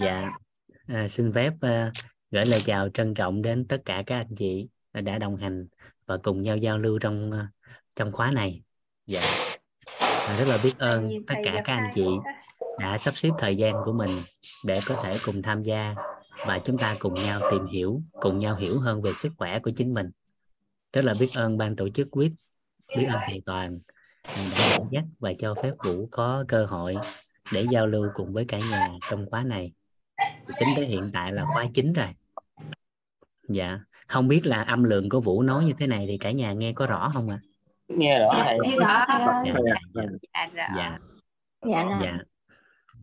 [0.00, 0.30] dạ.
[0.86, 1.92] À, xin phép uh,
[2.30, 5.66] gửi lời chào trân trọng đến tất cả các anh chị đã đồng hành
[6.06, 7.36] và cùng nhau giao lưu trong uh,
[7.96, 8.62] trong khóa này.
[9.06, 9.20] Dạ.
[10.00, 12.06] À, rất là biết ơn tất cả các anh chị
[12.78, 14.22] đã sắp xếp thời gian của mình
[14.64, 15.94] để có thể cùng tham gia
[16.46, 19.70] và chúng ta cùng nhau tìm hiểu cùng nhau hiểu hơn về sức khỏe của
[19.76, 20.10] chính mình.
[20.92, 22.32] Rất là biết ơn ban tổ chức quýt
[22.96, 23.78] biết ơn thầy toàn.
[24.24, 26.96] Đã dẫn dắt và cho phép vũ có cơ hội
[27.52, 29.72] để giao lưu cùng với cả nhà trong khóa này
[30.60, 32.06] tính tới hiện tại là khóa chính rồi.
[33.48, 33.78] Dạ.
[34.06, 36.72] Không biết là âm lượng của vũ nói như thế này thì cả nhà nghe
[36.72, 37.40] có rõ không ạ?
[37.42, 37.46] À?
[37.88, 38.58] nghe rõ thầy.
[38.62, 39.42] Nghe rõ dạ.
[39.94, 40.04] Dạ
[40.56, 40.68] dạ.
[40.76, 40.98] Dạ.
[41.66, 42.18] Dạ dạ.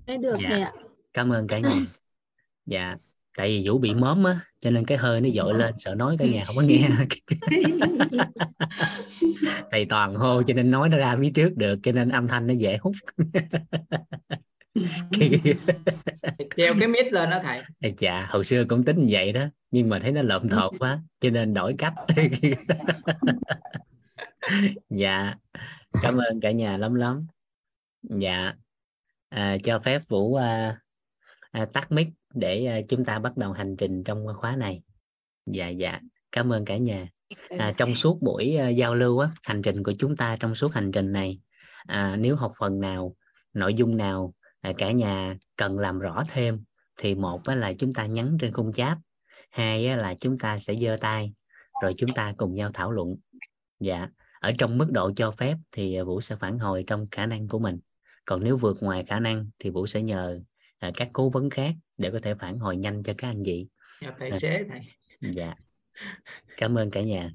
[0.07, 0.71] Nghe được Dạ.
[1.13, 1.85] cảm ơn cả nhà.
[2.65, 2.95] Dạ.
[3.37, 6.15] Tại vì vũ bị móm á cho nên cái hơi nó dội lên sợ nói
[6.19, 6.89] cả nhà không có nghe.
[9.71, 12.47] Thầy toàn hô cho nên nói nó ra phía trước được cho nên âm thanh
[12.47, 12.93] nó dễ hút
[16.57, 17.61] treo cái mic lên đó thầy.
[17.79, 20.77] Ê chà hồi xưa cũng tính như vậy đó nhưng mà thấy nó lộn thộn
[20.79, 21.93] quá cho nên đổi cách.
[24.89, 25.35] Dạ
[26.01, 27.27] cảm ơn cả nhà lắm lắm.
[28.03, 28.53] Dạ
[29.29, 30.79] à, cho phép vũ à,
[31.51, 34.81] à, tắt mic để à, chúng ta bắt đầu hành trình trong khóa này.
[35.45, 35.99] Dạ dạ
[36.31, 37.07] cảm ơn cả nhà.
[37.57, 40.73] À, trong suốt buổi à, giao lưu á, hành trình của chúng ta trong suốt
[40.73, 41.39] hành trình này
[41.87, 43.15] à, nếu học phần nào
[43.53, 46.63] nội dung nào à, cả nhà cần làm rõ thêm
[46.97, 48.97] thì một là chúng ta nhắn trên khung chat
[49.51, 51.33] hai là chúng ta sẽ giơ tay
[51.81, 53.15] rồi chúng ta cùng nhau thảo luận.
[53.79, 57.25] Dạ ở trong mức độ cho phép thì à, vũ sẽ phản hồi trong khả
[57.25, 57.79] năng của mình.
[58.25, 60.41] Còn nếu vượt ngoài khả năng thì vũ sẽ nhờ
[60.79, 63.67] à, các cố vấn khác để có thể phản hồi nhanh cho các anh chị.
[64.01, 64.81] Chào tài xế thầy
[65.33, 65.53] dạ.
[66.57, 67.31] Cảm ơn cả nhà.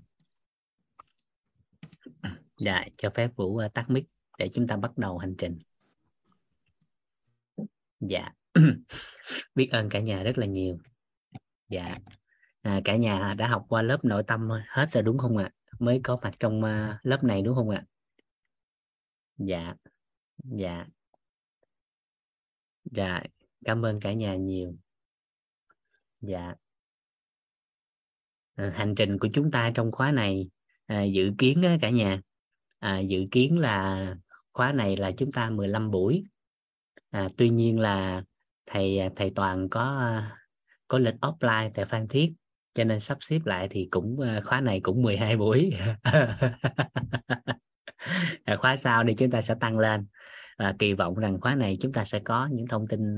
[2.59, 4.05] Dạ cho phép vũ tắt mic
[4.39, 5.59] để chúng ta bắt đầu hành trình
[8.01, 8.33] dạ.
[9.55, 10.79] Biết ơn cả nhà rất là nhiều.
[11.69, 11.99] Dạ.
[12.63, 15.51] À, cả nhà đã học qua lớp nội tâm hết rồi đúng không ạ?
[15.79, 17.85] Mới có mặt trong uh, lớp này đúng không ạ?
[19.37, 19.75] Dạ.
[20.45, 20.87] Dạ.
[22.85, 23.23] Dạ.
[23.65, 24.77] Cảm ơn cả nhà nhiều.
[26.21, 26.55] Dạ.
[28.55, 30.51] À, hành trình của chúng ta trong khóa này
[30.87, 32.21] à, dự kiến á, cả nhà
[32.79, 34.17] à, dự kiến là
[34.53, 36.25] khóa này là chúng ta 15 buổi
[37.11, 38.23] à, tuy nhiên là
[38.67, 40.37] thầy à, thầy toàn có à,
[40.89, 42.33] có lịch offline tại Phan Thiết
[42.75, 45.71] cho nên sắp xếp lại thì cũng à, khóa này cũng 12 buổi.
[48.45, 50.07] À, khóa sau thì chúng ta sẽ tăng lên.
[50.59, 53.17] Và kỳ vọng rằng khóa này chúng ta sẽ có những thông tin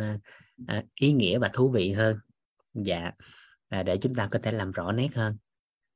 [0.67, 2.17] à, ý nghĩa và thú vị hơn.
[2.75, 3.11] Dạ.
[3.69, 5.37] À, để chúng ta có thể làm rõ nét hơn.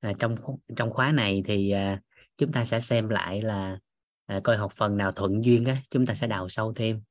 [0.01, 0.37] À, trong
[0.77, 2.01] trong khóa này thì à,
[2.37, 3.79] chúng ta sẽ xem lại là
[4.27, 7.03] à, coi học phần nào thuận duyên á chúng ta sẽ đào sâu thêm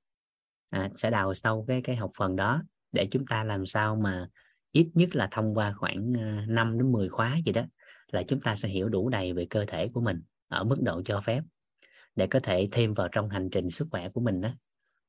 [0.76, 4.30] à, sẽ đào sâu cái cái học phần đó để chúng ta làm sao mà
[4.72, 7.62] ít nhất là thông qua khoảng à, 5 đến 10 khóa gì đó
[8.12, 11.02] là chúng ta sẽ hiểu đủ đầy về cơ thể của mình ở mức độ
[11.06, 11.44] cho phép
[12.16, 14.50] để có thể thêm vào trong hành trình sức khỏe của mình đó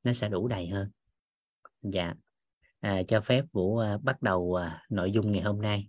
[0.04, 0.91] nó sẽ đủ đầy hơn.
[1.83, 2.15] Dạ.
[2.81, 5.88] À, cho phép vũ à, bắt đầu à, nội dung ngày hôm nay.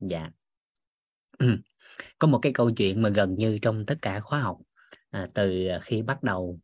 [0.00, 0.30] Dạ.
[2.18, 4.58] Có một cái câu chuyện mà gần như trong tất cả khóa học
[5.10, 6.60] à, từ khi bắt đầu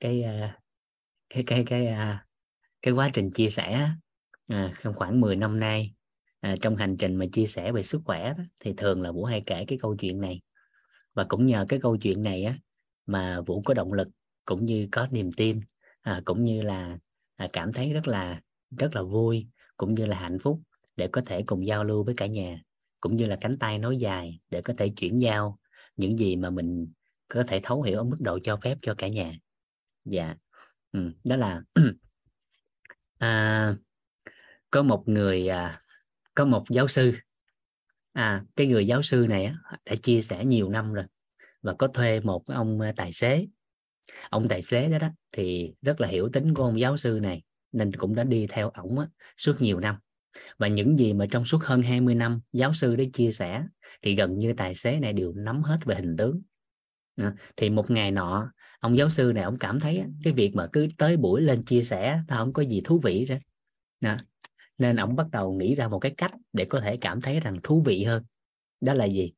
[0.00, 0.58] cái à,
[1.30, 2.26] cái cái cái à,
[2.82, 3.90] cái quá trình chia sẻ
[4.48, 5.94] à, trong khoảng 10 năm nay
[6.40, 9.24] à, trong hành trình mà chia sẻ về sức khỏe đó, thì thường là vũ
[9.24, 10.40] hay kể cái câu chuyện này.
[11.14, 12.54] Và cũng nhờ cái câu chuyện này á
[13.06, 14.08] mà vũ có động lực
[14.44, 15.60] cũng như có niềm tin
[16.00, 16.98] à, cũng như là
[17.36, 18.40] à, cảm thấy rất là
[18.78, 20.60] rất là vui cũng như là hạnh phúc
[20.96, 22.62] để có thể cùng giao lưu với cả nhà
[23.00, 25.58] cũng như là cánh tay nối dài để có thể chuyển giao
[25.96, 26.92] những gì mà mình
[27.28, 29.38] có thể thấu hiểu ở mức độ cho phép cho cả nhà.
[30.04, 30.34] Dạ
[30.96, 31.62] ừ, đó là
[33.18, 33.76] à,
[34.70, 35.82] có một người à,
[36.34, 37.12] có một giáo sư.
[38.12, 41.04] À cái người giáo sư này á, đã chia sẻ nhiều năm rồi
[41.62, 43.46] và có thuê một ông à, tài xế.
[44.30, 47.42] Ông tài xế đó đó thì rất là hiểu tính của ông giáo sư này
[47.72, 49.96] nên cũng đã đi theo ổng á, suốt nhiều năm.
[50.58, 53.64] Và những gì mà trong suốt hơn 20 năm giáo sư đã chia sẻ
[54.02, 56.42] thì gần như tài xế này đều nắm hết về hình tướng.
[57.16, 60.66] À, thì một ngày nọ ông giáo sư này, ông cảm thấy cái việc mà
[60.72, 63.36] cứ tới buổi lên chia sẻ, nó không có gì thú vị đó
[64.00, 64.16] Đó.
[64.78, 67.58] nên ông bắt đầu nghĩ ra một cái cách để có thể cảm thấy rằng
[67.62, 68.24] thú vị hơn.
[68.80, 69.32] Đó là gì?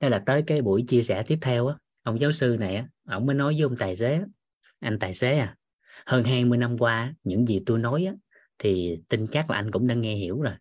[0.00, 2.88] Đó là tới cái buổi chia sẻ tiếp theo á, ông giáo sư này á,
[3.08, 4.20] ông mới nói với ông tài xế,
[4.80, 5.56] anh tài xế à
[6.06, 8.14] hơn 20 năm qua những gì tôi nói á,
[8.58, 10.54] thì tin chắc là anh cũng đã nghe hiểu rồi.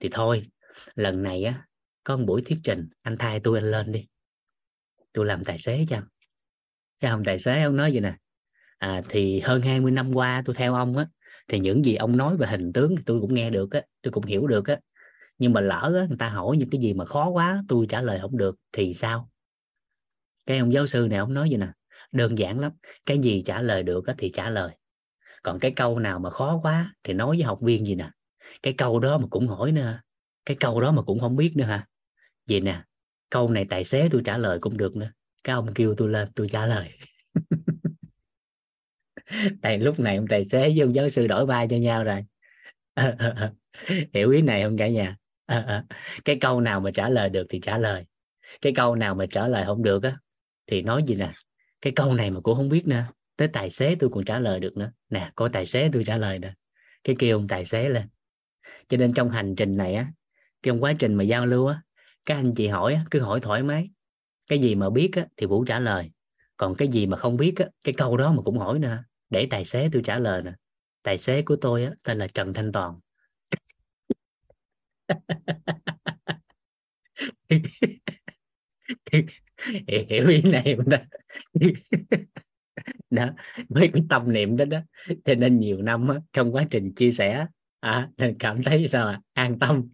[0.00, 0.46] Thì thôi,
[0.94, 1.66] lần này á,
[2.04, 4.06] có một buổi thuyết trình, anh thay tôi anh lên đi.
[5.12, 6.04] Tôi làm tài xế cho anh
[7.00, 8.16] cái ông tài xế ông nói gì nè
[8.78, 11.06] à, thì hơn 20 năm qua tôi theo ông á
[11.48, 14.24] thì những gì ông nói về hình tướng tôi cũng nghe được á tôi cũng
[14.24, 14.78] hiểu được á.
[15.38, 18.02] Nhưng mà lỡ á, người ta hỏi những cái gì mà khó quá tôi trả
[18.02, 19.30] lời không được thì sao?
[20.46, 21.68] Cái ông giáo sư này ông nói gì nè
[22.12, 22.72] đơn giản lắm
[23.06, 24.76] cái gì trả lời được á, thì trả lời.
[25.42, 28.10] Còn cái câu nào mà khó quá thì nói với học viên gì nè
[28.62, 30.00] cái câu đó mà cũng hỏi nữa
[30.44, 31.86] cái câu đó mà cũng không biết nữa hả?
[32.48, 32.82] Vậy nè
[33.30, 35.10] câu này tài xế tôi trả lời cũng được nữa
[35.46, 36.90] cái ông kêu tôi lên tôi trả lời.
[39.62, 42.24] Tại lúc này ông tài xế với ông giáo sư đổi vai cho nhau rồi.
[44.14, 45.16] Hiểu ý này không cả nhà?
[46.24, 48.04] Cái câu nào mà trả lời được thì trả lời.
[48.60, 50.16] Cái câu nào mà trả lời không được á
[50.66, 51.32] thì nói gì nè?
[51.80, 53.04] Cái câu này mà cũng không biết nữa.
[53.36, 54.92] Tới tài xế tôi còn trả lời được nữa.
[55.10, 56.54] Nè có tài xế tôi trả lời nè.
[57.04, 58.02] Cái kêu ông tài xế lên.
[58.88, 60.06] Cho nên trong hành trình này á
[60.62, 61.80] trong quá trình mà giao lưu á
[62.24, 63.88] các anh chị hỏi á, cứ hỏi thoải mái
[64.46, 66.10] cái gì mà biết á, thì vũ trả lời.
[66.56, 69.04] Còn cái gì mà không biết á, cái câu đó mà cũng hỏi nữa.
[69.30, 70.52] Để tài xế tôi trả lời nè.
[71.02, 73.00] Tài xế của tôi á, tên là trần thanh toàn.
[80.08, 80.98] Hiểu ý này không đó.
[83.10, 83.28] Đó
[83.68, 84.80] với cái tâm niệm đó đó.
[85.24, 87.46] Cho nên nhiều năm á, trong quá trình chia sẻ
[87.80, 89.20] à, nên cảm thấy sao à?
[89.32, 89.88] an tâm.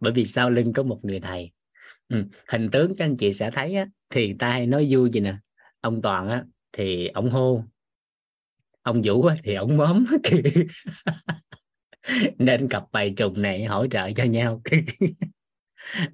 [0.00, 1.52] Bởi vì sau lưng có một người thầy
[2.08, 2.24] ừ.
[2.48, 5.36] hình tướng các anh chị sẽ thấy á, thì ta hay nói vui gì nè?
[5.80, 7.62] Ông toàn á thì ông hô.
[8.82, 10.04] Ông vũ á, thì ông móm.
[12.38, 14.62] Nên cặp bài trùng này hỗ trợ cho nhau.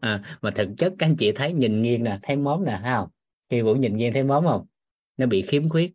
[0.00, 2.92] À, mà thực chất các anh chị thấy nhìn nghiêng nè thấy móm nè thấy
[2.92, 3.08] không?
[3.50, 4.66] Khi vũ nhìn nghiêng thấy móm không?
[5.16, 5.92] Nó bị khiếm khuyết.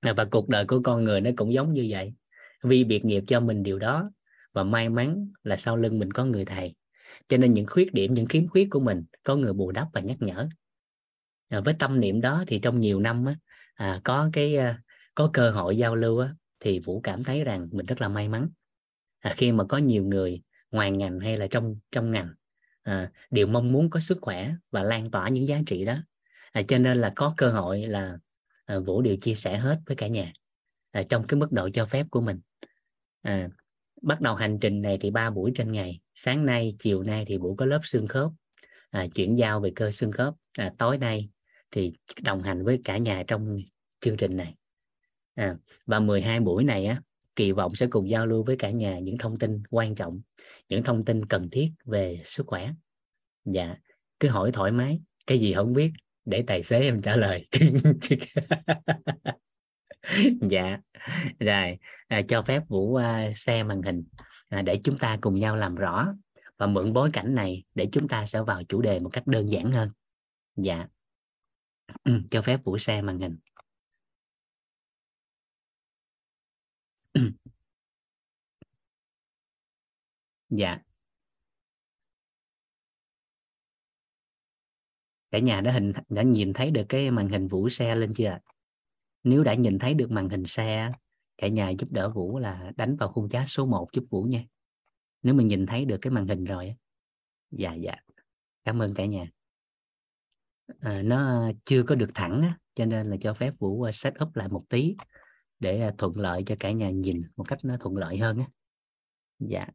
[0.00, 2.12] À, và cuộc đời của con người nó cũng giống như vậy.
[2.62, 4.10] Vì biệt nghiệp cho mình điều đó
[4.52, 6.74] và may mắn là sau lưng mình có người thầy
[7.28, 10.00] cho nên những khuyết điểm những khiếm khuyết của mình có người bù đắp và
[10.00, 10.48] nhắc nhở.
[11.48, 13.36] À, với tâm niệm đó thì trong nhiều năm á,
[13.74, 14.82] à, có cái à,
[15.14, 16.30] có cơ hội giao lưu á,
[16.60, 18.48] thì vũ cảm thấy rằng mình rất là may mắn.
[19.20, 22.34] À, khi mà có nhiều người ngoài ngành hay là trong trong ngành
[22.82, 25.96] à, đều mong muốn có sức khỏe và lan tỏa những giá trị đó.
[26.52, 28.18] À, cho nên là có cơ hội là
[28.64, 30.32] à, vũ đều chia sẻ hết với cả nhà
[30.90, 32.40] à, trong cái mức độ cho phép của mình.
[33.22, 33.48] À,
[34.02, 36.00] bắt đầu hành trình này thì ba buổi trên ngày.
[36.14, 38.30] Sáng nay chiều nay thì buổi có lớp xương khớp.
[38.90, 40.34] À, chuyển giao về cơ xương khớp.
[40.58, 41.28] À, tối nay
[41.70, 43.58] thì đồng hành với cả nhà trong
[44.00, 44.54] chương trình này.
[45.34, 45.56] À,
[45.86, 47.00] và 12 buổi này á
[47.36, 50.20] kỳ vọng sẽ cùng giao lưu với cả nhà những thông tin quan trọng
[50.68, 52.70] những thông tin cần thiết về sức khỏe.
[53.44, 53.76] Dạ
[54.20, 55.90] cứ hỏi thoải mái cái gì không biết
[56.24, 57.46] để tài xế em trả lời.
[60.50, 60.78] dạ.
[61.40, 63.02] Rồi à, cho phép vũ uh,
[63.34, 64.04] xe màn hình
[64.48, 66.14] à, để chúng ta cùng nhau làm rõ
[66.58, 69.52] và mượn bối cảnh này để chúng ta sẽ vào chủ đề một cách đơn
[69.52, 69.90] giản hơn.
[70.56, 70.86] Dạ.
[72.04, 73.36] Ừ, cho phép vũ xe màn hình.
[80.50, 80.78] Dạ.
[85.30, 88.26] Cả nhà đã hình đã nhìn thấy được cái màn hình vũ xe lên chưa
[88.26, 88.40] ạ?
[89.26, 90.92] Nếu đã nhìn thấy được màn hình xe
[91.38, 94.44] cả nhà giúp đỡ vũ là đánh vào khung chat số 1 giúp vũ nha.
[95.22, 96.74] Nếu mình nhìn thấy được cái màn hình rồi
[97.50, 97.94] dạ dạ.
[98.64, 99.30] Cảm ơn cả nhà.
[100.80, 104.14] À, nó chưa có được thẳng á, cho nên là cho phép vũ ờ, set
[104.22, 104.96] up lại một tí
[105.58, 108.46] để ờ, thuận lợi cho cả nhà nhìn một cách nó thuận lợi hơn á.
[109.38, 109.66] Dạ.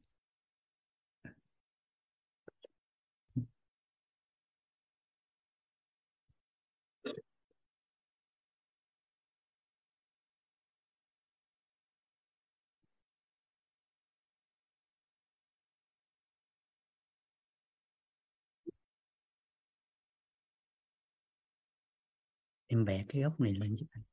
[22.72, 24.04] Em bẻ cái góc này lên giúp anh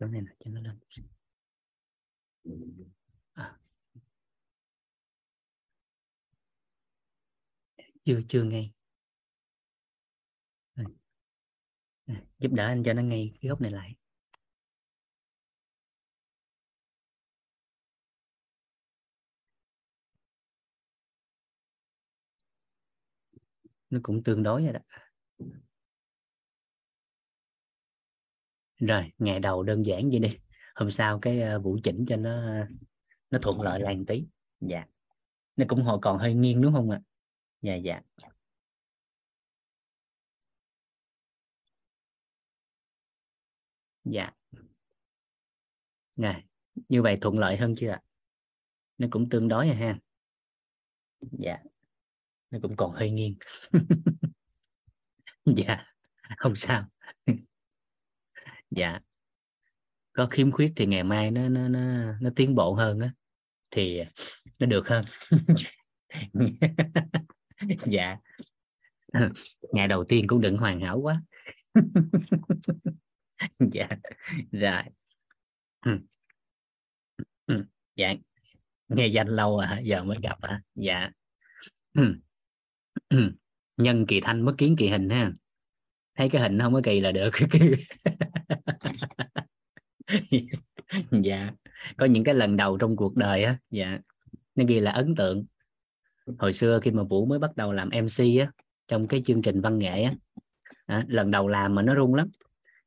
[0.00, 0.78] chỗ này là cho nó lên
[3.34, 3.58] à.
[8.04, 8.72] chưa chưa ngay
[10.74, 10.82] à.
[10.84, 10.84] Ừ.
[12.06, 13.94] À, giúp đỡ anh cho nó ngay cái góc này lại.
[23.90, 24.80] Nó cũng tương đối rồi đó.
[28.80, 30.38] Rồi ngày đầu đơn giản vậy đi.
[30.74, 32.64] Hôm sau cái uh, vũ chỉnh cho nó
[33.30, 34.26] nó thuận lợi một tí.
[34.60, 34.84] Dạ.
[35.56, 37.00] Nó cũng hồi còn hơi nghiêng đúng không ạ?
[37.62, 38.00] Dạ dạ.
[44.04, 44.30] Dạ.
[46.16, 46.44] Này
[46.88, 48.00] như vậy thuận lợi hơn chưa ạ?
[48.98, 49.98] Nó cũng tương đối rồi ha.
[51.20, 51.58] Dạ.
[52.50, 53.34] Nó cũng còn hơi nghiêng.
[55.56, 55.86] Dạ.
[56.38, 56.86] Không sao
[58.70, 59.00] dạ.
[60.12, 61.80] Có khiếm khuyết thì ngày mai nó nó nó,
[62.20, 63.12] nó tiến bộ hơn á
[63.70, 64.02] thì
[64.58, 65.04] nó được hơn.
[67.86, 68.16] Dạ.
[69.72, 71.22] Ngày đầu tiên cũng đừng hoàn hảo quá.
[73.72, 73.88] Dạ.
[74.52, 74.82] Rồi.
[75.86, 75.98] Ừ.
[77.46, 77.64] Ừ.
[77.96, 78.14] Dạ.
[78.88, 81.10] Nghe danh lâu à giờ mới gặp à dạ.
[81.94, 82.14] Ừ.
[83.76, 85.32] Nhân kỳ thanh mất kiến kỳ hình ha
[86.20, 87.30] thấy cái hình không có kỳ là được.
[91.10, 91.50] Dạ
[91.96, 93.98] có những cái lần đầu trong cuộc đời á dạ
[94.54, 95.44] nó ghi là ấn tượng.
[96.38, 98.50] Hồi xưa khi mà vũ mới bắt đầu làm mc á
[98.88, 100.14] trong cái chương trình văn nghệ á
[100.86, 102.28] à, lần đầu làm mà nó rung lắm.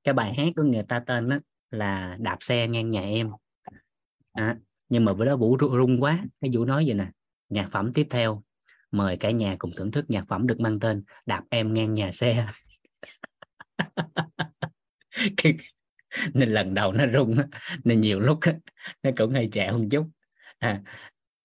[0.04, 1.38] Cái bài hát của người ta tên đó
[1.72, 3.30] là đạp xe ngang nhà em.
[4.34, 4.58] À,
[4.90, 7.08] nhưng mà bữa đó vũ rung quá cái vũ nói vậy nè
[7.50, 8.44] nhạc phẩm tiếp theo
[8.92, 12.12] mời cả nhà cùng thưởng thức nhạc phẩm được mang tên đạp em ngang nhà
[12.12, 12.48] xe.
[16.34, 17.38] nên lần đầu nó rung
[17.84, 18.40] nên nhiều lúc
[19.04, 20.08] nó cũng hơi trẻ hơn chút.
[20.60, 20.82] À,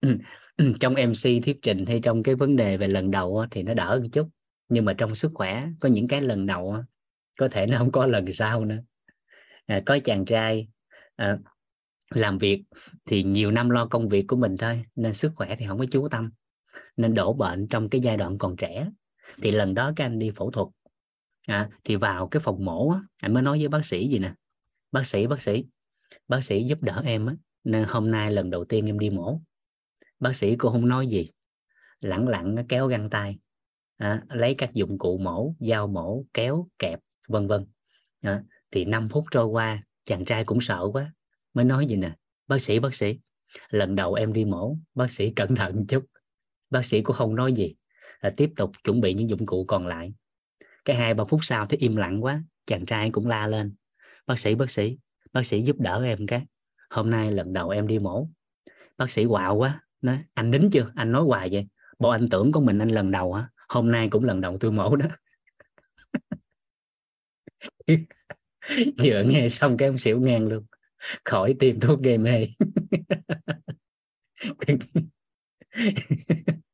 [0.81, 4.01] trong mc thuyết trình hay trong cái vấn đề về lần đầu thì nó đỡ
[4.03, 4.29] một chút.
[4.69, 6.77] Nhưng mà trong sức khỏe có những cái lần đầu
[7.39, 8.79] có thể nó không có lần sau nữa.
[9.67, 10.69] À, có chàng trai
[11.17, 11.39] à,
[12.11, 12.65] làm việc
[13.07, 15.87] thì nhiều năm lo công việc của mình thôi nên sức khỏe thì không có
[15.91, 16.31] chú tâm.
[16.97, 18.89] Nên đổ bệnh trong cái giai đoạn còn trẻ.
[19.43, 20.69] Thì lần đó các anh đi phẫu thuật
[21.49, 24.35] à, thì vào cái phòng mổ á, anh mới nói với bác sĩ gì nè?
[24.93, 25.64] Bác sĩ bác sĩ
[26.28, 29.40] bác sĩ giúp đỡ em á nên hôm nay lần đầu tiên em đi mổ.
[30.21, 31.31] Bác sĩ cô không nói gì
[32.00, 33.38] lẳng lặng kéo găng tay
[33.97, 37.67] à, lấy các dụng cụ mổ dao mổ kéo kẹp vân vân.
[38.21, 41.12] À, thì 5 phút trôi qua chàng trai cũng sợ quá
[41.55, 42.17] mới nói gì nè?
[42.47, 43.19] Bác sĩ bác sĩ
[43.71, 46.05] lần đầu em đi mổ bác sĩ cẩn thận chút.
[46.71, 47.75] Bác sĩ cũng không nói gì
[48.21, 50.12] là tiếp tục chuẩn bị những dụng cụ còn lại
[50.85, 53.75] cái hai ba phút sau thấy im lặng quá, chàng trai cũng la lên.
[54.27, 54.99] Bác sĩ bác sĩ
[55.33, 56.47] bác sĩ giúp đỡ em cái.
[56.91, 58.29] Hôm nay lần đầu em đi mổ.
[58.99, 60.93] Bác sĩ quạo quá, nói, anh đính chưa?
[60.95, 61.69] Anh nói hoài vậy?
[61.99, 63.49] Bộ anh tưởng của mình anh lần đầu hả?
[63.69, 65.07] Hôm nay cũng lần đầu tôi mổ đó.
[68.99, 70.65] Vừa nghe xong cái ông xỉu ngang luôn.
[71.25, 72.49] Khỏi tìm thuốc gây mê.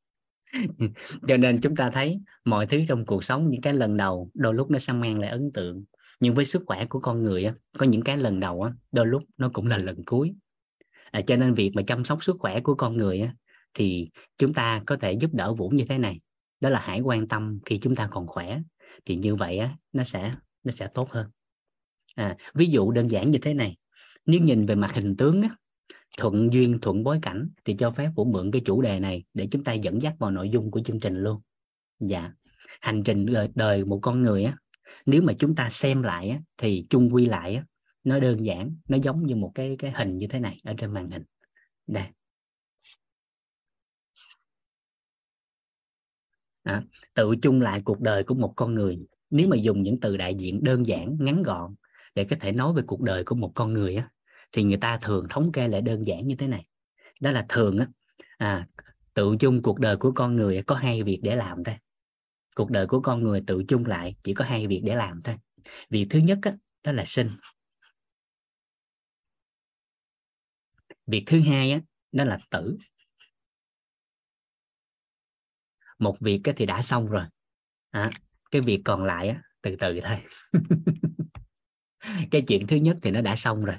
[1.28, 4.54] cho nên chúng ta thấy mọi thứ trong cuộc sống những cái lần đầu đôi
[4.54, 5.84] lúc nó sẽ mang lại ấn tượng.
[6.20, 9.06] Nhưng với sức khỏe của con người á, có những cái lần đầu á, đôi
[9.06, 10.34] lúc nó cũng là lần cuối.
[11.10, 13.34] À, cho nên việc mà chăm sóc sức khỏe của con người á,
[13.74, 16.20] thì chúng ta có thể giúp đỡ vũ như thế này.
[16.60, 18.60] Đó là hãy quan tâm khi chúng ta còn khỏe
[19.04, 20.34] thì như vậy á, nó sẽ
[20.64, 21.26] nó sẽ tốt hơn.
[22.14, 23.76] À, ví dụ đơn giản như thế này.
[24.26, 25.48] Nếu nhìn về mặt hình tướng á,
[26.18, 29.48] thuận duyên thuận bối cảnh thì cho phép vũ mượn cái chủ đề này để
[29.50, 31.40] chúng ta dẫn dắt vào nội dung của chương trình luôn.
[32.00, 32.32] Dạ.
[32.80, 34.56] Hành trình đời, đời một con người á
[35.06, 37.64] nếu mà chúng ta xem lại á, thì chung quy lại á,
[38.04, 40.92] nó đơn giản nó giống như một cái cái hình như thế này ở trên
[40.92, 41.22] màn hình.
[41.86, 42.04] Đây.
[46.62, 46.82] À,
[47.14, 48.98] tự chung lại cuộc đời của một con người.
[49.30, 51.74] Nếu mà dùng những từ đại diện đơn giản ngắn gọn
[52.14, 54.10] để có thể nói về cuộc đời của một con người á,
[54.54, 56.66] thì người ta thường thống kê lại đơn giản như thế này.
[57.20, 57.86] Đó là thường á
[58.38, 58.66] à,
[59.14, 61.74] tự chung cuộc đời của con người có hai việc để làm thôi.
[62.56, 65.36] Cuộc đời của con người tự chung lại chỉ có hai việc để làm thôi.
[65.90, 66.52] Việc thứ nhất á,
[66.84, 67.30] đó là sinh.
[71.06, 71.80] Việc thứ hai á,
[72.12, 72.76] đó là tử.
[75.98, 77.24] Một việc cái thì đã xong rồi.
[77.90, 78.10] À,
[78.50, 80.18] cái việc còn lại á, từ từ thôi.
[82.30, 83.76] Cái chuyện thứ nhất thì nó đã xong rồi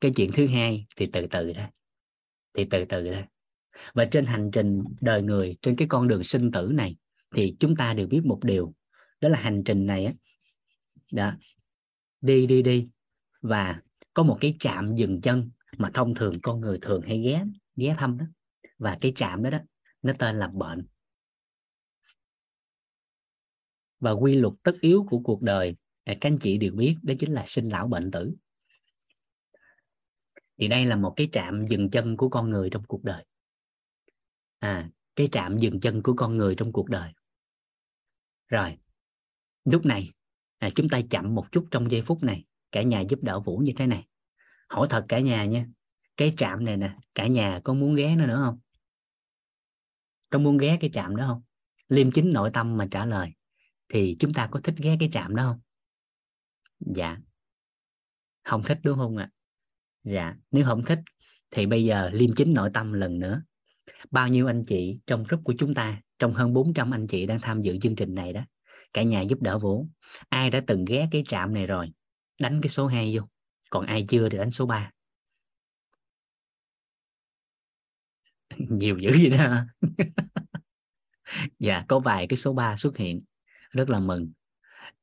[0.00, 1.66] cái chuyện thứ hai thì từ từ thôi.
[2.54, 3.24] Thì từ từ thôi.
[3.94, 6.96] Và trên hành trình đời người, trên cái con đường sinh tử này
[7.34, 8.74] thì chúng ta đều biết một điều,
[9.20, 10.12] đó là hành trình này á,
[11.12, 11.32] đó,
[12.20, 12.88] đi đi đi.
[13.40, 13.80] Và
[14.14, 17.44] có một cái trạm dừng chân mà thông thường con người thường hay ghé
[17.76, 18.24] ghé thăm đó.
[18.78, 19.58] Và cái trạm đó đó,
[20.02, 20.86] nó tên là bệnh.
[24.00, 27.32] Và quy luật tất yếu của cuộc đời, các anh chị đều biết, đó chính
[27.32, 28.34] là sinh lão bệnh tử
[30.58, 33.24] thì đây là một cái trạm dừng chân của con người trong cuộc đời.
[34.58, 37.12] À cái trạm dừng chân của con người trong cuộc đời.
[38.48, 38.78] Rồi
[39.64, 40.12] lúc này
[40.58, 42.44] à, chúng ta chậm một chút trong giây phút này.
[42.72, 44.06] Cả nhà giúp đỡ vũ như thế này.
[44.68, 45.66] Hỏi thật cả nhà nha
[46.16, 48.58] cái trạm này nè cả nhà có muốn ghé nó nữa không?
[50.30, 51.42] Có muốn ghé cái trạm đó không?
[51.88, 53.32] Liêm chính nội tâm mà trả lời
[53.88, 55.60] thì chúng ta có thích ghé cái trạm đó không?
[56.96, 57.18] Dạ.
[58.44, 59.30] Không thích đúng không ạ?
[60.04, 60.98] Dạ nếu không thích
[61.50, 63.42] thì bây giờ liêm chính nội tâm lần nữa.
[64.10, 67.40] Bao nhiêu anh chị trong group của chúng ta, trong hơn 400 anh chị đang
[67.40, 68.40] tham dự chương trình này đó,
[68.92, 69.88] cả nhà giúp đỡ Vũ.
[70.28, 71.92] Ai đã từng ghé cái trạm này rồi,
[72.40, 73.28] đánh cái số 2 vô,
[73.70, 74.90] còn ai chưa thì đánh số 3
[78.58, 79.64] nhiều dữ vậy đó.
[81.58, 83.20] Dạ có vài cái số 3 xuất hiện.
[83.70, 84.32] Rất là mừng.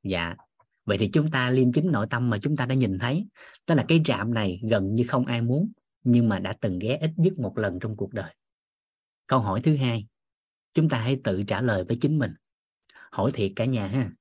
[0.03, 0.36] Dạ
[0.85, 3.27] vậy thì chúng ta liêm chính nội tâm mà chúng ta đã nhìn thấy.
[3.67, 5.71] Đó là cái trạm này gần như không ai muốn,
[6.03, 8.35] nhưng mà đã từng ghé ít nhất một lần trong cuộc đời.
[9.27, 10.07] Câu hỏi thứ hai,
[10.73, 12.33] chúng ta hãy tự trả lời với chính mình.
[13.11, 14.11] Hỏi thiệt cả nhà ha,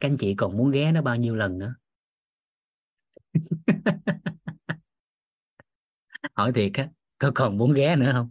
[0.00, 1.74] các anh chị còn muốn ghé nó bao nhiêu lần nữa?
[6.34, 8.30] Hỏi thiệt á, có còn muốn ghé nữa không?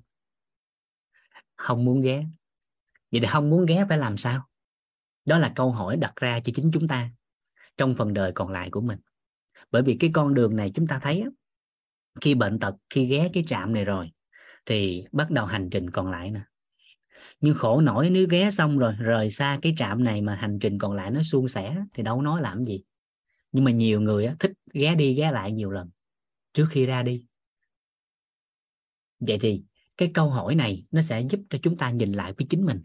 [1.56, 2.26] Không muốn ghé.
[3.12, 4.48] Vậy thì không muốn ghé phải làm sao?
[5.26, 7.10] Đó là câu hỏi đặt ra cho chính chúng ta
[7.82, 9.00] trong phần đời còn lại của mình.
[9.72, 11.24] Bởi vì cái con đường này chúng ta thấy
[12.22, 14.12] khi bệnh tật, khi ghé cái trạm này rồi,
[14.66, 16.42] thì bắt đầu hành trình còn lại nè
[17.40, 20.78] nhưng khổ nổi nếu ghé xong rồi, rời xa cái trạm này mà hành trình
[20.78, 22.84] còn lại nó suôn sẻ, thì đâu nói làm gì.
[23.52, 25.90] Nhưng mà nhiều người thích ghé đi ghé lại nhiều lần,
[26.54, 27.24] trước khi ra đi.
[29.20, 29.64] Vậy thì
[29.98, 32.82] cái câu hỏi này nó sẽ giúp cho chúng ta nhìn lại với chính mình.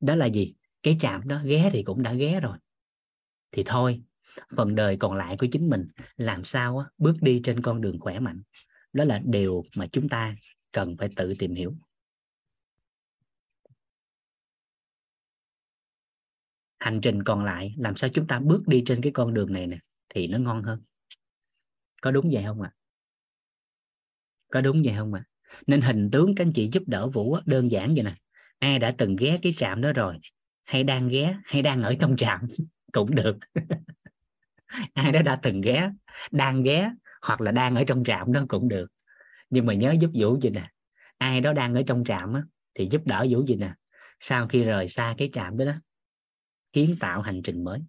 [0.00, 0.54] Đó là gì?
[0.82, 2.58] Cái trạm đó ghé thì cũng đã ghé rồi.
[3.52, 4.02] Thì thôi
[4.56, 7.98] phần đời còn lại của chính mình làm sao á, bước đi trên con đường
[8.00, 8.42] khỏe mạnh.
[8.92, 10.34] Đó là điều mà chúng ta
[10.72, 11.74] cần phải tự tìm hiểu.
[16.78, 19.66] Hành trình còn lại làm sao chúng ta bước đi trên cái con đường này
[19.66, 19.78] nè
[20.14, 20.82] thì nó ngon hơn.
[22.02, 22.70] Có đúng vậy không ạ?
[22.72, 22.76] À?
[24.50, 25.24] có đúng vậy không ạ?
[25.24, 25.28] À?
[25.66, 28.14] nên hình tướng các anh chị giúp đỡ vũ đơn giản vậy nè.
[28.58, 30.18] Ai đã từng ghé cái trạm đó rồi
[30.64, 32.40] hay đang ghé hay đang ở trong trạm
[32.92, 33.36] cũng được
[34.94, 35.90] ai đó đã từng ghé
[36.30, 38.86] đang ghé hoặc là đang ở trong trạm đó cũng được.
[39.50, 40.70] Nhưng mà nhớ giúp vũ gì nè à,
[41.18, 42.42] ai đó đang ở trong trạm á,
[42.74, 43.76] thì giúp đỡ vũ gì nè à,
[44.20, 45.72] sau khi rời xa cái trạm đó đó
[46.72, 47.80] kiến tạo hành trình mới.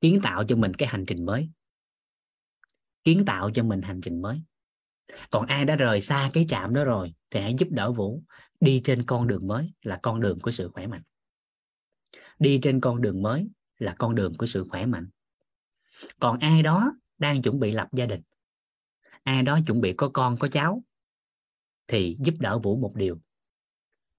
[0.00, 1.50] Kiến tạo cho mình cái hành trình mới.
[3.04, 4.42] Kiến tạo cho mình hành trình mới.
[5.30, 8.22] Còn ai đã rời xa cái trạm đó rồi thì hãy giúp đỡ vũ.
[8.60, 11.02] Đi trên con đường mới là con đường của sự khỏe mạnh.
[12.38, 15.08] Đi trên con đường mới là con đường của sự khỏe mạnh.
[16.20, 18.22] Còn ai đó đang chuẩn bị lập gia đình,
[19.22, 20.82] ai đó chuẩn bị có con, có cháu,
[21.86, 23.20] thì giúp đỡ vũ một điều.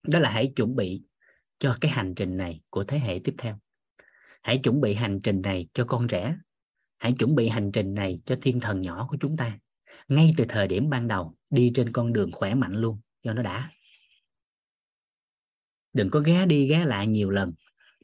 [0.03, 1.03] Đó là hãy chuẩn bị
[1.59, 3.59] cho cái hành trình này của thế hệ tiếp theo.
[4.41, 6.37] Hãy chuẩn bị hành trình này cho con trẻ
[6.97, 9.59] hãy chuẩn bị hành trình này cho thiên thần nhỏ của chúng ta.
[10.07, 13.41] Ngay từ thời điểm ban đầu, đi trên con đường khỏe mạnh luôn cho nó
[13.41, 13.71] đã.
[15.93, 17.53] Đừng có ghé đi ghé lại nhiều lần,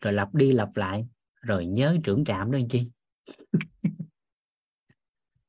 [0.01, 1.07] rồi lặp đi lặp lại
[1.43, 2.89] rồi nhớ trưởng trạm đó chi?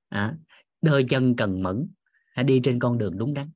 [0.09, 0.37] À,
[0.83, 1.88] đôi chân cần mẫn
[2.33, 3.50] hãy đi trên con đường đúng đắn.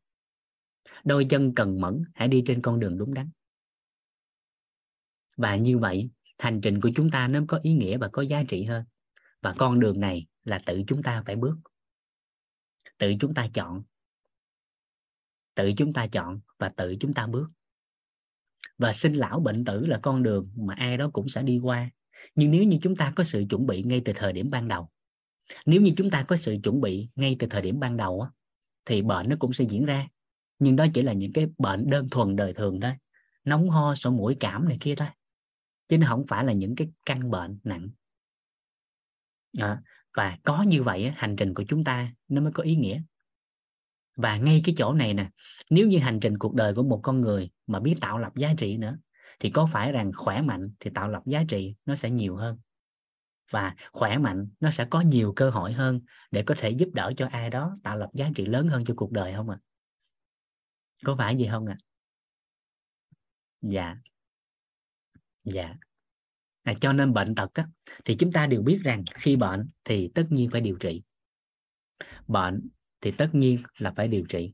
[1.05, 3.31] Đôi chân cần mẫn hãy đi trên con đường đúng đắn.
[5.37, 8.43] Và như vậy hành trình của chúng ta nó có ý nghĩa và có giá
[8.49, 8.85] trị hơn.
[9.43, 11.57] Và con đường này là tự chúng ta phải bước.
[12.99, 13.83] Tự chúng ta chọn.
[15.55, 17.49] Tự chúng ta chọn và tự chúng ta bước.
[18.79, 21.91] Và sinh lão bệnh tử là con đường mà ai đó cũng sẽ đi qua
[22.35, 24.89] nhưng nếu như chúng ta có sự chuẩn bị ngay từ thời điểm ban đầu
[25.67, 28.31] nếu như chúng ta có sự chuẩn bị ngay từ thời điểm ban đầu á,
[28.85, 30.09] thì bệnh nó cũng sẽ diễn ra.
[30.59, 32.93] Nhưng đó chỉ là những cái bệnh đơn thuần đời thường thôi
[33.45, 35.09] nóng ho sổ mũi cảm này kia thôi.
[35.89, 37.89] Chứ nó không phải là những cái căn bệnh nặng.
[39.59, 39.83] À,
[40.17, 43.03] và có như vậy hành trình của chúng ta nó mới có ý nghĩa.
[44.17, 45.31] Và ngay cái chỗ này nè
[45.71, 48.55] nếu như hành trình cuộc đời của một con người mà biết tạo lập giá
[48.59, 48.99] trị nữa
[49.39, 52.59] thì có phải rằng khỏe mạnh thì tạo lập giá trị nó sẽ nhiều hơn?
[53.51, 57.13] Và khỏe mạnh nó sẽ có nhiều cơ hội hơn để có thể giúp đỡ
[57.17, 59.59] cho ai đó tạo lập giá trị lớn hơn cho cuộc đời không ạ?
[59.63, 59.65] À?
[61.05, 61.77] có phải gì không ạ?
[61.81, 61.85] À?
[63.61, 63.97] dạ.
[65.45, 65.75] Dạ.
[66.63, 67.69] À, cho nên bệnh tật á,
[68.05, 71.03] thì chúng ta đều biết rằng khi bệnh thì tất nhiên phải điều trị.
[72.27, 72.69] Bệnh
[73.01, 74.53] thì tất nhiên là phải điều trị.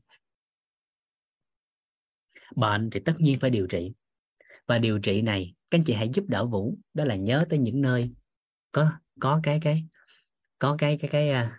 [2.55, 3.93] Bệnh thì tất nhiên phải điều trị
[4.67, 6.77] và điều trị này các anh chị hãy giúp đỡ vũ.
[6.93, 8.11] Đó là nhớ tới những nơi
[8.71, 9.87] có có cái cái
[10.59, 11.49] có cái cái cái, cái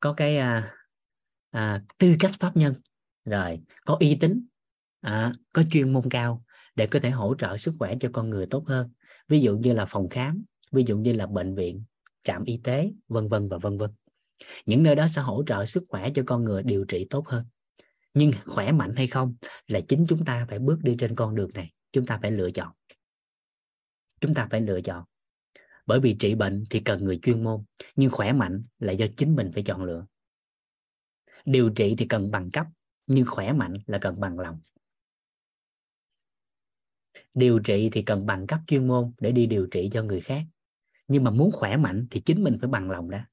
[0.00, 0.74] có cái à,
[1.50, 2.74] à, tư cách pháp nhân.
[3.24, 4.46] Rồi có uy tín
[5.00, 8.46] à, có chuyên môn cao để có thể hỗ trợ sức khỏe cho con người
[8.46, 8.90] tốt hơn.
[9.28, 11.84] Ví dụ như là phòng khám ví dụ như là bệnh viện
[12.22, 13.90] trạm y tế vân vân và vân vân.
[14.66, 17.44] Những nơi đó sẽ hỗ trợ sức khỏe cho con người điều trị tốt hơn.
[18.14, 19.34] Nhưng khỏe mạnh hay không
[19.66, 22.50] là chính chúng ta phải bước đi trên con đường này chúng ta phải lựa
[22.50, 22.72] chọn.
[24.20, 25.04] Chúng ta phải lựa chọn.
[25.86, 27.64] Bởi vì trị bệnh thì cần người chuyên môn,
[27.96, 30.06] nhưng khỏe mạnh là do chính mình phải chọn lựa.
[31.44, 32.66] Điều trị thì cần bằng cấp,
[33.06, 34.60] nhưng khỏe mạnh là cần bằng lòng.
[37.34, 40.42] Điều trị thì cần bằng cấp chuyên môn để đi điều trị cho người khác,
[41.08, 43.26] nhưng mà muốn khỏe mạnh thì chính mình phải bằng lòng đã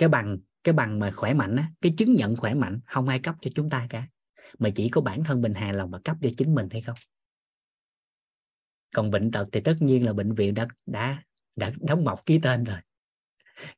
[0.00, 3.20] cái bằng cái bằng mà khỏe mạnh á, cái chứng nhận khỏe mạnh không ai
[3.20, 4.08] cấp cho chúng ta cả
[4.58, 6.96] mà chỉ có bản thân mình hài lòng mà cấp cho chính mình hay không?
[8.94, 11.22] Còn bệnh tật thì tất nhiên là bệnh viện đã đã
[11.56, 12.78] đã đóng mọc ký tên rồi.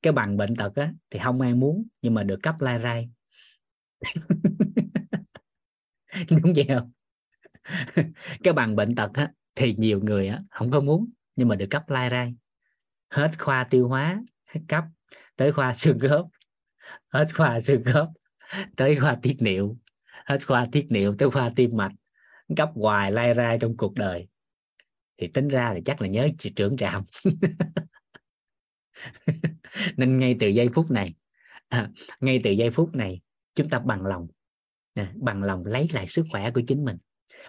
[0.02, 3.11] Cái bằng bệnh tật á, thì không ai muốn nhưng mà được cấp lai rai.
[6.30, 6.92] Đúng vậy không?
[8.42, 11.66] Cái bằng bệnh tật á, thì nhiều người á, không có muốn nhưng mà được
[11.70, 12.35] cấp lai rai.
[13.11, 14.85] Hết khoa tiêu hóa hết cấp
[15.37, 16.26] tới khoa xương khớp
[17.08, 18.08] hết khoa xương khớp
[18.76, 19.76] tới khoa tiết niệu
[20.26, 21.92] hết khoa tiết niệu tới khoa tim mạch
[22.56, 24.28] cấp hoài lai rai trong cuộc đời.
[25.16, 27.04] Thì tính ra là chắc là nhớ trưởng trạm.
[29.96, 31.14] Nên ngay từ giây phút này
[31.72, 33.20] à, ngay từ giây phút này
[33.54, 34.28] chúng ta bằng lòng
[34.94, 36.96] à, bằng lòng lấy lại sức khỏe của chính mình.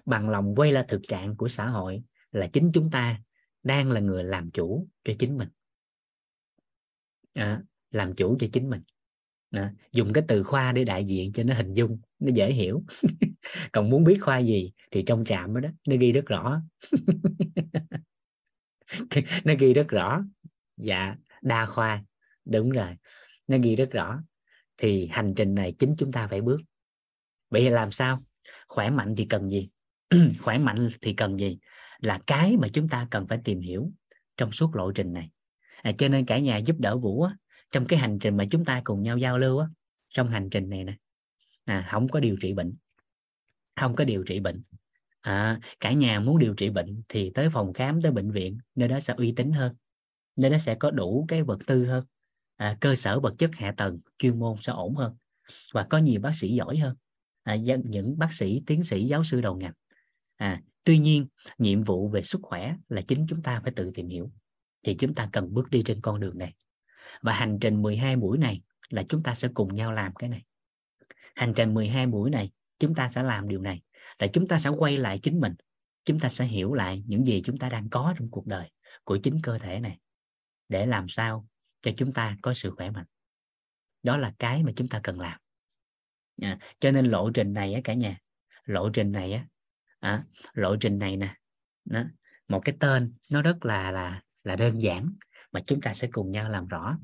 [0.06, 3.22] Bằng lòng quay lại thực trạng của xã hội là chính chúng ta
[3.64, 5.50] đang là người làm chủ cho chính mình.
[7.34, 8.82] À, làm chủ cho chính mình.
[9.52, 12.84] À, dùng cái từ khoa để đại diện cho nó hình dung nó dễ hiểu.
[13.72, 16.62] Còn muốn biết khoa gì thì trong trạm đó, đó nó ghi rất rõ.
[19.44, 20.24] Nó ghi rất rõ.
[20.78, 22.04] Dạ đa khoa.
[22.46, 22.98] Đúng rồi
[23.48, 24.24] nó ghi rất rõ.
[24.78, 26.62] Thì hành trình này chính chúng ta phải bước.
[27.50, 28.24] Vậy thì làm sao?
[28.68, 29.70] Khỏe mạnh thì cần gì?
[30.42, 31.60] Khỏe mạnh thì cần gì?
[32.00, 33.92] Là cái mà chúng ta cần phải tìm hiểu
[34.38, 35.30] trong suốt lộ trình này.
[35.82, 37.36] À, cho nên cả nhà giúp đỡ vũ á,
[37.72, 39.68] trong cái hành trình mà chúng ta cùng nhau giao lưu á,
[40.10, 40.96] trong hành trình này nè
[41.66, 42.76] à, không có điều trị bệnh.
[43.80, 44.64] Không có điều trị bệnh.
[45.22, 48.88] À, cả nhà muốn điều trị bệnh thì tới phòng khám tới bệnh viện nơi
[48.88, 49.76] đó sẽ uy tín hơn.
[50.36, 52.06] Nơi đó sẽ có đủ cái vật tư hơn.
[52.56, 55.16] À, cơ sở vật chất hạ tầng chuyên môn sẽ ổn hơn.
[55.74, 56.96] Và có nhiều bác sĩ giỏi hơn.
[57.44, 59.74] À, những bác sĩ tiến sĩ giáo sư đầu ngành.
[60.36, 64.08] À, tuy nhiên nhiệm vụ về sức khỏe là chính chúng ta phải tự tìm
[64.08, 64.32] hiểu.
[64.84, 66.54] Thì chúng ta cần bước đi trên con đường này.
[67.22, 70.44] Và hành trình 12 buổi này là chúng ta sẽ cùng nhau làm cái này
[71.34, 73.82] hành trình 12 buổi này chúng ta sẽ làm điều này.
[74.20, 75.54] Là chúng ta sẽ quay lại chính mình.
[76.04, 78.72] Chúng ta sẽ hiểu lại những gì chúng ta đang có trong cuộc đời
[79.04, 80.00] của chính cơ thể này.
[80.70, 81.48] Để làm sao
[81.82, 83.06] cho chúng ta có sự khỏe mạnh.
[84.04, 85.40] Đó là cái mà chúng ta cần làm.
[86.42, 88.18] À, cho nên lộ trình này á cả nhà.
[88.66, 89.46] Lộ trình này á
[90.04, 91.36] à, lộ trình này nè
[91.86, 92.04] nó
[92.48, 95.14] một cái tên nó rất là là là đơn giản
[95.52, 96.98] mà chúng ta sẽ cùng nhau làm rõ.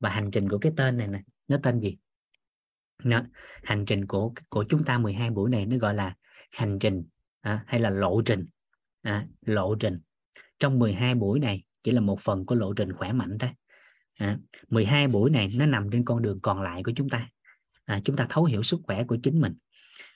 [0.00, 1.98] Và hành trình của cái tên này nè nó tên gì?
[3.04, 3.22] Nó,
[3.62, 6.14] hành trình của của chúng ta 12 buổi này nó gọi là
[6.50, 7.04] hành trình
[7.40, 8.46] à, hay là lộ trình
[9.02, 10.00] à, lộ trình.
[10.58, 13.50] Trong 12 buổi này chỉ là một phần của lộ trình khỏe mạnh thôi
[14.18, 14.38] à,
[14.68, 17.28] 12 buổi này nó nằm trên con đường còn lại của chúng ta
[17.84, 19.54] à, chúng ta thấu hiểu sức khỏe của chính mình.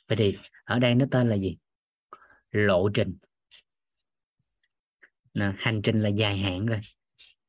[0.09, 1.57] Vậy thì ở đây nó tên là gì?
[2.51, 3.17] Lộ trình.
[5.35, 6.81] À, hành trình là dài hạn rồi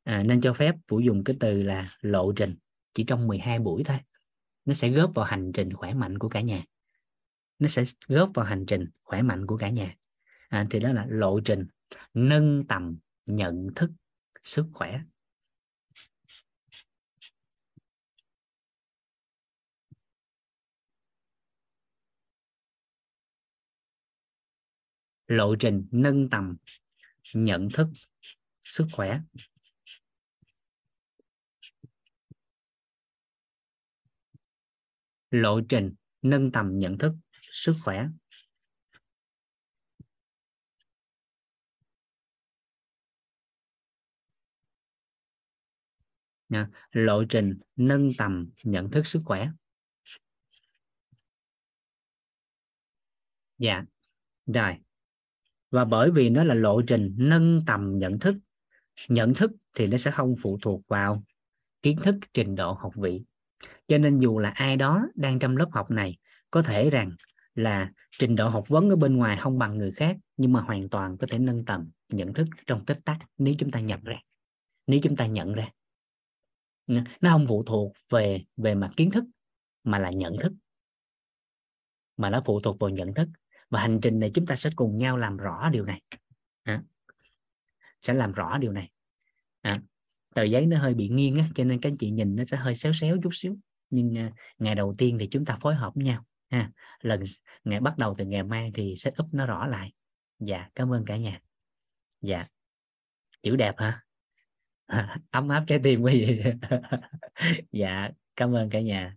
[0.04, 2.56] à, nên cho phép vũ dùng cái từ là lộ trình
[2.94, 3.98] chỉ trong 12 buổi thôi
[4.68, 6.66] nó sẽ góp vào hành trình khỏe mạnh của cả nhà.
[7.60, 9.96] Nó sẽ góp vào hành trình khỏe mạnh của cả nhà.
[10.48, 11.68] À, thì đó là lộ trình
[12.14, 13.92] nâng tầm nhận thức
[14.44, 15.02] sức khỏe.
[25.28, 26.58] Lộ trình nâng tầm
[27.34, 27.88] nhận thức
[28.64, 29.20] sức khỏe.
[35.42, 38.08] Lộ trình, nâng tầm nhận thức, sức khỏe.
[46.50, 46.70] Nha.
[46.92, 49.50] lộ trình, nâng tầm nhận thức, sức khỏe.
[53.58, 53.86] Dạ
[54.46, 54.74] rồi.
[55.72, 58.36] Và bởi vì nó là lộ trình, nâng tầm nhận thức
[59.10, 61.24] nhận thức thì nó sẽ không phụ thuộc vào
[61.82, 63.24] kiến thức trình độ học vị
[63.88, 66.18] cho nên dù là ai đó đang trong lớp học này
[66.52, 67.12] có thể rằng
[67.56, 70.90] là trình độ học vấn ở bên ngoài không bằng người khác nhưng mà hoàn
[70.90, 74.18] toàn có thể nâng tầm nhận thức trong tích tắc nếu chúng ta nhận ra
[74.88, 75.70] nếu chúng ta nhận ra.
[76.88, 79.24] Nó không phụ thuộc về về mặt kiến thức
[79.84, 80.54] mà là nhận thức.
[82.18, 83.30] Mà nó phụ thuộc vào nhận thức.
[83.70, 86.02] Và hành trình này chúng ta sẽ cùng nhau làm rõ điều này.
[86.64, 86.84] À,
[88.02, 88.92] sẽ làm rõ điều này.
[89.62, 89.82] À,
[90.34, 92.58] tờ giấy nó hơi bị nghiêng á, cho nên các anh chị nhìn nó sẽ
[92.58, 93.58] hơi xéo xéo chút xíu
[93.90, 96.72] nhưng uh, ngày đầu tiên thì chúng ta phối hợp với nhau ha.
[97.02, 97.24] Lần
[97.64, 99.94] ngày bắt đầu từ ngày mai thì sẽ up nó rõ lại.
[100.40, 101.42] Dạ cảm ơn cả nhà.
[102.22, 102.48] Dạ.
[103.44, 104.02] Chữ đẹp hả?
[104.86, 106.42] À, ấm áp trái tim quý vị
[107.72, 109.16] dạ cảm ơn cả nhà.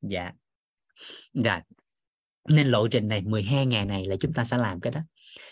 [0.00, 0.32] Dạ.
[1.34, 1.60] Rồi.
[2.48, 5.00] Nên lộ trình này 12 ngày này là chúng ta sẽ làm cái đó.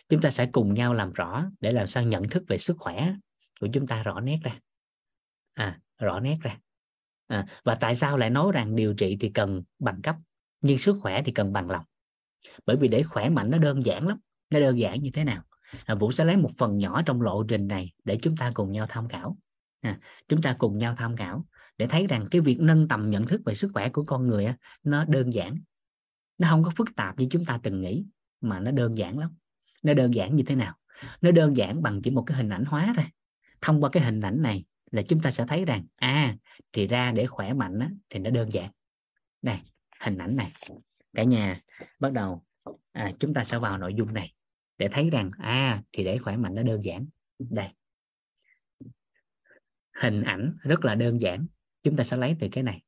[0.09, 3.15] Chúng ta sẽ cùng nhau làm rõ để làm sao nhận thức về sức khỏe
[3.61, 4.61] của chúng ta rõ nét ra.
[5.55, 6.59] À rõ nét ra
[7.33, 10.17] à, và tại sao lại nói rằng điều trị thì cần bằng cấp
[10.61, 11.85] nhưng sức khỏe thì cần bằng lòng?
[12.67, 14.19] Bởi vì để khỏe mạnh nó đơn giản lắm
[14.51, 15.43] nó đơn giản như thế nào?
[15.85, 18.73] À, vũ sẽ lấy một phần nhỏ trong lộ trình này để chúng ta cùng
[18.73, 19.39] nhau tham khảo.
[19.81, 21.47] À, chúng ta cùng nhau tham khảo
[21.79, 24.45] để thấy rằng cái việc nâng tầm nhận thức về sức khỏe của con người
[24.45, 25.59] á, nó đơn giản.
[26.39, 28.05] Nó không có phức tạp như chúng ta từng nghĩ
[28.41, 29.31] mà nó đơn giản lắm.
[29.83, 30.75] Nó đơn giản như thế nào?
[31.21, 33.05] Nó đơn giản bằng chỉ một cái hình ảnh hóa thôi.
[33.61, 36.37] Thông qua cái hình ảnh này là chúng ta sẽ thấy rằng à
[36.73, 38.71] thì ra để khỏe mạnh á, thì nó đơn giản.
[39.43, 39.59] Đây
[40.01, 40.53] hình ảnh này.
[41.13, 41.61] Cả nhà
[41.99, 42.45] bắt đầu
[42.93, 44.35] à, chúng ta sẽ vào nội dung này
[44.79, 47.07] để thấy rằng à thì để khỏe mạnh nó đơn giản.
[47.39, 47.69] Đây.
[50.03, 51.47] Hình ảnh rất là đơn giản.
[51.83, 52.83] Chúng ta sẽ lấy từ cái này.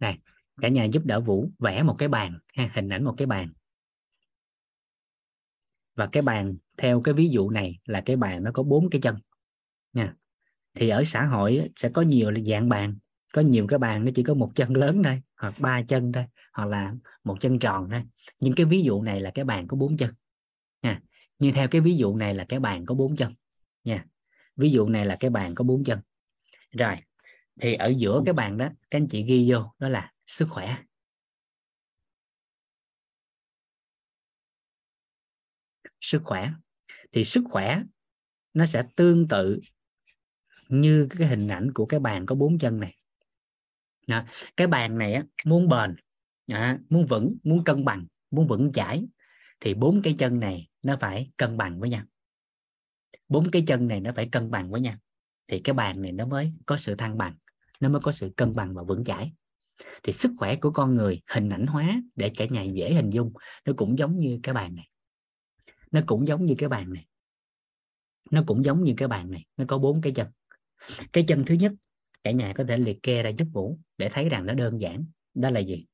[0.00, 0.18] Này
[0.60, 3.48] cả nhà giúp đỡ vũ vẽ một cái bàn ha, hình ảnh một cái bàn.
[5.94, 9.00] Và cái bàn theo cái ví dụ này là cái bàn nó có bốn cái
[9.00, 9.16] chân
[9.92, 10.14] nha.
[10.74, 12.96] Thì ở xã hội sẽ có nhiều dạng bàn
[13.32, 16.24] có nhiều cái bàn nó chỉ có một chân lớn thôi hoặc ba chân thôi
[16.52, 18.02] hoặc là một chân tròn thôi.
[18.40, 20.10] Nhưng cái ví dụ này là cái bàn có bốn chân
[20.82, 21.00] nha.
[21.38, 23.34] Như theo cái ví dụ này là cái bàn có bốn chân
[23.84, 24.06] nha.
[24.56, 26.00] Ví dụ này là cái bàn có bốn chân.
[26.70, 26.96] Rồi
[27.60, 30.76] thì ở giữa cái bàn đó các anh chị ghi vô đó là sức khỏe.
[36.00, 36.52] Sức khỏe.
[37.12, 37.82] Thì sức khỏe
[38.54, 39.60] nó sẽ tương tự
[40.68, 42.96] như cái hình ảnh của cái bàn có bốn chân này.
[44.06, 45.96] À, cái bàn này á, muốn bền
[46.52, 49.06] à, muốn vững muốn cân bằng muốn vững chãi
[49.60, 52.04] thì bốn cái chân này nó phải cân bằng với nhau.
[53.28, 54.96] Bốn cái chân này nó phải cân bằng với nhau.
[55.48, 57.36] Thì cái bàn này nó mới có sự thăng bằng
[57.80, 59.32] nó mới có sự cân bằng và vững chãi
[60.02, 63.32] thì sức khỏe của con người hình ảnh hóa để cả nhà dễ hình dung,
[63.64, 64.88] nó cũng giống như cái bàn này.
[65.90, 67.06] Nó cũng giống như cái bàn này.
[68.30, 70.28] Nó cũng giống như cái bàn này, nó có bốn cái chân.
[71.12, 71.72] Cái chân thứ nhất,
[72.24, 75.04] cả nhà có thể liệt kê ra giúp vũ để thấy rằng nó đơn giản.
[75.34, 75.86] Đó là gì?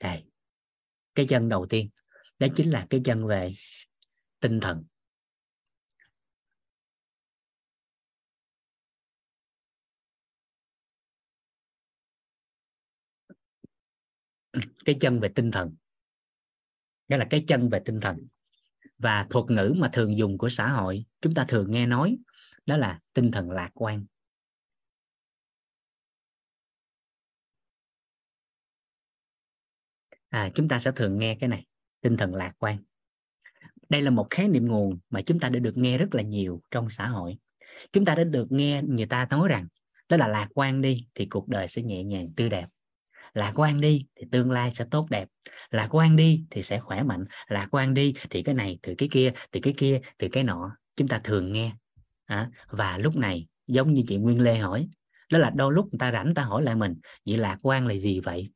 [0.00, 0.24] Đây
[1.14, 1.88] cái chân đầu tiên,
[2.38, 3.52] đó chính là cái chân về
[4.40, 4.84] tinh thần.
[14.84, 15.74] cái chân về tinh thần.
[17.08, 18.26] Nghĩa là cái chân về tinh thần.
[18.98, 22.18] Và thuật ngữ mà thường dùng của xã hội chúng ta thường nghe nói
[22.66, 24.04] đó là tinh thần lạc quan.
[30.28, 31.66] À, chúng ta sẽ thường nghe cái này
[32.00, 32.78] tinh thần lạc quan.
[33.88, 36.62] Đây là một khái niệm nguồn mà chúng ta đã được nghe rất là nhiều
[36.70, 37.36] trong xã hội.
[37.92, 39.66] Chúng ta đã được nghe người ta nói rằng
[40.08, 42.66] đó là lạc quan đi thì cuộc đời sẽ nhẹ nhàng tươi đẹp
[43.34, 45.28] lạc quan đi thì tương lai sẽ tốt đẹp.
[45.70, 47.24] Lạc quan đi thì sẽ khỏe mạnh.
[47.48, 50.76] Lạc quan đi thì cái này từ cái kia từ cái kia từ cái nọ.
[50.96, 51.72] Chúng ta thường nghe.
[52.24, 54.88] À, và lúc này giống như chị Nguyên Lê hỏi
[55.30, 56.94] đó là đôi lúc người ta rảnh ta hỏi lại mình
[57.26, 58.50] vậy lạc quan là gì vậy?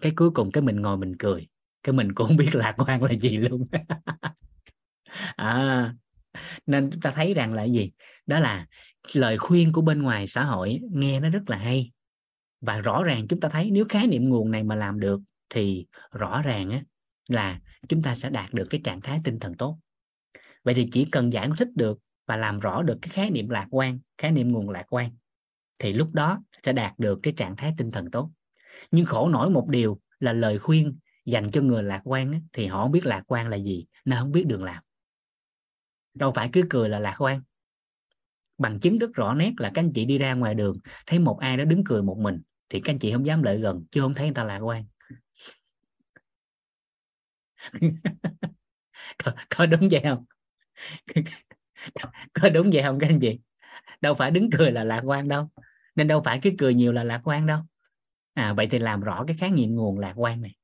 [0.00, 1.48] Cái cuối cùng cái mình ngồi mình cười
[1.84, 3.66] cái mình cũng không biết lạc quan là gì luôn.
[5.36, 5.94] À,
[6.66, 7.92] nên chúng ta thấy rằng là gì?
[8.26, 8.66] Đó là
[9.12, 11.90] lời khuyên của bên ngoài xã hội nghe nó rất là hay
[12.66, 15.86] và rõ ràng chúng ta thấy nếu khái niệm nguồn này mà làm được thì
[16.12, 16.82] rõ ràng á,
[17.28, 19.78] là chúng ta sẽ đạt được cái trạng thái tinh thần tốt.
[20.64, 23.66] Vậy thì chỉ cần giải thích được và làm rõ được cái khái niệm lạc
[23.70, 25.10] quan khái niệm nguồn lạc quan
[25.78, 28.30] thì lúc đó sẽ đạt được cái trạng thái tinh thần tốt.
[28.90, 32.66] Nhưng khổ nổi một điều là lời khuyên dành cho người lạc quan á, thì
[32.66, 34.82] họ không biết lạc quan là gì nên không biết đường làm.
[36.14, 37.40] Đâu phải cứ cười là lạc quan.
[38.58, 41.38] Bằng chứng rất rõ nét là các anh chị đi ra ngoài đường thấy một
[41.40, 44.00] ai đó đứng cười một mình thì các anh chị không dám lại gần chứ
[44.00, 44.84] không thấy người ta lạc quan.
[49.24, 50.24] Có, có đúng vậy không?
[52.32, 53.38] Có đúng vậy không các anh chị?
[54.00, 55.48] Đâu phải đứng cười là lạc quan đâu.
[55.94, 57.60] Nên đâu phải cứ cười nhiều là lạc quan đâu.
[58.34, 60.54] À vậy thì làm rõ cái khái niệm nguồn lạc quan này.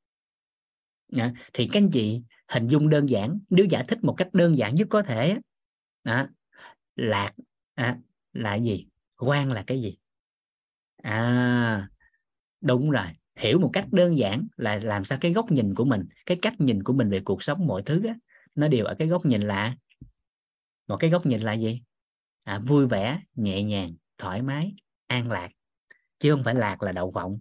[1.13, 4.59] À, thì các anh chị hình dung đơn giản nếu giải thích một cách đơn
[4.59, 5.39] giản nhất có thể
[6.03, 6.29] à,
[6.97, 7.33] lạc
[7.75, 7.99] à,
[8.33, 8.87] là gì?
[9.17, 9.99] Quan là cái gì?
[11.03, 11.89] À
[12.61, 13.07] đúng rồi.
[13.37, 16.61] Hiểu một cách đơn giản là làm sao cái góc nhìn của mình cái cách
[16.61, 18.15] nhìn của mình về cuộc sống mọi thứ á,
[18.55, 19.77] nó đều ở cái góc nhìn là
[20.89, 21.83] một cái góc nhìn là gì?
[22.45, 24.75] À, vui vẻ nhẹ nhàng thoải mái
[25.07, 25.51] an lạc
[26.19, 27.41] chứ không phải lạc là đậu vọng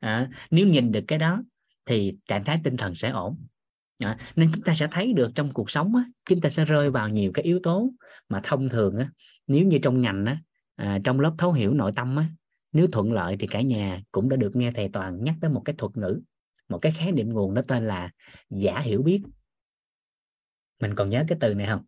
[0.00, 1.42] ờ, nếu nhìn được cái đó
[1.86, 3.36] thì trạng thái tinh thần sẽ ổn.
[3.98, 6.90] À, nên chúng ta sẽ thấy được trong cuộc sống á, chúng ta sẽ rơi
[6.90, 7.90] vào nhiều cái yếu tố
[8.28, 9.10] mà thông thường á,
[9.46, 10.40] nếu như trong ngành á,
[10.76, 12.28] à, trong lớp thấu hiểu nội tâm á,
[12.72, 15.62] nếu thuận lợi thì cả nhà cũng đã được nghe thầy toàn nhắc tới một
[15.64, 16.20] cái thuật ngữ
[16.68, 18.10] một cái khái niệm nguồn nó tên là
[18.50, 19.22] giả hiểu biết.
[20.80, 21.84] Mình còn nhớ cái từ này không?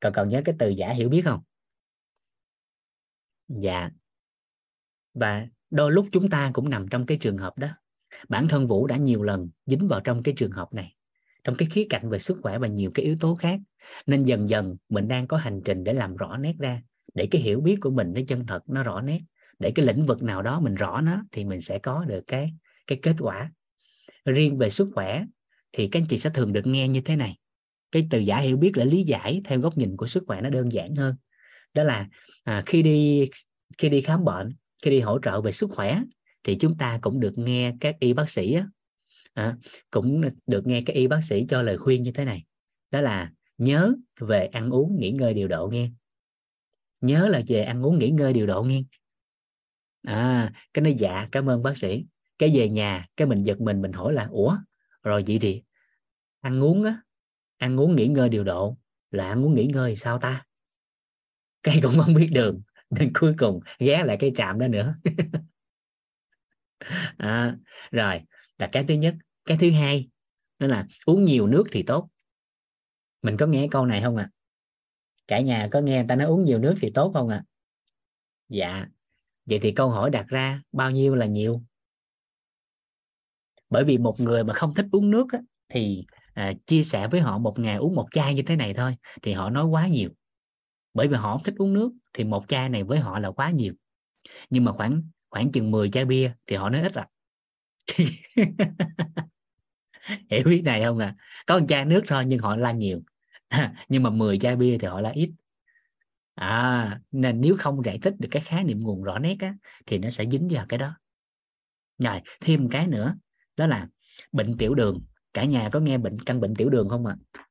[0.00, 1.42] Còn còn nhớ cái từ giả hiểu biết không?
[3.48, 3.90] Dạ.
[5.14, 7.68] Và đôi lúc chúng ta cũng nằm trong cái trường hợp đó.
[8.28, 10.95] Bản thân vũ đã nhiều lần dính vào trong cái trường hợp này
[11.46, 13.60] trong cái khía cạnh về sức khỏe và nhiều cái yếu tố khác.
[14.06, 16.82] Nên dần dần mình đang có hành trình để làm rõ nét ra
[17.14, 19.20] để cái hiểu biết của mình nó chân thật nó rõ nét.
[19.58, 22.52] Để cái lĩnh vực nào đó mình rõ nó thì mình sẽ có được cái
[22.86, 23.52] cái kết quả.
[24.24, 25.24] Riêng về sức khỏe
[25.72, 27.36] thì các anh chị sẽ thường được nghe như thế này.
[27.92, 30.50] Cái từ giả hiểu biết là lý giải theo góc nhìn của sức khỏe nó
[30.50, 31.16] đơn giản hơn.
[31.74, 32.08] Đó là
[32.44, 33.30] à, khi đi
[33.78, 34.48] khi đi khám bệnh
[34.82, 36.02] khi đi hỗ trợ về sức khỏe
[36.44, 38.66] thì chúng ta cũng được nghe các y bác sĩ á,
[39.36, 39.56] à,
[39.90, 42.44] cũng được nghe các y bác sĩ cho lời khuyên như thế này.
[42.90, 45.90] Đó là nhớ về ăn uống nghỉ ngơi điều độ nghe.
[47.00, 48.82] Nhớ là về ăn uống nghỉ ngơi điều độ nghe.
[50.02, 52.06] À cái nó dạ cảm ơn bác sĩ.
[52.38, 54.56] Cái về nhà cái mình giật mình mình hỏi là ủa
[55.02, 55.62] rồi vậy thì
[56.40, 57.00] ăn uống á
[57.56, 58.76] ăn uống nghỉ ngơi điều độ
[59.10, 60.44] là ăn uống nghỉ ngơi sao ta?
[61.62, 64.94] Cái cũng không biết đường nên cuối cùng ghé lại cái trạm đó nữa.
[67.18, 67.56] À,
[67.90, 68.20] rồi
[68.58, 69.14] là cái thứ nhất.
[69.44, 70.08] Cái thứ hai
[70.58, 72.08] đó là uống nhiều nước thì tốt.
[73.22, 74.30] Mình có nghe câu này không ạ?
[74.32, 74.32] À?
[75.28, 77.36] cả nhà có nghe người ta nói uống nhiều nước thì tốt không ạ?
[77.36, 77.44] À?
[78.48, 78.86] dạ.
[79.46, 81.62] Vậy thì câu hỏi đặt ra bao nhiêu là nhiều?
[83.70, 85.38] Bởi vì một người mà không thích uống nước á,
[85.68, 88.96] thì à, chia sẻ với họ một ngày uống một chai như thế này thôi
[89.22, 90.10] thì họ nói quá nhiều.
[90.94, 93.50] Bởi vì họ không thích uống nước thì một chai này với họ là quá
[93.50, 93.74] nhiều.
[94.50, 97.08] Nhưng mà khoảng khoảng chừng 10 chai bia thì họ nói ít à
[100.30, 101.14] hiểu biết này không à
[101.46, 103.02] có một chai nước thôi nhưng họ la nhiều
[103.88, 105.30] nhưng mà 10 chai bia thì họ la ít
[106.34, 109.54] à nên nếu không giải thích được cái khái niệm nguồn rõ nét á,
[109.86, 110.96] thì nó sẽ dính vào cái đó
[111.98, 113.16] rồi thêm một cái nữa
[113.56, 113.88] đó là
[114.32, 117.42] bệnh tiểu đường cả nhà có nghe bệnh căn bệnh tiểu đường không ạ à?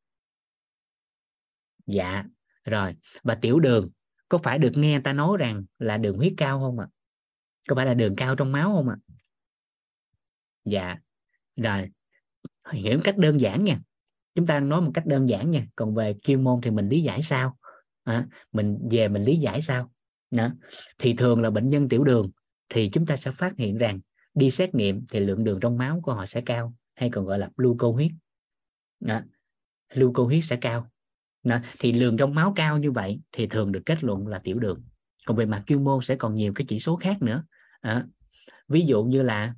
[1.85, 2.23] dạ
[2.65, 3.89] rồi và tiểu đường
[4.29, 6.93] có phải được nghe ta nói rằng là đường huyết cao không ạ à?
[7.69, 9.14] có phải là đường cao trong máu không ạ à?
[10.65, 10.97] Dạ.
[11.56, 11.89] Rồi
[12.73, 13.80] hiểu cách đơn giản nha.
[14.36, 15.67] Chúng ta nói một cách đơn giản nha.
[15.75, 17.58] Còn về chuyên môn thì mình lý giải sao?
[18.04, 19.91] À, mình về mình lý giải sao?
[20.32, 20.49] Đó.
[20.97, 22.32] thì thường là bệnh nhân tiểu đường
[22.69, 23.99] thì chúng ta sẽ phát hiện rằng
[24.34, 27.39] đi xét nghiệm thì lượng đường trong máu của họ sẽ cao hay còn gọi
[27.39, 28.12] là gluco huyết
[28.99, 29.21] đó.
[29.93, 30.91] gluco huyết sẽ cao.
[31.43, 31.60] Đó.
[31.80, 34.84] thì lượng trong máu cao như vậy thì thường được kết luận là tiểu đường.
[35.25, 37.43] Còn về mặt chuyên môn sẽ còn nhiều cái chỉ số khác nữa.
[37.82, 38.06] À,
[38.67, 39.54] ví dụ như là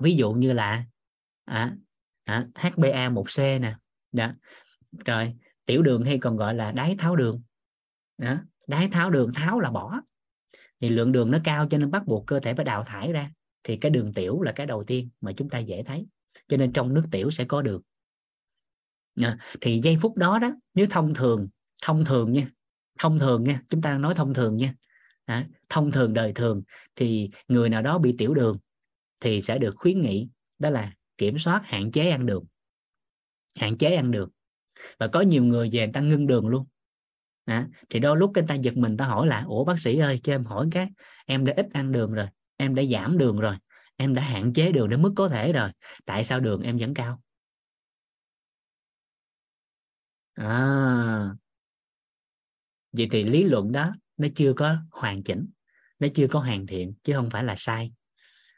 [0.00, 0.84] ví dụ như là
[1.44, 1.76] à,
[2.24, 3.76] à, HbA1c nè
[4.12, 4.32] đó.
[5.04, 5.34] rồi
[5.66, 7.42] tiểu đường hay còn gọi là đái tháo đường
[8.18, 8.36] đó.
[8.66, 10.00] đái tháo đường tháo là bỏ.
[10.80, 13.30] Thì lượng đường nó cao cho nên bắt buộc cơ thể phải đào thải ra.
[13.62, 16.06] Thì cái đường tiểu là cái đầu tiên mà chúng ta dễ thấy.
[16.48, 17.82] Cho nên trong nước tiểu sẽ có đường
[19.16, 19.36] à, dạ.
[19.60, 21.48] thì giây phút đó đó nếu thông thường
[21.82, 22.48] thông thường nha
[22.98, 24.74] thông thường nha chúng ta nói thông thường nha
[25.24, 26.62] à, thông thường đời thường
[26.96, 28.58] thì người nào đó bị tiểu đường
[29.20, 32.44] thì sẽ được khuyến nghị đó là kiểm soát hạn chế ăn đường
[33.54, 34.28] hạn chế ăn đường
[34.98, 36.66] và có nhiều người về người ta ngưng đường luôn.
[37.44, 40.20] À, thì đôi lúc người ta giật mình ta hỏi là ủa bác sĩ ơi
[40.22, 40.88] cho em hỏi cái
[41.26, 43.56] em đã ít ăn đường rồi em đã giảm đường rồi
[43.96, 45.70] em đã hạn chế đường đến mức có thể rồi
[46.04, 47.20] tại sao đường em vẫn cao?
[50.36, 51.34] À.
[52.92, 55.46] Vậy thì lý luận đó nó chưa có hoàn chỉnh
[55.98, 57.92] nó chưa có hoàn thiện chứ không phải là sai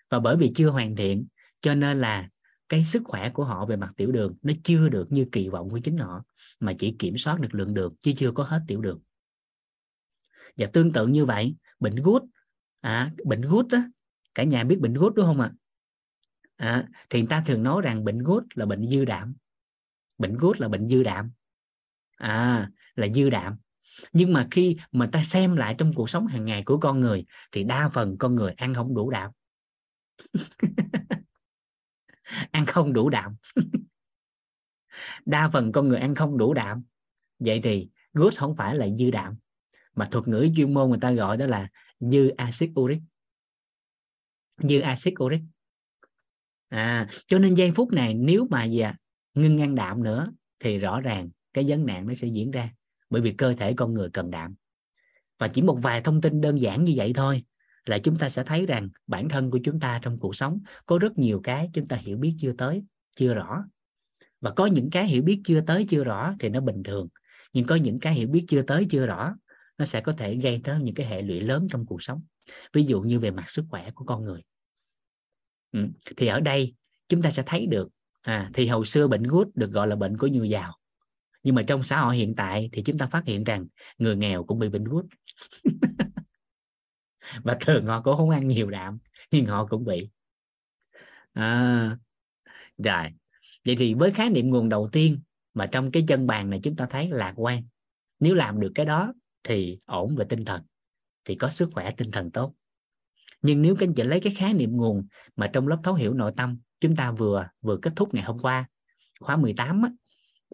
[0.08, 1.26] và bởi vì chưa hoàn thiện
[1.60, 2.28] cho nên là
[2.68, 5.70] cái sức khỏe của họ về mặt tiểu đường nó chưa được như kỳ vọng
[5.70, 6.24] của chính họ
[6.60, 9.00] mà chỉ kiểm soát được lượng đường chứ chưa có hết tiểu đường.
[10.56, 12.22] Và tương tự như vậy bệnh gút
[12.80, 13.78] à, bệnh gút đó
[14.34, 15.52] cả nhà biết bệnh gút đúng không ạ?
[16.56, 16.70] À?
[16.70, 19.34] à, thì người ta thường nói rằng bệnh gút là bệnh dư đạm.
[20.18, 21.30] Bệnh gút là bệnh dư đạm.
[22.16, 23.56] À là dư đạm.
[24.12, 27.24] Nhưng mà khi mà ta xem lại trong cuộc sống hàng ngày của con người
[27.52, 29.30] thì đa phần con người ăn không đủ đạm.
[32.50, 33.36] ăn không đủ đạm.
[35.24, 36.82] Đa phần con người ăn không đủ đạm.
[37.38, 39.36] Vậy thì good không phải là dư đạm
[39.94, 41.68] mà thuật ngữ chuyên môn người ta gọi đó là
[42.00, 42.98] dư axit uric.
[44.56, 45.40] Dư axit uric.
[46.68, 48.94] À cho nên giây phút này nếu mà dạ,
[49.34, 52.70] ngưng ăn đạm nữa thì rõ ràng cái vấn nạn nó sẽ diễn ra
[53.10, 54.54] bởi vì cơ thể con người cần đạm.
[55.38, 57.44] Và chỉ một vài thông tin đơn giản như vậy thôi
[57.86, 60.98] là chúng ta sẽ thấy rằng bản thân của chúng ta trong cuộc sống có
[60.98, 62.82] rất nhiều cái chúng ta hiểu biết chưa tới
[63.16, 63.64] chưa rõ.
[64.40, 67.08] Và có những cái hiểu biết chưa tới chưa rõ thì nó bình thường.
[67.52, 69.34] Nhưng có những cái hiểu biết chưa tới chưa rõ
[69.78, 72.22] nó sẽ có thể gây tới những cái hệ lụy lớn trong cuộc sống.
[72.72, 74.42] Ví dụ như về mặt sức khỏe của con người.
[75.72, 75.88] Ừ.
[76.16, 76.74] thì ở đây
[77.08, 77.88] chúng ta sẽ thấy được
[78.22, 80.76] à, thì hồi xưa bệnh gút được gọi là bệnh của người giàu.
[81.42, 83.66] Nhưng mà trong xã hội hiện tại thì chúng ta phát hiện rằng
[83.98, 85.06] người nghèo cũng bị bệnh gút.
[87.42, 88.98] và thường họ cũng không ăn nhiều đạm
[89.30, 90.08] nhưng họ cũng bị.
[91.32, 91.96] À,
[92.78, 93.12] rồi.
[93.64, 95.20] Vậy thì với khái niệm nguồn đầu tiên
[95.54, 97.62] mà trong cái chân bàn này chúng ta thấy lạc quan.
[98.20, 99.12] Nếu làm được cái đó
[99.44, 100.62] thì ổn về tinh thần
[101.24, 102.54] thì có sức khỏe tinh thần tốt.
[103.42, 105.06] Nhưng nếu các anh chị lấy cái khái niệm nguồn
[105.36, 108.38] mà trong lớp thấu hiểu nội tâm chúng ta vừa vừa kết thúc ngày hôm
[108.38, 108.68] qua
[109.20, 109.90] khóa 18 á,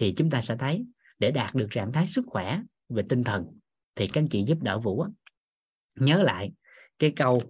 [0.00, 0.86] thì chúng ta sẽ thấy
[1.18, 3.58] để đạt được trạng thái sức khỏe về tinh thần
[3.94, 5.10] thì các anh chị giúp đỡ Vũ á,
[5.94, 6.52] nhớ lại
[7.02, 7.42] cái câu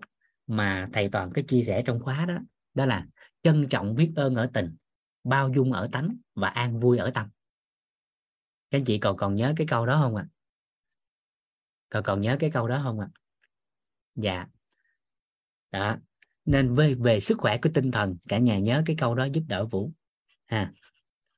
[0.47, 2.39] mà thầy toàn cái chia sẻ trong khóa đó
[2.75, 3.07] đó là
[3.43, 4.77] trân trọng biết ơn ở tình,
[5.25, 7.29] bao dung ở tánh và an vui ở tâm.
[8.71, 10.27] Các anh chị còn còn nhớ cái câu đó không ạ?
[10.29, 10.31] À?
[11.89, 13.09] còn còn nhớ cái câu đó không ạ?
[13.13, 13.19] À?
[14.15, 14.47] dạ.
[15.71, 15.97] Đó.
[16.45, 19.43] Nên về về sức khỏe của tinh thần, cả nhà nhớ cái câu đó giúp
[19.49, 19.93] đỡ vũ.
[20.47, 20.73] Ha.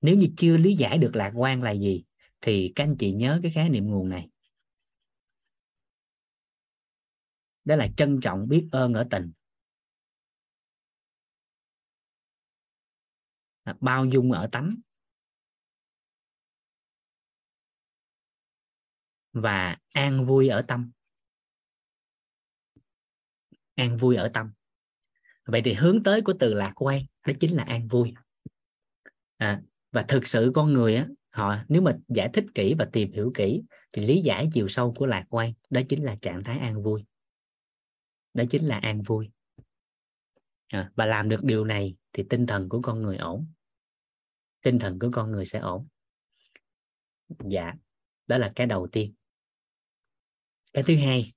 [0.01, 2.05] Nếu như chưa lý giải được lạc quan là gì,
[2.41, 4.29] thì các anh chị nhớ cái khái niệm nguồn này.
[7.65, 9.33] Đó là trân trọng biết ơn ở tình.
[13.81, 14.71] Bao dung ở tánh.
[19.33, 20.91] Và an vui ở tâm.
[23.75, 24.53] An vui ở tâm.
[25.47, 28.15] Vậy thì hướng tới của từ lạc quan đó chính là an vui.
[29.37, 29.62] À,
[29.93, 33.33] và thực sự con người á họ nếu mà giải thích kỹ và tìm hiểu
[33.35, 33.62] kỹ
[33.93, 37.05] thì lý giải chiều sâu của lạc quan đó chính là trạng thái an vui
[38.35, 39.30] đó chính là an vui.
[40.68, 43.47] À, và làm được điều này thì tinh thần của con người ổn.
[44.61, 45.89] Tinh thần của con người sẽ ổn.
[47.51, 47.74] Dạ
[48.26, 49.14] đó là cái đầu tiên.
[50.72, 51.32] Cái thứ hai.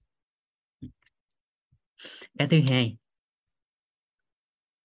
[2.37, 2.97] Cái thứ hai.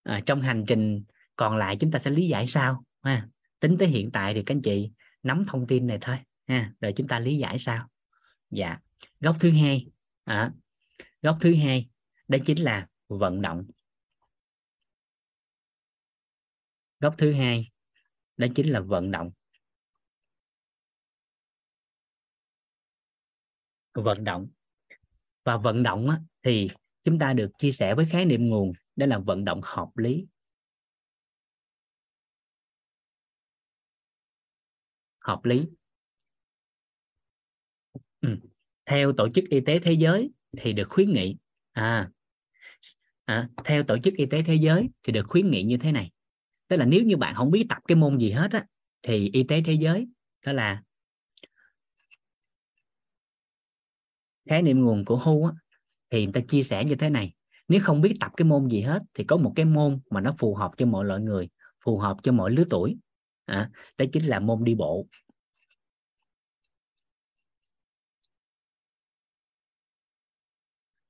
[0.03, 1.05] À, trong hành trình
[1.37, 3.29] còn lại chúng ta sẽ lý giải sao ha?
[3.61, 4.93] Tính tới hiện tại thì các anh chị
[5.23, 6.73] nắm thông tin này thôi ha?
[6.81, 7.89] Rồi chúng ta lý giải sao.
[8.51, 8.79] Dạ
[9.21, 9.87] góc thứ hai
[10.25, 10.53] à,
[11.23, 11.89] góc thứ hai
[12.33, 13.65] đó chính là vận động.
[17.01, 17.71] Góc thứ hai
[18.37, 19.31] đó chính là vận động.
[23.95, 24.49] Vận động.
[25.45, 26.71] Và vận động á, thì
[27.03, 30.27] chúng ta được chia sẻ với khái niệm nguồn đó là vận động hợp lý.
[35.19, 35.67] Hợp lý.
[38.21, 38.37] Ừ.
[38.87, 41.37] theo tổ chức y tế thế giới thì được khuyến nghị
[41.73, 42.11] à,
[43.25, 46.11] à theo tổ chức y tế thế giới thì được khuyến nghị như thế này.
[46.69, 48.67] Tức là nếu như bạn không biết tập cái môn gì hết á
[49.03, 50.09] thì y tế thế giới
[50.47, 50.83] đó là
[54.49, 55.53] khái niệm nguồn của HU á,
[56.11, 57.33] thì người ta chia sẻ như thế này.
[57.69, 60.35] Nếu không biết tập cái môn gì hết thì có một cái môn mà nó
[60.39, 61.49] phù hợp cho mọi loại người
[61.85, 62.97] phù hợp cho mọi lứa tuổi.
[63.45, 65.07] À, đó chính là môn đi bộ.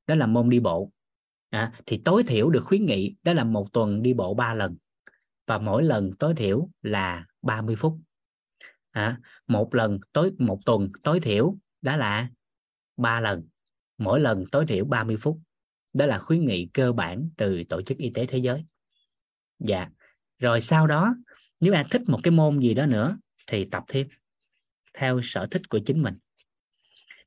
[0.07, 0.91] Đó là môn đi bộ
[1.53, 4.77] à, thì tối thiểu được khuyến nghị đó là một tuần đi bộ 3 lần.
[5.47, 7.99] Và mỗi lần tối thiểu là 30 phút.
[8.91, 12.29] À, một lần tối một tuần tối thiểu đó là
[12.97, 13.47] 3 lần.
[13.99, 15.41] Mỗi lần tối thiểu 30 phút.
[15.93, 18.65] Đó là khuyến nghị cơ bản từ tổ chức y tế thế giới.
[19.59, 19.89] Dạ.
[20.39, 21.15] Rồi sau đó
[21.61, 24.09] nếu bạn thích một cái môn gì đó nữa thì tập thêm
[24.95, 26.15] theo sở thích của chính mình.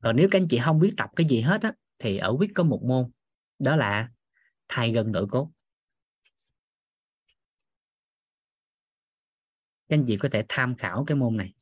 [0.01, 2.51] Còn nếu các anh chị không biết tập cái gì hết á thì ở quyết
[2.55, 3.11] có một môn
[3.59, 4.09] đó là
[4.69, 5.51] thay gân đổi cốt.
[9.89, 11.53] Các anh chị có thể tham khảo cái môn này.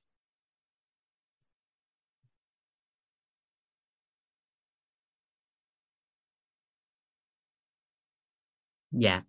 [8.92, 9.22] Dạ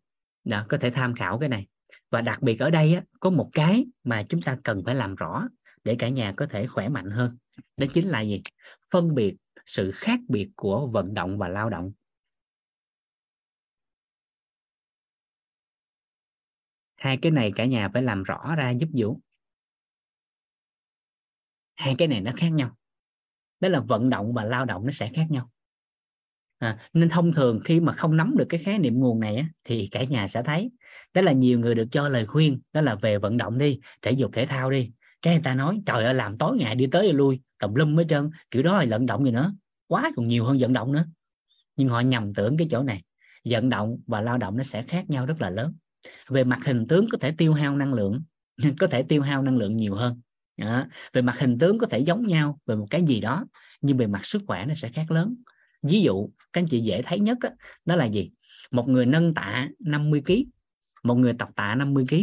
[0.45, 1.67] đó, có thể tham khảo cái này.
[2.11, 5.15] Và đặc biệt ở đây á, có một cái mà chúng ta cần phải làm
[5.15, 5.49] rõ
[5.85, 7.37] để cả nhà có thể khỏe mạnh hơn.
[7.77, 8.43] Đó chính là gì?
[8.91, 11.93] Phân biệt sự khác biệt của vận động và lao động.
[17.05, 19.21] Hai cái này cả nhà phải làm rõ ra giúp vũ.
[21.75, 22.77] Hai cái này nó khác nhau.
[23.61, 25.51] Đó là vận động và lao động nó sẽ khác nhau.
[26.59, 29.49] À, nên thông thường khi mà không nắm được cái khái niệm nguồn này á,
[29.65, 30.71] thì cả nhà sẽ thấy
[31.15, 34.11] đó là nhiều người được cho lời khuyên đó là về vận động đi thể
[34.11, 34.91] dục thể thao đi.
[35.23, 38.05] Cái người ta nói trời ơi làm tối ngày đi tới lui tùm lum hết
[38.09, 38.31] trơn.
[38.51, 39.55] Kiểu đó là vận động gì nữa.
[39.87, 41.07] Quá còn nhiều hơn vận động nữa.
[41.77, 43.03] Nhưng họ nhầm tưởng cái chỗ này.
[43.45, 45.75] Vận động và lao động nó sẽ khác nhau rất là lớn
[46.29, 48.23] về mặt hình tướng có thể tiêu hao năng lượng
[48.81, 50.21] có thể tiêu hao năng lượng nhiều hơn.
[50.57, 50.87] Đó.
[51.13, 53.45] về mặt hình tướng có thể giống nhau về một cái gì đó
[53.81, 55.35] nhưng về mặt sức khỏe nó sẽ khác lớn.
[55.83, 57.49] Ví dụ các anh chị dễ thấy nhất đó,
[57.85, 58.31] đó là gì?
[58.71, 60.33] Một người nâng tạ 50 kg
[61.05, 62.17] một người tập tạ 50 kg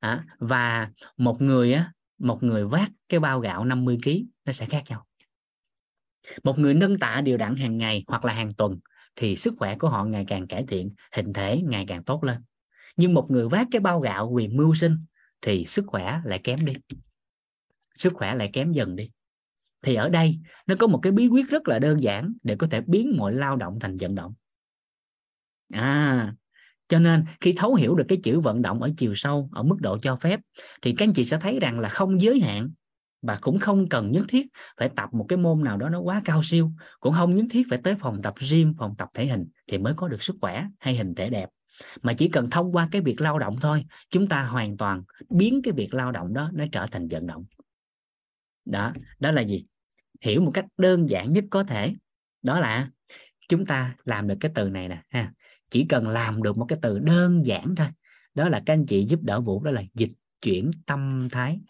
[0.00, 4.10] à, và một người á một người vác cái bao gạo 50 kg
[4.44, 5.06] nó sẽ khác nhau.
[6.42, 8.78] Một người nâng tạ đều đặn hàng ngày hoặc là hàng tuần
[9.16, 12.36] thì sức khỏe của họ ngày càng cải thiện hình thể ngày càng tốt lên
[12.98, 14.96] nhưng một người vác cái bao gạo vì mưu sinh
[15.42, 16.72] thì sức khỏe lại kém đi.
[17.94, 19.10] Sức khỏe lại kém dần đi.
[19.82, 22.66] Thì ở đây nó có một cái bí quyết rất là đơn giản để có
[22.70, 24.34] thể biến mọi lao động thành vận động.
[25.72, 26.34] À
[26.88, 29.76] cho nên khi thấu hiểu được cái chữ vận động ở chiều sâu, ở mức
[29.80, 30.40] độ cho phép,
[30.82, 32.70] thì các anh chị sẽ thấy rằng là không giới hạn
[33.22, 34.46] và cũng không cần nhất thiết
[34.76, 37.66] phải tập một cái môn nào đó nó quá cao siêu, cũng không nhất thiết
[37.70, 40.66] phải tới phòng tập gym, phòng tập thể hình thì mới có được sức khỏe
[40.78, 41.48] hay hình thể đẹp
[42.02, 45.60] mà chỉ cần thông qua cái việc lao động thôi, chúng ta hoàn toàn biến
[45.62, 47.44] cái việc lao động đó nó trở thành vận động.
[48.64, 49.64] Đó đó là gì?
[50.20, 51.94] Hiểu một cách đơn giản nhất có thể,
[52.42, 52.90] đó là
[53.48, 55.32] chúng ta làm được cái từ này nè, ha.
[55.70, 57.86] Chỉ cần làm được một cái từ đơn giản thôi,
[58.34, 60.12] đó là các anh chị giúp đỡ vũ, đó là dịch
[60.42, 61.60] chuyển tâm thái.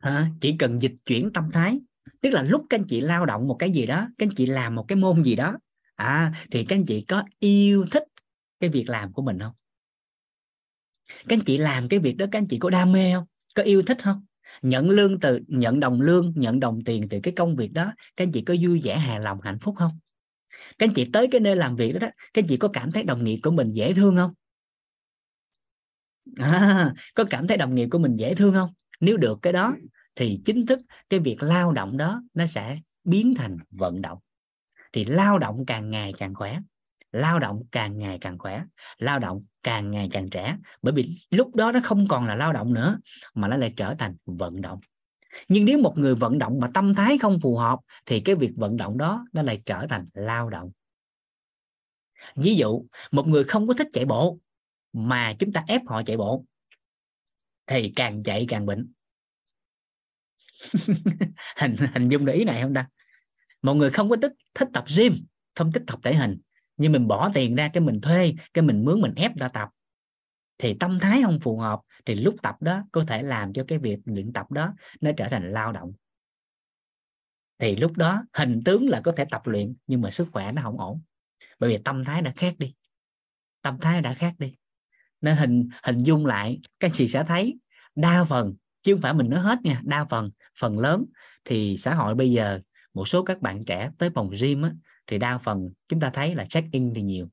[0.00, 1.78] À, chỉ cần dịch chuyển tâm thái.
[2.20, 4.46] Tức là lúc các anh chị lao động một cái gì đó các anh chị
[4.46, 5.56] làm một cái môn gì đó
[5.94, 8.04] à thì các anh chị có yêu thích
[8.60, 9.52] cái việc làm của mình không?
[11.08, 13.24] Các anh chị làm cái việc đó các anh chị có đam mê không?
[13.54, 14.24] Có yêu thích không?
[14.62, 18.24] Nhận lương từ nhận đồng lương nhận đồng tiền từ cái công việc đó các
[18.24, 19.92] anh chị có vui vẻ hài lòng hạnh phúc không?
[20.78, 22.92] Các anh chị tới cái nơi làm việc đó, đó các anh chị có cảm
[22.92, 24.34] thấy đồng nghiệp của mình dễ thương không?
[26.36, 28.70] À, có cảm thấy đồng nghiệp của mình dễ thương không?
[29.00, 29.76] Nếu được cái đó
[30.16, 34.18] thì chính thức cái việc lao động đó nó sẽ biến thành vận động.
[34.92, 36.58] Thì lao động càng ngày càng khỏe
[37.12, 38.64] lao động càng ngày càng khỏe
[38.98, 40.56] lao động càng ngày càng trẻ.
[40.82, 42.98] Bởi vì lúc đó nó không còn là lao động nữa
[43.34, 44.80] mà nó lại trở thành vận động.
[45.48, 48.50] Nhưng nếu một người vận động mà tâm thái không phù hợp thì cái việc
[48.56, 50.70] vận động đó nó lại trở thành lao động.
[52.36, 54.38] Ví dụ một người không có thích chạy bộ
[54.92, 56.44] mà chúng ta ép họ chạy bộ
[57.70, 58.92] thì càng chạy càng bệnh.
[61.56, 62.88] Hình hình dung được ý này không ta?
[63.62, 65.12] Mọi người không có thích thích tập gym,
[65.54, 66.40] không thích tập thể hình,
[66.76, 69.68] nhưng mình bỏ tiền ra cái mình thuê, cái mình mướn, mình ép ra tập.
[70.58, 73.78] Thì tâm thái không phù hợp, thì lúc tập đó có thể làm cho cái
[73.78, 75.92] việc luyện tập đó nó trở thành lao động.
[77.58, 80.62] Thì lúc đó hình tướng là có thể tập luyện, nhưng mà sức khỏe nó
[80.62, 81.02] không ổn.
[81.58, 82.74] Bởi vì tâm thái đã khác đi.
[83.62, 84.54] Tâm thái đã khác đi
[85.20, 87.58] nên hình hình dung lại các anh chị sẽ thấy
[87.94, 91.04] đa phần chứ không phải mình nói hết nha đa phần phần lớn
[91.44, 92.60] thì xã hội bây giờ
[92.94, 94.72] một số các bạn trẻ tới phòng gym á,
[95.06, 97.28] thì đa phần chúng ta thấy là check in thì nhiều.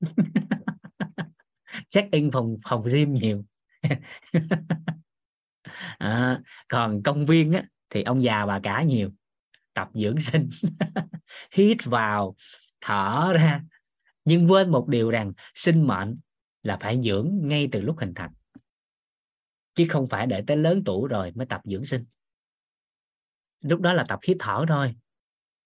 [1.88, 3.44] Check in phòng phòng gym nhiều.
[5.98, 9.10] À, còn công viên á, thì ông già bà cả nhiều.
[9.74, 10.48] Tập dưỡng sinh.
[11.52, 12.36] Hít vào
[12.80, 13.60] thở ra.
[14.24, 16.18] Nhưng quên một điều rằng sinh mệnh
[16.62, 18.32] là phải dưỡng ngay từ lúc hình thành.
[19.74, 22.04] Chứ không phải đợi tới lớn tuổi rồi mới tập dưỡng sinh.
[23.60, 24.94] Lúc đó là tập hít thở thôi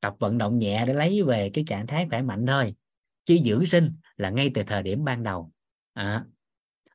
[0.03, 2.75] tập vận động nhẹ để lấy về cái trạng thái khỏe mạnh thôi.
[3.25, 5.53] Chứ dưỡng sinh là ngay từ thời điểm ban đầu.
[5.93, 6.25] À,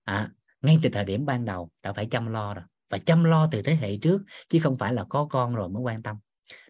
[0.03, 0.31] à,
[0.61, 3.61] ngay từ thời điểm ban đầu đã phải chăm lo rồi và chăm lo từ
[3.61, 6.17] thế hệ trước chứ không phải là có con rồi mới quan tâm.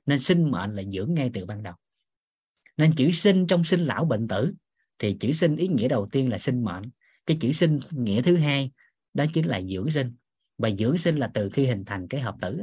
[0.06, 1.74] Nên sinh mệnh là dưỡng ngay từ ban đầu.
[2.78, 4.54] Nên chữ sinh trong sinh lão bệnh tử
[5.00, 6.84] thì chữ sinh ý nghĩa đầu tiên là sinh mệnh
[7.28, 8.72] cái chữ sinh nghĩa thứ hai
[9.14, 10.16] đó chính là dưỡng sinh.
[10.58, 12.62] Và dưỡng sinh là từ khi hình thành cái hợp tử.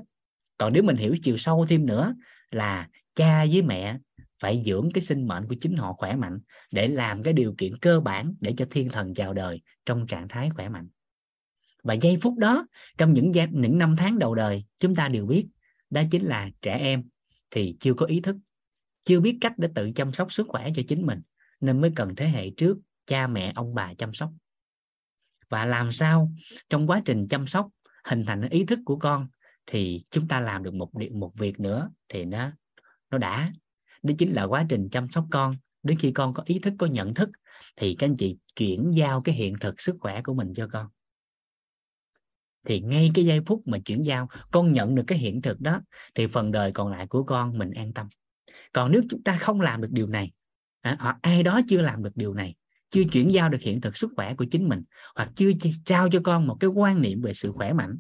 [0.59, 2.15] Còn nếu mình hiểu chiều sâu thêm nữa
[2.51, 3.99] là cha với mẹ
[4.41, 6.39] phải dưỡng cái sinh mệnh của chính họ khỏe mạnh
[6.71, 10.29] để làm cái điều kiện cơ bản để cho thiên thần chào đời trong trạng
[10.29, 10.89] thái khỏe mạnh.
[11.83, 12.67] Và giây phút đó
[12.99, 15.47] trong những giai, những năm tháng đầu đời chúng ta đều biết
[15.91, 17.05] đó chính là trẻ em
[17.51, 18.37] thì chưa có ý thức
[19.05, 21.21] chưa biết cách để tự chăm sóc sức khỏe cho chính mình
[21.61, 24.31] nên mới cần thế hệ trước cha mẹ ông bà chăm sóc
[25.49, 26.32] và làm sao
[26.70, 27.68] trong quá trình chăm sóc
[28.05, 29.26] hình thành ý thức của con
[29.66, 32.51] thì chúng ta làm được một một việc nữa thì nó
[33.11, 33.53] nó đã.
[34.03, 35.57] Đó chính là quá trình chăm sóc con.
[35.82, 37.30] Đến khi con có ý thức có nhận thức
[37.76, 40.86] thì các anh chị chuyển giao cái hiện thực sức khỏe của mình cho con.
[42.66, 45.80] Thì ngay cái giây phút mà chuyển giao con nhận được cái hiện thực đó
[46.14, 48.09] thì phần đời còn lại của con mình an tâm.
[48.72, 50.32] Còn nếu chúng ta không làm được điều này
[50.80, 52.55] à, hoặc ai đó chưa làm được điều này
[52.95, 54.82] chưa chuyển giao được hiện thực sức khỏe của chính mình,
[55.14, 55.51] hoặc chưa
[55.84, 57.99] trao cho con một cái quan niệm về sự khỏe mạnh,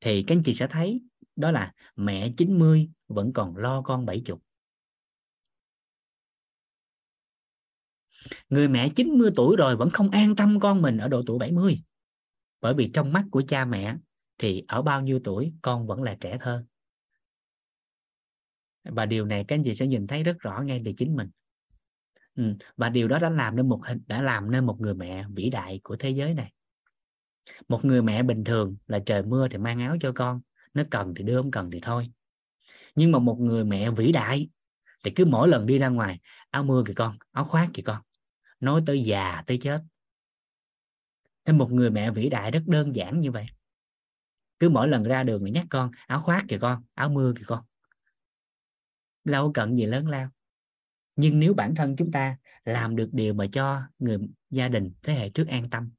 [0.00, 1.02] thì các anh chị sẽ thấy
[1.36, 4.38] đó là mẹ 90 vẫn còn lo con 70
[8.48, 11.82] người mẹ 90 tuổi rồi vẫn không an tâm con mình ở độ tuổi 70
[12.60, 13.96] bởi vì trong mắt của cha mẹ
[14.38, 16.64] thì ở bao nhiêu tuổi con vẫn là trẻ thơ.
[18.84, 21.28] Và điều này các anh chị sẽ nhìn thấy rất rõ ngay từ chính mình
[22.34, 22.54] ừ.
[22.76, 25.50] và điều đó đã làm nên một hình, đã làm nên một người mẹ vĩ
[25.50, 26.52] đại của thế giới này.
[27.68, 30.40] Một người mẹ bình thường là trời mưa thì mang áo cho con
[30.74, 32.10] nó cần thì đưa, không cần thì thôi.
[32.94, 34.48] Nhưng mà một người mẹ vĩ đại
[35.04, 36.20] thì cứ mỗi lần đi ra ngoài,
[36.50, 38.02] áo mưa kìa con, áo khoác kìa con,
[38.60, 39.82] nói tới già, tới chết.
[41.46, 43.46] Nên một người mẹ vĩ đại rất đơn giản như vậy.
[44.58, 47.44] Cứ mỗi lần ra đường thì nhắc con, áo khoác kìa con, áo mưa kìa
[47.46, 47.64] con.
[49.24, 50.28] Đâu cần gì lớn lao
[51.16, 54.18] nhưng nếu bản thân chúng ta làm được điều mà cho người
[54.50, 55.90] gia đình thế hệ trước an tâm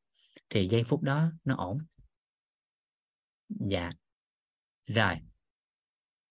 [0.49, 1.77] thì giây phút đó nó ổn.
[3.49, 3.89] Dạ.
[4.85, 5.15] Rồi.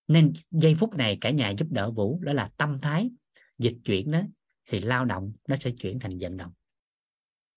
[0.09, 3.11] Nên giây phút này cả nhà giúp đỡ vũ đó là tâm thái
[3.59, 4.21] dịch chuyển đó
[4.69, 6.53] thì lao động nó sẽ chuyển thành vận động.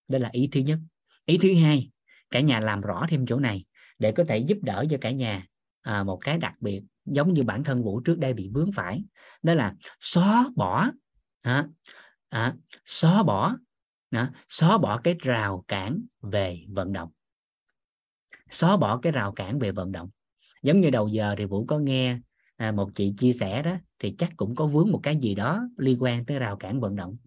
[0.08, 0.80] Đó là ý thứ nhất.
[1.26, 1.92] Ý thứ hai
[2.32, 3.66] cả nhà làm rõ thêm chỗ này
[4.00, 5.48] để có thể giúp đỡ cho cả nhà
[5.82, 9.04] à, một cái đặc biệt giống như bản thân vũ trước đây bị vướng phải
[9.44, 10.92] đó là xóa bỏ
[11.44, 11.68] à,
[12.30, 13.56] à, xóa bỏ
[14.10, 17.10] à, xóa bỏ cái rào cản về vận động.
[18.50, 20.10] Xóa bỏ cái rào cản về vận động.
[20.64, 22.20] Giống như đầu giờ thì vũ có nghe
[22.56, 25.68] à, một chị chia sẻ đó thì chắc cũng có vướng một cái gì đó
[25.78, 27.18] liên quan tới rào cản vận động.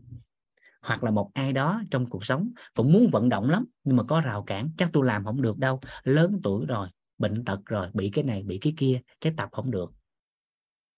[0.82, 4.02] Hoặc là một ai đó trong cuộc sống cũng muốn vận động lắm nhưng mà
[4.02, 5.80] có rào cản chắc tôi làm không được đâu.
[6.02, 6.88] Lớn tuổi rồi
[7.18, 9.92] bệnh tật rồi bị cái này bị cái kia cái tập không được.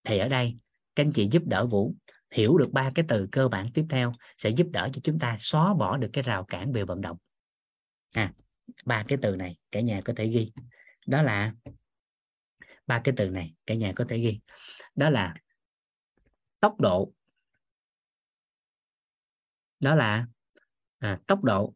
[0.04, 0.58] Thì ở đây
[0.94, 1.94] các anh chị giúp đỡ vũ
[2.30, 5.36] hiểu được ba cái từ cơ bản tiếp theo sẽ giúp đỡ cho chúng ta
[5.38, 7.16] xóa bỏ được cái rào cản về vận động.
[8.12, 8.32] À
[8.84, 10.52] ba cái từ này cả nhà có thể ghi.
[11.06, 11.52] Đó là
[12.86, 14.40] ba cái từ này cả nhà có thể ghi.
[14.94, 15.34] Đó là
[16.60, 17.12] tốc độ.
[19.80, 20.26] Đó là
[20.98, 21.74] à, tốc độ.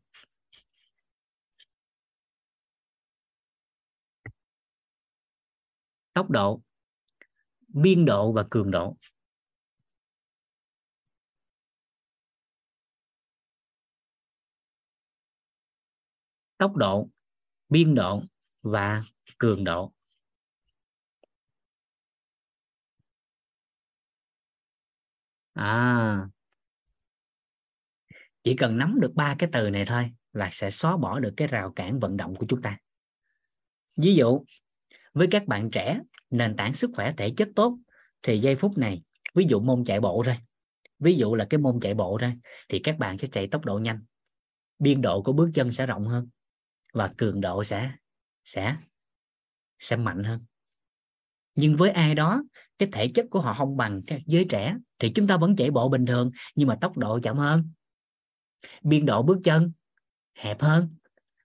[6.12, 6.62] Tốc độ
[7.68, 8.96] biên độ và cường độ.
[16.62, 17.08] Tốc độ,
[17.68, 18.22] biên độ
[18.62, 19.02] và
[19.38, 19.92] cường độ.
[25.54, 26.28] À
[28.44, 31.48] chỉ cần nắm được ba cái từ này thôi là sẽ xóa bỏ được cái
[31.48, 32.78] rào cản vận động của chúng ta.
[33.96, 34.44] Ví dụ,
[35.12, 36.00] với các bạn trẻ,
[36.30, 37.78] nền tảng sức khỏe thể chất tốt
[38.22, 39.02] thì giây phút này,
[39.34, 40.36] ví dụ môn chạy bộ thôi.
[40.98, 42.34] Ví dụ là cái môn chạy bộ thôi
[42.68, 44.04] thì các bạn sẽ chạy tốc độ nhanh.
[44.78, 46.28] Biên độ của bước chân sẽ rộng hơn
[46.92, 47.92] và cường độ sẽ
[48.44, 48.76] sẽ
[49.78, 50.44] sẽ mạnh hơn.
[51.54, 52.42] Nhưng với ai đó,
[52.78, 55.70] cái thể chất của họ không bằng các giới trẻ thì chúng ta vẫn chạy
[55.70, 57.70] bộ bình thường, nhưng mà tốc độ chậm hơn,
[58.82, 59.72] biên độ bước chân
[60.34, 60.96] hẹp hơn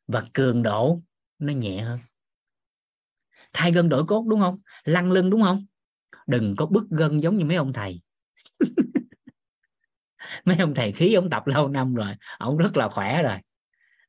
[0.07, 1.01] và cường độ
[1.39, 1.99] nó nhẹ hơn.
[3.53, 4.59] Thay gân đổi cốt đúng không?
[4.83, 5.65] Lăn lưng đúng không?
[6.27, 8.01] Đừng có bức gân giống như mấy ông thầy.
[10.45, 13.37] Mấy ông thầy khí ông tập lâu năm rồi, ông rất là khỏe rồi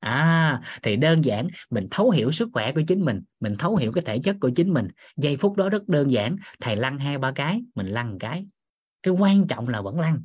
[0.01, 3.93] à thì đơn giản, mình thấu hiểu sức khỏe của chính mình mình thấu hiểu
[3.93, 4.89] cái thể chất của chính mình.
[5.17, 8.47] Giây phút đó rất đơn giản, thầy lăn hai ba cái, mình lăn một cái.
[9.03, 10.23] Cái quan trọng là vẫn lăn.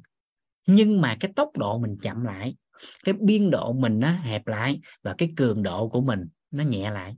[0.67, 2.55] Nhưng mà cái tốc độ mình chậm lại,
[3.03, 6.91] cái biên độ mình nó hẹp lại và cái cường độ của mình nó nhẹ
[6.91, 7.15] lại.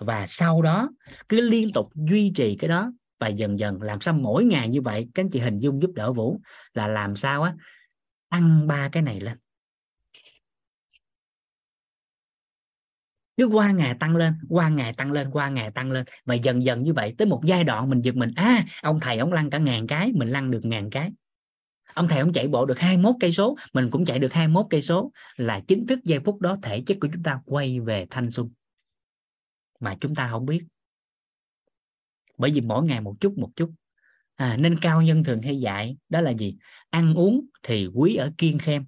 [0.00, 0.90] Và sau đó,
[1.28, 4.82] cứ liên tục duy trì cái đó và dần dần, làm sao mỗi ngày như
[4.82, 6.40] vậy, các anh chị hình dung giúp đỡ vũ,
[6.74, 7.54] là làm sao á
[8.28, 9.38] ăn ba cái này lên.
[13.40, 16.04] Cứ qua ngày tăng lên qua ngày tăng lên qua ngày tăng lên.
[16.24, 19.18] Và dần dần như vậy tới một giai đoạn mình giật mình à ông thầy
[19.18, 21.10] ông lăn cả ngàn cái mình lăn được ngàn cái.
[21.94, 24.82] Ông thầy ông chạy bộ được 21 cây số mình cũng chạy được 21 cây
[24.82, 25.12] số.
[25.36, 28.50] Là chính thức giây phút đó thể chất của chúng ta quay về thanh xuân.
[29.80, 30.64] Mà chúng ta không biết.
[32.38, 33.72] Bởi vì mỗi ngày một chút một chút.
[34.36, 36.56] À, nên cao nhân thường hay dạy đó là gì?
[36.90, 38.84] Ăn uống thì quý ở kiên khem.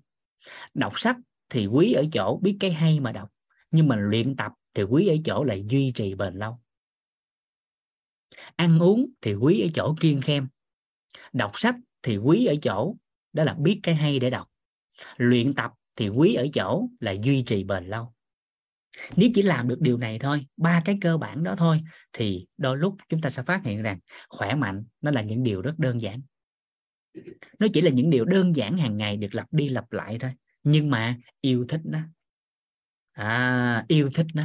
[0.75, 1.17] Đọc sách
[1.49, 3.32] thì quý ở chỗ biết cái hay mà đọc
[3.73, 6.61] nhưng mà luyện tập thì quý ở chỗ là duy trì bền lâu.
[8.57, 10.49] Ăn uống thì quý ở chỗ kiên khem.
[11.33, 12.97] Đọc sách thì quý ở chỗ,
[13.33, 14.49] đó là biết cái hay để đọc.
[15.17, 18.13] Luyện tập thì quý ở chỗ là duy trì bền lâu.
[19.17, 21.81] Nếu chỉ làm được điều này thôi, ba cái cơ bản đó thôi,
[22.13, 23.99] thì đôi lúc chúng ta sẽ phát hiện rằng
[24.29, 26.21] khỏe mạnh nó là những điều rất đơn giản.
[27.59, 30.31] Nó chỉ là những điều đơn giản hàng ngày được lặp đi lặp lại thôi.
[30.63, 31.99] Nhưng mà yêu thích nó
[33.13, 34.45] à, yêu thích nó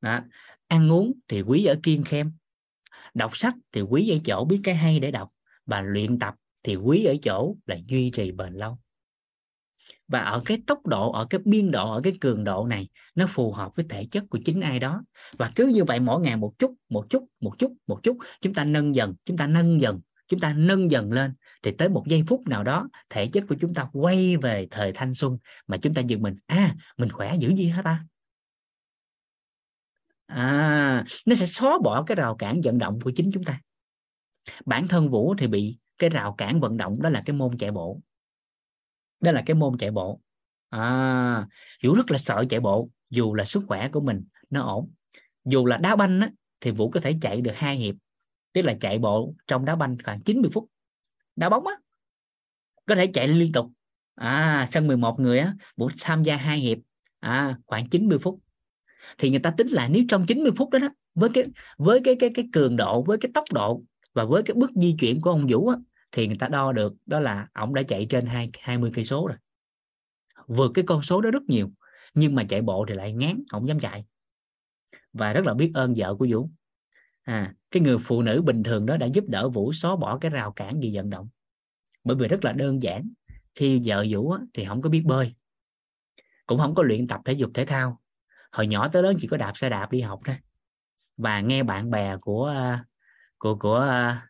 [0.00, 0.20] đó.
[0.68, 2.32] ăn uống thì quý ở kiên khem
[3.14, 5.28] đọc sách thì quý ở chỗ biết cái hay để đọc
[5.66, 8.78] và luyện tập thì quý ở chỗ là duy trì bền lâu
[10.08, 13.26] và ở cái tốc độ ở cái biên độ ở cái cường độ này nó
[13.28, 15.02] phù hợp với thể chất của chính ai đó
[15.38, 18.54] và cứ như vậy mỗi ngày một chút một chút một chút một chút chúng
[18.54, 20.00] ta nâng dần chúng ta nâng dần
[20.30, 23.56] chúng ta nâng dần lên thì tới một giây phút nào đó thể chất của
[23.60, 27.36] chúng ta quay về thời thanh xuân mà chúng ta dừng mình à mình khỏe
[27.40, 28.04] dữ gì hết ta?
[30.26, 33.60] À nó sẽ xóa bỏ cái rào cản vận động của chính chúng ta.
[34.66, 37.70] Bản thân vũ thì bị cái rào cản vận động đó là cái môn chạy
[37.70, 38.00] bộ.
[39.20, 40.20] Đó là cái môn chạy bộ.
[40.68, 41.46] À
[41.84, 44.90] vũ rất là sợ chạy bộ dù là sức khỏe của mình nó ổn.
[45.44, 47.94] Dù là đá banh á, thì vũ có thể chạy được hai hiệp
[48.52, 50.68] tức là chạy bộ trong đá banh khoảng 90 phút.
[51.36, 51.74] Đá bóng á
[52.86, 53.66] có thể chạy liên tục.
[54.14, 56.78] À sân 11 người á buổi tham gia hai hiệp
[57.20, 58.40] à khoảng 90 phút.
[59.18, 61.44] Thì người ta tính là nếu trong 90 phút đó, đó với cái
[61.78, 63.82] với cái cái cái cường độ với cái tốc độ
[64.12, 65.76] và với cái bước di chuyển của ông Vũ á,
[66.12, 69.26] thì người ta đo được đó là ông đã chạy trên hai 20 cây số
[69.26, 69.36] rồi.
[70.46, 71.70] Vượt cái con số đó rất nhiều
[72.14, 74.04] nhưng mà chạy bộ thì lại ngán không dám chạy.
[75.12, 76.50] Và rất là biết ơn vợ của Vũ
[77.30, 80.30] à cái người phụ nữ bình thường đó đã giúp đỡ Vũ xóa bỏ cái
[80.30, 81.28] rào cản gì vận động.
[82.04, 83.10] Bởi vì rất là đơn giản
[83.54, 85.34] khi vợ Vũ á, thì không có biết bơi
[86.46, 88.00] cũng không có luyện tập thể dục thể thao.
[88.52, 90.36] Hồi nhỏ tới lớn chỉ có đạp xe đạp đi học thôi.
[91.16, 92.84] Và nghe bạn bè của à,
[93.38, 94.28] của à,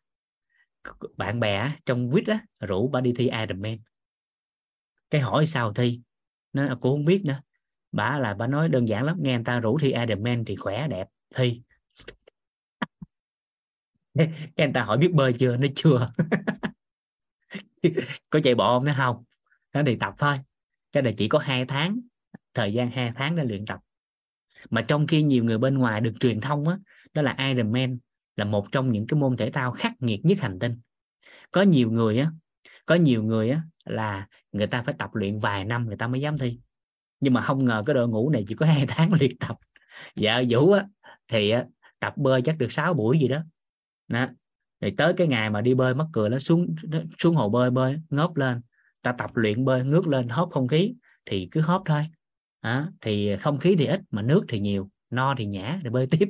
[0.83, 3.79] của bạn bè trong quýt á rủ bà đi thi Ironman
[5.11, 6.01] cái hỏi sao thi?
[6.53, 7.41] Nó cũng không biết nữa.
[7.93, 10.89] Bà là bà nói đơn giản lắm nghe người ta rủ thi Ironman thì khỏe
[10.89, 11.63] đẹp thi.
[14.19, 15.57] cái anh ta hỏi biết bơi chưa?
[15.57, 16.13] Nó chưa.
[18.31, 18.85] Có chạy bộ không?
[18.85, 19.25] Nó không.
[19.73, 20.39] Nó thì tập thôi.
[20.93, 22.01] Cái này chỉ có hai tháng.
[22.55, 23.81] Thời gian hai tháng để luyện tập.
[24.71, 26.79] Mà trong khi nhiều người bên ngoài được truyền thông á
[27.15, 27.99] đó là Ironman
[28.37, 30.81] là một trong những cái môn thể thao khắc nghiệt nhất hành tinh.
[31.53, 32.31] Có nhiều người á
[32.87, 36.21] có nhiều người á là người ta phải tập luyện vài năm người ta mới
[36.21, 36.61] dám thi.
[37.21, 39.57] Nhưng mà không ngờ cái đội ngũ này chỉ có hai tháng luyện tập.
[40.17, 40.87] Dạ, Vợ vũ á.
[41.29, 41.65] Thì á,
[41.99, 43.39] tập bơi chắc được 6 buổi gì đó
[44.11, 44.27] đó.
[44.81, 46.75] Rồi tới cái ngày mà đi bơi mắc cười nó xuống
[47.19, 48.61] xuống hồ bơi bơi ngớp lên.
[49.03, 50.95] Ta tập luyện bơi, ngước lên, hớp không khí,
[51.27, 52.07] thì cứ hớp thôi.
[52.63, 52.89] Đó.
[53.01, 56.29] thì không khí thì ít, mà nước thì nhiều, no thì nhã rồi bơi tiếp.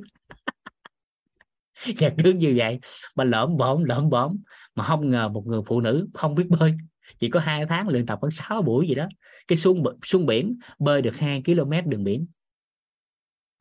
[1.99, 2.79] Và cứ như vậy,
[3.15, 4.37] mà lỡm bõm lỡm bõm,
[4.75, 6.75] mà không ngờ một người phụ nữ không biết bơi.
[7.19, 9.09] Chỉ có hai tháng luyện tập khoảng 6 buổi gì đó.
[9.49, 12.27] Cái xuống xuống biển, bơi được 2 km đường biển.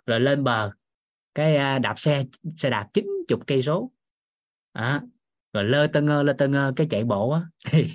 [0.06, 0.72] Rồi lên bờ,
[1.36, 2.26] cái à, đạp xe
[2.58, 3.92] xe đạp 90 cây số
[4.72, 5.02] à,
[5.54, 7.42] rồi lơ tơ ngơ lơ tơ ngơ cái chạy bộ á
[7.72, 7.88] thì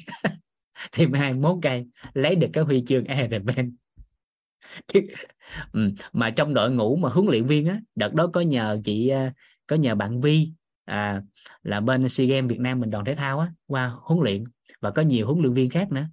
[0.92, 3.72] thì 21 cây lấy được cái huy chương Ironman
[5.72, 9.08] ừ, mà trong đội ngũ mà huấn luyện viên á đợt đó có nhờ chị
[9.08, 9.32] à,
[9.66, 10.52] có nhờ bạn Vi
[10.84, 11.22] à,
[11.62, 14.44] là bên SEA Games Việt Nam mình đoàn thể thao á qua huấn luyện.
[14.80, 16.06] Và có nhiều huấn luyện viên khác nữa.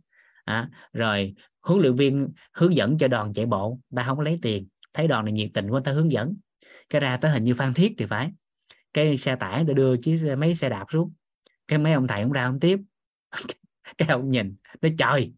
[0.46, 4.68] À, rồi huấn luyện viên hướng dẫn cho đoàn chạy bộ ta không lấy tiền.
[4.94, 6.36] Thấy đoàn này nhiệt tình quá ta hướng dẫn.
[6.90, 8.32] Cái ra tới hình như Phan Thiết thì phải
[8.94, 11.14] cái xe tải để đưa chiếc mấy xe đạp xuống.
[11.68, 12.80] Cái mấy ông thầy ông ra ông tiếp.
[13.98, 15.34] Cái ông nhìn nó trời,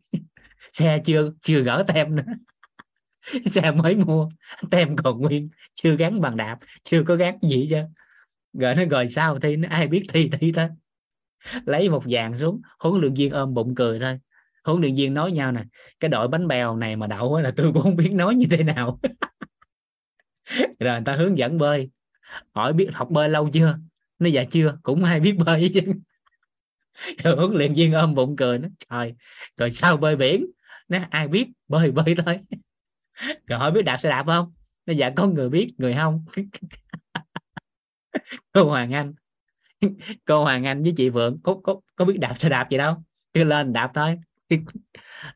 [0.72, 2.24] xe chưa chưa gỡ tem nữa.
[3.45, 4.30] Xe mới mua,
[4.72, 7.78] tem còn nguyên, chưa gắn bằng đạp, chưa có gắn gì chứ
[8.54, 10.70] rồi nó rồi sao thi nó, ai biết thi thi thôi.
[11.66, 14.20] Lấy một vàng xuống, huấn luyện viên ôm bụng cười thôi.
[14.64, 15.64] Huấn luyện viên nói nhau nè,
[15.99, 18.64] cái đội bánh bèo này mà đậu là tôi cũng không biết nói như thế
[18.64, 18.99] nào.
[20.80, 21.89] Rồi người ta hướng dẫn bơi
[22.54, 23.78] hỏi biết học bơi lâu chưa?
[24.20, 24.78] Nó dạ chưa?
[24.84, 25.82] Cũng hay biết bơi chứ.
[27.24, 29.14] Rồi huấn luyện viên ôm bụng cười nó trời,
[29.58, 30.46] rồi sao bơi biển?
[30.88, 32.40] Nó ai biết, bơi bơi thôi.
[33.48, 34.54] Rồi hỏi biết đạp xe đạp không?
[34.86, 36.26] Nó dạ có người biết, người không?
[38.52, 39.14] Cô Hoàng Anh,
[40.26, 43.04] cô Hoàng Anh với chị Vượng có có có biết đạp xe đạp gì đâu?
[43.34, 44.18] Cứ lên đạp thôi.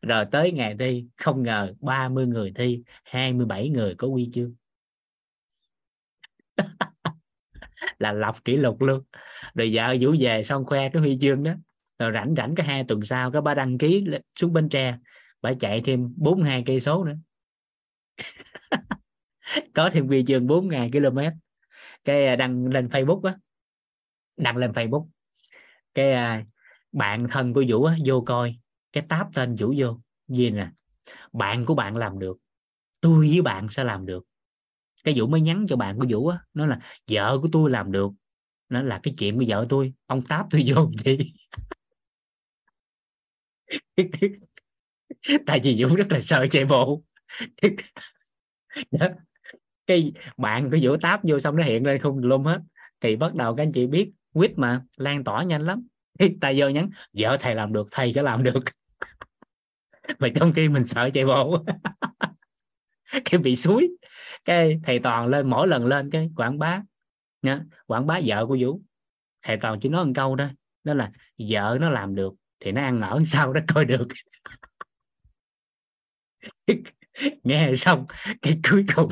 [0.02, 4.54] Rồi tới ngày thi, không ngờ 30 người thi 27 người có quy chương.
[7.98, 9.02] Là lập kỷ lục luôn.
[9.54, 11.52] Rồi vợ vũ về xong khoe cái huy chương đó.
[11.98, 14.04] Rồi rảnh rảnh cái hai tuần sau cái ba đăng ký
[14.40, 14.98] xuống bến tre.
[15.42, 17.16] Bà chạy thêm 42 cây số nữa.
[19.74, 21.18] Có thêm huy chương 4.000 km.
[22.04, 23.36] Cái à, đăng lên Facebook á.
[24.36, 25.08] Đăng lên Facebook.
[25.94, 26.44] Cái à,
[26.92, 28.56] bạn thân của Vũ á, vô coi.
[28.92, 30.00] Cái tab tên Vũ vô.
[30.28, 30.68] Gì nè
[31.32, 32.38] bạn của bạn làm được.
[33.00, 34.24] Tôi với bạn sẽ làm được
[35.04, 36.78] cái Vũ mới nhắn cho bạn của Vũ á, nó là,
[37.10, 38.10] vợ của tôi làm được.
[38.68, 41.32] Nó là cái chuyện của vợ tôi, ông táp tôi vô gì?
[45.46, 47.02] Tại vì Vũ rất là sợ chạy bộ.
[49.86, 52.60] Cái bạn của Vũ táp vô xong nó hiện lên không lum hết.
[53.00, 55.86] Thì bắt đầu các anh chị biết, quýt mà, lan tỏa nhanh lắm.
[56.40, 58.64] Tại vô nhắn, vợ thầy làm được, thầy sẽ làm được.
[60.18, 61.64] Mà trong khi mình sợ chạy bộ.
[63.24, 63.88] Cái bị suối
[64.48, 66.82] cái thầy toàn lên mỗi lần lên cái quảng bá
[67.42, 68.80] nha quảng bá vợ của vũ
[69.42, 70.48] thầy toàn chỉ nói một câu đó
[70.84, 71.12] đó là
[71.50, 74.08] vợ nó làm được thì nó ăn ở sau đó coi được.
[77.42, 78.06] Nghe xong
[78.42, 79.08] cái cuối cùng.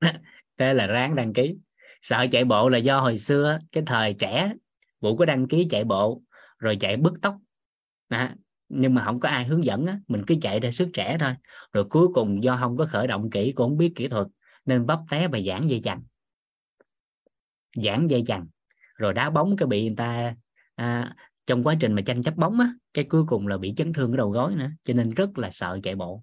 [0.58, 1.54] Thế là ráng đăng ký.
[2.02, 4.52] Sợ chạy bộ là do hồi xưa cái thời trẻ
[5.00, 6.22] vũ có đăng ký chạy bộ
[6.58, 7.36] rồi chạy bứt tốc
[8.08, 8.36] à,
[8.74, 11.34] nhưng mà không có ai hướng dẫn á mình cứ chạy theo sức trẻ thôi.
[11.72, 14.26] Rồi cuối cùng do không có khởi động kỹ cũng không biết kỹ thuật
[14.64, 16.02] nên bắp té và giãn dây chằng.
[17.76, 18.46] Giãn dây chằng.
[18.94, 20.34] Rồi đá bóng cái bị người ta
[20.74, 21.16] à,
[21.46, 24.12] trong quá trình mà tranh chấp bóng á cái cuối cùng là bị chấn thương
[24.12, 26.22] ở đầu gối nữa cho nên rất là sợ chạy bộ.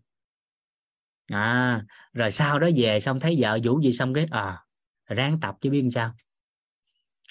[1.27, 1.83] À
[2.13, 4.57] rồi sau đó về xong thấy vợ vũ gì xong cái à
[5.05, 6.13] ráng tập chứ biết sao.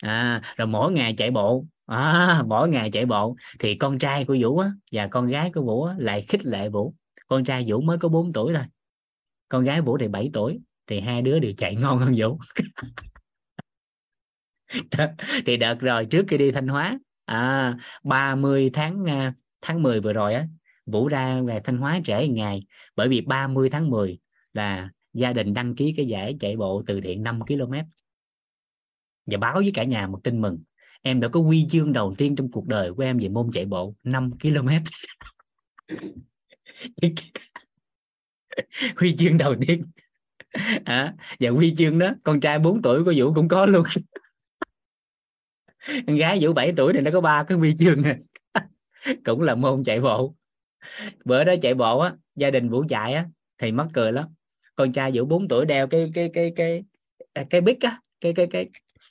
[0.02, 4.36] À rồi mỗi ngày chạy bộ à, mỗi ngày chạy bộ thì con trai của
[4.41, 6.95] vũ á, và con gái của vũ á, lại khích lệ vũ.
[7.28, 8.64] Con trai vũ mới có 4 tuổi thôi.
[9.49, 12.39] Con gái vũ thì 7 tuổi thì hai đứa đều chạy ngon hơn vũ.
[15.47, 20.12] Thì đợt rồi trước khi đi thanh hóa à 30 tháng à, tháng 10 vừa
[20.12, 20.47] rồi á
[20.86, 22.62] vũ ra về thanh hóa trễ ngày.
[22.97, 24.18] Bởi vì 30 tháng 10
[24.53, 27.72] là gia đình đăng ký cái giải chạy bộ từ thiện 5 km
[29.26, 30.59] và báo với cả nhà một tin mừng
[31.03, 33.64] em đã có huy chương đầu tiên trong cuộc đời của em về môn chạy
[33.64, 34.68] bộ 5 km.
[38.96, 39.84] Huy chương đầu tiên.
[40.84, 43.84] À, và huy chương đó con trai 4 tuổi của Vũ cũng có luôn.
[46.07, 48.16] Con gái Vũ 7 tuổi thì nó có ba cái huy chương này
[49.24, 50.34] cũng là môn chạy bộ.
[51.24, 53.26] Bữa đó chạy bộ á gia đình Vũ chạy á
[53.59, 54.26] thì mắc cười lắm.
[54.76, 56.84] Con trai Vũ 4 tuổi đeo cái cái cái cái
[57.34, 58.68] cái, cái bích á cái cái cái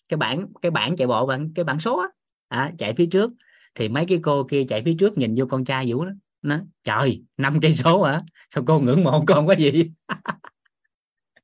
[0.09, 2.07] cái bảng cái bảng chạy bộ bằng cái bảng số á.
[2.47, 3.31] À, chạy phía trước.
[3.75, 6.11] Thì mấy cái cô kia chạy phía trước nhìn vô con trai vũ đó.
[6.41, 8.21] Nó trời năm cây số hả?
[8.49, 9.91] Sao cô ngưỡng mộ con quá gì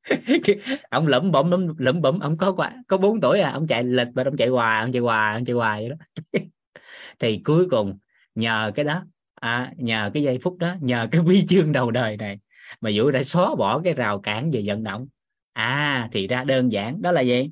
[0.89, 3.51] ông lẩm bẩm lẩm lẩm bẩm ông có qua có 4 tuổi à?
[3.51, 5.95] Ông chạy lịch và ông chạy hoài ông chạy hoài ông chạy hoài vậy đó.
[7.19, 7.97] Thì cuối cùng
[8.35, 9.03] nhờ cái đó
[9.35, 12.39] à, nhờ cái giây phút đó nhờ cái quy chương đầu đời này
[12.81, 15.07] mà vũ đã xóa bỏ cái rào cản về vận động.
[15.53, 17.51] À thì ra đơn giản đó là gì?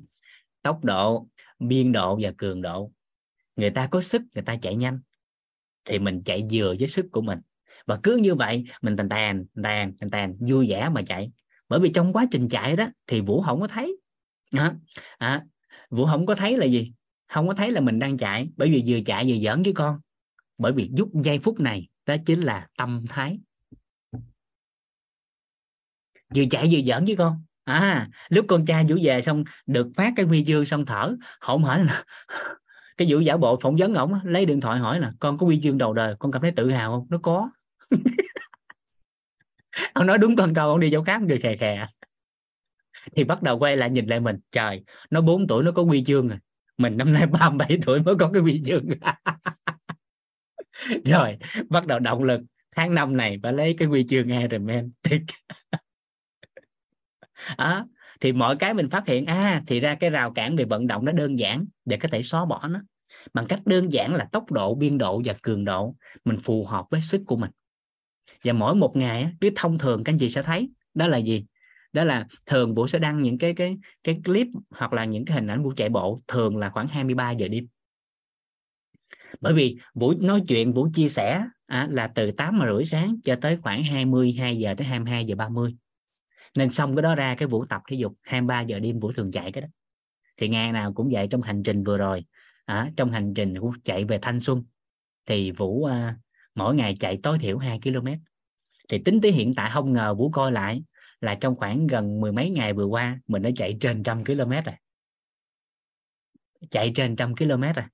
[0.62, 1.26] Tốc độ
[1.58, 2.92] biên độ và cường độ.
[3.56, 5.00] Người ta có sức người ta chạy nhanh
[5.84, 7.38] thì mình chạy vừa với sức của mình.
[7.86, 11.32] Và cứ như vậy mình tàn tàn tàn tàn tàn vui vẻ mà chạy.
[11.68, 13.96] Bởi vì trong quá trình chạy đó thì vũ không có thấy.
[14.50, 14.74] À,
[15.18, 15.44] à,
[15.90, 16.92] vũ không có thấy là gì?
[17.28, 20.00] Không có thấy là mình đang chạy bởi vì vừa chạy vừa giỡn với con.
[20.58, 23.38] Bởi vì giúp giây phút này đó chính là tâm thái.
[26.34, 30.12] Vừa chạy vừa giỡn với con à lúc con trai vũ về xong được phát
[30.16, 32.04] cái huy chương xong thở hổn hển là
[32.96, 35.60] cái vũ giả bộ phỏng vấn ổng lấy điện thoại hỏi là, con có huy
[35.62, 37.06] chương đầu đời, con cảm thấy tự hào không?
[37.10, 37.50] Nó có.
[39.92, 41.22] Ông nói, đúng con câu ông đi chỗ khác.
[41.22, 41.86] Người khè khè.
[43.16, 46.04] Thì bắt đầu quay lại nhìn lại mình, trời, nó 4 tuổi, nó có huy
[46.04, 46.38] chương rồi.
[46.78, 48.84] Mình năm nay 37 tuổi mới có cái huy chương.
[51.04, 51.38] Rồi,
[51.68, 52.40] bắt đầu động lực.
[52.76, 54.92] Tháng năm này phải lấy cái huy chương hai rồi men
[57.56, 57.84] à,
[58.20, 61.04] thì mọi cái mình phát hiện à thì ra cái rào cản về vận động
[61.04, 62.80] nó đơn giản để có thể xóa bỏ nó.
[63.34, 66.86] Bằng cách đơn giản là tốc độ biên độ và cường độ mình phù hợp
[66.90, 67.50] với sức của mình.
[68.44, 70.70] Và mỗi một ngày cứ thông thường các anh chị sẽ thấy.
[70.94, 71.44] Đó là gì?
[71.92, 75.34] Đó là thường vũ sẽ đăng những cái cái cái clip hoặc là những cái
[75.34, 77.66] hình ảnh vũ chạy bộ thường là khoảng 23 giờ đêm.
[79.40, 83.36] Bởi vì vũ nói chuyện vũ chia sẻ à, là từ 8 rưỡi sáng cho
[83.40, 85.76] tới khoảng 22 giờ tới 22 giờ 30
[86.54, 89.30] nên xong cái đó ra cái vũ tập thể dục 23 giờ đêm vũ thường
[89.32, 89.68] chạy cái đó.
[90.36, 92.24] Thì ngày nào cũng vậy trong hành trình vừa rồi
[92.64, 94.64] à, trong hành trình vũ chạy về thanh xuân
[95.26, 96.16] thì vũ à,
[96.54, 98.06] mỗi ngày chạy tối thiểu 2 km
[98.88, 100.82] thì tính tới hiện tại không ngờ vũ coi lại
[101.20, 104.50] là trong khoảng gần mười mấy ngày vừa qua mình đã chạy trên trăm km
[104.50, 104.74] rồi.
[106.70, 107.84] Chạy trên trăm km rồi.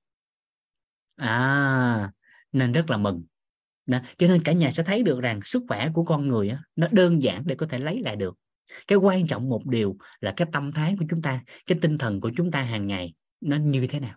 [1.17, 2.13] À
[2.53, 3.25] nên rất là mừng.
[3.87, 3.99] Đó.
[4.19, 6.87] cho nên cả nhà sẽ thấy được rằng sức khỏe của con người đó, nó
[6.91, 8.39] đơn giản để có thể lấy lại được
[8.89, 12.21] cái quan trọng một điều là cái tâm thái của chúng ta cái tinh thần
[12.21, 14.17] của chúng ta hàng ngày nó như thế nào.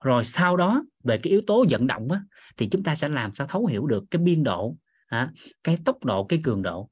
[0.00, 2.20] Rồi sau đó về cái yếu tố vận động á,
[2.56, 5.30] thì chúng ta sẽ làm sao thấu hiểu được cái biên độ à,
[5.64, 6.90] cái tốc độ cái cường độ.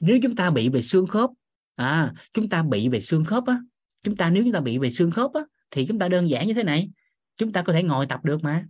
[0.00, 1.30] Nếu chúng ta bị về xương khớp
[1.74, 3.60] à chúng ta bị về xương khớp á
[4.02, 5.40] chúng ta nếu chúng ta bị về xương khớp á
[5.70, 6.90] thì chúng ta đơn giản như thế này
[7.36, 8.66] chúng ta có thể ngồi tập được mà.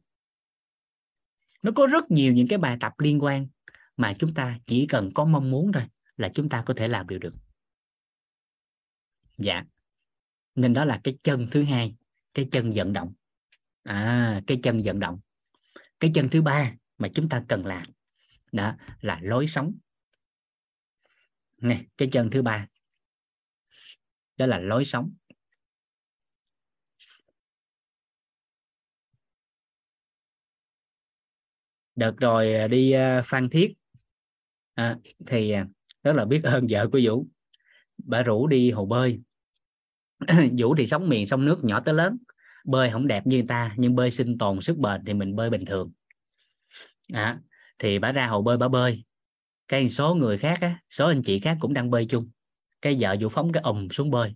[1.62, 3.47] Nó có rất nhiều những cái bài tập liên quan
[3.97, 5.82] mà chúng ta chỉ cần có mong muốn thôi
[6.17, 7.35] là chúng ta có thể làm điều được.
[9.39, 9.65] Dạ.
[10.55, 11.95] Nên đó là cái chân thứ hai
[12.35, 13.15] cái chân vận động.
[13.83, 15.21] À cái chân vận động.
[16.01, 17.87] Cái chân thứ ba mà chúng ta cần làm
[18.53, 19.79] đó là lối sống.
[21.57, 22.67] Này cái chân thứ ba
[24.37, 25.15] đó là lối sống.
[31.95, 33.75] Đợt rồi à, đi à, phan thiết.
[34.75, 35.67] À, thì à,
[36.05, 37.27] rất là biết ơn vợ của vũ.
[37.99, 39.21] Bà rủ đi hồ bơi.
[40.59, 42.19] Vũ thì sống miền sông nước nhỏ tới lớn.
[42.65, 45.51] Bơi không đẹp như người ta nhưng bơi sinh tồn sức bền thì mình bơi
[45.51, 45.93] bình thường.
[47.13, 47.39] À,
[47.79, 49.05] thì bà ra hồ bơi bà bơi.
[49.69, 52.31] Cái số người khác á số anh chị khác cũng đang bơi chung.
[52.83, 54.35] Cái vợ vũ phóng cái ùm xuống bơi.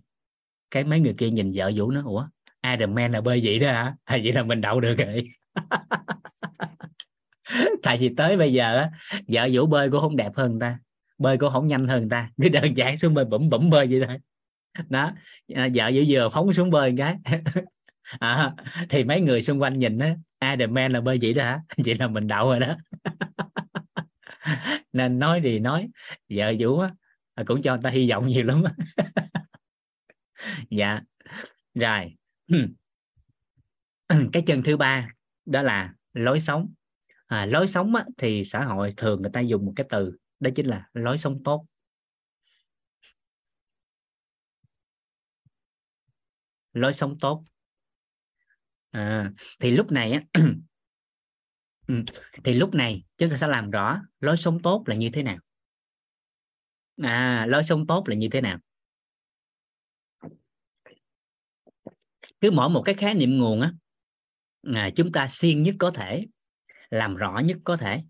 [0.71, 2.27] Cái mấy người kia nhìn vợ vũ nó ủa
[2.71, 3.95] Iron Man là bơi vậy đó hả?
[4.03, 5.29] À, vậy là mình đậu được rồi.
[7.83, 8.89] Tại vì tới bây giờ á
[9.27, 10.79] vợ vũ bơi cũng không đẹp hơn người ta
[11.19, 13.87] bơi cũng không nhanh hơn người ta cứ đơn giản xuống bơi bẩm bẩm bơi
[13.87, 14.17] vậy thôi.
[14.89, 15.11] Đó
[15.55, 17.15] à, vợ dữ vừa phóng xuống bơi cái.
[18.19, 18.53] À,
[18.89, 21.61] thì mấy người xung quanh nhìn á Iron Man là bơi vậy đó hả?
[21.85, 22.75] Vậy là mình đậu rồi đó.
[24.93, 25.89] Nên nói thì nói
[26.29, 26.91] vợ vũ á
[27.35, 28.63] à, cũng cho người ta hy vọng nhiều lắm
[30.69, 31.01] dạ
[31.73, 32.15] rồi.
[34.33, 35.09] Cái chân thứ ba
[35.45, 36.73] đó là lối sống.
[37.27, 40.49] À, lối sống á, thì xã hội thường người ta dùng một cái từ đó
[40.55, 41.65] chính là lối sống tốt.
[46.73, 47.43] Lối sống tốt.
[48.91, 50.23] À, thì lúc này á
[51.87, 52.03] ừ,
[52.43, 55.37] thì lúc này chúng ta sẽ làm rõ lối sống tốt là như thế nào.
[57.01, 58.59] À lối sống tốt là như thế nào?
[62.41, 63.73] Cứ mỗi một cái khái niệm nguồn á
[64.63, 66.25] à, chúng ta siêng nhất có thể
[66.89, 68.03] làm rõ nhất có thể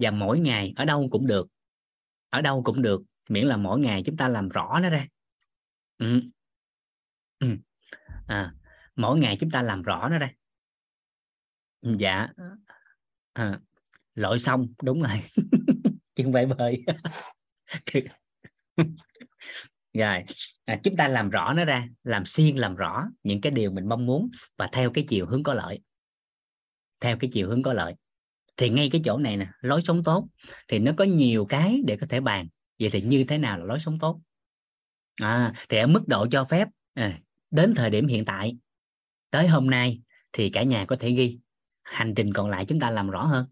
[0.00, 1.48] và mỗi ngày ở đâu cũng được.
[2.30, 5.06] Ở đâu cũng được miễn là mỗi ngày chúng ta làm rõ nó ra.
[5.98, 6.20] Ừ.
[7.38, 7.56] Ừ.
[8.26, 8.54] À,
[8.96, 10.30] mỗi ngày chúng ta làm rõ nó ra.
[11.82, 12.28] Dạ.
[13.32, 13.60] À,
[14.14, 15.22] lội xong đúng rồi.
[16.14, 16.84] Chân phải bơi.
[19.92, 20.24] Rồi
[20.64, 23.88] à, chúng ta làm rõ nó ra làm xuyên làm rõ những cái điều mình
[23.88, 25.80] mong muốn và theo cái chiều hướng có lợi.
[27.00, 27.94] Theo cái chiều hướng có lợi
[28.60, 30.28] thì ngay cái chỗ này nè lối sống tốt
[30.68, 32.48] thì nó có nhiều cái để có thể bàn.
[32.78, 34.20] Vậy thì như thế nào là lối sống tốt?
[35.20, 37.18] À, thì ở mức độ cho phép à,
[37.50, 38.56] đến thời điểm hiện tại
[39.30, 40.00] tới hôm nay
[40.32, 41.38] thì cả nhà có thể ghi.
[41.82, 43.46] Hành trình còn lại chúng ta làm rõ hơn.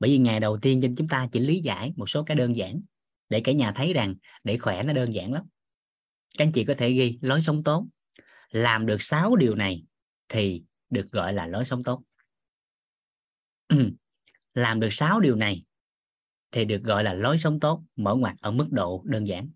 [0.00, 2.56] Bởi vì ngày đầu tiên trên chúng ta chỉ lý giải một số cái đơn
[2.56, 2.80] giản
[3.28, 5.44] để cả nhà thấy rằng để khỏe nó đơn giản lắm.
[6.38, 7.86] Các anh chị có thể ghi lối sống tốt.
[8.50, 9.84] Làm được 6 điều này
[10.28, 12.02] thì được gọi là lối sống tốt.
[14.60, 15.64] làm được 6 điều này
[16.50, 19.50] thì được gọi là lối sống tốt, mở ngoặt ở mức độ đơn giản.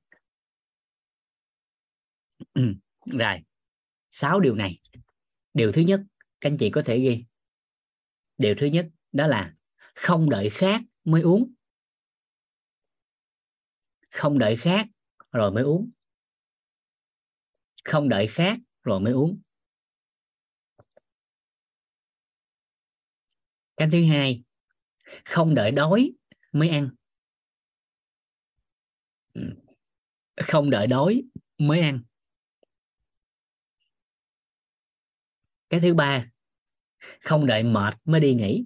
[3.06, 3.44] Rồi
[4.10, 4.80] 6 điều này.
[5.54, 6.00] Điều thứ nhất,
[6.40, 7.24] các anh chị có thể ghi.
[8.38, 9.54] Điều thứ nhất, đó là
[9.94, 11.52] không đợi khác mới uống.
[14.10, 14.86] Không đợi khác
[15.32, 15.90] rồi mới uống.
[17.84, 19.40] Không đợi khác rồi mới uống.
[23.76, 24.42] Cái thứ hai
[25.24, 26.12] không đợi đói
[26.52, 26.90] mới ăn.
[29.32, 29.42] Ừ.
[30.36, 31.22] Không đợi đói
[31.58, 32.02] mới ăn.
[35.70, 36.30] Cái thứ ba,
[37.20, 38.64] không đợi mệt mới đi nghỉ.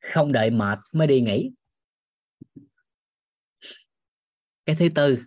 [0.00, 1.50] Không đợi mệt mới đi nghỉ.
[4.64, 5.24] Cái thứ tư,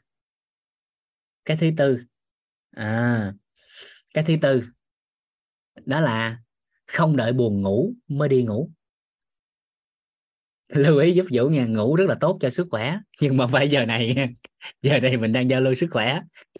[1.46, 2.00] cái thứ tư
[2.72, 3.34] à
[4.14, 4.64] cái thứ tư
[5.86, 6.42] đó là
[6.94, 8.72] không đợi buồn ngủ mới đi ngủ.
[10.74, 13.00] Lưu ý giúp vũ nha ngủ rất là tốt cho sức khỏe.
[13.22, 14.36] Nhưng mà phải giờ này
[14.82, 16.22] giờ này mình đang giao lưu sức khỏe.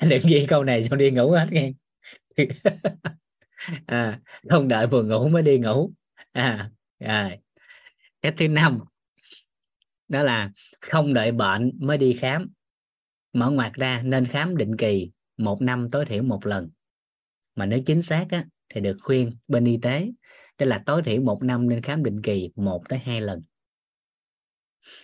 [0.00, 1.72] Đừng ghi câu này xong đi ngủ hết nghe.
[3.86, 5.92] À, không đợi buồn ngủ mới đi ngủ.
[6.32, 7.36] À à.
[8.22, 8.78] cái thứ năm
[10.08, 10.50] đó là
[10.80, 12.50] không đợi bệnh mới đi khám.
[13.32, 16.70] Mở ngoặt ra nên khám định kỳ một năm tối thiểu một lần.
[17.54, 18.44] Mà nếu chính xác á,
[18.74, 20.10] thì được khuyên bên y tế.
[20.58, 23.42] Đó là tối thiểu một năm nên khám định kỳ một tới hai lần.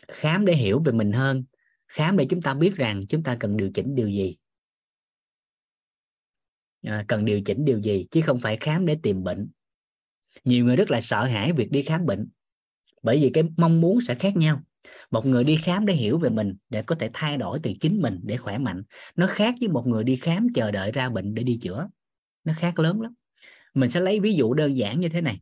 [0.08, 1.44] Khám để hiểu về mình hơn
[1.88, 4.36] khám để chúng ta biết rằng chúng ta cần điều chỉnh điều gì.
[6.82, 9.48] À, cần điều chỉnh điều gì chứ không phải khám để tìm bệnh.
[10.44, 12.28] Nhiều người rất là sợ hãi việc đi khám bệnh
[13.02, 14.62] bởi vì cái mong muốn sẽ khác nhau.
[15.10, 18.02] Một người đi khám để hiểu về mình để có thể thay đổi từ chính
[18.02, 18.82] mình để khỏe mạnh
[19.16, 21.88] nó khác với một người đi khám chờ đợi ra bệnh để đi chữa.
[22.44, 23.14] Nó khác lớn lắm
[23.76, 25.40] mình sẽ lấy ví dụ đơn giản như thế này.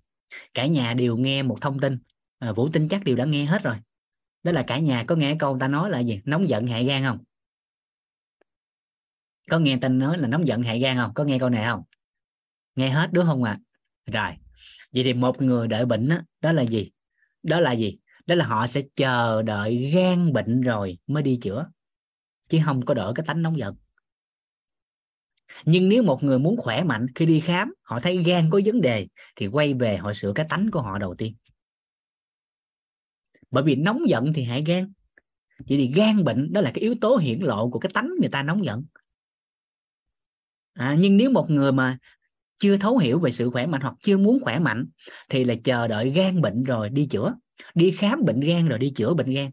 [0.55, 1.99] Cả nhà đều nghe một thông tin.
[2.39, 3.76] À, vũ tin chắc đều đã nghe hết rồi.
[4.43, 6.20] Đó là cả nhà có nghe câu ta nói là gì?
[6.24, 7.18] Nóng giận hại gan không?
[9.51, 11.14] Có nghe tin nói là nóng giận hại gan không?
[11.14, 11.82] Có nghe câu này không?
[12.76, 13.59] Nghe hết đúng không ạ?
[14.05, 14.12] À?
[14.12, 14.37] rồi.
[14.93, 16.91] Vậy thì một người đợi bệnh đó, đó là gì?
[17.43, 17.99] Đó là gì?
[18.26, 21.70] Đó là họ sẽ chờ đợi gan bệnh rồi mới đi chữa.
[22.49, 23.74] Chứ không có đỡ cái tánh nóng giận
[25.64, 28.80] nhưng nếu một người muốn khỏe mạnh khi đi khám họ thấy gan có vấn
[28.80, 31.34] đề thì quay về họ sửa cái tánh của họ đầu tiên.
[33.51, 34.92] Bởi vì nóng giận thì hại gan.
[35.68, 38.28] Vậy thì gan bệnh đó là cái yếu tố hiển lộ của cái tánh người
[38.28, 38.84] ta nóng giận.
[40.72, 41.99] À, nhưng nếu một người mà
[42.59, 44.86] chưa thấu hiểu về sự khỏe mạnh hoặc chưa muốn khỏe mạnh
[45.28, 47.34] thì là chờ đợi gan bệnh rồi đi chữa.
[47.74, 49.51] Đi khám bệnh gan rồi đi chữa bệnh gan.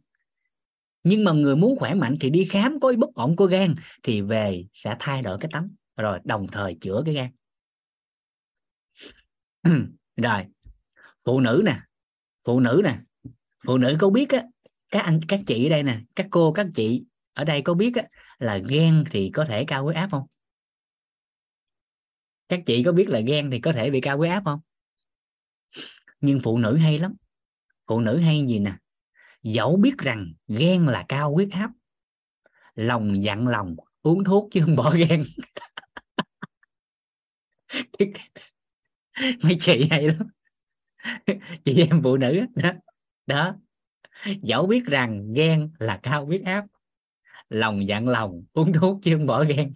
[1.04, 3.74] Nhưng mà người muốn khỏe mạnh thì đi khám có bất ổn của gan
[4.04, 5.70] thì về sẽ thay đổi cái tánh
[6.02, 7.32] rồi đồng thời chữa cái gan.
[10.16, 10.46] Rồi
[11.26, 11.80] phụ nữ nè
[12.46, 13.00] phụ nữ nè
[13.66, 14.44] phụ nữ có biết á
[14.90, 17.96] các anh các chị ở đây nè các cô các chị ở đây có biết
[17.96, 18.04] á,
[18.40, 20.28] là ghen thì có thể cao huyết áp không?
[22.50, 24.60] Các chị có biết là ghen thì có thể bị cao huyết áp không?
[26.22, 27.16] Nhưng phụ nữ hay lắm.
[27.88, 28.78] Phụ nữ hay gì nè?
[29.44, 31.72] Dẫu biết rằng ghen là cao huyết áp
[32.76, 35.24] lòng dặn lòng uống thuốc chứ không bỏ ghen
[39.44, 40.28] mấy chị hay lắm.
[41.64, 42.72] Chị em phụ nữ, đó.
[43.26, 43.56] Đó.
[44.42, 46.66] Dẫu biết rằng ghen là cao huyết áp
[47.50, 49.74] lòng dặn lòng uống thuốc chứ không bỏ ghen.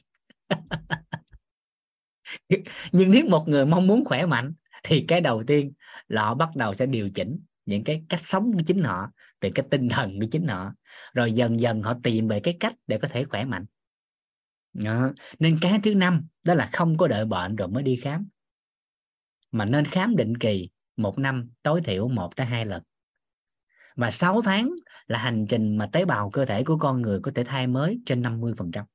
[2.92, 5.74] Nhưng nếu một người mong muốn khỏe mạnh, thì cái đầu tiên
[6.08, 9.50] là họ bắt đầu sẽ điều chỉnh những cái cách sống của chính họ, từ
[9.56, 10.74] cái tinh thần của chính họ.
[11.14, 13.66] Rồi dần dần họ tìm về cái cách để có thể khỏe mạnh
[14.76, 15.12] đó.
[15.40, 18.28] nên cái thứ năm, đó là không có đợi bệnh rồi mới đi khám
[19.52, 22.84] mà nên khám định kỳ một năm, tối thiểu một tới hai lần
[23.96, 24.70] và 6 tháng
[25.08, 28.00] là hành trình mà tế bào cơ thể của con người có thể thay mới
[28.06, 28.86] trên 50%.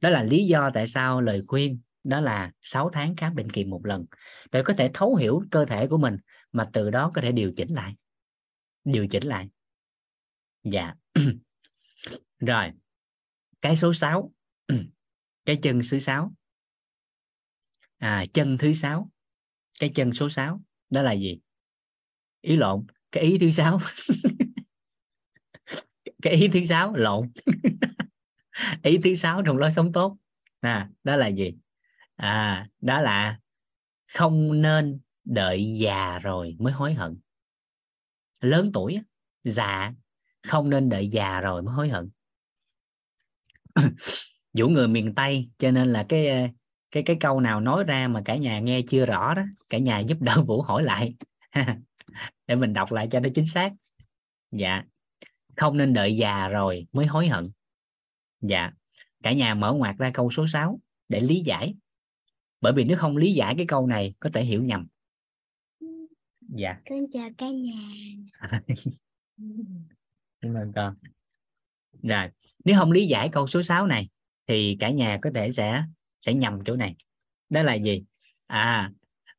[0.00, 3.64] Đó là lý do tại sao lời khuyên, đó là 6 tháng khám định kỳ
[3.64, 4.04] một lần,
[4.52, 6.16] để có thể thấu hiểu cơ thể của mình,
[6.52, 7.94] mà từ đó có thể điều chỉnh lại.
[8.84, 9.48] Điều chỉnh lại.
[10.64, 10.94] Dạ.
[12.38, 12.72] Rồi.
[13.62, 14.32] Cái số 6.
[15.44, 16.32] Cái chân thứ 6.
[17.98, 19.10] À chân thứ 6.
[19.80, 21.40] Cái chân số 6 đó là gì?
[22.40, 23.78] Ý lộn, cái ý thứ 6
[26.22, 27.32] cái ý thứ 6 lộn.
[28.82, 30.16] Ý thứ 6 trong lối sống tốt.
[30.60, 31.54] À đó là gì?
[32.16, 33.40] À đó là
[34.14, 37.18] không nên đợi già rồi mới hối hận.
[38.40, 39.00] Lớn tuổi
[39.44, 39.92] già.
[40.42, 42.10] Không nên đợi già rồi mới hối hận.
[44.58, 46.50] vũ người miền tây cho nên là cái
[46.90, 49.98] cái cái câu nào nói ra mà cả nhà nghe chưa rõ đó cả nhà
[49.98, 51.14] giúp đỡ vũ hỏi lại.
[52.46, 53.72] Để mình đọc lại cho nó chính xác.
[54.50, 54.82] Dạ.
[55.56, 57.44] Không nên đợi già rồi mới hối hận.
[58.40, 58.72] Dạ.
[59.22, 61.74] Cả nhà mở ngoặt ra câu số 6 để lý giải.
[62.60, 64.86] Bởi vì nếu không lý giải cái câu này có thể hiểu nhầm.
[66.40, 66.76] Dạ.
[66.90, 67.74] Con chào cả nhà.
[70.40, 70.94] Cảm ơn con
[72.02, 72.28] rồi
[72.64, 74.08] nếu không lý giải câu số 6 này
[74.46, 75.84] thì cả nhà có thể sẽ
[76.20, 76.96] sẽ nhầm chỗ này.
[77.48, 78.04] Đó là gì?
[78.46, 78.90] À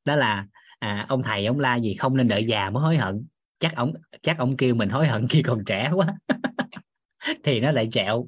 [0.08, 0.48] đó là
[0.80, 3.28] à, ông thầy ông la gì không nên đợi già mới hối hận.
[3.60, 6.08] Chắc ông chắc ông kêu mình hối hận khi còn trẻ quá.
[7.44, 8.28] Thì nó lại trẹo.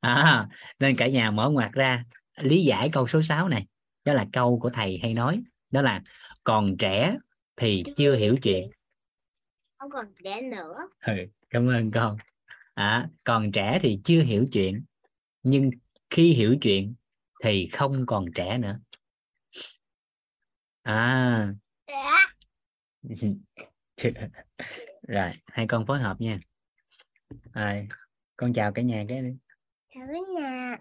[0.00, 0.48] À,
[0.78, 2.04] nên cả nhà mở ngoặt ra
[2.36, 3.66] lý giải câu số 6 này.
[4.04, 5.42] Đó là câu của thầy hay nói.
[5.70, 6.02] Đó là
[6.44, 7.16] còn trẻ
[7.56, 8.70] thì chưa hiểu chuyện.
[9.78, 10.88] Không còn trẻ nữa.
[11.06, 11.14] Ừ,
[11.50, 12.16] cảm ơn con
[12.80, 14.84] à, còn trẻ thì chưa hiểu chuyện.
[15.42, 15.70] Nhưng
[16.10, 16.94] khi hiểu chuyện
[17.44, 18.80] thì không còn trẻ nữa.
[20.82, 21.54] À.
[25.08, 26.40] Rồi hai con phối hợp nha.
[27.52, 27.88] Rồi
[28.36, 29.36] con chào cả nhà cái đi.
[29.94, 30.78] Chào cả nhà.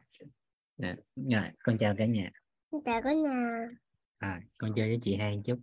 [1.16, 2.32] Rồi con chào cả nhà.
[2.86, 3.68] Chào cả nhà.
[4.18, 5.60] À con chơi với chị hai một chút.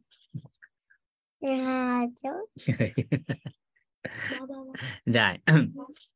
[1.41, 2.29] À, chú
[5.07, 5.39] rồi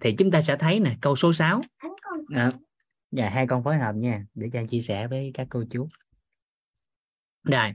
[0.00, 1.60] thì chúng ta sẽ thấy nè câu số 6
[2.34, 2.52] à,
[3.10, 5.88] dạ hai con phối hợp nha để cho chia sẻ với các cô chú.
[7.44, 7.72] Rồi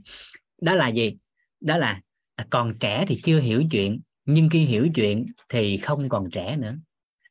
[0.62, 1.18] đó là gì?
[1.60, 2.02] Đó là
[2.36, 6.58] à, còn trẻ thì chưa hiểu chuyện nhưng khi hiểu chuyện thì không còn trẻ
[6.58, 6.76] nữa.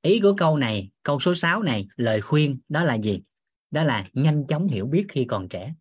[0.02, 3.22] Ý của câu này câu số 6 này lời khuyên đó là gì?
[3.70, 5.74] Đó là nhanh chóng hiểu biết khi còn trẻ.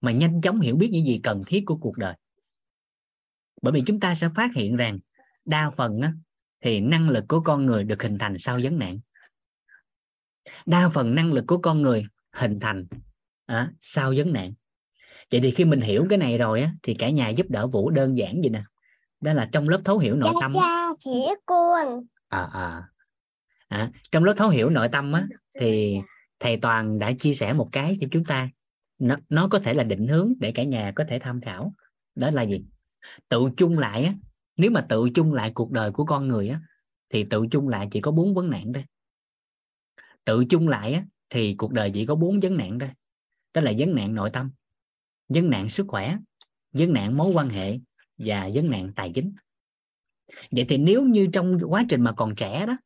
[0.00, 2.14] Mà nhanh chóng hiểu biết những gì cần thiết của cuộc đời.
[3.62, 4.98] Bởi vì chúng ta sẽ phát hiện rằng
[5.44, 6.12] đa phần á,
[6.62, 8.98] thì năng lực của con người được hình thành sau vấn nạn.
[10.66, 12.86] Đa phần năng lực của con người hình thành
[13.46, 14.52] à, sau vấn nạn.
[15.30, 17.90] Vậy thì khi mình hiểu cái này rồi á thì cả nhà giúp đỡ vũ
[17.90, 18.62] đơn giản gì nè.
[19.20, 22.04] Đó là trong lớp thấu hiểu nội tâm cha sẽ con.
[22.28, 22.82] À, à.
[23.68, 25.26] À, trong lớp thấu hiểu nội tâm á
[25.60, 25.98] thì
[26.40, 28.48] thầy toàn đã chia sẻ một cái cho chúng ta.
[28.98, 31.74] Nó, nó có thể là định hướng để cả nhà có thể tham khảo.
[32.14, 32.64] Đó là gì?
[33.28, 34.14] Tự chung lại á
[34.56, 36.60] nếu mà tự chung lại cuộc đời của con người á
[37.08, 38.84] thì tự chung lại chỉ có bốn vấn nạn thôi.
[40.24, 42.90] Tự chung lại á thì cuộc đời chỉ có bốn vấn nạn thôi.
[43.54, 44.50] Đó là vấn nạn nội tâm
[45.28, 46.18] vấn nạn sức khỏe
[46.72, 47.78] vấn nạn mối quan hệ
[48.18, 49.34] và vấn nạn tài chính.
[50.50, 52.76] Vậy thì nếu như trong quá trình mà còn trẻ đó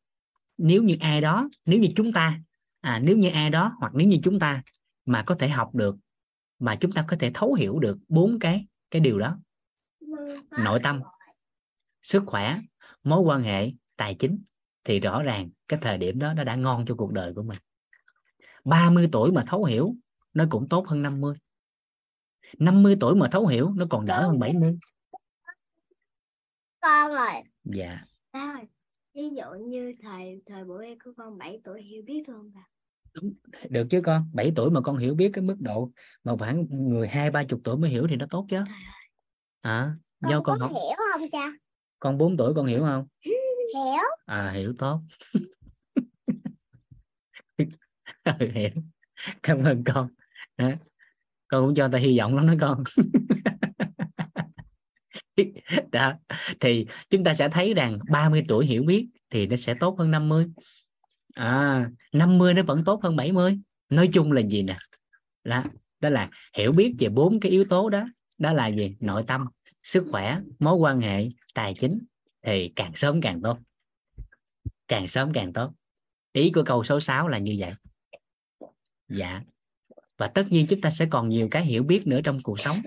[0.57, 2.41] nếu như ai đó nếu như chúng ta
[2.81, 4.63] à nếu như ai đó hoặc nếu như chúng ta
[5.05, 5.95] mà có thể học được
[6.59, 9.39] mà chúng ta có thể thấu hiểu được bốn cái cái điều đó
[10.63, 11.01] nội tâm
[12.01, 12.59] sức khỏe
[13.03, 14.43] mối quan hệ tài chính
[14.83, 17.59] thì rõ ràng cái thời điểm đó nó đã ngon cho cuộc đời của mình.
[18.65, 19.95] 30 tuổi mà thấu hiểu
[20.33, 21.35] nó cũng tốt hơn 50
[22.59, 24.77] 50 tuổi mà thấu hiểu nó còn đỡ hơn 70
[26.81, 28.05] con rồi dạ.
[28.33, 28.65] Ba ơi
[29.15, 32.61] ví dụ như thời thời buổi em của con 7 tuổi hiểu biết luôn bà.
[33.69, 34.29] Được chứ con.
[34.33, 35.91] 7 tuổi mà con hiểu biết cái mức độ
[36.23, 38.57] mà khoảng người hai ba chục tuổi mới hiểu thì nó tốt chứ.
[39.61, 41.51] À, con do có con học hiểu không cha
[41.99, 43.07] con 4 tuổi con hiểu không?
[43.73, 44.03] Hiểu.
[44.25, 45.01] À hiểu tốt.
[48.23, 48.69] Ừ, hiểu.
[49.43, 50.07] Cảm ơn con.
[50.57, 50.69] Đó.
[51.47, 52.83] con cũng cho ta hy vọng lắm đó con.
[55.91, 56.13] Đó.
[56.59, 60.11] Thì chúng ta sẽ thấy rằng 30 tuổi hiểu biết thì nó sẽ tốt hơn
[60.11, 60.45] 50
[61.35, 63.59] à 50 nó vẫn tốt hơn 70
[63.89, 64.77] nói chung là gì nè?
[65.43, 65.63] Đó,
[65.99, 68.05] đó là hiểu biết về bốn cái yếu tố đó.
[68.37, 68.95] Đó là gì?
[68.99, 69.45] Nội tâm
[69.87, 71.99] sức khỏe, mối quan hệ, tài chính
[72.41, 73.59] thì càng sớm càng tốt.
[74.87, 75.73] Càng sớm càng tốt.
[76.31, 77.73] Ý của câu số 6 là như vậy.
[79.09, 79.41] Dạ.
[80.17, 82.81] Và tất nhiên chúng ta sẽ còn nhiều cái hiểu biết nữa trong cuộc sống.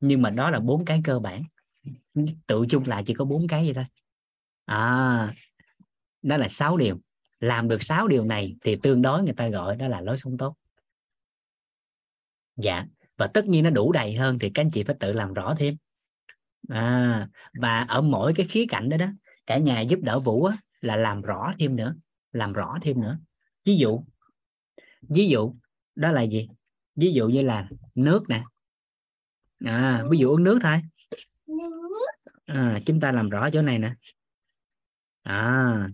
[0.00, 1.44] Nhưng mà đó là bốn cái cơ bản.
[2.46, 3.86] Tự chung lại chỉ có bốn cái vậy thôi.
[4.64, 5.34] À
[6.22, 7.00] đó là sáu điều.
[7.40, 10.38] Làm được sáu điều này thì tương đối người ta gọi đó là lối sống
[10.38, 10.56] tốt.
[12.56, 12.86] Dạ.
[13.16, 15.54] Và tất nhiên nó đủ đầy hơn thì các anh chị phải tự làm rõ
[15.58, 15.76] thêm
[16.68, 17.28] à,
[17.60, 19.06] và ở mỗi cái khía cạnh đó đó
[19.46, 21.94] cả nhà giúp đỡ vũ á, là làm rõ thêm nữa
[22.32, 23.18] làm rõ thêm nữa.
[23.64, 24.04] Ví dụ
[25.08, 25.54] ví dụ
[25.94, 26.48] đó là gì?
[26.96, 28.44] Ví dụ như là nước nè.
[29.64, 30.80] À, ví dụ uống nước thôi.
[32.44, 33.94] À, chúng ta làm rõ chỗ này nè.
[35.22, 35.88] À,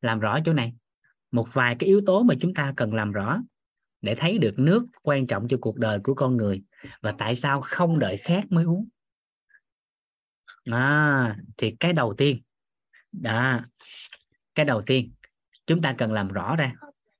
[0.00, 0.74] làm rõ chỗ này.
[1.30, 3.42] Một vài cái yếu tố mà chúng ta cần làm rõ
[4.00, 6.62] để thấy được nước quan trọng cho cuộc đời của con người
[7.02, 8.88] và tại sao không đợi khát mới uống
[10.70, 12.42] à, thì cái đầu tiên
[13.12, 13.60] đó
[14.54, 15.12] cái đầu tiên
[15.66, 16.74] chúng ta cần làm rõ ra.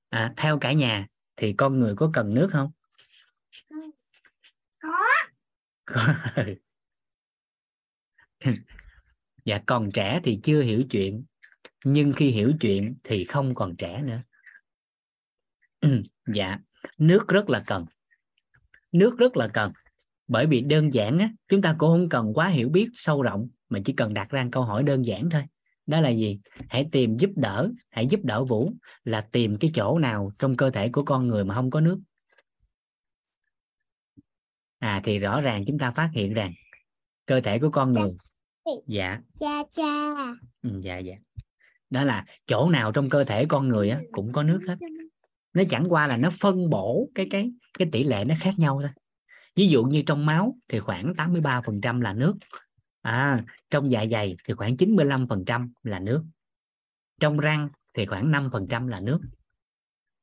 [0.09, 1.07] À, theo cả nhà
[1.37, 2.71] thì con người có cần nước không?
[4.79, 5.07] Có.
[9.45, 11.25] Dạ còn trẻ thì chưa hiểu chuyện
[11.85, 14.23] nhưng khi hiểu chuyện thì không còn trẻ nữa.
[16.35, 16.59] Dạ
[16.99, 17.87] nước rất là cần.
[18.93, 19.73] Nước rất là cần
[20.29, 23.49] bởi vì đơn giản á, chúng ta cũng không cần quá hiểu biết sâu rộng
[23.69, 25.43] mà chỉ cần đặt ra câu hỏi đơn giản thôi.
[25.87, 26.41] Đó là gì?
[26.69, 28.73] Hãy tìm giúp đỡ hãy giúp đỡ vũ
[29.05, 32.01] là tìm cái chỗ nào trong cơ thể của con người mà không có nước.
[34.79, 36.53] À thì rõ ràng chúng ta phát hiện rằng
[37.27, 38.11] cơ thể của con người
[38.87, 39.21] dạ.
[39.41, 40.15] Cha cha.
[40.63, 41.15] Ừ, dạ dạ.
[41.91, 44.77] Đó là chỗ nào trong cơ thể con người á, cũng có nước hết.
[45.53, 48.79] Nó chẳng qua là nó phân bổ cái cái cái tỷ lệ nó khác nhau
[48.83, 48.91] thôi
[49.57, 52.35] ví dụ như trong máu thì khoảng 83% là nước.
[53.03, 56.25] À, trong dạ dày thì khoảng 95% là nước.
[57.21, 59.21] Trong răng thì khoảng 5% là nước.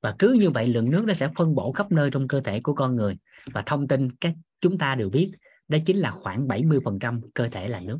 [0.01, 2.60] Và cứ như vậy lượng nước nó sẽ phân bổ khắp nơi trong cơ thể
[2.60, 3.18] của con người.
[3.53, 5.31] Và thông tin các chúng ta đều biết
[5.68, 7.99] đó chính là khoảng 70% cơ thể là nước.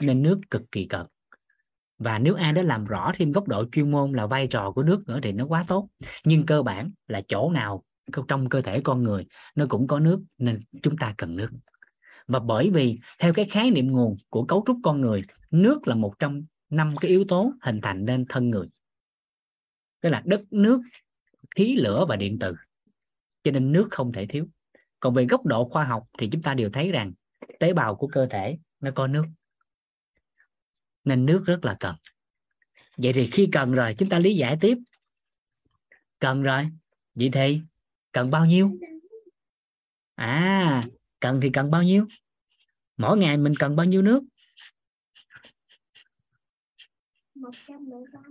[0.00, 1.06] Nên nước cực kỳ cần.
[1.98, 4.82] Và nếu ai đó làm rõ thêm góc độ chuyên môn là vai trò của
[4.82, 5.88] nước nữa thì nó quá tốt.
[6.24, 7.84] Nhưng cơ bản là chỗ nào
[8.28, 11.48] trong cơ thể con người, nó cũng có nước nên chúng ta cần nước.
[12.26, 15.94] Và bởi vì theo cái khái niệm nguồn của cấu trúc con người, nước là
[15.94, 18.68] một trong năm cái yếu tố hình thành nên thân người.
[20.00, 20.80] Tức là đất, nước,
[21.56, 22.54] khí, lửa và điện từ
[23.44, 24.46] cho nên nước không thể thiếu.
[25.00, 27.12] Còn về góc độ khoa học thì chúng ta đều thấy rằng
[27.58, 29.24] tế bào của cơ thể nó có nước.
[31.04, 31.94] Nên nước rất là cần.
[32.96, 34.78] Vậy thì khi cần rồi, chúng ta lý giải tiếp.
[36.18, 36.68] Cần rồi.
[37.14, 37.60] Vậy thì
[38.14, 38.70] cần bao nhiêu?
[40.14, 40.84] À
[41.20, 42.06] cần thì cần bao nhiêu?
[42.96, 44.22] Mỗi ngày mình cần bao nhiêu nước?
[47.34, 48.22] 118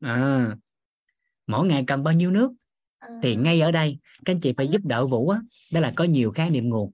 [0.00, 0.56] à
[1.46, 2.52] mỗi ngày cần bao nhiêu nước?
[3.22, 5.40] Thì ngay ở đây, các anh chị phải giúp đỡ vũ á,
[5.72, 6.92] đó là có nhiều khái niệm nguồn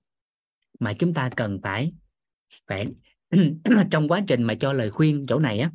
[0.78, 1.92] mà chúng ta cần phải
[2.66, 2.86] phải
[3.90, 5.70] trong quá trình mà cho lời khuyên chỗ này á,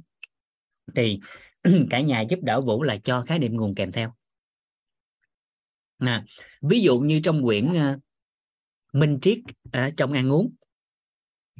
[0.96, 1.20] thì
[1.90, 4.14] cả nhà giúp đỡ vũ là cho khái niệm nguồn kèm theo.
[5.98, 6.26] À,
[6.62, 8.00] ví dụ như trong quyển uh,
[8.94, 10.54] minh triết uh, trong ăn uống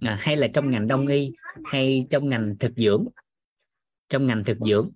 [0.02, 1.32] à, hay là trong ngành đông y
[1.66, 3.08] hay trong ngành thực dưỡng
[4.10, 4.92] trong ngành thực dưỡng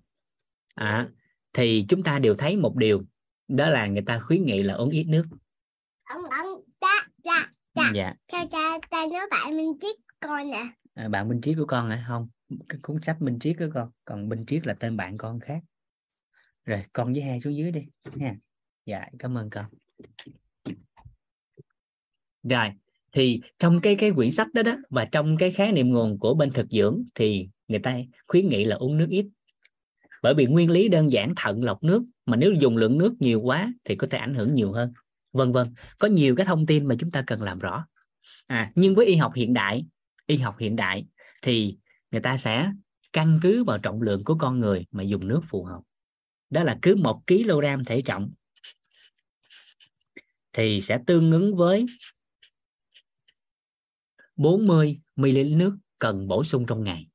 [0.74, 1.08] à,
[1.52, 3.02] thì chúng ta đều thấy một điều
[3.48, 5.24] đó là người ta khuyến nghị là uống ít nước.
[6.04, 6.46] Ông ông
[6.80, 7.90] cha cha cha.
[7.94, 8.14] Dạ.
[8.26, 10.66] Cha cha cha nói bạn minh triết con nè.
[10.94, 12.04] À, bạn minh triết của con hả?
[12.08, 12.28] Không
[12.68, 13.90] cái cuốn sách minh triết của con.
[14.04, 15.60] Còn minh triết là tên bạn con khác.
[16.64, 17.80] Rồi, con với hai xuống dưới đi
[18.14, 18.36] nha
[18.86, 19.64] dạ cảm ơn con.
[22.42, 22.68] Rồi,
[23.12, 26.34] thì trong cái cái quyển sách đó đó, và trong cái khái niệm nguồn của
[26.34, 29.26] bên thực dưỡng, thì người ta khuyến nghị là uống nước ít.
[30.22, 33.40] Bởi vì nguyên lý đơn giản, thận lọc nước, mà nếu dùng lượng nước nhiều
[33.40, 34.92] quá thì có thể ảnh hưởng nhiều hơn.
[35.32, 37.86] Vân vân, có nhiều cái thông tin mà chúng ta cần làm rõ.
[38.46, 39.86] À nhưng với y học hiện đại,
[40.26, 41.06] y học hiện đại
[41.42, 41.76] thì
[42.12, 42.72] người ta sẽ
[43.12, 45.80] căn cứ vào trọng lượng của con người mà dùng nước phù hợp.
[46.50, 48.32] Đó là cứ một kg thể trọng
[50.52, 51.86] thì sẽ tương ứng với
[54.36, 57.06] 40 ml nước cần bổ sung trong ngày.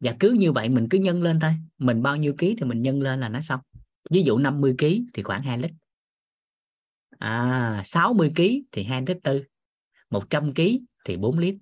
[0.00, 1.52] Và cứ như vậy mình cứ nhân lên thôi.
[1.78, 3.60] Mình bao nhiêu ký thì mình nhân lên là nó xong.
[4.10, 5.70] Ví dụ 50 kg thì khoảng 2 lít.
[7.18, 8.42] À 60 kg
[8.72, 9.44] thì 2 lít tư.
[10.10, 10.62] 100 kg
[11.04, 11.54] thì 4 lít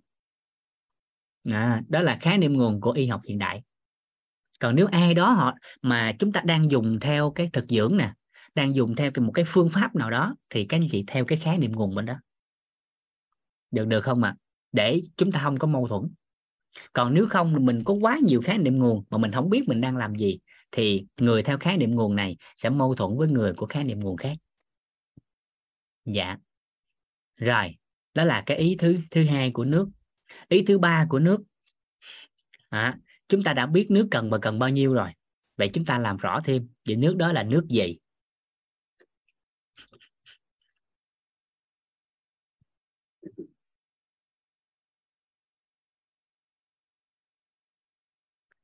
[1.44, 3.62] à, đó là khái niệm nguồn của y học hiện đại.
[4.60, 8.12] Còn nếu ai đó họ mà chúng ta đang dùng theo cái thực dưỡng nè
[8.55, 11.39] đang dùng theo một cái phương pháp nào đó thì các anh chị theo cái
[11.39, 12.14] khái niệm nguồn bên đó.
[13.70, 14.35] Được được không ạ?
[14.39, 14.43] À?
[14.73, 16.14] để chúng ta không có mâu thuẫn.
[16.93, 19.81] Còn nếu không mình có quá nhiều khái niệm nguồn mà mình không biết mình
[19.81, 20.39] đang làm gì
[20.70, 24.01] thì người theo khái niệm nguồn này sẽ mâu thuẫn với người của khái niệm
[24.01, 24.36] nguồn khác.
[26.05, 26.36] Dạ.
[27.36, 27.77] Rồi
[28.14, 29.89] đó là cái ý thứ thứ hai của nước
[30.48, 31.43] ý thứ ba của nước.
[32.69, 32.98] À,
[33.28, 35.10] chúng ta đã biết nước cần và cần bao nhiêu rồi.
[35.56, 37.98] Vậy chúng ta làm rõ thêm về nước đó là nước gì?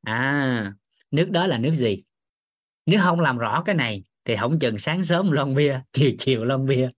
[0.02, 0.72] À
[1.10, 2.02] nước đó là nước gì?
[2.86, 6.44] Nếu không làm rõ cái này thì không chừng sáng sớm lon bia chiều chiều
[6.44, 6.90] lon bia.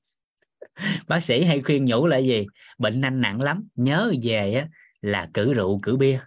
[1.09, 2.47] bác sĩ hay khuyên nhủ là gì?
[2.79, 4.69] Bệnh anh nặng lắm nhớ về á,
[5.01, 6.21] là cử rượu cử bia.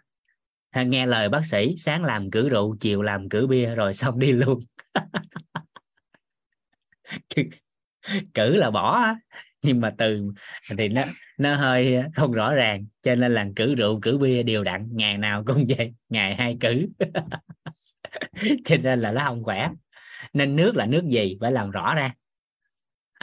[0.72, 4.20] Hay nghe lời bác sĩ sáng làm cử rượu chiều làm cử bia rồi xong
[4.20, 4.60] đi luôn.
[8.34, 9.14] Cử là bỏ
[9.62, 10.32] nhưng mà từ
[10.78, 11.04] thì nó
[11.38, 15.18] nó hơi không rõ ràng cho nên là cử rượu cử bia đều đặn ngày
[15.18, 16.88] nào cũng vậy ngày hai cử.
[18.66, 19.70] Cho nên là nó không khỏe.
[20.34, 22.14] Nên nước là nước gì phải làm rõ ra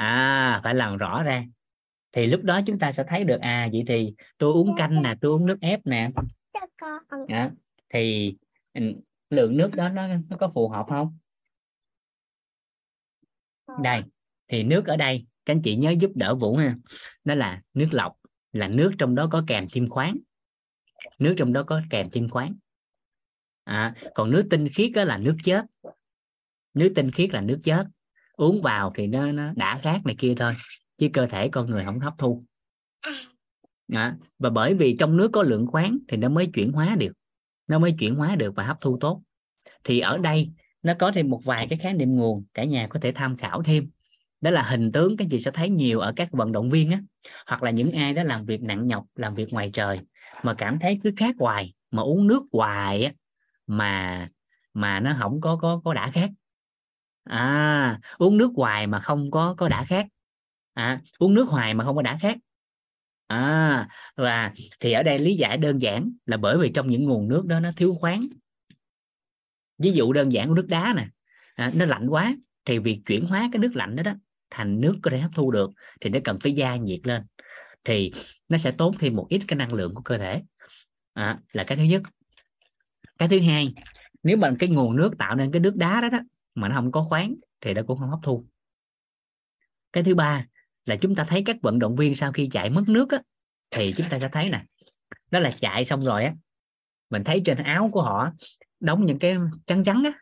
[0.01, 1.45] à phải làm rõ ra.
[2.13, 5.15] Thì lúc đó chúng ta sẽ thấy được à vậy thì tôi uống canh nè
[5.21, 6.11] tôi uống nước ép nè.
[7.29, 7.51] À,
[7.89, 8.35] thì
[8.75, 8.83] ừ,
[9.31, 11.19] lượng nước đó nó nó có phù hợp không?
[13.83, 14.03] Đây
[14.49, 16.75] thì nước ở đây các anh chị nhớ giúp đỡ vũ ha.
[17.25, 18.17] Đó là nước lọc
[18.53, 20.17] là nước trong đó có kèm kim khoáng.
[21.19, 22.55] Nước trong đó có kèm kim khoáng.
[23.65, 25.65] À, còn nước tinh khiết đó là nước chết
[26.75, 27.87] nước tinh khiết là nước chết
[28.41, 30.53] uống vào thì nó nó đã khác này kia thôi
[30.99, 32.45] chứ cơ thể con người không hấp thu.
[33.93, 37.13] À, và bởi vì trong nước có lượng khoáng thì nó mới chuyển hóa được
[37.67, 39.23] nó mới chuyển hóa được và hấp thu tốt.
[39.85, 40.51] Thì ở đây
[40.83, 43.63] nó có thêm một vài cái khái niệm nguồn cả nhà có thể tham khảo
[43.63, 43.91] thêm.
[44.41, 47.01] Đó là hình tướng các chị sẽ thấy nhiều ở các vận động viên á
[47.47, 50.01] hoặc là những ai đó làm việc nặng nhọc làm việc ngoài trời
[50.43, 53.13] mà cảm thấy cứ khát hoài mà uống nước hoài á
[53.67, 54.29] mà
[54.75, 56.31] mà nó không có có có đã khát
[57.31, 60.07] à uống nước hoài mà không có có đã khát.
[60.75, 62.39] À uống nước hoài mà không có đã khát.
[63.27, 67.29] À và thì ở đây lý giải đơn giản là bởi vì trong những nguồn
[67.29, 68.27] nước đó nó thiếu khoáng.
[69.79, 71.09] Ví dụ đơn giản của nước đá nè
[71.55, 74.13] à, nó lạnh quá thì việc chuyển hóa cái nước lạnh đó đó
[74.51, 75.71] thành nước có thể hấp thu được
[76.01, 77.23] thì nó cần phải gia nhiệt lên.
[77.85, 78.13] Thì
[78.49, 80.43] nó sẽ tốn thêm một ít cái năng lượng của cơ thể.
[81.15, 82.03] À, là cái thứ nhất.
[83.19, 83.75] Cái thứ hai
[84.23, 86.19] nếu mà cái nguồn nước tạo nên cái nước đá đó đó
[86.55, 88.47] mà nó không có khoáng thì nó cũng không hấp thu.
[89.93, 90.47] Cái thứ ba
[90.87, 93.23] là chúng ta thấy các vận động viên sau khi chạy mất nước á,
[93.71, 94.65] thì chúng ta sẽ thấy nè
[95.31, 96.35] đó là chạy xong rồi á
[97.11, 98.31] mình thấy trên áo của họ
[98.81, 99.37] đóng những cái
[99.67, 100.13] trắng trắng á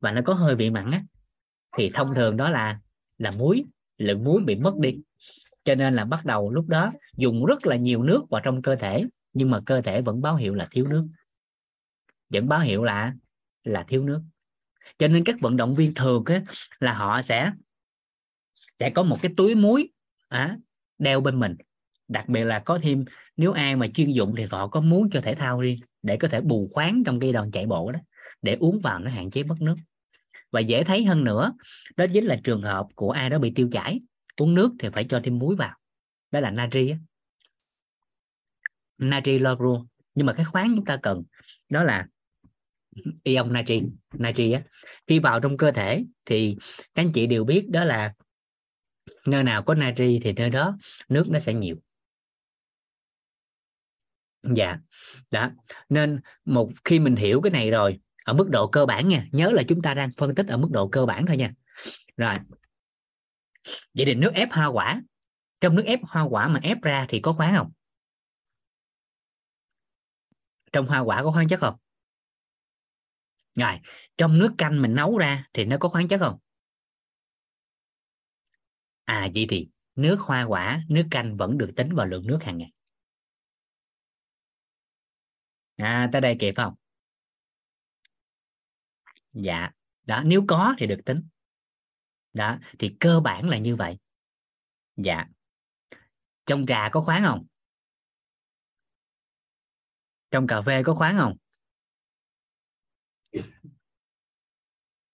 [0.00, 1.02] và nó có hơi bị mặn á
[1.76, 2.80] thì thông thường đó là
[3.18, 3.64] là muối
[3.98, 4.98] lượng muối bị mất đi.
[5.64, 8.76] Cho nên là bắt đầu lúc đó dùng rất là nhiều nước vào trong cơ
[8.76, 11.06] thể nhưng mà cơ thể vẫn báo hiệu là thiếu nước.
[12.28, 13.14] Vẫn báo hiệu là
[13.64, 14.22] là thiếu nước
[14.98, 16.42] cho nên các vận động viên thường á,
[16.80, 17.50] là họ sẽ
[18.76, 19.88] sẽ có một cái túi muối
[20.28, 20.56] à,
[20.98, 21.56] đeo bên mình.
[22.08, 23.04] Đặc biệt là có thêm
[23.36, 26.28] nếu ai mà chuyên dụng thì họ có muốn cho thể thao riêng để có
[26.28, 28.00] thể bù khoáng trong cái đòn chạy bộ đó
[28.42, 29.76] để uống vào nó hạn chế mất nước.
[30.50, 31.52] Và dễ thấy hơn nữa
[31.96, 34.00] đó chính là trường hợp của ai đó bị tiêu chảy
[34.36, 35.76] uống nước thì phải cho thêm muối vào.
[36.30, 36.98] Đó là natri á.
[38.98, 39.84] natri lorua
[40.14, 41.22] nhưng mà cái khoáng chúng ta cần
[41.68, 42.06] đó là
[43.22, 43.82] ion natri
[44.12, 44.62] natri á,
[45.06, 46.56] khi vào trong cơ thể thì
[46.94, 48.14] các anh chị đều biết đó là
[49.26, 50.76] nơi nào có natri thì nơi đó
[51.08, 51.76] nước nó sẽ nhiều.
[54.42, 54.78] Dạ
[55.30, 55.50] đó.
[55.88, 59.50] Nên một khi mình hiểu cái này rồi, ở mức độ cơ bản nha, nhớ
[59.50, 61.52] là chúng ta đang phân tích ở mức độ cơ bản thôi nha.
[62.16, 62.38] Rồi,
[63.94, 65.02] vậy thì nước ép hoa quả,
[65.60, 67.72] trong nước ép hoa quả mà ép ra thì có khoáng không?
[70.72, 71.74] Trong hoa quả có khoáng chất không?
[73.56, 73.80] Rồi,
[74.16, 76.38] trong nước canh mình nấu ra thì nó có khoáng chất không?
[79.04, 82.58] À vậy thì nước hoa quả, nước canh vẫn được tính vào lượng nước hàng
[82.58, 82.72] ngày.
[85.76, 86.74] À tới đây kịp không?
[89.32, 89.70] Dạ
[90.04, 91.28] đó, nếu có thì được tính.
[92.32, 93.98] Đó, thì cơ bản là như vậy.
[94.96, 95.24] Dạ.
[96.46, 97.46] Trong trà có khoáng không?
[100.30, 101.36] Trong cà phê có khoáng không?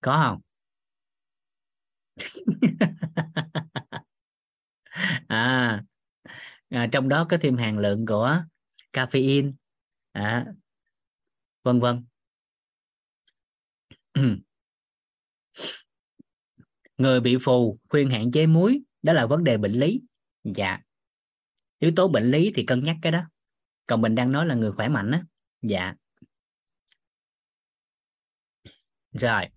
[0.01, 0.40] Có không?
[5.28, 5.82] À,
[6.69, 8.43] à trong đó có thêm hàm lượng của
[8.93, 9.53] caffeine.
[10.12, 10.47] À,
[11.62, 12.05] vân vân.
[16.99, 20.01] Người bị phù khuyên hạn chế muối đó là vấn đề bệnh lý.
[20.44, 20.78] Dạ.
[21.78, 23.23] Yếu tố bệnh lý thì cân nhắc cái đó.
[23.86, 25.24] Còn mình đang nói là người khỏe mạnh á.
[25.62, 25.94] Dạ.
[29.12, 29.48] Rồi.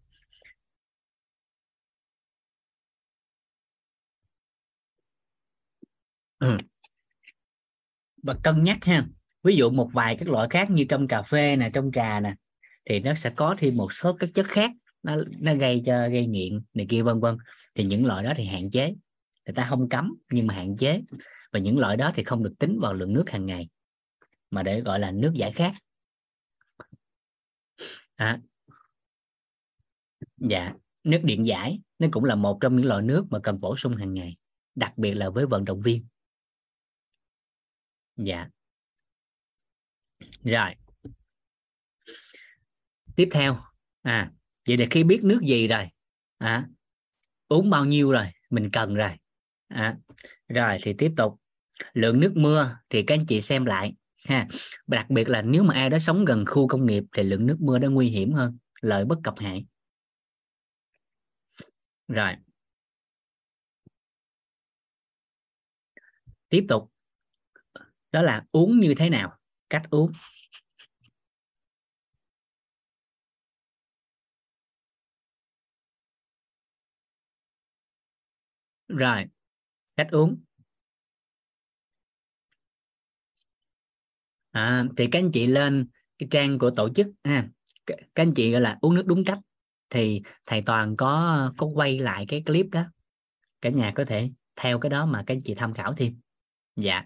[6.40, 6.58] Ừ.
[8.26, 9.06] và cân nhắc ha.
[9.44, 12.36] Ví dụ một vài các loại khác như trong cà phê nè trong trà nè
[12.90, 14.72] thì nó sẽ có thêm một số các chất khác
[15.04, 17.38] nó nó gây cho gây nghiện này kia vân vân.
[17.76, 18.94] Thì những loại đó thì hạn chế.
[19.46, 21.02] Người ta không cấm nhưng mà hạn chế.
[21.52, 23.70] Và những loại đó thì không được tính vào lượng nước hàng ngày
[24.52, 25.74] mà để gọi là nước giải khát.
[28.16, 28.40] À,
[30.38, 33.78] dạ nước điện giải nó cũng là một trong những loại nước mà cần bổ
[33.78, 34.38] sung hàng ngày
[34.76, 36.06] đặc biệt là với vận động viên.
[38.18, 38.48] Dạ.
[40.44, 40.76] Rồi.
[43.16, 43.58] Tiếp theo.
[44.02, 44.32] À
[44.68, 45.90] vậy là khi biết nước gì rồi?
[46.38, 46.68] À,
[47.48, 48.28] uống bao nhiêu rồi?
[48.50, 49.12] Mình cần rồi.
[49.68, 49.98] À,
[50.48, 51.40] rồi thì tiếp tục.
[51.94, 53.94] Lượng nước mưa thì các anh chị xem lại
[54.26, 54.48] ha.
[54.88, 57.58] Đặc biệt là nếu mà ai đó sống gần khu công nghiệp thì lượng nước
[57.60, 59.66] mưa đó nguy hiểm hơn lợi bất cập hại
[62.08, 62.36] rồi.
[66.50, 66.92] Tiếp tục.
[68.12, 69.38] Đó là uống như thế nào?
[69.70, 70.12] Cách uống.
[78.88, 79.26] Rồi.
[79.96, 80.38] Cách uống.
[84.52, 85.88] À, thì các anh chị lên
[86.18, 87.50] cái trang của tổ chức ha.
[87.86, 89.40] Các anh chị gọi là uống nước đúng cách
[89.96, 92.84] thì thầy toàn có có quay lại cái clip đó.
[93.62, 96.20] Cả nhà có thể theo cái đó mà các anh chị tham khảo thêm.
[96.76, 97.04] Dạ.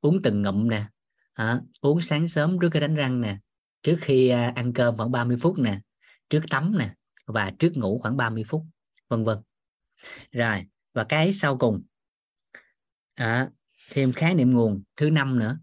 [0.00, 0.86] Uống từng ngụm nè.
[1.32, 3.38] À, uống sáng sớm trước khi đánh răng nè.
[3.82, 5.80] Trước khi à, ăn cơm khoảng 30 phút nè.
[6.30, 6.94] Trước tắm nè.
[7.26, 8.62] Và trước ngủ khoảng 30 phút
[9.08, 9.38] vân vân.
[10.32, 11.82] Rồi và cái sau cùng.
[13.14, 13.50] À,
[13.90, 15.58] thêm khái niệm nguồn thứ năm nữa.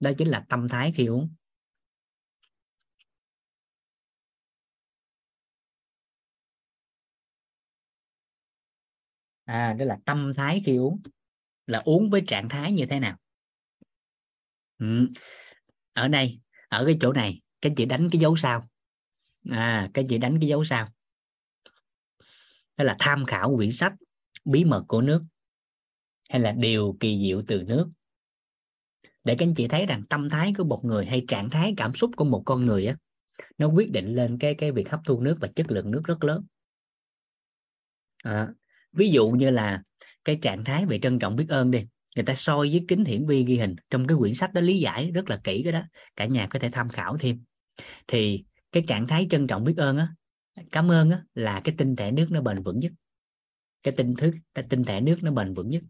[0.00, 1.34] Đó chính là tâm thái khi uống.
[9.46, 11.02] À đó là tâm thái khi uống.
[11.66, 13.16] Là uống với trạng thái như thế nào?
[14.78, 15.08] Ừ.
[15.92, 18.68] ở đây ở cái chỗ này các chị đánh cái dấu sao?
[19.50, 20.88] À các chị đánh cái dấu sao?
[22.76, 23.92] Đó là tham khảo quyển sách
[24.44, 25.24] bí mật của nước
[26.30, 27.90] hay là điều kỳ diệu từ nước.
[29.24, 31.94] Để các anh chị thấy rằng tâm thái của một người hay trạng thái cảm
[31.94, 32.96] xúc của một con người á
[33.58, 36.24] nó quyết định lên cái cái việc hấp thu nước và chất lượng nước rất
[36.24, 36.44] lớn.
[38.24, 38.48] À,
[38.96, 39.82] ví dụ như là
[40.24, 41.86] cái trạng thái về trân trọng biết ơn đi
[42.16, 44.78] người ta soi với kính hiển vi ghi hình trong cái quyển sách đó lý
[44.78, 45.82] giải rất là kỹ cái đó
[46.16, 47.44] cả nhà có thể tham khảo thêm.
[48.08, 50.08] Thì cái trạng thái trân trọng biết ơn á
[50.72, 52.92] cảm ơn á là cái tinh thể nước nó bền vững nhất.
[53.82, 55.82] Cái tinh thức cái tinh thể nước nó bền vững nhất.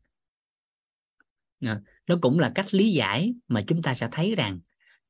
[1.61, 4.61] À, nó cũng là cách lý giải mà chúng ta sẽ thấy rằng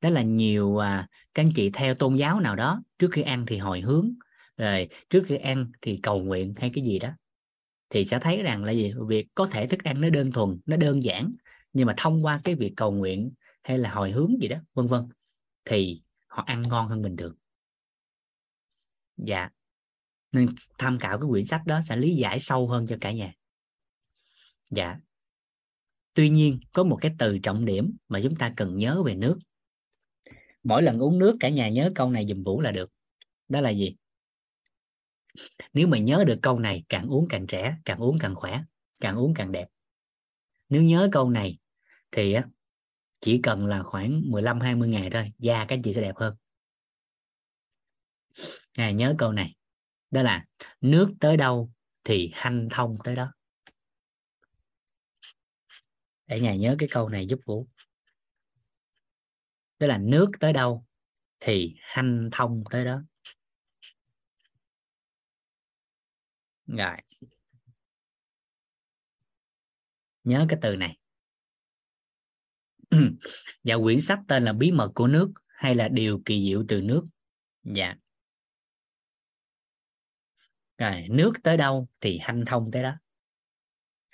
[0.01, 3.45] đó là nhiều à, các anh chị theo tôn giáo nào đó trước khi ăn
[3.47, 4.13] thì hồi hướng
[4.57, 7.09] rồi trước khi ăn thì cầu nguyện hay cái gì đó
[7.89, 8.93] thì sẽ thấy rằng là gì?
[9.07, 11.31] Việc có thể thức ăn nó đơn thuần, nó đơn giản,
[11.73, 13.31] nhưng mà thông qua cái việc cầu nguyện
[13.63, 15.01] hay là hồi hướng gì đó, vân vân,
[15.65, 17.35] thì họ ăn ngon hơn bình thường
[19.17, 19.49] dạ.
[20.31, 20.47] Nên
[20.77, 23.33] tham khảo cái quyển sách đó sẽ lý giải sâu hơn cho cả nhà.
[24.69, 24.97] Dạ.
[26.13, 29.39] Tuy nhiên, có một cái từ trọng điểm mà chúng ta cần nhớ về nước.
[30.63, 32.91] Mỗi lần uống nước cả nhà nhớ câu này dùm vũ là được.
[33.49, 33.95] Đó là gì?
[35.73, 38.61] Nếu mà nhớ được câu này càng uống càng trẻ càng uống càng khỏe
[38.99, 39.67] càng uống càng đẹp.
[40.69, 41.57] Nếu nhớ câu này
[42.11, 42.35] thì
[43.21, 46.35] chỉ cần là khoảng 15 20 ngày thôi da các anh chị sẽ đẹp hơn.
[48.73, 49.55] À, nhớ câu này
[50.11, 50.45] đó là
[50.81, 51.71] nước tới đâu
[52.03, 53.33] thì hanh thông tới đó.
[56.27, 57.67] Để ngày nhớ cái câu này giúp vũ.
[59.79, 60.85] Đó là nước tới đâu
[61.39, 63.01] thì hanh thông tới đó.
[66.67, 66.97] Rồi.
[70.23, 70.97] Nhớ cái từ này.
[72.91, 72.97] Và
[73.63, 76.81] dạ quyển sách tên là bí mật của nước hay là điều kỳ diệu từ
[76.81, 77.07] nước?
[77.63, 77.95] Dạ.
[80.77, 82.93] Rồi, nước tới đâu thì hanh thông tới đó.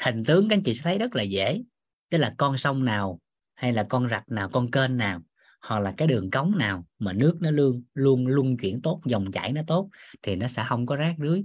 [0.04, 1.62] Hình tướng các anh chị sẽ thấy rất là dễ.
[2.10, 3.20] Tức là con sông nào
[3.56, 5.22] hay là con rạch nào, con kênh nào,
[5.62, 9.32] hoặc là cái đường cống nào mà nước nó luôn luôn luôn chuyển tốt, dòng
[9.32, 9.90] chảy nó tốt,
[10.22, 11.44] thì nó sẽ không có rác rưới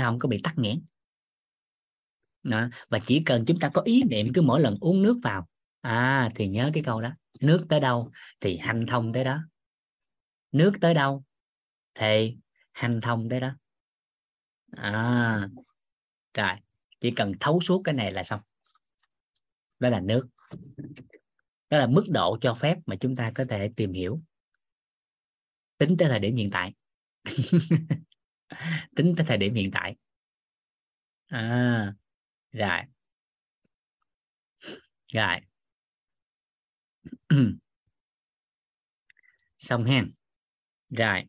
[0.00, 0.82] nó không có bị tắc nghẽn.
[2.42, 2.68] Đó.
[2.88, 5.48] và chỉ cần chúng ta có ý niệm cứ mỗi lần uống nước vào
[5.80, 7.10] à thì nhớ cái câu đó,
[7.40, 8.10] nước tới đâu
[8.40, 9.38] thì hành thông tới đó.
[10.52, 11.24] Nước tới đâu
[11.94, 12.36] thì
[12.72, 13.56] hành thông tới đó.
[14.70, 15.48] À
[16.34, 16.52] rồi,
[17.00, 18.40] chỉ cần thấu suốt cái này là xong.
[19.78, 20.28] Đó là nước.
[21.70, 24.20] Đó là mức độ cho phép mà chúng ta có thể tìm hiểu
[25.78, 26.74] tính tới thời điểm hiện tại.
[28.96, 29.96] tính tới thời điểm hiện tại.
[31.28, 31.94] À
[32.52, 32.80] rồi.
[35.08, 35.40] Rồi.
[39.58, 40.12] Xong hen,
[40.90, 41.24] rồi.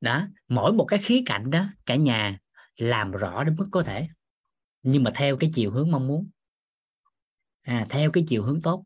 [0.00, 2.38] Đó mỗi một cái khía cạnh đó cả nhà
[2.76, 4.08] làm rõ đến mức có thể.
[4.82, 6.30] Nhưng mà theo cái chiều hướng mong muốn.
[7.62, 8.84] À, theo cái chiều hướng tốt.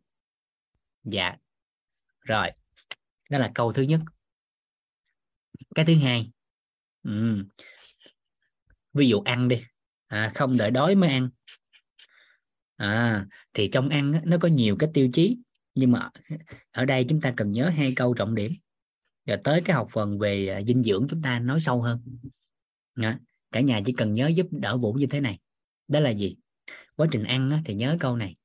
[1.04, 1.36] Dạ.
[2.20, 2.50] Rồi.
[3.30, 4.00] Đó là câu thứ nhất.
[5.74, 6.30] Cái thứ hai
[7.02, 7.44] ừ.
[8.92, 9.62] ví dụ ăn đi.
[10.06, 11.28] À, không đợi đói mới ăn.
[12.76, 15.38] À, thì trong ăn nó có nhiều cái tiêu chí.
[15.74, 16.10] Nhưng mà
[16.70, 18.52] ở đây chúng ta cần nhớ hai câu trọng điểm.
[19.26, 22.00] Rồi tới cái học phần về à, dinh dưỡng chúng ta nói sâu hơn.
[22.94, 23.18] À,
[23.52, 25.38] cả nhà chỉ cần nhớ giúp đỡ vũ như thế này.
[25.88, 26.36] Đó là gì?
[26.96, 28.36] Quá trình ăn thì nhớ câu này.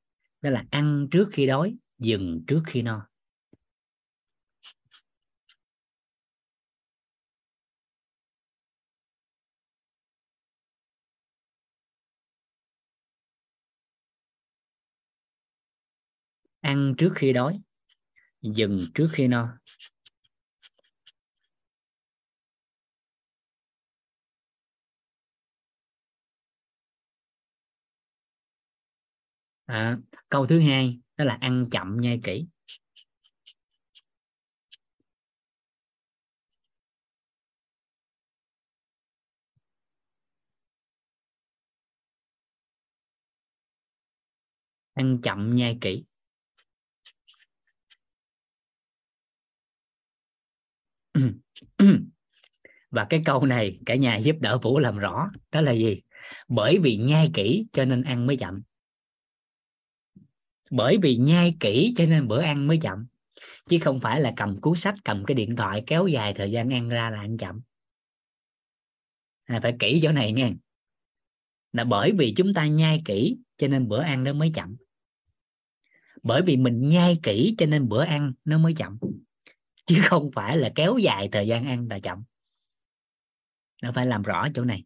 [0.41, 3.07] Đó là ăn trước khi đói dừng trước khi no.
[16.61, 17.59] Ăn trước khi đói
[18.41, 19.49] dừng trước khi no.
[29.65, 29.97] À,
[30.29, 32.47] câu thứ hai đó là ăn chậm nhai kỹ.
[44.93, 46.03] Ăn chậm nhai kỹ.
[52.91, 55.29] và cái câu này cả nhà giúp đỡ vũ làm rõ.
[55.51, 56.01] Đó là gì?
[56.47, 58.61] Bởi vì nhai kỹ cho nên ăn mới chậm.
[60.71, 63.07] Bởi vì nhai kỹ cho nên bữa ăn mới chậm.
[63.69, 66.73] Chứ không phải là cầm cuốn sách cầm cái điện thoại kéo dài thời gian
[66.73, 67.61] ăn ra là ăn chậm.
[69.45, 70.51] À, phải kỹ chỗ này nghe.
[71.73, 74.75] Là bởi vì chúng ta nhai kỹ cho nên bữa ăn nó mới chậm.
[76.23, 78.97] Bởi vì mình nhai kỹ cho nên bữa ăn nó mới chậm
[79.87, 82.23] chứ không phải là kéo dài thời gian ăn là chậm.
[83.83, 84.83] Nó phải làm rõ chỗ này.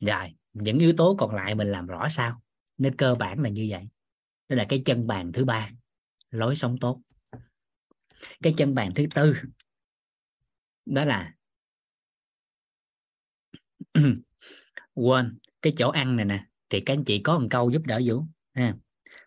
[0.00, 2.42] Rồi những yếu tố còn lại mình làm rõ sao?
[2.78, 3.88] Nên cơ bản là như vậy.
[4.48, 5.70] Đó là cái chân bàn thứ ba
[6.30, 7.02] lối sống tốt.
[8.42, 9.34] Cái chân bàn thứ tư
[10.86, 11.34] đó là
[14.94, 18.00] quên cái chỗ ăn này nè thì các anh chị có một câu giúp đỡ
[18.06, 18.24] vũ
[18.54, 18.74] ha.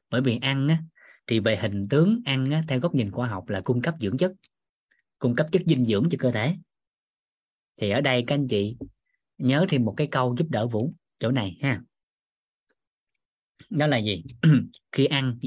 [0.10, 0.78] Bởi vì ăn á,
[1.28, 4.18] thì về hình tướng ăn á, theo góc nhìn khoa học là cung cấp dưỡng
[4.18, 4.32] chất
[5.20, 6.56] cung cấp chất dinh dưỡng cho cơ thể.
[7.78, 8.78] Thì ở đây các anh chị
[9.38, 11.82] nhớ thêm một cái câu giúp đỡ vũ chỗ này ha.
[13.70, 14.24] Đó là gì?
[14.92, 15.40] Khi ăn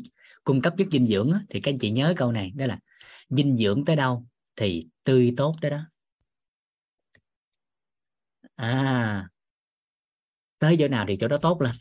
[0.45, 2.79] cung cấp chất dinh dưỡng thì các anh chị nhớ câu này đó là
[3.29, 4.27] dinh dưỡng tới đâu
[4.57, 5.81] thì tươi tốt tới đó.
[8.57, 9.29] À
[10.59, 11.75] tới chỗ nào thì chỗ đó tốt lên.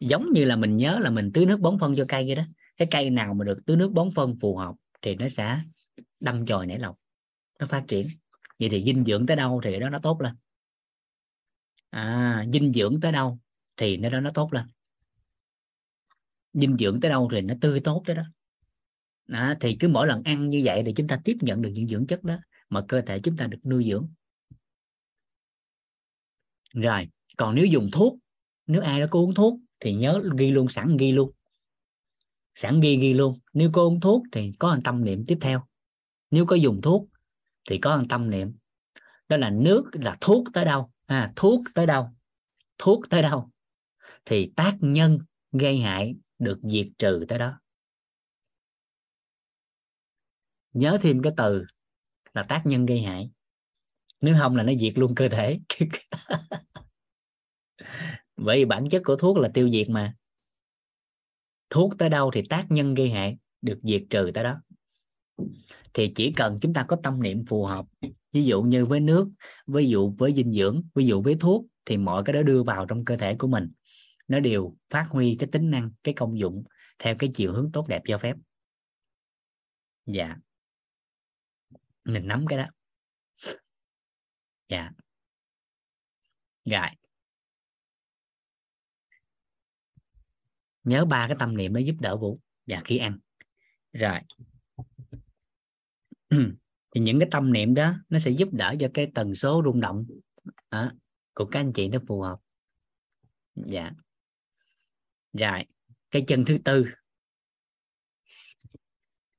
[0.00, 2.44] Giống như là mình nhớ là mình tưới nước bón phân cho cây vậy đó
[2.76, 5.60] cái cây nào mà được tưới nước bón phân phù hợp thì nó sẽ
[6.20, 6.98] đâm chồi nảy lọc
[7.58, 8.08] nó phát triển.
[8.58, 10.34] Vậy thì dinh dưỡng tới đâu thì đó nó tốt lên.
[11.90, 13.38] À dinh dưỡng tới đâu
[13.76, 14.66] thì nó đó nó tốt lên.
[16.52, 18.22] Dinh dưỡng tới đâu thì nó tươi tốt tới đó.
[19.26, 21.88] Đó, thì cứ mỗi lần ăn như vậy thì chúng ta tiếp nhận được những
[21.88, 22.36] dưỡng chất đó
[22.68, 24.08] mà cơ thể chúng ta được nuôi dưỡng.
[26.74, 28.18] Rồi còn nếu dùng thuốc
[28.66, 31.32] nếu ai đó có uống thuốc thì nhớ ghi luôn sẵn ghi luôn
[32.54, 33.38] sẵn ghi ghi luôn.
[33.52, 35.66] Nếu có uống thuốc thì có một tâm niệm tiếp theo.
[36.30, 37.08] Nếu có dùng thuốc
[37.70, 38.56] thì có một tâm niệm.
[39.28, 40.90] Đó là nước là thuốc tới đâu?
[41.06, 42.08] À, thuốc tới đâu?
[42.78, 43.50] Thuốc tới đâu?
[44.24, 45.18] Thì tác nhân
[45.52, 47.60] gây hại được diệt trừ tới đó.
[50.72, 51.64] Nhớ thêm cái từ
[52.34, 53.30] là tác nhân gây hại.
[54.20, 55.60] Nếu không là nó diệt luôn cơ thể.
[58.36, 60.14] Bởi vì bản chất của thuốc là tiêu diệt mà
[61.72, 64.60] thuốc tới đâu thì tác nhân gây hại, được diệt trừ tới đó.
[65.94, 67.86] Thì chỉ cần chúng ta có tâm niệm phù hợp,
[68.32, 69.30] ví dụ như với nước,
[69.66, 72.86] ví dụ với dinh dưỡng, ví dụ với thuốc, thì mọi cái đó đưa vào
[72.86, 73.72] trong cơ thể của mình.
[74.28, 76.64] Nó đều phát huy cái tính năng, cái công dụng
[76.98, 78.36] theo cái chiều hướng tốt đẹp cho phép.
[80.06, 80.36] Dạ.
[82.04, 82.66] Mình nắm cái đó.
[84.68, 84.90] Dạ.
[86.64, 86.88] Rồi.
[90.84, 93.18] Nhớ ba cái tâm niệm nó giúp đỡ vũ và khi ăn.
[93.92, 94.18] Rồi.
[96.94, 99.80] Thì những cái tâm niệm đó nó sẽ giúp đỡ cho cái tần số rung
[99.80, 100.06] động
[100.70, 100.92] đó,
[101.34, 102.38] của các anh chị nó phù hợp.
[103.54, 103.90] Dạ.
[105.32, 105.64] Rồi.
[106.10, 106.86] Cái chân thứ tư.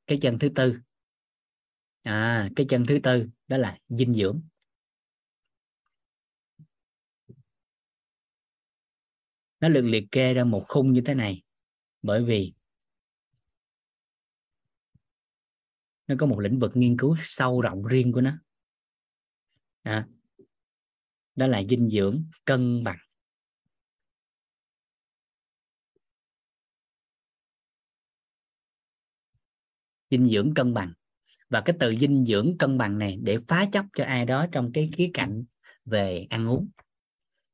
[0.08, 0.80] Cái chân thứ tư.
[2.04, 4.42] À cái chân thứ tư đó là dinh dưỡng.
[9.64, 11.44] Nó được liệt kê ra một khung như thế này.
[12.02, 12.54] Bởi vì
[16.08, 18.32] nó có một lĩnh vực nghiên cứu sâu rộng riêng của nó.
[19.84, 20.08] À,
[21.36, 22.98] đó là dinh dưỡng cân bằng.
[30.10, 30.94] Dinh dưỡng cân bằng.
[31.50, 34.72] Và cái từ dinh dưỡng cân bằng này để phá chấp cho ai đó trong
[34.74, 35.44] cái khía cạnh
[35.86, 36.70] về ăn uống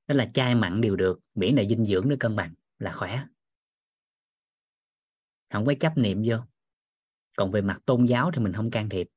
[0.10, 3.24] tức là chay mặn đều được, miễn là dinh dưỡng nó cân bằng là khỏe.
[5.54, 6.38] Không có chấp niệm vô.
[7.38, 9.08] Còn về mặt tôn giáo thì mình không can thiệp.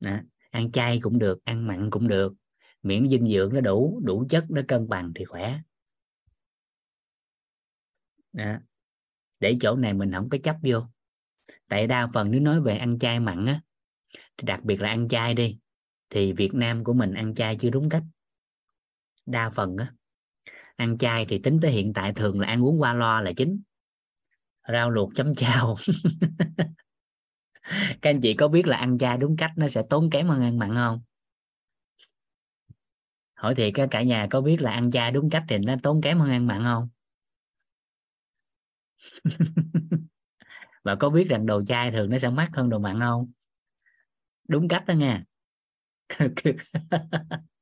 [0.00, 0.16] Đó.
[0.50, 2.34] ăn chay cũng được, ăn mặn cũng được.
[2.82, 5.60] Miễn dinh dưỡng nó đủ đủ chất nó cân bằng thì khỏe.
[8.32, 8.56] Đó.
[9.40, 10.86] để chỗ này mình không có chấp vô.
[11.68, 13.60] Tại đa phần nếu nói về ăn chay mặn á,
[14.36, 15.58] thì đặc biệt là ăn chay đi,
[16.10, 18.02] thì Việt Nam của mình ăn chay chưa đúng cách
[19.26, 19.92] đa phần á.
[20.76, 23.60] Ăn chay thì tính tới hiện tại thường là ăn uống qua loa là chính.
[24.72, 25.76] Rau luộc chấm chao.
[28.02, 30.42] Các anh chị có biết là ăn chay đúng cách nó sẽ tốn kém hơn
[30.42, 31.00] ăn mặn không?
[33.34, 36.18] Hỏi thiệt cả, nhà có biết là ăn chay đúng cách thì nó tốn kém
[36.18, 36.88] hơn ăn mặn không?
[40.84, 43.32] Và có biết rằng đồ chay thường nó sẽ mắc hơn đồ mặn không?
[44.48, 45.24] Đúng cách đó nha.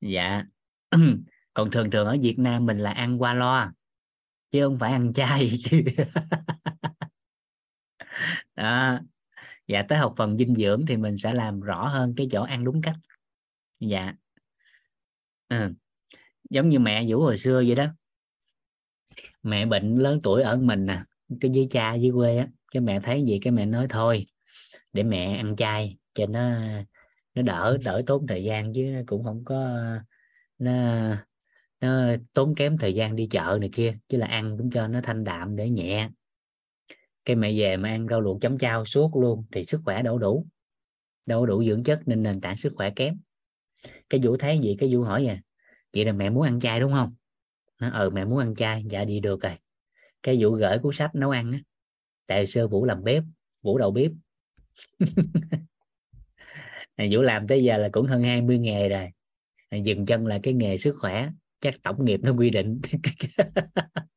[0.00, 0.44] dạ.
[1.54, 3.72] Còn thường thường ở Việt Nam mình là ăn qua lo
[4.50, 5.50] chứ không phải ăn chay
[8.54, 9.00] đó.
[9.68, 12.64] Dạ tới học phần dinh dưỡng thì mình sẽ làm rõ hơn cái chỗ ăn
[12.64, 12.96] đúng cách.
[13.80, 14.12] Dạ.
[15.48, 15.74] Ừ.
[16.50, 17.86] giống như mẹ vũ hồi xưa vậy đó.
[19.42, 21.02] Mẹ bệnh lớn tuổi ở mình nè,
[21.40, 24.26] cái với cha với quê á, cái mẹ thấy gì cái mẹ nói thôi,
[24.92, 26.50] để mẹ ăn chay cho nó
[27.36, 29.78] nó đỡ đỡ tốn thời gian chứ cũng không có,
[30.58, 30.72] nó
[31.80, 33.98] nó tốn kém thời gian đi chợ này kia.
[34.08, 36.10] Chứ là ăn cũng cho nó thanh đạm để nhẹ.
[37.24, 40.18] Cái mẹ về mà ăn rau luộc chấm chao suốt luôn thì sức khỏe đâu
[40.18, 40.46] đủ.
[41.26, 43.18] Đâu đủ dưỡng chất nên nền tảng sức khỏe kém.
[44.10, 45.40] Cái vũ thấy gì cái vũ hỏi nè
[45.92, 47.14] chị là mẹ muốn ăn chay đúng không?
[47.80, 48.84] Nó ờ mẹ muốn ăn chay.
[48.90, 49.52] Dạ đi được rồi.
[50.22, 51.58] Cái vũ gửi cuốn sách nấu ăn á.
[52.26, 53.22] Tại sơ vũ làm bếp,
[53.62, 54.12] vũ đầu bếp.
[57.10, 59.10] vũ làm tới giờ là cũng hơn 20 nghề rồi.
[59.84, 61.28] Dừng chân là cái nghề sức khỏe
[61.60, 62.80] chắc tổng nghiệp nó quy định.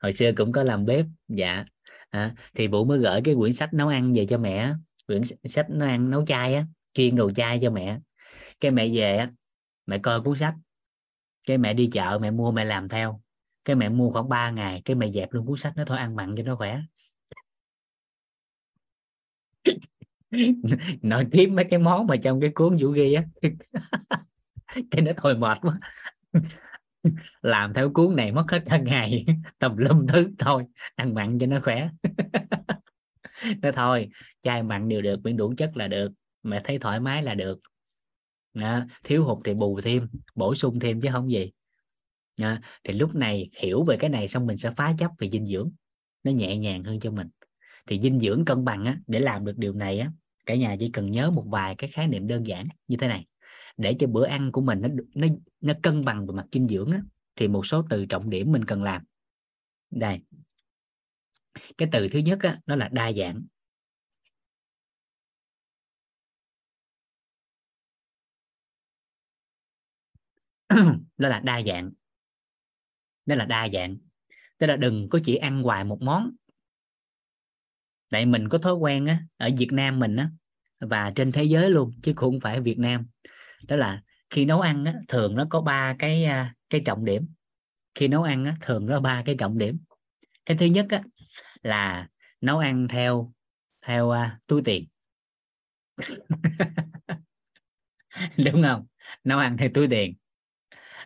[0.00, 1.64] Hồi xưa cũng có làm bếp dạ.
[2.10, 4.74] À, thì vũ mới gửi cái quyển sách nấu ăn về cho mẹ
[5.06, 7.98] quyển sách nấu ăn nấu chay á chuyên đồ chay cho mẹ.
[8.60, 9.30] Cái mẹ về á
[9.86, 10.54] mẹ coi cuốn sách.
[11.46, 13.20] Cái mẹ đi chợ mẹ mua mẹ làm theo.
[13.64, 16.16] Cái mẹ mua khoảng 3 ngày cái mẹ dẹp luôn cuốn sách nó thôi ăn
[16.16, 16.80] mặn cho nó khỏe.
[21.02, 23.24] nội kiếm mấy cái món mà trong cái cuốn vũ ghi á.
[24.90, 25.78] Cái nó thôi mệt quá.
[27.42, 29.24] Làm theo cuốn này mất hết cả ngày.
[29.58, 31.88] Tầm lum thứ thôi, ăn mặn cho nó khỏe.
[33.62, 34.08] Nó thôi,
[34.42, 36.12] Chai mặn đều được miễn đủ chất là được
[36.42, 37.60] mẹ thấy thoải mái là được.
[38.54, 38.84] Đó.
[39.04, 41.52] thiếu hụt thì bù thêm, bổ sung thêm chứ không gì.
[42.40, 42.56] Đó.
[42.84, 45.70] thì lúc này hiểu về cái này xong mình sẽ phá chấp về dinh dưỡng.
[46.24, 47.28] Nó nhẹ nhàng hơn cho mình
[47.86, 50.12] thì dinh dưỡng cân bằng á, để làm được điều này á
[50.46, 53.26] cả nhà chỉ cần nhớ một vài cái khái niệm đơn giản như thế này.
[53.76, 55.26] Để cho bữa ăn của mình nó nó
[55.60, 57.02] nó cân bằng về mặt dinh dưỡng á,
[57.36, 59.02] thì một số từ trọng điểm mình cần làm.
[59.90, 60.20] Đây.
[61.78, 63.42] Cái từ thứ nhất á, nó là đa dạng.
[71.18, 71.90] Đó là đa dạng.
[73.26, 73.96] Đó là đa dạng.
[74.58, 76.30] Tức là đừng có chỉ ăn hoài một món
[78.10, 80.30] tại mình có thói quen á ở Việt Nam mình á
[80.80, 83.06] và trên thế giới luôn chứ cũng không phải Việt Nam.
[83.68, 87.28] Đó là khi nấu ăn á, thường nó có ba cái à, cái trọng điểm.
[87.94, 89.78] Khi nấu ăn á, thường nó ba cái trọng điểm.
[90.46, 91.02] Cái thứ nhất á,
[91.62, 92.08] là
[92.40, 93.32] nấu ăn theo
[93.82, 94.16] theo uh,
[94.46, 94.86] túi tiền.
[98.36, 98.86] Đúng không?
[99.24, 100.14] Nấu ăn theo túi tiền.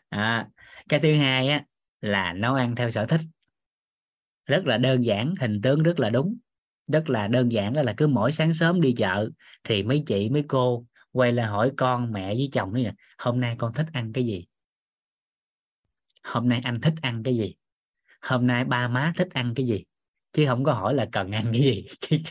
[0.09, 0.49] À,
[0.89, 1.65] cái thứ hai á
[2.01, 3.21] là nấu ăn theo sở thích.
[4.47, 6.39] Rất là đơn giản hình tướng rất là đúng
[6.87, 9.31] rất là đơn giản, đó là cứ mỗi sáng sớm đi chợ
[9.65, 13.57] thì mấy chị, mấy cô quay lại hỏi con, mẹ với chồng nữa hôm nay
[13.59, 14.47] con thích ăn cái gì?
[16.25, 17.55] Hôm nay anh thích ăn cái gì?
[18.23, 19.85] Hôm nay ba má thích ăn cái gì?
[20.33, 21.87] Chứ không có hỏi là cần ăn cái gì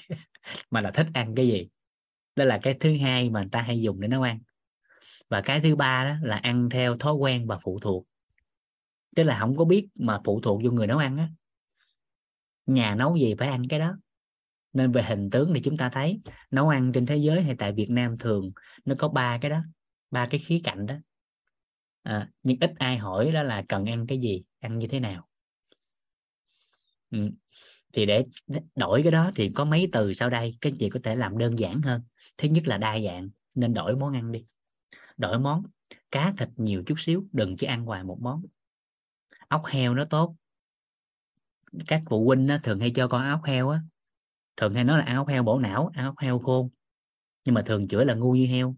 [0.71, 1.67] mà là thích ăn cái gì.
[2.35, 4.39] Đó là cái thứ hai mà người ta hay dùng để nấu ăn.
[5.29, 8.05] Và cái thứ ba đó là ăn theo thói quen và phụ thuộc.
[9.15, 11.29] Tức là không có biết mà phụ thuộc vô người nấu ăn á.
[12.65, 13.97] Nhà nấu gì phải ăn cái đó
[14.73, 16.21] nên về hình tướng thì chúng ta thấy
[16.51, 18.51] nấu ăn trên thế giới hay tại Việt Nam thường
[18.85, 19.61] nó có ba cái đó
[20.11, 20.95] ba cái khía cạnh đó.
[22.03, 25.25] À, nhưng ít ai hỏi đó là cần ăn cái gì ăn như thế nào.
[27.11, 27.29] Ừ.
[27.93, 28.25] thì để
[28.75, 31.59] đổi cái đó thì có mấy từ sau đây các chị có thể làm đơn
[31.59, 32.01] giản hơn.
[32.37, 34.45] Thứ nhất là đa dạng nên đổi món ăn đi.
[35.17, 35.63] Đổi món
[36.11, 38.45] cá thịt nhiều chút xíu đừng chỉ ăn hoài một món.
[39.47, 40.35] Ốc heo nó tốt.
[41.87, 43.81] Các phụ huynh á, thường hay cho con ốc heo á
[44.61, 46.69] thường hay nói là ăn ốc heo bổ não ăn ốc heo khôn
[47.45, 48.75] nhưng mà thường chữa là ngu như heo.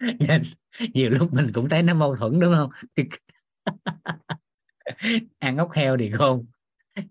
[0.00, 0.38] Nên dạ,
[0.94, 2.70] nhiều lúc mình cũng thấy nó mâu thuẫn, đúng không?
[5.38, 6.46] Ăn ốc heo thì khôn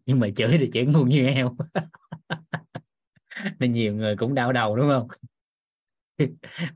[0.06, 1.56] nhưng mà chửi thì chửi ngu như heo.
[3.60, 5.08] Nên nhiều người cũng đau đầu, đúng không?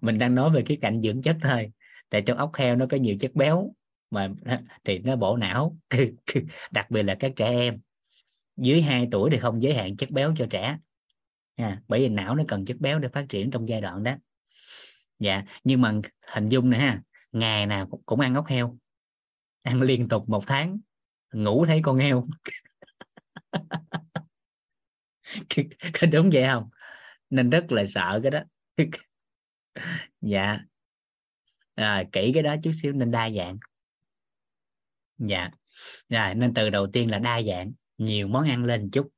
[0.02, 1.72] Mình đang nói về cái cạnh dưỡng chất thôi,
[2.10, 3.74] tại trong ốc heo nó có nhiều chất béo
[4.16, 4.30] mà
[4.84, 5.78] thì nó bổ não.
[6.72, 7.80] Đặc biệt là các trẻ em.
[8.58, 10.78] Dưới 2 tuổi thì không giới hạn chất béo cho trẻ.
[11.56, 14.16] À, bởi vì não nó cần chất béo để phát triển trong giai đoạn đó.
[15.20, 15.94] Dạ nhưng mà
[16.28, 17.02] hình dung nữa ha
[17.32, 18.78] ngày nào cũng ăn ốc heo.
[19.62, 20.80] Ăn liên tục một tháng
[21.34, 22.28] ngủ thấy con heo.
[26.02, 26.70] Có đúng vậy không?
[27.30, 28.40] Nên rất là sợ cái đó.
[30.22, 30.60] Dạ.
[31.76, 33.58] À, kỹ cái đó chút xíu nên đa dạng
[35.18, 35.50] dạ.
[36.10, 39.10] Rồi, nên từ đầu tiên là đa dạng, nhiều món ăn lên chút,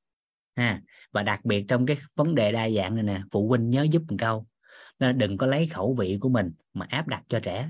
[0.56, 0.82] ha.
[1.12, 4.02] Và đặc biệt trong cái vấn đề đa dạng này nè, phụ huynh nhớ giúp
[4.10, 4.48] một câu
[5.00, 7.70] nên đừng có lấy khẩu vị của mình mà áp đặt cho trẻ.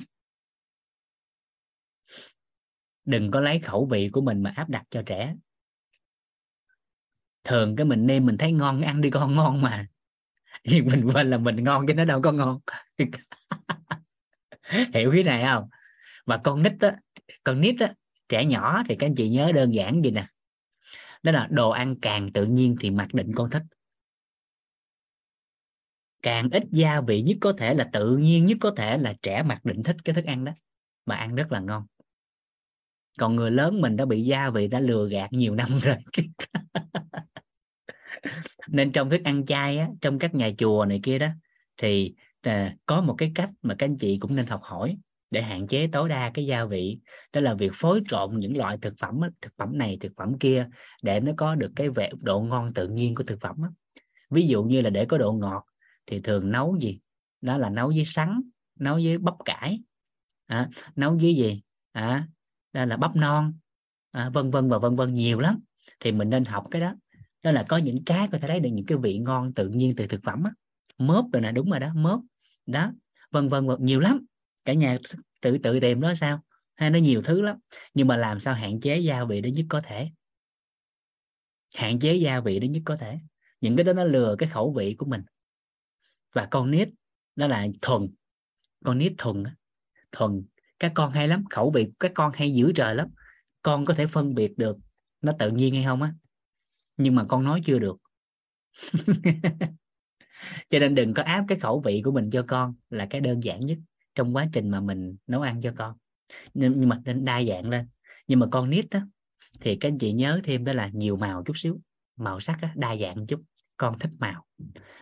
[3.05, 5.35] Đừng có lấy khẩu vị của mình mà áp đặt cho trẻ.
[7.43, 9.87] Thường cái mình nêm mình thấy ngon, ăn đi con ngon mà.
[10.63, 12.59] Nhưng mình quên là mình ngon chứ nó đâu có ngon.
[14.93, 15.69] Hiểu cái này không?
[16.25, 16.95] Và con nít á,
[17.43, 17.93] con nít á
[18.29, 20.27] trẻ nhỏ thì các anh chị nhớ đơn giản gì nè.
[21.23, 23.63] Đó là đồ ăn càng tự nhiên thì mặc định con thích.
[26.23, 29.43] Càng ít gia vị nhất có thể là tự nhiên nhất có thể là trẻ
[29.43, 30.51] mặc định thích cái thức ăn đó
[31.05, 31.85] mà ăn rất là ngon.
[33.19, 35.95] Còn người lớn mình đã bị gia vị đã lừa gạt nhiều năm rồi.
[38.67, 41.27] Nên trong thức ăn chay á, trong các nhà chùa này kia đó
[41.77, 44.97] thì à, có một cái cách mà các anh chị cũng nên học hỏi
[45.31, 46.99] để hạn chế tối đa cái gia vị.
[47.33, 50.67] Đó là việc phối trộn những loại thực phẩm thực phẩm này thực phẩm kia
[51.03, 53.55] để nó có được cái vẻ độ ngon tự nhiên của thực phẩm
[54.29, 55.65] ví dụ như là để có độ ngọt
[56.05, 56.99] thì thường nấu gì?
[57.41, 58.41] Đó là nấu với sắn
[58.79, 59.81] nấu với bắp cải
[60.47, 61.61] à, nấu với gì?
[61.91, 62.27] À,
[62.73, 63.53] đó là bắp non
[64.11, 65.59] à, vân vân và vân vân nhiều lắm.
[65.99, 66.95] Thì mình nên học cái đó.
[67.43, 69.95] Đó là có những cái có thể thấy được những cái vị ngon tự nhiên
[69.97, 70.51] từ thực phẩm á.
[70.97, 72.19] Mớp rồi nè đúng rồi đó mớp.
[72.65, 72.91] Đó
[73.31, 74.25] vân vân nhiều lắm
[74.67, 74.97] cả nhà
[75.41, 76.43] tự tự tìm đó sao?
[76.75, 77.57] Hay nó nhiều thứ lắm.
[77.93, 80.09] Nhưng mà làm sao hạn chế gia vị đến nhất có thể?
[81.75, 83.19] Hạn chế gia vị đến nhất có thể.
[83.61, 85.21] Những cái đó nó lừa cái khẩu vị của mình.
[86.33, 86.89] Và con nít
[87.35, 88.09] nó là thuần.
[88.83, 89.43] Con nít thuần
[90.11, 90.45] thuần.
[90.79, 91.43] Các con hay lắm.
[91.49, 93.07] Khẩu vị các con hay dữ trời lắm.
[93.61, 94.77] Con có thể phân biệt được
[95.21, 96.13] nó tự nhiên hay không á.
[96.97, 97.97] Nhưng mà con nói chưa được.
[100.69, 103.43] Cho nên đừng có áp cái khẩu vị của mình cho con là cái đơn
[103.43, 103.77] giản nhất
[104.17, 105.97] trong quá trình mà mình nấu ăn cho con.
[106.53, 107.87] Nhưng mà nên đa dạng lên.
[108.27, 109.05] Nhưng mà con nít á
[109.59, 111.81] thì các anh chị nhớ thêm đó là nhiều màu chút xíu.
[112.15, 113.43] Màu sắc á, đa dạng chút.
[113.77, 114.45] Con thích màu.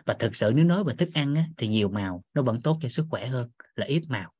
[0.06, 2.78] Và thực sự nếu nói về thức ăn á, thì nhiều màu nó vẫn tốt
[2.82, 4.32] cho sức khỏe hơn là ít màu.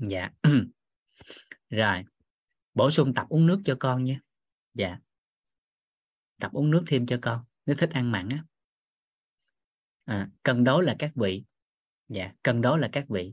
[0.00, 0.30] Dạ.
[1.70, 2.04] Rồi.
[2.74, 4.20] Bổ sung tập uống nước cho con nha.
[4.74, 4.98] Dạ.
[6.40, 7.44] Tập uống nước thêm cho con.
[7.66, 8.44] Nếu thích ăn mặn á.
[10.04, 11.44] À, cân đối là các vị
[12.08, 13.32] dạ cân đối là các vị.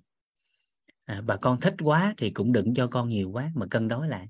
[1.06, 4.08] À, và con thích quá thì cũng đừng cho con nhiều quá mà cân đối
[4.08, 4.28] lại.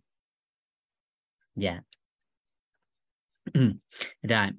[1.56, 1.82] Dạ.
[4.22, 4.50] Rồi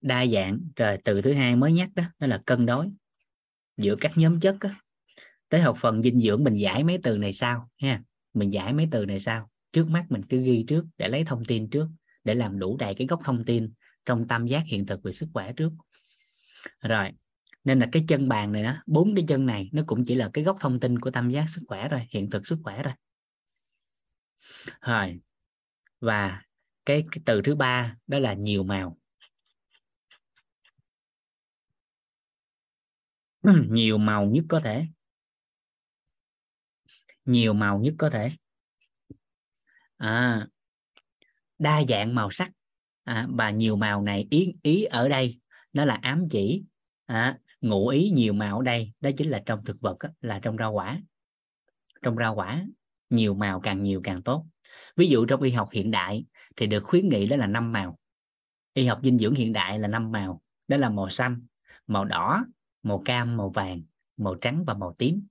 [0.00, 0.60] đa dạng.
[0.76, 2.88] Rồi từ thứ hai mới nhắc đó đó là cân đối.
[3.76, 4.70] Giữa các nhóm chất đó.
[5.48, 8.02] tới học phần dinh dưỡng mình giải mấy từ này sau ha.
[8.34, 9.50] Mình giải mấy từ này sau.
[9.72, 11.88] Trước mắt mình cứ ghi trước để lấy thông tin trước
[12.24, 13.72] để làm đủ đầy cái gốc thông tin
[14.06, 15.72] trong tam giác hiện thực về sức khỏe trước.
[16.80, 17.12] Rồi
[17.66, 20.30] nên là cái chân bàn này đó bốn cái chân này nó cũng chỉ là
[20.32, 22.94] cái gốc thông tin của tam giác sức khỏe rồi hiện thực sức khỏe rồi
[24.80, 25.20] rồi
[26.00, 26.42] và
[26.84, 28.96] cái, cái từ thứ ba đó là nhiều màu.
[33.70, 34.86] Nhiều màu nhất có thể.
[37.24, 38.30] Nhiều màu nhất có thể.
[39.96, 40.46] À,
[41.58, 42.50] đa dạng màu sắc.
[43.04, 45.40] À, và nhiều màu này ý ý ở đây
[45.72, 46.64] nó là ám chỉ.
[47.06, 47.38] À,
[47.68, 50.72] ngụ ý nhiều màu ở đây đó chính là trong thực vật là trong rau
[50.72, 51.00] quả.
[52.02, 52.66] Trong rau quả
[53.10, 54.46] nhiều màu càng nhiều càng tốt.
[54.96, 56.24] Ví dụ trong y học hiện đại
[56.56, 57.98] thì được khuyến nghị đó là năm màu.
[58.74, 61.46] Y học dinh dưỡng hiện đại là năm màu đó là màu xanh
[61.86, 62.44] màu đỏ
[62.82, 63.82] màu cam màu vàng
[64.16, 65.26] màu trắng và màu tím.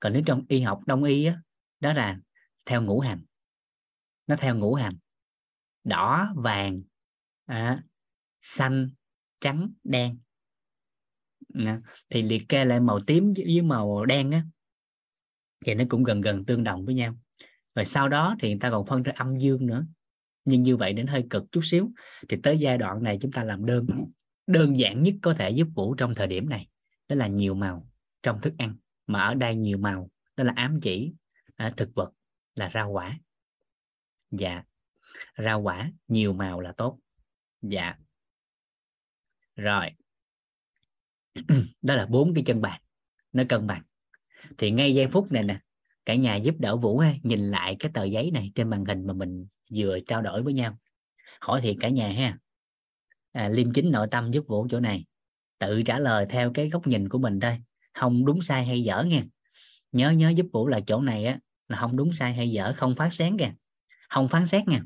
[0.00, 1.40] Còn nếu trong y học đông y á,
[1.80, 2.20] đó là
[2.66, 3.24] theo ngũ hành.
[4.26, 4.98] Nó theo ngũ hành.
[5.84, 6.82] Đỏ vàng
[7.46, 7.82] à,
[8.40, 8.90] xanh
[9.40, 10.18] trắng đen
[11.48, 11.80] nha.
[12.10, 14.44] Thì liệt kê lại màu tím với màu đen á
[15.66, 17.14] thì nó cũng gần gần tương đồng với nhau.
[17.74, 19.86] Rồi sau đó thì người ta còn phân ra âm dương nữa.
[20.44, 21.90] Nhưng như vậy đến hơi cực chút xíu
[22.28, 23.86] thì tới giai đoạn này chúng ta làm đơn
[24.46, 26.68] đơn giản nhất có thể giúp vũ trong thời điểm này
[27.08, 27.88] đó là nhiều màu
[28.22, 28.76] trong thức ăn.
[29.06, 31.12] Mà ở đây nhiều màu đó là ám chỉ
[31.56, 32.10] à, thực vật
[32.54, 33.18] là rau quả.
[34.30, 34.62] Dạ.
[35.44, 36.98] Rau quả nhiều màu là tốt.
[37.62, 37.94] Dạ.
[39.56, 39.90] Rồi.
[41.82, 42.80] đó là bốn cái chân bàn
[43.32, 43.82] nó cân bằng.
[44.58, 45.60] Thì ngay giây phút này nè
[46.04, 49.06] cả nhà giúp đỡ vũ ha, nhìn lại cái tờ giấy này trên màn hình
[49.06, 50.78] mà mình vừa trao đổi với nhau.
[51.40, 52.38] Hỏi thì cả nhà ha
[53.32, 55.04] à, liêm chính nội tâm giúp vũ chỗ này
[55.58, 57.58] tự trả lời theo cái góc nhìn của mình đây
[57.94, 59.22] không đúng sai hay dở nha.
[59.92, 61.38] Nhớ nhớ giúp vũ là chỗ này á
[61.68, 63.52] là không đúng sai hay dở không phát sáng kìa
[64.08, 64.80] không phán xét nha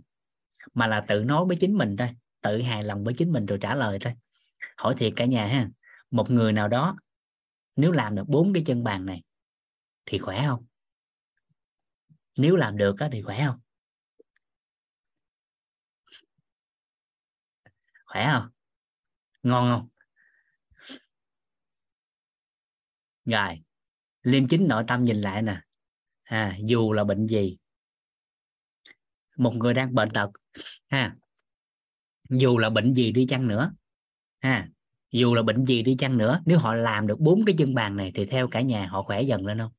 [0.74, 2.08] mà là tự nói với chính mình thôi
[2.40, 4.12] tự hài lòng với chính mình rồi trả lời thôi.
[4.76, 5.68] Hỏi thiệt cả nhà ha
[6.12, 6.96] một người nào đó
[7.76, 9.22] nếu làm được bốn cái chân bàn này
[10.06, 10.66] thì khỏe không?
[12.36, 13.60] Nếu làm được á, thì khỏe không?
[18.04, 18.50] Khỏe không?
[19.42, 19.88] Ngon không?
[23.24, 23.62] Rồi
[24.22, 25.60] liêm chính nội tâm nhìn lại nè.
[26.22, 27.58] À, dù là bệnh gì
[29.36, 30.30] một người đang bệnh tật
[30.88, 31.16] ha
[32.28, 33.72] dù là bệnh gì đi chăng nữa
[34.40, 34.68] ha
[35.12, 37.96] dù là bệnh gì đi chăng nữa, nếu họ làm được bốn cái chân bàn
[37.96, 39.72] này thì theo cả nhà họ khỏe dần lên không?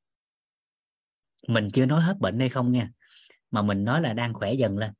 [1.47, 2.91] Mình chưa nói hết bệnh hay không nha,
[3.51, 4.93] mà mình nói là đang khỏe dần lên.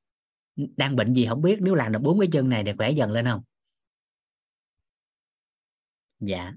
[0.55, 3.11] Đang bệnh gì không biết, nếu làm được bốn cái chân này thì khỏe dần
[3.11, 3.41] lên không?
[6.19, 6.53] Dạ.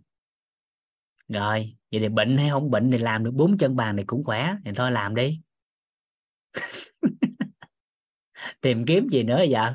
[1.29, 4.25] Rồi, vậy thì bệnh hay không bệnh thì làm được bốn chân bàn này cũng
[4.25, 5.41] khỏe, thì thôi làm đi.
[8.61, 9.73] Tìm kiếm gì nữa vậy?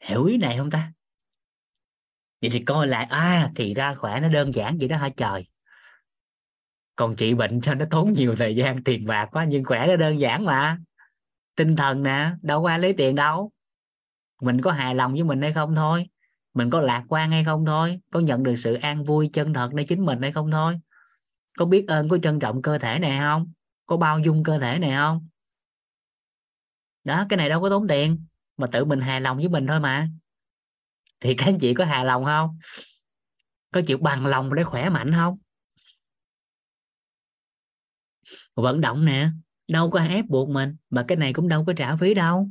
[0.00, 0.92] Hiểu ý này không ta?
[2.40, 5.08] Vậy thì coi lại à thì ra khỏe, nó đơn giản vậy đó hả?
[5.08, 5.48] Trời.
[6.96, 9.96] Còn trị bệnh cho nó tốn nhiều thời gian, tiền bạc quá, nhưng khỏe nó
[9.96, 10.78] đơn giản mà.
[11.56, 13.50] Tinh thần nè, đâu có ai lấy tiền đâu.
[14.42, 16.08] Mình có hài lòng với mình hay không thôi.
[16.54, 18.00] Mình có lạc quan hay không thôi.
[18.10, 20.80] Có nhận được sự an vui chân thật nơi chính mình hay không thôi.
[21.58, 23.52] Có biết ơn, có trân trọng cơ thể này không?
[23.86, 25.26] Có bao dung cơ thể này không?
[27.04, 28.24] Đó, cái này đâu có tốn tiền.
[28.56, 30.08] Mà tự mình hài lòng với mình thôi mà.
[31.20, 32.58] thì các anh chị có hài lòng không?
[33.70, 35.38] Có chịu bằng lòng để khỏe mạnh không?
[38.54, 39.30] Vận động nè,
[39.68, 42.50] đâu có ép buộc mình, mà cái này cũng đâu có trả phí đâu.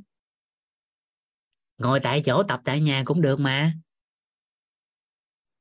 [1.78, 3.74] Ngồi tại chỗ, tập tại nhà cũng được mà.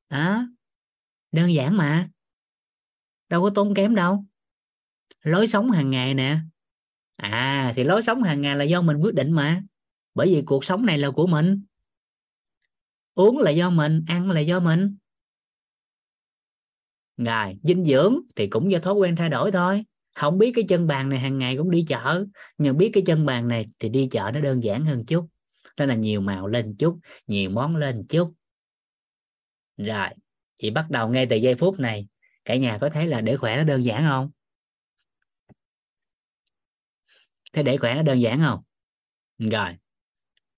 [0.09, 0.47] Đó,
[1.31, 2.09] đơn giản mà.
[3.29, 4.25] Đâu có tốn kém đâu.
[5.21, 6.39] Lối sống hàng ngày nè.
[7.15, 9.63] À thì lối sống hàng ngày là do mình quyết định mà.
[10.13, 11.63] Bởi vì cuộc sống này là của mình
[13.17, 14.97] uống là do mình, ăn là do mình.
[17.17, 19.85] Rồi dinh dưỡng thì cũng do thói quen thay đổi thôi.
[20.15, 22.25] Không biết cái chân bàn này hàng ngày cũng đi chợ,
[22.57, 25.27] nhưng biết cái chân bàn này thì đi chợ nó đơn giản hơn chút.
[25.77, 28.33] Nên là nhiều màu lên chút, nhiều món lên chút.
[29.77, 30.09] Rồi,
[30.55, 32.07] chị bắt đầu ngay từ giây phút này.
[32.45, 34.31] Cả nhà có thấy là để khỏe nó đơn giản không?
[37.53, 38.63] Thế để khỏe nó đơn giản không?
[39.37, 39.69] Rồi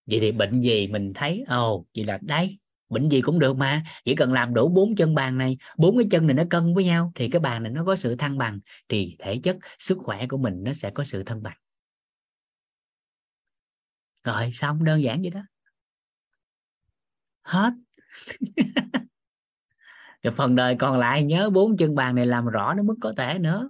[0.10, 2.60] vậy thì bệnh gì mình thấy ồ oh, vậy là đấy
[2.90, 3.84] bệnh gì cũng được mà.
[4.06, 6.84] Chỉ cần làm đủ bốn chân bàn này bốn cái chân này nó cân với
[6.86, 8.60] nhau thì cái bàn này nó có sự thăng bằng
[8.90, 11.57] thì thể chất sức khỏe của mình nó sẽ có sự thăng bằng.
[14.23, 15.41] Rồi xong đơn giản vậy đó.
[17.41, 17.73] Hết.
[20.23, 23.14] Rồi phần đời còn lại nhớ bốn chân bàn này làm rõ nó mức có
[23.18, 23.69] thể nữa.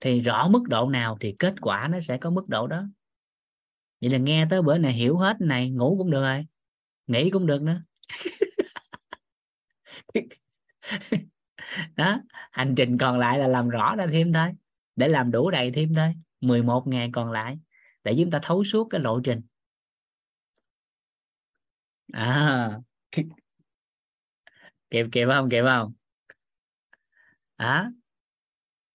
[0.00, 2.84] Thì rõ mức độ nào thì kết quả nó sẽ có mức độ đó
[4.00, 6.46] vậy là nghe tới bữa này hiểu hết này, ngủ cũng được rồi
[7.06, 7.82] nghĩ cũng được nữa.
[11.96, 12.20] Đó,
[12.50, 14.48] hành trình còn lại là làm rõ ra thêm thôi,
[14.96, 17.58] để làm đủ đầy thêm thôi 11 ngày còn lại,
[18.04, 19.40] để chúng ta thấu suốt cái lộ trình.
[22.12, 22.80] À
[24.90, 25.92] kịp kịp không kịp không?
[27.58, 27.90] Đó.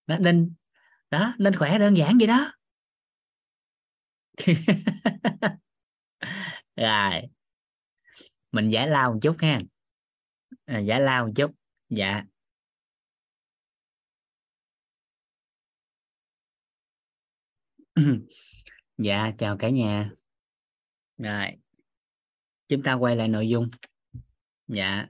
[0.07, 0.53] nên
[1.11, 2.53] đó nên khỏe, đơn giản vậy đó.
[6.75, 7.21] rồi.
[8.51, 9.61] Mình giải lao một chút ha.
[10.65, 11.51] À, giải lao một chút.
[11.89, 12.23] Dạ.
[18.97, 20.11] Dạ chào cả nhà.
[21.17, 21.47] Rồi.
[22.67, 23.69] Chúng ta quay lại nội dung.
[24.67, 25.07] Dạ.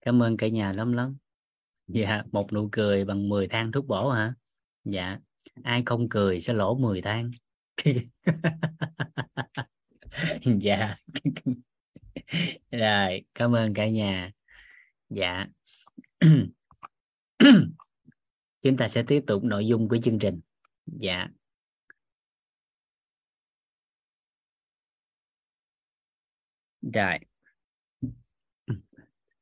[0.00, 1.16] Cảm ơn cả nhà lắm lắm.
[1.86, 4.34] Dạ một nụ cười bằng 10 thang thuốc bổ hả?
[4.84, 5.18] Dạ
[5.64, 7.30] ai không cười sẽ lỗ 10 tháng.
[10.60, 10.96] dạ.
[12.70, 14.30] Rồi, cảm ơn cả nhà.
[15.08, 15.46] Dạ.
[18.62, 20.40] Chúng ta sẽ tiếp tục nội dung của chương trình.
[20.86, 21.28] Dạ.
[26.82, 27.18] Rồi.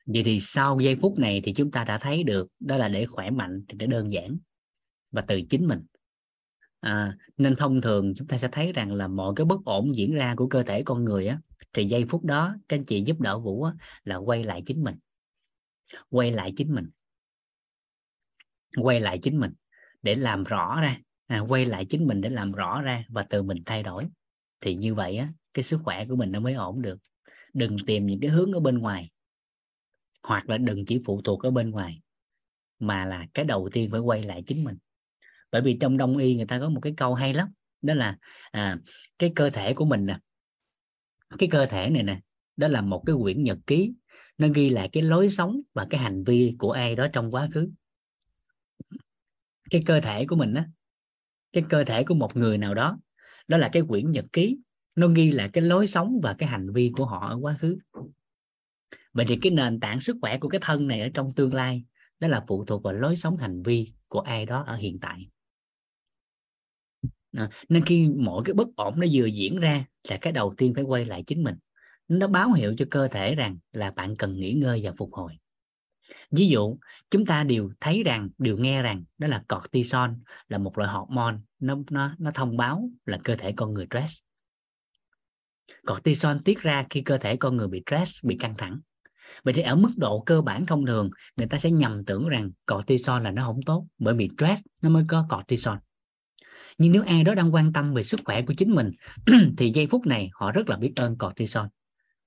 [0.07, 3.07] Vậy thì sau giây phút này thì chúng ta đã thấy được đó là để
[3.07, 4.39] khỏe mạnh thì nó đơn giản
[5.11, 5.87] và từ chính mình
[6.81, 10.15] à, nên thông thường chúng ta sẽ thấy rằng là mọi cái bất ổn diễn
[10.15, 11.41] ra của cơ thể con người á
[11.73, 13.73] thì giây phút đó các anh chị giúp đỡ vũ á,
[14.05, 14.95] là quay lại chính mình.
[16.09, 16.91] Quay lại chính mình.
[18.77, 19.53] Quay lại chính mình
[20.03, 20.99] để làm rõ ra.
[21.27, 24.09] À, quay lại chính mình để làm rõ ra và từ mình thay đổi.
[24.61, 26.99] Thì như vậy á cái sức khỏe của mình nó mới ổn được.
[27.55, 29.11] Đừng tìm những cái hướng ở bên ngoài
[30.23, 32.01] hoặc là đừng chỉ phụ thuộc ở bên ngoài
[32.79, 34.77] mà là cái đầu tiên phải quay lại chính mình
[35.51, 37.49] bởi vì trong đông y người ta có một cái câu hay lắm
[37.83, 38.17] đó là
[38.51, 38.79] à,
[39.19, 40.19] cái cơ thể của mình nè
[41.39, 42.21] cái cơ thể này nè
[42.57, 43.93] đó là một cái quyển nhật ký
[44.39, 47.49] nó ghi lại cái lối sống và cái hành vi của ai đó trong quá
[47.53, 47.71] khứ.
[49.71, 50.69] Cái cơ thể của mình á
[51.53, 52.99] cái cơ thể của một người nào đó
[53.49, 54.59] đó là cái quyển nhật ký
[54.95, 57.79] nó ghi lại cái lối sống và cái hành vi của họ ở quá khứ.
[59.13, 61.85] Vậy thì cái nền tảng sức khỏe của cái thân này ở trong tương lai
[62.21, 65.29] đó là phụ thuộc vào lối sống hành vi của ai đó ở hiện tại
[67.39, 70.75] à, nên khi mỗi cái bất ổn nó vừa diễn ra là cái đầu tiên
[70.75, 71.55] phải quay lại chính mình.
[72.09, 75.33] Nó báo hiệu cho cơ thể rằng là bạn cần nghỉ ngơi và phục hồi.
[76.31, 76.79] Ví dụ
[77.11, 80.11] chúng ta đều thấy rằng đều nghe rằng đó là cortisol
[80.49, 84.19] là một loại hormone nó nó nó thông báo là cơ thể con người stress.
[85.87, 88.81] Cortisol tiết ra khi cơ thể con người bị stress bị căng thẳng.
[89.45, 92.51] Vậy thì ở mức độ cơ bản thông thường người ta sẽ nhầm tưởng rằng
[92.67, 95.77] cortisol là nó không tốt bởi vì stress nó mới có cortisol
[96.79, 98.91] nhưng nếu ai đó đang quan tâm về sức khỏe của chính mình,
[99.59, 101.67] thì giây phút này họ rất là biết ơn cortisol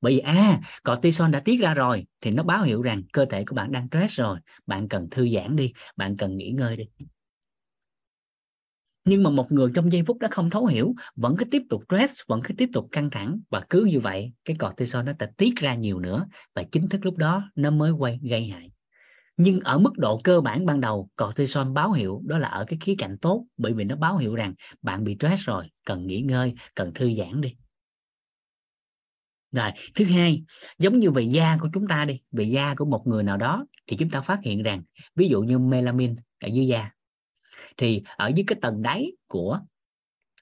[0.02, 3.46] bởi vì à cortisol đã tiết ra rồi, thì nó báo hiệu rằng cơ thể
[3.46, 4.40] của bạn đang stress rồi.
[4.68, 6.86] Bạn cần thư giãn đi, bạn cần nghỉ ngơi đi.
[9.06, 11.84] Nhưng mà một người trong giây phút đó không thấu hiểu, vẫn cứ tiếp tục
[11.90, 13.40] stress, vẫn cứ tiếp tục căng thẳng.
[13.50, 16.26] Và cứ như vậy, cái cortisol nó sẽ tiết ra nhiều nữa.
[16.56, 18.72] Và chính thức lúc đó, nó mới quay, gây hại
[19.44, 22.80] nhưng ở mức độ cơ bản ban đầu cortisol báo hiệu đó là ở cái
[22.82, 26.22] khía cạnh tốt, bởi vì nó báo hiệu rằng bạn bị stress rồi, cần nghỉ
[26.22, 27.56] ngơi, cần thư giãn đi.
[29.52, 30.44] Rồi, thứ hai,
[30.80, 33.66] giống như về da của chúng ta đi, về da của một người nào đó,
[33.88, 34.84] thì chúng ta phát hiện rằng,
[35.16, 36.92] ví dụ như melanin ở dưới da,
[37.78, 39.60] thì ở dưới cái tầng đáy của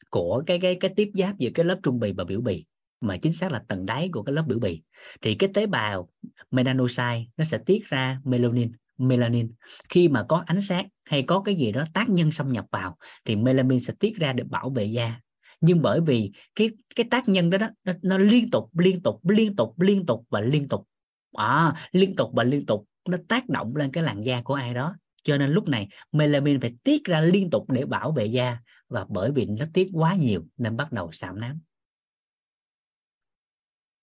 [0.09, 2.65] của cái cái cái tiếp giáp giữa cái lớp trung bì và biểu bì,
[3.01, 4.81] mà chính xác là tầng đáy của cái lớp biểu bì,
[5.21, 6.09] thì cái tế bào
[6.51, 9.51] melanocyte nó sẽ tiết ra melanin melanin.
[9.89, 12.97] Khi mà có ánh sáng hay có cái gì đó tác nhân xâm nhập vào
[13.25, 15.19] thì melanin sẽ tiết ra để bảo vệ da.
[15.61, 19.29] Nhưng bởi vì cái cái tác nhân đó, đó nó, nó liên tục liên tục
[19.29, 20.87] liên tục liên tục và liên tục.
[21.33, 24.73] À, liên tục và liên tục nó tác động lên cái làn da của ai
[24.73, 24.95] đó.
[25.23, 29.05] Cho nên lúc này melanin phải tiết ra liên tục để bảo vệ da và
[29.09, 31.59] bởi vì nó tiết quá nhiều nên bắt đầu sạm nám.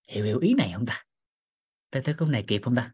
[0.09, 1.05] Hiểu hiểu ý này không ta?
[1.91, 2.93] Ta thấy câu này kịp không ta?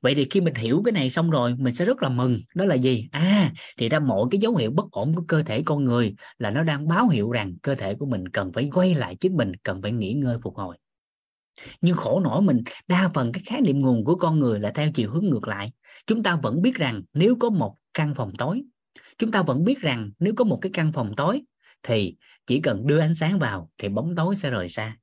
[0.00, 2.40] Vậy thì khi mình hiểu cái này xong rồi, mình sẽ rất là mừng.
[2.54, 3.08] Đó là gì?
[3.12, 6.50] À thì ra mọi cái dấu hiệu bất ổn của cơ thể con người là
[6.50, 9.52] nó đang báo hiệu rằng cơ thể của mình cần phải quay lại chính mình,
[9.62, 10.76] cần phải nghỉ ngơi phục hồi.
[11.80, 14.90] Nhưng khổ nổi mình, đa phần cái khái niệm nguồn của con người là theo
[14.94, 15.72] chiều hướng ngược lại.
[16.06, 18.62] Chúng ta vẫn biết rằng nếu có một căn phòng tối,
[19.18, 21.42] chúng ta vẫn biết rằng nếu có một cái căn phòng tối
[21.82, 24.96] thì chỉ cần đưa ánh sáng vào thì bóng tối sẽ rời xa.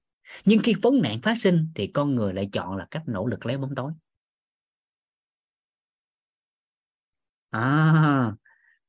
[0.46, 3.46] Nhưng khi vấn nạn phát sinh thì con người lại chọn là cách nỗ lực
[3.46, 3.92] lấy bóng tối.
[7.54, 8.32] À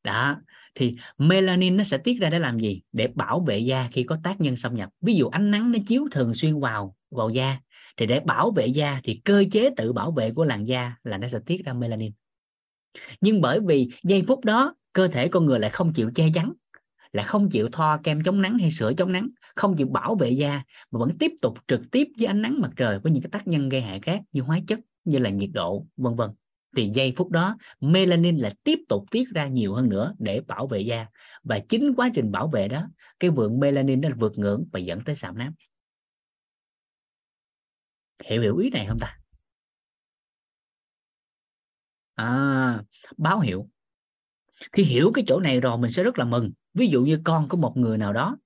[0.04, 0.36] đó.
[0.74, 2.82] Thì melanin nó sẽ tiết ra để làm gì?
[2.92, 4.90] Để bảo vệ da khi có tác nhân xâm nhập.
[5.00, 7.58] Ví dụ ánh nắng nó chiếu thường xuyên vào vào da.
[7.96, 11.18] Thì để bảo vệ da thì cơ chế tự bảo vệ của làn da là
[11.18, 12.12] nó sẽ tiết ra melanin.
[13.20, 16.52] Nhưng bởi vì giây phút đó, cơ thể con người lại không chịu che chắn
[17.12, 20.30] là không chịu thoa kem chống nắng hay sữa chống nắng, không chịu bảo vệ
[20.30, 23.30] da mà vẫn tiếp tục trực tiếp với ánh nắng mặt trời với những cái
[23.30, 26.30] tác nhân gây hại khác như hóa chất, như là nhiệt độ, vân vân
[26.76, 30.66] thì giây phút đó melanin lại tiếp tục tiết ra nhiều hơn nữa để bảo
[30.66, 31.06] vệ da.
[31.42, 32.86] Và chính quá trình bảo vệ đó
[33.20, 35.54] cái vượng melanin nó vượt ngưỡng và dẫn tới sạm nám.
[38.24, 39.18] Hiểu hiểu ý này không ta?
[42.14, 42.82] À,
[43.16, 43.68] báo hiệu.
[44.72, 46.52] Khi hiểu cái chỗ này rồi mình sẽ rất là mừng.
[46.74, 48.36] Ví dụ như con có một người nào đó.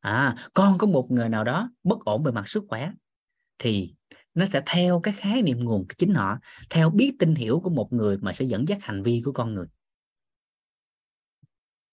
[0.00, 2.92] À con có một người nào đó bất ổn về mặt sức khỏe
[3.58, 3.94] thì
[4.34, 6.38] nó sẽ theo cái khái niệm nguồn chính họ
[6.70, 9.54] theo biết tin hiểu của một người mà sẽ dẫn dắt hành vi của con
[9.54, 9.66] người.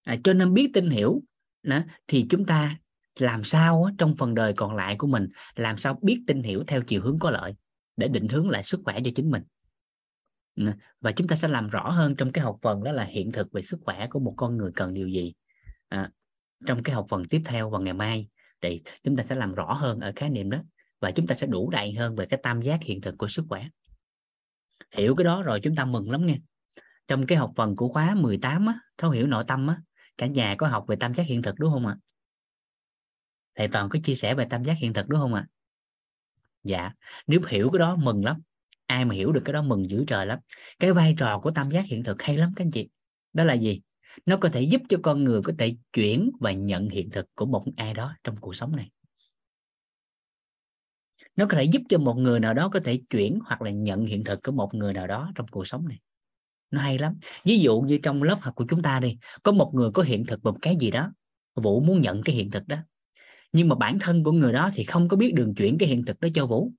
[0.04, 1.22] À, cho nên biết tin hiểu
[1.64, 2.78] đó, thì chúng ta
[3.20, 6.82] làm sao trong phần đời còn lại của mình làm sao biết tin hiểu theo
[6.82, 7.56] chiều hướng có lợi
[7.98, 9.44] để định hướng lại sức khỏe cho chính mình.
[11.02, 13.52] Và chúng ta sẽ làm rõ hơn trong cái học phần đó là hiện thực
[13.52, 15.34] về sức khỏe của một con người cần điều gì
[15.90, 16.12] à,
[16.66, 18.28] trong cái học phần tiếp theo vào ngày mai.
[18.62, 20.58] Thì chúng ta sẽ làm rõ hơn ở khái niệm đó
[21.02, 23.46] và chúng ta sẽ đủ đầy hơn về cái tam giác hiện thực của sức
[23.50, 23.68] khỏe.
[24.92, 26.36] Hiểu cái đó rồi chúng ta mừng lắm nha
[27.08, 29.82] trong cái học phần của khóa 18 á, thấu hiểu nội tâm á,
[30.18, 31.96] cả nhà có học về tam giác hiện thực đúng không ạ?
[33.56, 35.48] Thầy toàn có chia sẻ về tam giác hiện thực đúng không ạ?
[36.64, 36.92] Dạ
[37.28, 38.42] nếu hiểu cái đó mừng lắm.
[38.86, 40.40] Ai mà hiểu được cái đó mừng dữ trời lắm.
[40.80, 42.90] Cái vai trò của tam giác hiện thực hay lắm các anh chị.
[43.34, 43.82] Đó là gì?
[44.26, 47.46] Nó có thể giúp cho con người có thể chuyển và nhận hiện thực của
[47.46, 48.90] một ai đó trong cuộc sống này
[51.42, 54.06] nó có thể giúp cho một người nào đó có thể chuyển hoặc là nhận
[54.06, 56.00] hiện thực của một người nào đó trong cuộc sống này.
[56.72, 57.14] Nó hay lắm.
[57.46, 60.26] Ví dụ như trong lớp học của chúng ta đi, có một người có hiện
[60.26, 61.12] thực một cái gì đó,
[61.56, 62.78] vũ muốn nhận cái hiện thực đó.
[63.54, 66.06] Nhưng mà bản thân của người đó thì không có biết đường chuyển cái hiện
[66.06, 66.72] thực đó cho vũ.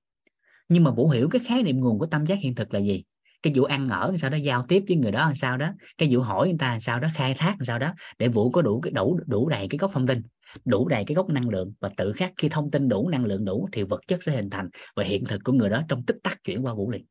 [0.69, 3.03] Nhưng mà vũ hiểu cái khái niệm nguồn của tâm giác hiện thực là gì?
[3.41, 6.09] Cái vụ ăn ở sao đó, giao tiếp với người đó làm sao đó, cái
[6.11, 8.61] vụ hỏi người ta làm sao đó, khai thác làm sao đó để vũ có
[8.61, 10.21] đủ cái, đủ đủ đầy cái góc thông tin
[10.65, 13.45] đủ đầy cái gốc năng lượng và tự khắc khi thông tin đủ năng lượng
[13.45, 16.17] đủ thì vật chất sẽ hình thành và hiện thực của người đó trong tích
[16.23, 17.05] tắc chuyển qua vũ liền.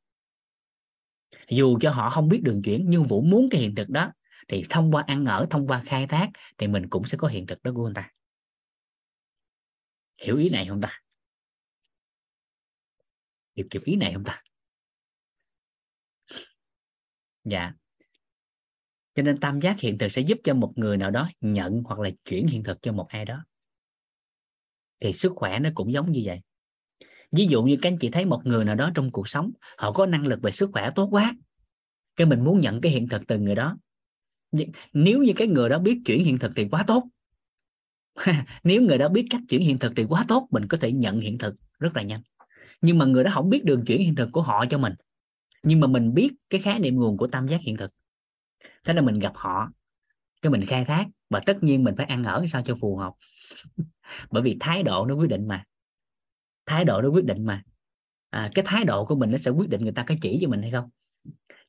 [1.48, 4.12] Dù cho họ không biết đường chuyển nhưng vũ muốn cái hiện thực đó
[4.48, 6.28] thì thông qua ăn ở, thông qua khai thác
[6.58, 8.10] thì mình cũng sẽ có hiện thực đó của người ta.
[10.22, 11.00] Hiểu ý này không ta?
[13.56, 14.42] Hiểu kịp ý này không ta?
[17.44, 17.72] Dạ
[19.14, 22.00] cho nên tam giác hiện thực sẽ giúp cho một người nào đó nhận hoặc
[22.00, 23.44] là chuyển hiện thực cho một ai đó.
[25.00, 26.40] Thì sức khỏe nó cũng giống như vậy.
[27.32, 29.92] Ví dụ như các anh chị thấy một người nào đó trong cuộc sống, họ
[29.92, 31.36] có năng lực về sức khỏe tốt quá,
[32.16, 33.76] cái mình muốn nhận cái hiện thực từ người đó.
[34.92, 37.04] Nếu như cái người đó biết chuyển hiện thực thì quá tốt.
[38.64, 41.20] Nếu người đó biết cách chuyển hiện thực thì quá tốt, mình có thể nhận
[41.20, 42.22] hiện thực rất là nhanh.
[42.80, 44.94] Nhưng mà người đó không biết đường chuyển hiện thực của họ cho mình.
[45.62, 47.90] Nhưng mà mình biết cái khái niệm nguồn của tam giác hiện thực
[48.84, 49.70] thế là mình gặp họ
[50.42, 53.12] cái mình khai thác và tất nhiên mình phải ăn ở sao cho phù hợp.
[54.30, 55.64] Bởi vì thái độ nó quyết định mà.
[56.66, 57.62] Thái độ nó quyết định mà.
[58.30, 60.48] À, cái thái độ của mình nó sẽ quyết định người ta có chỉ cho
[60.48, 60.90] mình hay không.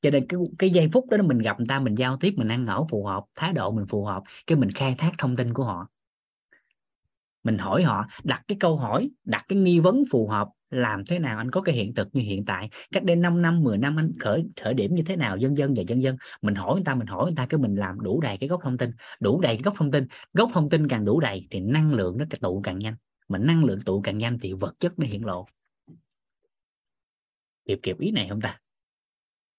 [0.01, 2.47] Cho nên cái cái giây phút đó mình gặp người ta mình giao tiếp mình
[2.47, 5.53] ăn ở phù hợp thái độ mình phù hợp cái mình khai thác thông tin
[5.53, 5.87] của họ
[7.43, 11.19] mình hỏi họ, đặt cái câu hỏi, đặt cái nghi vấn phù hợp, làm thế
[11.19, 12.69] nào anh có cái hiện thực như hiện tại?
[12.91, 15.37] Cách đây 5 năm 10 năm anh khởi khởi điểm như thế nào?
[15.37, 16.15] Dân dân và dân dân.
[16.41, 18.59] Mình hỏi người ta, mình hỏi người ta cái mình làm đủ đầy cái gốc
[18.63, 18.91] thông tin.
[19.19, 20.07] Đủ đầy cái gốc thông tin.
[20.33, 22.95] Gốc thông tin càng đủ đầy thì năng lượng nó tụ càng nhanh.
[23.27, 25.45] Mà năng lượng tụ càng nhanh thì vật chất nó hiện lộ.
[27.65, 28.59] Kịp kịp ý này không ta?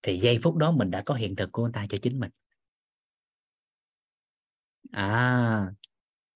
[0.03, 2.31] Thì giây phút đó mình đã có hiện thực của người ta cho chính mình.
[4.93, 5.73] À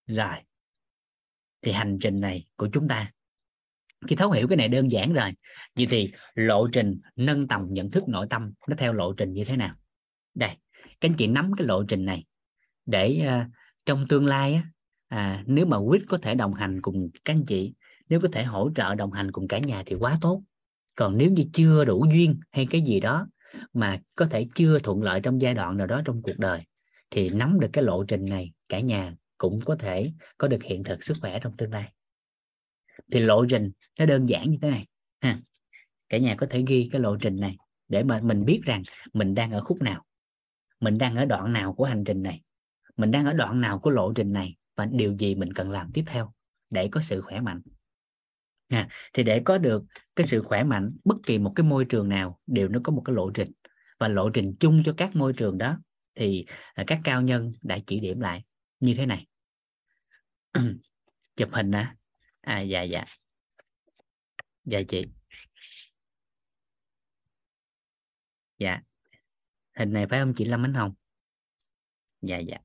[0.08, 0.36] rồi
[1.62, 3.12] thì hành trình này của chúng ta
[4.06, 5.30] khi thấu hiểu cái này đơn giản rồi
[5.76, 9.44] vậy thì lộ trình nâng tầm nhận thức nội tâm nó theo lộ trình như
[9.44, 9.74] thế nào?
[10.34, 10.50] Đây
[10.82, 12.24] các anh chị nắm cái lộ trình này
[12.86, 13.52] để uh,
[13.86, 14.62] trong tương lai á,
[15.08, 17.74] à, nếu mà quýt có thể đồng hành cùng các anh chị
[18.08, 20.42] nếu có thể hỗ trợ đồng hành cùng cả nhà thì quá tốt.
[20.94, 23.26] Còn nếu như chưa đủ duyên hay cái gì đó
[23.72, 26.62] mà có thể chưa thuận lợi trong giai đoạn nào đó trong cuộc đời
[27.10, 30.84] thì nắm được cái lộ trình này cả nhà cũng có thể có được hiện
[30.84, 31.92] thực sức khỏe trong tương lai.
[33.12, 34.86] Thì lộ trình nó đơn giản như thế này
[35.20, 35.40] ha.
[36.08, 37.56] Cả nhà có thể ghi cái lộ trình này
[37.88, 38.82] để mà mình biết rằng
[39.12, 40.04] mình đang ở khúc nào
[40.80, 42.42] mình đang ở đoạn nào của hành trình này
[42.96, 45.90] mình đang ở đoạn nào của lộ trình này và điều gì mình cần làm
[45.92, 46.32] tiếp theo
[46.70, 47.62] để có sự khỏe mạnh.
[48.68, 49.84] À, thì để có được
[50.16, 53.02] cái sự khỏe mạnh bất kỳ một cái môi trường nào đều nó có một
[53.04, 53.52] cái lộ trình.
[53.98, 55.78] Và lộ trình chung cho các môi trường đó
[56.14, 58.44] thì à, các cao nhân đã chỉ điểm lại
[58.80, 59.26] như thế này.
[61.36, 61.94] Chụp hình nè
[62.40, 63.04] à dạ dạ.
[64.64, 65.06] Dạ chị.
[68.58, 68.80] Dạ.
[69.74, 70.94] Hình này phải không chị Lâm Ánh Hồng?
[72.22, 72.56] Dạ dạ.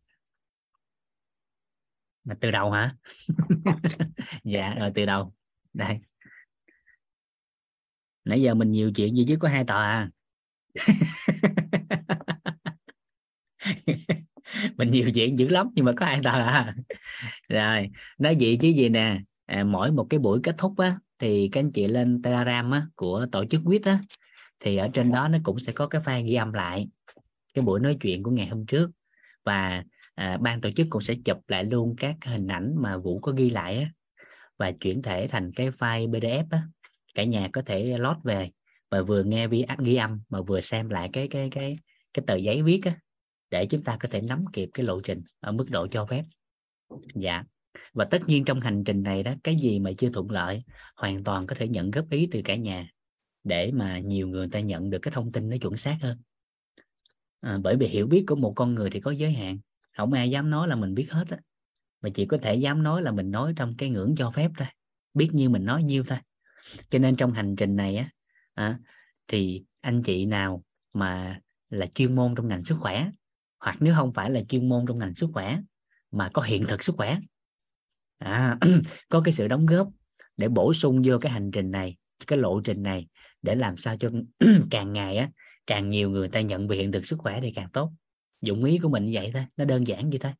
[2.23, 2.95] Mà từ đầu hả?
[4.43, 5.33] Dạ rồi từ đầu.
[5.73, 5.99] Đây.
[8.23, 10.09] Nãy giờ mình nhiều chuyện gì chứ có hai tòa à
[14.77, 16.75] mình nhiều chuyện dữ lắm nhưng mà có ai tao à?
[17.49, 19.19] Rồi nói gì chứ gì nè?
[19.45, 22.87] À, mỗi một cái buổi kết thúc á thì các anh chị lên telegram á
[22.95, 23.99] của tổ chức quýt á
[24.59, 26.87] thì ở trên đó nó cũng sẽ có cái file ghi âm lại
[27.53, 28.91] cái buổi nói chuyện của ngày hôm trước.
[29.45, 29.83] Và
[30.15, 33.31] à, ban tổ chức cũng sẽ chụp lại luôn các hình ảnh mà vũ có
[33.31, 33.85] ghi lại á
[34.59, 36.63] và chuyển thể thành cái file pdf á.
[37.15, 38.51] Cả nhà có thể lót về
[38.91, 41.77] và vừa nghe vi ghi âm mà vừa xem lại cái cái cái
[42.13, 42.91] cái tờ giấy viết á
[43.53, 46.23] để chúng ta có thể nắm kịp cái lộ trình ở mức độ cho phép.
[47.15, 47.43] Dạ.
[47.93, 50.63] Và tất nhiên trong hành trình này đó cái gì mà chưa thuận lợi
[50.95, 52.89] hoàn toàn có thể nhận góp ý từ cả nhà
[53.43, 56.17] để mà nhiều người ta nhận được cái thông tin nó chuẩn xác hơn.
[57.41, 59.59] À, bởi vì hiểu biết của một con người thì có giới hạn.
[59.97, 61.37] Không ai dám nói là mình biết hết á.
[62.01, 64.67] Mà chỉ có thể dám nói là mình nói trong cái ngưỡng cho phép thôi.
[65.13, 66.17] Biết như mình nói nhiêu thôi.
[66.89, 68.09] Cho nên trong hành trình này á
[68.53, 68.79] à,
[69.27, 70.63] thì anh chị nào
[70.93, 71.39] mà
[71.69, 73.09] là chuyên môn trong ngành sức khỏe
[73.63, 75.59] hoặc nếu không phải là chuyên môn trong ngành sức khỏe
[76.11, 77.19] mà có hiện thực sức khỏe.
[78.17, 78.57] À,
[79.09, 79.89] có cái sự đóng góp
[80.37, 83.07] để bổ sung vô cái hành trình này cái lộ trình này
[83.41, 84.09] để làm sao cho
[84.71, 85.29] càng ngày á
[85.67, 87.91] càng nhiều người ta nhận về hiện thực sức khỏe thì càng tốt.
[88.41, 90.33] Dụng ý của mình như vậy thôi nó đơn giản như thế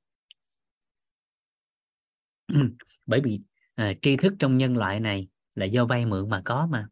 [3.05, 3.41] bởi vì
[3.75, 6.87] à, tri thức trong nhân loại này là do vay mượn mà có mà.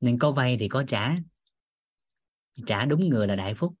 [0.00, 1.16] Nên có vay thì có trả.
[2.66, 3.74] Trả đúng người là đại phúc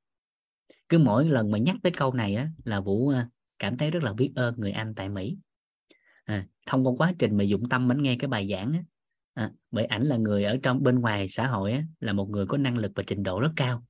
[0.92, 3.26] cứ mỗi lần mà nhắc tới câu này á là vũ ờ,
[3.58, 5.36] cảm thấy rất là biết ơn người anh tại mỹ.
[6.24, 8.82] À, thông qua quá trình mà dụng tâm mình nghe cái bài giảng á,
[9.34, 12.46] à, bởi ảnh là người ở trong bên ngoài xã hội á, là một người
[12.46, 13.84] có năng lực và trình độ rất cao.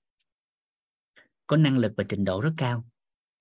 [1.47, 2.85] Có năng lực và trình độ rất cao.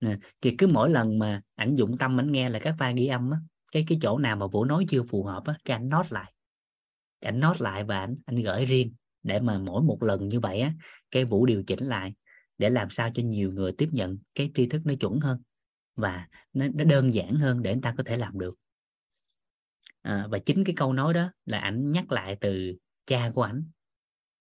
[0.00, 3.06] À, thì cứ mỗi lần mà ảnh dụng tâm ảnh nghe là các vai ghi
[3.06, 3.38] âm á,
[3.72, 6.32] cái cái chỗ nào mà vũ nói chưa phù hợp á, cái ảnh nốt lại.
[7.20, 10.60] Ảnh nốt lại và ảnh anh gửi riêng để mà mỗi một lần như vậy
[10.60, 10.72] á
[11.10, 12.12] cái vũ điều chỉnh lại
[12.62, 15.42] để làm sao cho nhiều người tiếp nhận cái tri thức nó chuẩn hơn
[15.96, 18.54] và nó, nó đơn giản hơn để anh ta có thể làm được.
[20.02, 22.74] À, và chính cái câu nói đó là ảnh nhắc lại từ
[23.06, 23.64] cha của ảnh.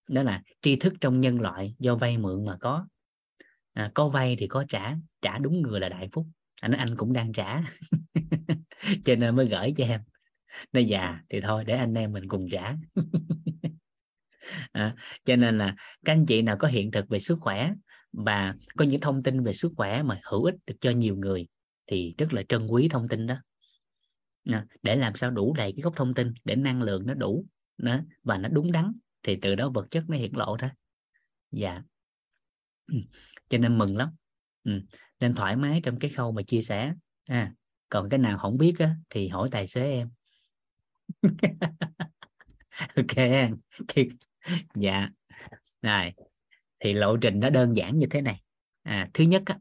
[0.09, 2.87] Đó là tri thức trong nhân loại do vay mượn mà có.
[3.73, 6.27] À, có vay thì có trả trả đúng người là đại phúc.
[6.61, 7.63] À, anh anh cũng đang trả
[9.05, 10.01] cho nên mới gửi cho em.
[10.71, 12.75] Nó già thì thôi để anh em mình cùng trả.
[14.71, 14.95] À,
[15.25, 15.75] cho nên là
[16.05, 17.73] các anh chị nào có hiện thực về sức khỏe
[18.13, 21.47] và có những thông tin về sức khỏe mà hữu ích được cho nhiều người
[21.87, 23.35] thì rất là trân quý thông tin đó.
[24.83, 27.45] Để làm sao đủ đầy cái gốc thông tin để năng lượng nó đủ
[27.77, 28.93] nó và nó đúng đắn
[29.23, 30.69] thì từ đó vật chất nó hiện lộ thôi.
[31.51, 31.81] Dạ.
[33.49, 34.09] Cho nên mừng lắm.
[34.63, 34.81] Ừ.
[35.19, 36.93] nên thoải mái trong cái khâu mà chia sẻ.
[37.25, 37.53] À,
[37.89, 40.09] còn cái nào không biết á, thì hỏi tài xế em.
[42.95, 43.15] Ok
[44.75, 45.09] dạ.
[45.81, 46.13] Này
[46.83, 48.41] thì lộ trình nó đơn giản như thế này.
[48.83, 49.59] À, thứ nhất á,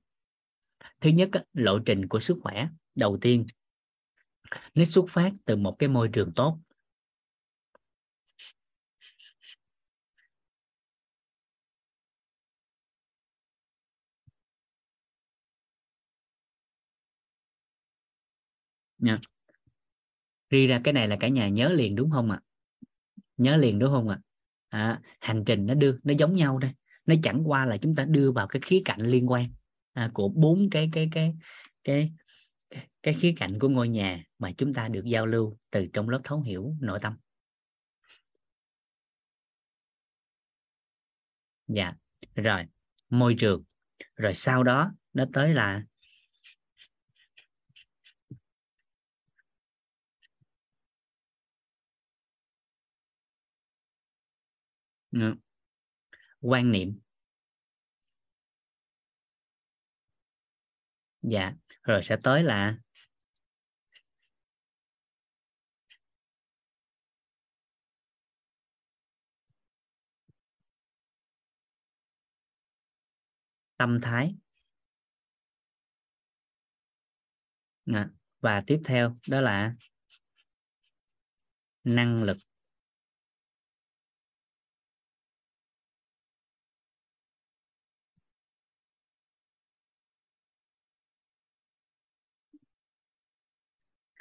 [1.01, 2.68] thứ nhất á, lộ trình của sức khỏe.
[2.94, 3.47] Đầu tiên
[4.74, 6.59] nó xuất phát từ một cái môi trường tốt.
[18.98, 19.18] Nha.
[20.51, 22.40] Đi ra cái này là cả nhà nhớ liền đúng không ạ?
[22.42, 22.47] À?
[23.36, 24.20] nhớ liền đúng không ạ?
[24.68, 24.80] À?
[24.80, 26.70] à, hành trình nó đưa nó giống nhau đây
[27.11, 29.53] nó chẳng qua là chúng ta đưa vào cái khía cạnh liên quan
[29.93, 31.35] à, của bốn cái cái cái
[31.85, 32.12] cái
[33.03, 36.20] cái khía cạnh của ngôi nhà mà chúng ta được giao lưu từ trong lớp
[36.24, 37.16] thấu hiểu nội tâm
[41.69, 41.95] dạ
[42.35, 42.65] rồi
[43.11, 43.65] môi trường
[44.16, 45.82] rồi sau đó nó tới là
[55.12, 55.32] Yeah
[56.40, 57.00] quan niệm.
[61.22, 61.52] Dạ
[61.82, 62.76] rồi sẽ tới là
[73.76, 74.34] tâm thái.
[77.86, 78.06] Dạ,
[78.40, 79.74] và tiếp theo đó là
[81.84, 82.36] năng lực.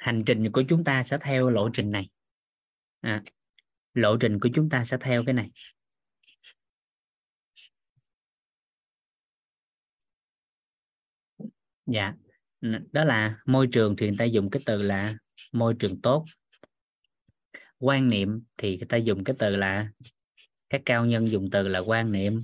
[0.00, 2.10] Hành trình của chúng ta sẽ theo lộ trình này.
[3.00, 3.22] À,
[3.94, 5.50] lộ trình của chúng ta sẽ theo cái này.
[11.86, 12.14] Dạ
[12.92, 15.16] đó là môi trường thì người ta dùng cái từ là
[15.52, 16.24] môi trường tốt.
[17.78, 19.90] Quan niệm thì người ta dùng cái từ là
[20.68, 22.42] các cao nhân dùng từ là quan niệm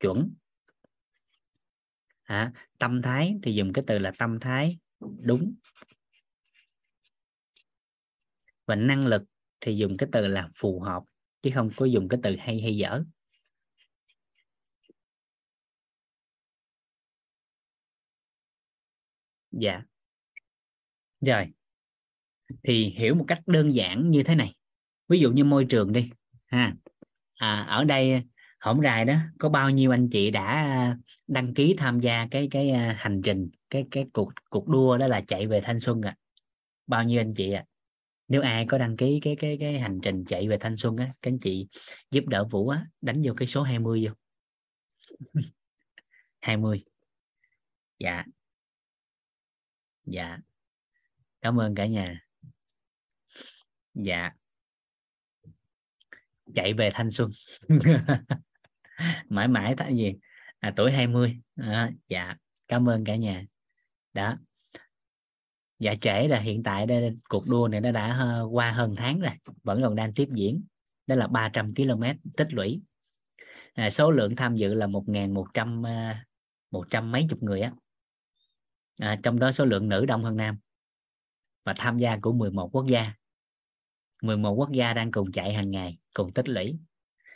[0.00, 0.34] chuẩn.
[2.22, 4.78] À, tâm thái thì dùng cái từ là tâm thái
[5.22, 5.54] đúng
[8.70, 9.22] và năng lực
[9.60, 11.02] thì dùng cái từ là phù hợp
[11.42, 13.02] chứ không có dùng cái từ hay hay dở.
[19.50, 19.82] Dạ.
[21.20, 21.46] Rồi.
[22.62, 24.54] Thì hiểu một cách đơn giản như thế này.
[25.08, 26.10] Ví dụ như môi trường đi
[26.46, 26.74] ha.
[27.34, 28.22] À, ở đây
[28.60, 32.70] hổng rài đó có bao nhiêu anh chị đã đăng ký tham gia cái cái
[32.70, 36.16] à, hành trình cái cái cuộc cuộc đua đó là chạy về thanh xuân à
[36.86, 37.64] bao nhiêu anh chị ạ?
[37.66, 37.79] à?
[38.30, 41.06] Nếu ai có đăng ký cái cái cái hành trình chạy về thanh xuân á
[41.22, 41.68] các anh chị
[42.10, 44.14] giúp đỡ vũ á đánh vô cái số 20 vô.
[46.40, 46.84] 20
[47.98, 48.24] dạ.
[50.04, 50.38] Dạ.
[51.40, 52.20] Cảm ơn cả nhà.
[53.94, 54.30] Dạ.
[56.54, 57.30] Chạy về thanh xuân.
[59.28, 60.14] Mãi mãi tại gì
[60.58, 62.36] à, tuổi 20 à, dạ.
[62.68, 63.44] Cảm ơn cả nhà.
[64.12, 64.36] Đó
[65.80, 69.20] dạ trễ là hiện tại đây cuộc đua này nó đã ờ, qua hơn tháng
[69.20, 69.32] rồi
[69.62, 70.62] vẫn còn đang tiếp diễn.
[71.06, 72.02] Đó là 300 km
[72.36, 72.80] tích lũy.
[73.74, 76.14] À, số lượng tham dự là 1.100 ờ,
[76.70, 77.72] một trăm mấy chục người á.
[78.98, 80.58] À, trong đó số lượng nữ đông hơn nam
[81.64, 83.12] và tham gia của 11 quốc gia.
[84.22, 86.76] 11 quốc gia đang cùng chạy hàng ngày cùng tích lũy.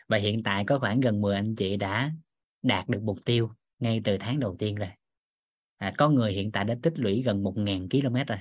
[0.09, 2.13] Và hiện tại có khoảng gần 10 anh chị đã
[2.63, 4.89] đạt được mục tiêu ngay từ tháng đầu tiên rồi
[5.77, 8.39] à, có người hiện tại đã tích lũy gần 1.000 km rồi.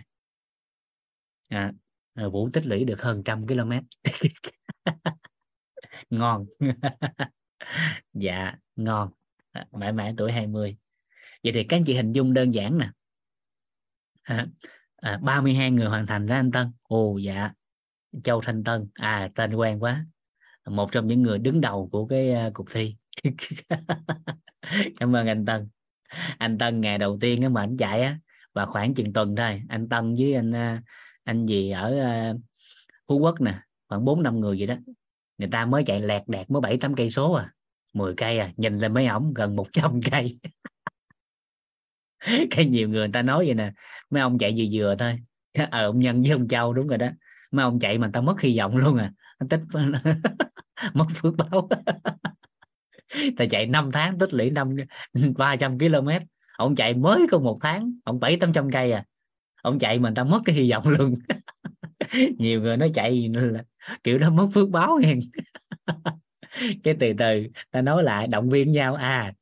[1.47, 1.73] À,
[2.13, 3.71] à, Vũ tích lũy được hơn trăm km.
[6.09, 6.45] Ngon.
[8.13, 9.11] Dạ ngon.
[9.51, 10.77] À, mãi mãi tuổi 20
[11.43, 12.89] vậy thì các anh chị hình dung đơn giản nè.
[14.23, 14.47] À,
[14.95, 16.71] à, 32 người hoàn thành ra anh Tân.
[16.83, 17.51] Ồ dạ.
[18.23, 18.89] Châu Thanh Tân.
[18.93, 20.05] À tên quen quá.
[20.65, 22.95] Một trong những người đứng đầu của cái uh, cuộc thi.
[24.99, 25.69] Cảm ơn anh Tân
[26.37, 28.17] anh Tân ngày đầu tiên mà anh chạy á
[28.53, 29.61] và khoảng chừng tuần thôi.
[29.69, 30.81] Anh Tân với anh à,
[31.23, 32.33] anh gì ở à,
[33.07, 33.59] Phú Quốc nè
[33.89, 34.75] khoảng bốn năm người vậy đó.
[35.37, 37.53] Người ta mới chạy lẹt đẹt mới bảy tám cây số à.
[37.93, 40.39] 10 cây à nhìn lên mấy ổng gần 100 cây.
[42.51, 43.71] Cái nhiều người, người ta nói vậy nè
[44.09, 45.19] mấy ông chạy vừa vừa thôi.
[45.71, 47.07] Ờ ông nhân với ông châu đúng rồi đó.
[47.51, 49.11] Mấy ông chạy mà ta mất hy vọng luôn à.
[49.49, 49.61] Tích
[50.93, 51.69] mất phước báo
[53.37, 54.75] ta chạy 5 tháng tích lũy năm
[55.37, 56.09] ba trăm km
[56.57, 59.05] ông chạy mới có một tháng ông bảy tám trăm cây à.
[59.61, 61.15] Ông chạy mình ta mất cái hy vọng luôn.
[62.37, 63.63] Nhiều người nói chạy là
[64.03, 65.15] kiểu đó mất phước báo nghe.
[66.83, 68.95] Cái từ từ ta nói lại động viên nhau.
[68.95, 69.33] À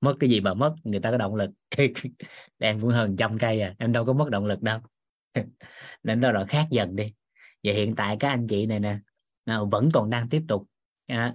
[0.00, 1.50] mất cái gì mà mất người ta có động lực.
[2.58, 4.80] Em cũng hơn trăm cây à em đâu có mất động lực đâu.
[6.02, 7.14] Nên đó là khác dần đi.
[7.64, 8.98] Và hiện tại các anh chị này nè
[9.44, 10.66] à, vẫn còn đang tiếp tục.
[11.06, 11.34] À,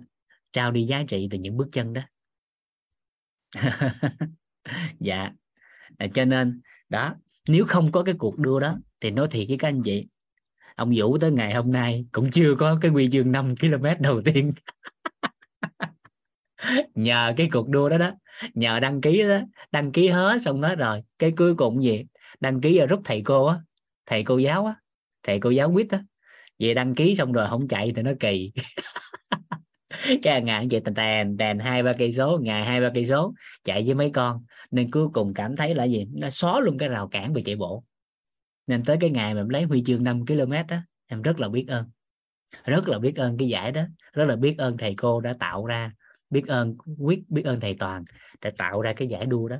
[0.53, 2.01] trao đi giá trị từ những bước chân đó.
[4.99, 5.31] Dạ.
[5.97, 7.15] À, cho nên đó
[7.47, 10.07] nếu không có cái cuộc đua đó thì nói thiệt với các anh chị
[10.75, 14.21] ông Vũ tới ngày hôm nay cũng chưa có cái quy chương 5 km đầu
[14.25, 14.53] tiên.
[16.95, 18.11] Nhờ cái cuộc đua đó đó
[18.53, 19.39] nhờ đăng ký đó
[19.71, 22.05] đăng ký hết xong hết rồi cái cuối cùng gì?
[22.39, 23.59] Đăng ký ở rút thầy cô á
[24.05, 24.75] thầy cô giáo á
[25.23, 26.03] thầy cô giáo quýt á.
[26.59, 28.51] Về đăng ký xong rồi không chạy thì nó kỳ.
[30.21, 33.33] cái ngày chạy tèn tèn tèn hai ba cây số, ngày hai ba cây số,
[33.63, 34.45] chạy với mấy con.
[34.71, 36.07] Nên cuối cùng cảm thấy là gì?
[36.13, 37.83] Nó xóa luôn cái rào cản về chạy bộ.
[38.67, 41.49] Nên tới cái ngày mà em lấy huy chương 5 km đó em rất là
[41.49, 41.85] biết ơn.
[42.65, 43.81] Rất là biết ơn cái giải đó.
[44.13, 45.91] Rất là biết ơn thầy cô đã tạo ra,
[46.29, 48.03] biết ơn, quyết biết ơn thầy toàn
[48.41, 49.57] đã tạo ra cái giải đua đó.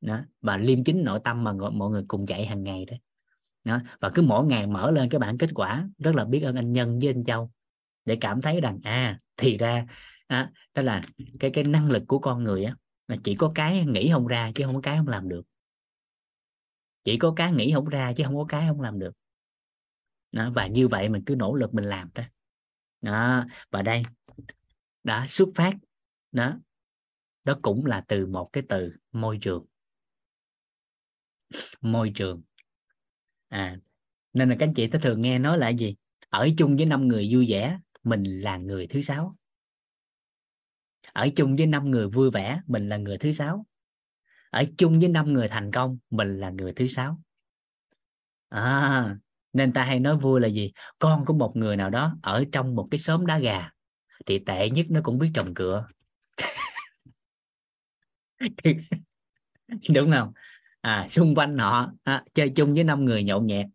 [0.00, 2.98] Đó, và liêm chính nội tâm mà mọi người cùng chạy hàng ngày đấy
[3.64, 3.80] đó.
[4.00, 6.72] và cứ mỗi ngày mở lên cái bảng kết quả, rất là biết ơn anh
[6.72, 7.50] nhân với anh châu
[8.06, 9.86] để cảm thấy rằng à thì ra
[10.26, 11.08] à, đó là
[11.40, 12.76] cái cái năng lực của con người á
[13.08, 15.42] mà chỉ có cái nghĩ không ra chứ không có cái không làm được.
[17.04, 19.12] Chỉ có cái nghĩ không ra chứ không có cái không làm được.
[20.32, 22.22] Đó, và như vậy mình cứ nỗ lực mình làm đó
[23.02, 24.02] đó và đây
[25.04, 25.74] đã xuất phát
[26.32, 26.58] đó
[27.44, 29.66] đó cũng là từ một cái từ môi trường.
[31.80, 32.42] Môi trường.
[33.48, 33.76] À
[34.36, 35.96] nên là các anh chị ta thường nghe nói là gì?
[36.28, 39.36] Ở chung với năm người vui vẻ mình là người thứ sáu.
[41.12, 43.66] Ở chung với năm người vui vẻ mình là người thứ sáu.
[44.50, 47.20] Ở chung với năm người thành công mình là người thứ sáu.
[48.48, 49.16] À,
[49.52, 50.72] nên ta hay nói vui là gì?
[50.98, 53.70] Con của một người nào đó ở trong một cái xóm đá gà
[54.26, 55.86] thì tệ nhất nó cũng biết trồng cửa.
[59.94, 60.32] Đúng không?
[60.80, 63.66] À, xung quanh họ à, chơi chung với năm người nhậu nhẹt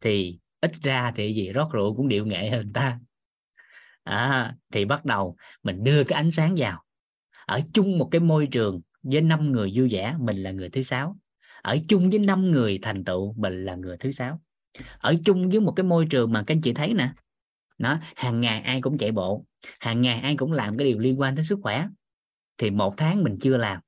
[0.00, 2.98] thì ít ra thì gì rót rượu cũng điệu nghệ hơn ta
[4.04, 6.82] à, thì bắt đầu mình đưa cái ánh sáng vào.
[7.46, 10.82] Ở chung một cái môi trường với năm người vui vẻ mình là người thứ
[10.82, 11.18] sáu.
[11.62, 14.40] Ở chung với năm người thành tựu mình là người thứ sáu.
[14.98, 17.12] Ở chung với một cái môi trường mà các anh chị thấy nè
[17.78, 19.44] nó hàng ngày ai cũng chạy bộ
[19.80, 21.88] hàng ngày ai cũng làm cái điều liên quan tới sức khỏe
[22.58, 23.80] thì một tháng mình chưa làm.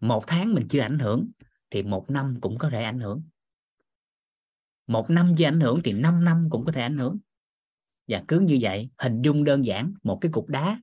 [0.00, 1.28] Một tháng mình chưa ảnh hưởng
[1.70, 3.22] thì một năm cũng có thể ảnh hưởng.
[4.86, 7.18] Một năm chưa ảnh hưởng thì năm năm cũng có thể ảnh hưởng
[8.08, 10.80] và cứ như vậy, hình dung đơn giản, một cái cục đá.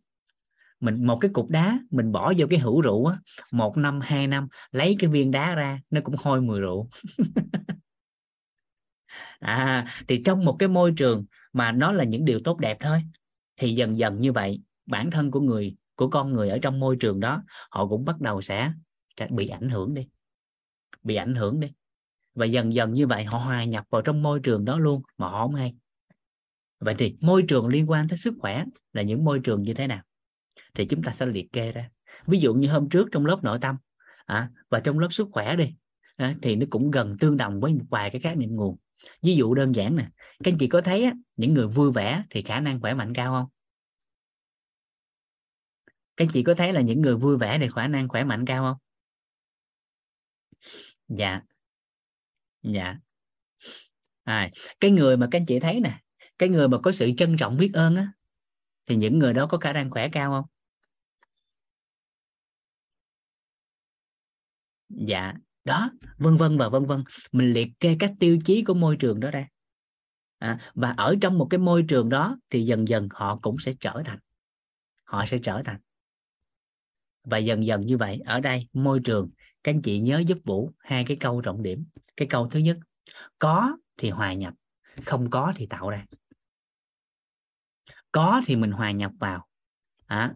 [0.79, 3.17] Mình, một cái cục đá, mình bỏ vô cái hũ rượu á,
[3.51, 6.89] một năm, hai năm, lấy cái viên đá ra, nó cũng hôi mùi rượu.
[9.39, 13.03] À thì trong một cái môi trường mà nó là những điều tốt đẹp thôi,
[13.57, 16.95] thì dần dần như vậy, bản thân của người, của con người ở trong môi
[16.99, 18.73] trường đó, họ cũng bắt đầu sẽ
[19.29, 20.07] bị ảnh hưởng đi.
[21.03, 21.71] Bị ảnh hưởng đi.
[22.35, 25.27] Và dần dần như vậy, họ hòa nhập vào trong môi trường đó luôn, mà
[25.27, 25.75] họ không hay
[26.84, 29.88] vậy thì môi trường liên quan tới sức khỏe là những môi trường như thế
[29.88, 30.03] nào?
[30.73, 31.89] Thì chúng ta sẽ liệt kê ra.
[32.27, 33.76] Ví dụ như hôm trước trong lớp nội tâm
[34.26, 35.76] à, và trong lớp sức khỏe đi
[36.15, 38.77] à, thì nó cũng gần tương đồng với một vài cái khái niệm nguồn.
[39.22, 40.10] Ví dụ đơn giản nè
[40.43, 43.14] các anh chị có thấy á, những người vui vẻ thì khả năng khỏe mạnh
[43.15, 43.49] cao không?
[46.18, 48.45] Các anh chị có thấy là những người vui vẻ thì khả năng khỏe mạnh
[48.45, 48.77] cao không?
[51.07, 51.41] Dạ.
[52.61, 52.95] Dạ.
[54.23, 54.49] À,
[54.80, 56.02] cái người mà các anh chị thấy nè
[56.43, 58.11] cái người mà có sự trân trọng biết ơn á
[58.85, 60.45] thì những người đó có khả năng khỏe cao không?
[64.89, 65.33] Dạ
[65.63, 67.03] đó vân vân và vân vân.
[67.31, 69.47] Mình liệt kê các tiêu chí của môi trường đó ra.
[70.39, 73.73] À, và ở trong một cái môi trường đó thì dần dần họ cũng sẽ
[73.79, 74.19] trở thành.
[75.03, 75.79] Họ sẽ trở thành.
[77.23, 79.29] Và dần dần như vậy ở đây môi trường
[79.63, 81.85] các anh chị nhớ giúp vũ hai cái câu trọng điểm.
[82.17, 82.77] Cái câu thứ nhất
[83.39, 84.53] có thì hòa nhập
[85.05, 86.05] không có thì tạo ra
[88.14, 89.48] có thì mình hòa nhập vào.
[90.06, 90.35] À,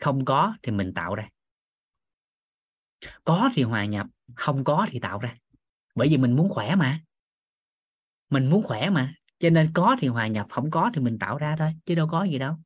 [0.00, 1.28] không có thì mình tạo ra.
[3.24, 5.36] Có thì hòa nhập không có thì tạo ra.
[5.94, 7.00] Bởi vì mình muốn khỏe mà.
[8.30, 9.14] Mình muốn khỏe mà.
[9.38, 12.08] Cho nên có thì hòa nhập không có thì mình tạo ra thôi chứ đâu
[12.10, 12.56] có gì đâu.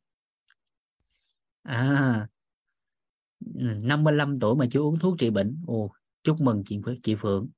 [1.62, 2.28] À.
[3.40, 5.92] 55 tuổi mà chưa uống thuốc trị bệnh ồ
[6.22, 7.48] chúc mừng chị chị Phượng.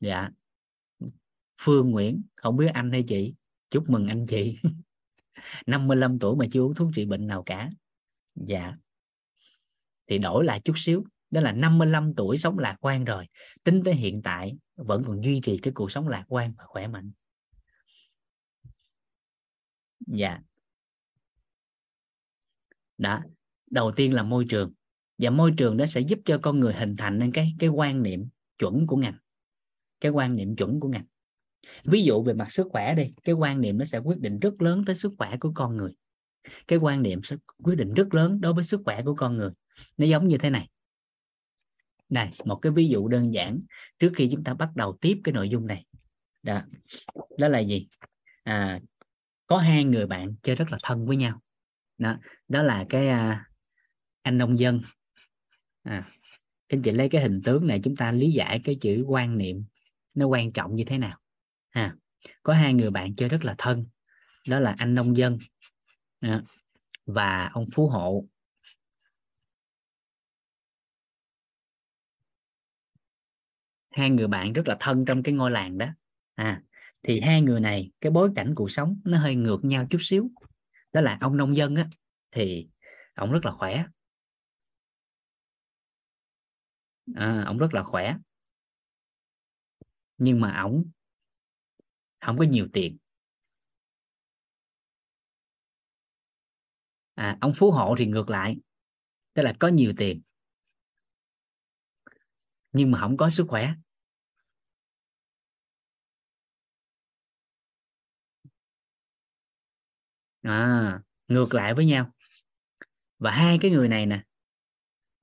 [0.00, 0.30] Dạ.
[1.62, 3.34] Phương Nguyễn không biết anh hay chị.
[3.70, 4.58] Chúc mừng anh chị.
[5.66, 7.70] 55 tuổi mà chưa uống thuốc trị bệnh nào cả.
[8.34, 8.74] Dạ.
[10.06, 13.26] Thì đổi lại chút xíu, đó là 55 tuổi sống lạc quan rồi.
[13.64, 16.86] Tính tới hiện tại, vẫn còn duy trì cái cuộc sống lạc quan và khỏe
[16.86, 17.10] mạnh.
[20.06, 20.40] Dạ.
[22.98, 23.22] Đó,
[23.70, 24.72] đầu tiên là môi trường.
[25.18, 28.02] Và môi trường đó sẽ giúp cho con người hình thành nên cái cái quan
[28.02, 29.18] niệm chuẩn của ngành,
[30.00, 31.04] cái quan niệm chuẩn của ngành
[31.84, 34.62] ví dụ về mặt sức khỏe đi cái quan niệm nó sẽ quyết định rất
[34.62, 35.92] lớn tới sức khỏe của con người.
[36.68, 39.50] Cái quan niệm sẽ quyết định rất lớn đối với sức khỏe của con người.
[39.96, 40.68] Nó giống như thế này.
[42.08, 43.60] Này một cái ví dụ đơn giản.
[43.98, 45.84] Trước khi chúng ta bắt đầu tiếp cái nội dung này
[46.42, 46.62] đó
[47.38, 47.88] đó là gì?
[48.42, 48.80] À,
[49.46, 51.40] có hai người bạn chơi rất là thân với nhau.
[51.98, 52.16] Đó
[52.48, 53.44] đó là cái à,
[54.22, 54.80] anh nông dân.
[55.82, 56.08] À,
[56.68, 59.38] các anh chị lấy cái hình tướng này chúng ta lý giải cái chữ quan
[59.38, 59.64] niệm
[60.14, 61.18] nó quan trọng như thế nào
[61.70, 61.94] ha
[62.42, 63.86] có hai người bạn chơi rất là thân
[64.48, 65.38] đó là anh nông dân
[66.20, 66.42] à,
[67.06, 68.24] và ông phú hộ.
[73.90, 75.86] Hai người bạn rất là thân trong cái ngôi làng đó.
[76.34, 76.62] À
[77.02, 80.30] thì hai người này cái bối cảnh cuộc sống nó hơi ngược nhau chút xíu.
[80.92, 81.88] Đó là ông nông dân á
[82.32, 82.68] thì
[83.14, 83.84] ông rất là khỏe.
[87.14, 88.16] À, ông rất là khỏe.
[90.18, 90.84] Nhưng mà ổng
[92.20, 92.98] không có nhiều tiền.
[97.14, 98.56] À, ông phú hộ thì ngược lại
[99.34, 100.22] tức là có nhiều tiền
[102.72, 103.74] nhưng mà không có sức khỏe.
[110.42, 112.10] À, ngược lại với nhau.
[113.18, 114.22] Và hai cái người này nè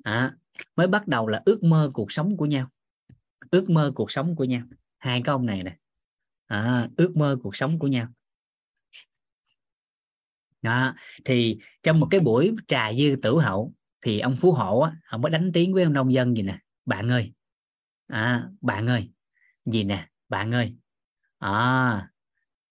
[0.03, 0.36] à,
[0.76, 2.69] mới bắt đầu là ước mơ cuộc sống của nhau.
[3.52, 4.65] Ước mơ cuộc sống của nhau.
[4.98, 5.78] Hai cái ông này nè
[6.48, 8.07] à, ước mơ cuộc sống của nhau
[10.61, 10.95] đó.
[11.26, 15.22] thì trong một cái buổi trà dư tử hậu thì ông phú hộ á, ông
[15.22, 17.34] mới đánh tiếng với ông nông dân gì nè bạn ơi
[18.07, 19.10] à, bạn ơi
[19.65, 20.76] gì nè bạn ơi
[21.40, 22.10] à,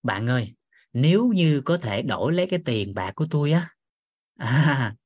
[0.02, 0.54] bạn ơi
[0.92, 3.70] nếu như có thể đổi lấy cái tiền bạc của tôi á
[4.36, 4.96] à,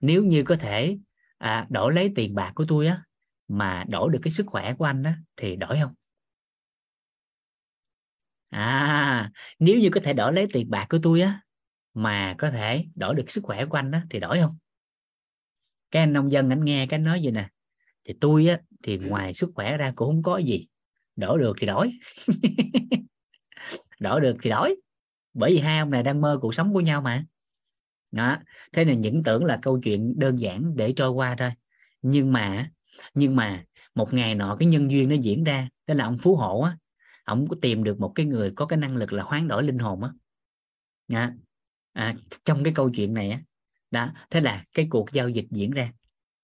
[0.00, 0.98] nếu như có thể
[1.38, 3.02] à, đổi lấy tiền bạc của tôi á
[3.48, 5.94] mà đổi được cái sức khỏe của anh á thì đổi không
[8.50, 11.40] à nếu như có thể đổi lấy tiền bạc của tôi á
[11.94, 14.56] mà có thể đổi được sức khỏe của anh á thì đổi không?
[15.90, 17.48] Cái anh nông dân anh nghe cái nói gì nè
[18.04, 20.66] thì tôi á thì ngoài sức khỏe ra cũng không có gì
[21.16, 21.92] đổi được thì đổi.
[24.00, 24.76] Đổi được thì đổi
[25.34, 27.24] bởi vì hai ông này đang mơ cuộc sống của nhau mà.
[28.12, 28.36] Đó
[28.72, 31.50] thế nên những tưởng là câu chuyện đơn giản để trôi qua thôi.
[32.02, 32.70] Nhưng mà
[33.14, 33.64] nhưng mà
[33.94, 36.76] một ngày nọ cái nhân duyên nó diễn ra đó là ông phú hộ á
[37.24, 39.78] ông có tìm được một cái người có cái năng lực là hoán đổi linh
[39.78, 40.10] hồn á.
[41.08, 41.34] À,
[41.92, 42.14] à,
[42.44, 43.40] trong cái câu chuyện này á
[43.90, 45.92] đó thế là cái cuộc giao dịch diễn ra.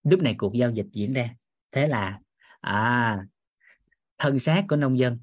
[0.02, 1.30] Lúc này cuộc giao dịch diễn ra.
[1.72, 2.20] Thế là
[2.60, 3.26] à
[4.18, 5.18] thân xác của nông dân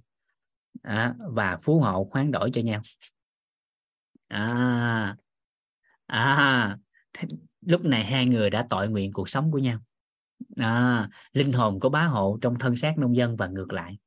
[0.81, 2.81] à, và phú hộ hoán đổi cho nhau.
[4.27, 5.15] À
[6.05, 6.77] à
[7.61, 9.79] lúc này hai người đã tội nguyện cuộc sống của nhau.
[10.57, 13.97] À, linh hồn của bá hộ trong thân xác nông dân và ngược lại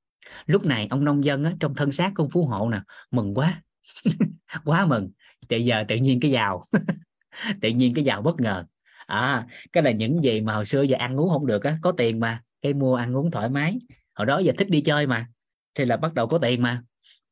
[0.46, 2.80] lúc này ông nông dân á, trong thân xác của phú hộ nè
[3.10, 3.62] mừng quá.
[4.64, 5.10] Quá mừng.
[5.48, 6.66] Tự giờ tự nhiên cái giàu.
[7.60, 8.64] Tự nhiên cái giàu bất ngờ.
[9.06, 11.92] À cái là những gì mà hồi xưa giờ ăn uống không được á có
[11.92, 12.42] tiền mà.
[12.62, 13.78] Cái mua ăn uống thoải mái.
[14.14, 15.26] Hồi đó giờ thích đi chơi mà.
[15.74, 16.82] Thì là bắt đầu có tiền mà.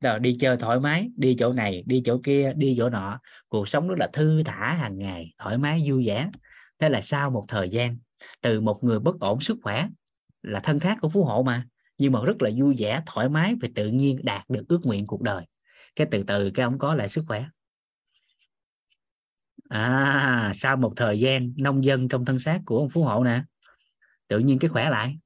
[0.01, 3.21] Rồi đi chơi thoải mái đi chỗ này đi chỗ kia đi chỗ nọ.
[3.49, 6.31] Cuộc sống rất là thư thả hàng ngày thoải mái vui vẻ.
[6.79, 7.97] Thế là sau một thời gian
[8.41, 9.89] từ một người bất ổn sức khỏe
[10.43, 11.65] là thân khác của phú hộ mà
[11.99, 15.07] nhưng mà rất là vui vẻ, thoải mái và tự nhiên đạt được ước nguyện
[15.07, 15.45] cuộc đời.
[15.97, 17.45] Cái từ từ cái ông có lại sức khỏe.
[19.69, 23.43] À sau một thời gian nông dân trong thân xác của ông phú hộ nè,
[24.29, 25.19] tự nhiên cái khỏe lại.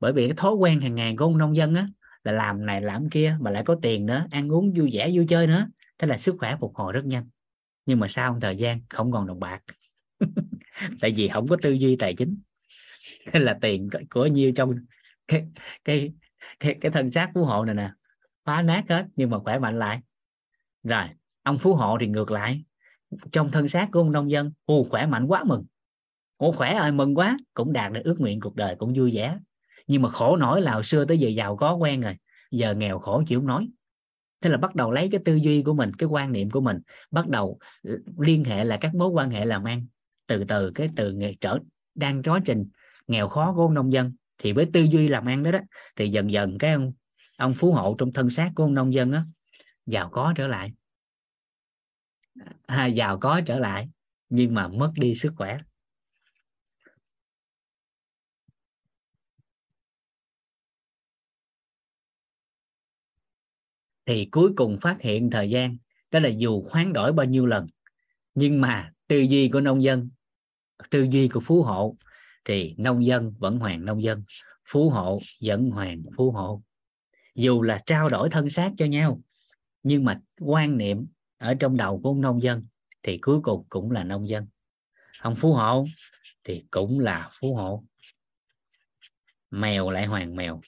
[0.00, 1.86] Bởi vì cái thói quen hàng ngày của ông nông dân á,
[2.24, 5.26] là làm này làm kia mà lại có tiền nữa, ăn uống vui vẻ, vui
[5.28, 5.66] chơi nữa.
[5.98, 7.28] Thế là sức khỏe phục hồi rất nhanh.
[7.86, 9.60] Nhưng mà sau một thời gian không còn đồng bạc.
[11.00, 12.36] Tại vì không có tư duy tài chính.
[13.32, 14.74] Thế là tiền của nhiêu trong
[15.28, 15.46] cái
[15.84, 16.12] cái
[16.60, 17.90] cái, cái thân xác phú hộ này nè
[18.44, 20.00] phá nát hết nhưng mà khỏe mạnh lại.
[20.82, 21.04] Rồi
[21.42, 22.64] ông phú hộ thì ngược lại.
[23.32, 25.64] Trong thân xác của ông nông dân ô khỏe mạnh quá mừng.
[26.36, 29.38] Ô khỏe ơi mừng quá cũng đạt được ước nguyện cuộc đời cũng vui vẻ.
[29.86, 32.16] Nhưng mà khổ nổi là hồi xưa tới giờ giàu có quen rồi
[32.50, 33.68] giờ nghèo khổ chịu không nói
[34.44, 36.80] thế là bắt đầu lấy cái tư duy của mình cái quan niệm của mình
[37.10, 37.58] bắt đầu
[38.18, 39.86] liên hệ là các mối quan hệ làm ăn.
[40.26, 41.58] Từ từ cái từ nghề trở
[41.94, 42.68] đang quá trình
[43.06, 45.58] nghèo khó của ông nông dân thì với tư duy làm ăn đó đó
[45.96, 46.92] thì dần dần cái ông
[47.36, 49.24] ông phú hộ trong thân xác của ông nông dân á
[49.86, 50.72] giàu có trở lại.
[52.66, 53.88] À, giàu có trở lại
[54.28, 55.58] nhưng mà mất đi sức khỏe.
[64.06, 65.76] Thì cuối cùng phát hiện thời gian
[66.10, 67.66] đó là dù khoán đổi bao nhiêu lần
[68.34, 70.10] nhưng mà tư duy của nông dân
[70.90, 71.96] tư duy của phú hộ
[72.44, 74.22] thì nông dân vẫn hoàng nông dân,
[74.68, 76.62] phú hộ vẫn hoàng phú hộ.
[77.34, 79.20] Dù là trao đổi thân xác cho nhau,
[79.82, 81.06] nhưng mà quan niệm
[81.38, 82.66] ở trong đầu của ông nông dân
[83.02, 84.46] thì cuối cùng cũng là nông dân.
[85.20, 85.86] Ông phú hộ
[86.44, 87.84] thì cũng là phú hộ.
[89.50, 90.60] Mèo lại hoàng mèo.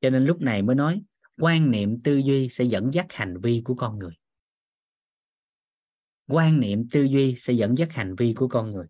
[0.00, 1.02] Cho nên lúc này mới nói,
[1.36, 4.12] quan niệm tư duy sẽ dẫn dắt hành vi của con người
[6.28, 8.86] quan niệm tư duy sẽ dẫn dắt hành vi của con người.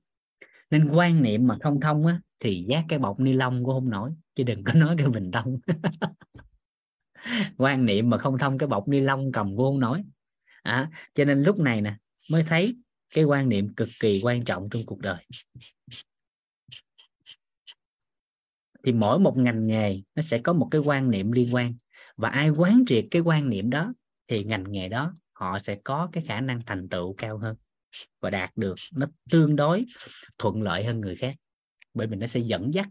[0.71, 3.91] Nên quan niệm mà không thông á thì giác cái bọc ni lông cũng không
[3.91, 5.59] nổi chứ đừng có nói cái bình thông
[7.57, 10.03] quan niệm mà không thông cái bọc ni lông cầm cũng không nổi
[10.63, 11.97] à, cho nên lúc này nè
[12.31, 12.77] mới thấy
[13.15, 15.27] cái quan niệm cực kỳ quan trọng trong cuộc đời.
[18.85, 21.75] Thì mỗi một ngành nghề nó sẽ có một cái quan niệm liên quan.
[22.17, 23.95] Và ai quán triệt cái quan niệm đó
[24.29, 27.57] thì ngành nghề đó họ sẽ có cái khả năng thành tựu cao hơn
[28.21, 29.87] và đạt được nó tương đối
[30.39, 31.37] thuận lợi hơn người khác.
[31.95, 32.89] Bởi vì nó sẽ dẫn dắt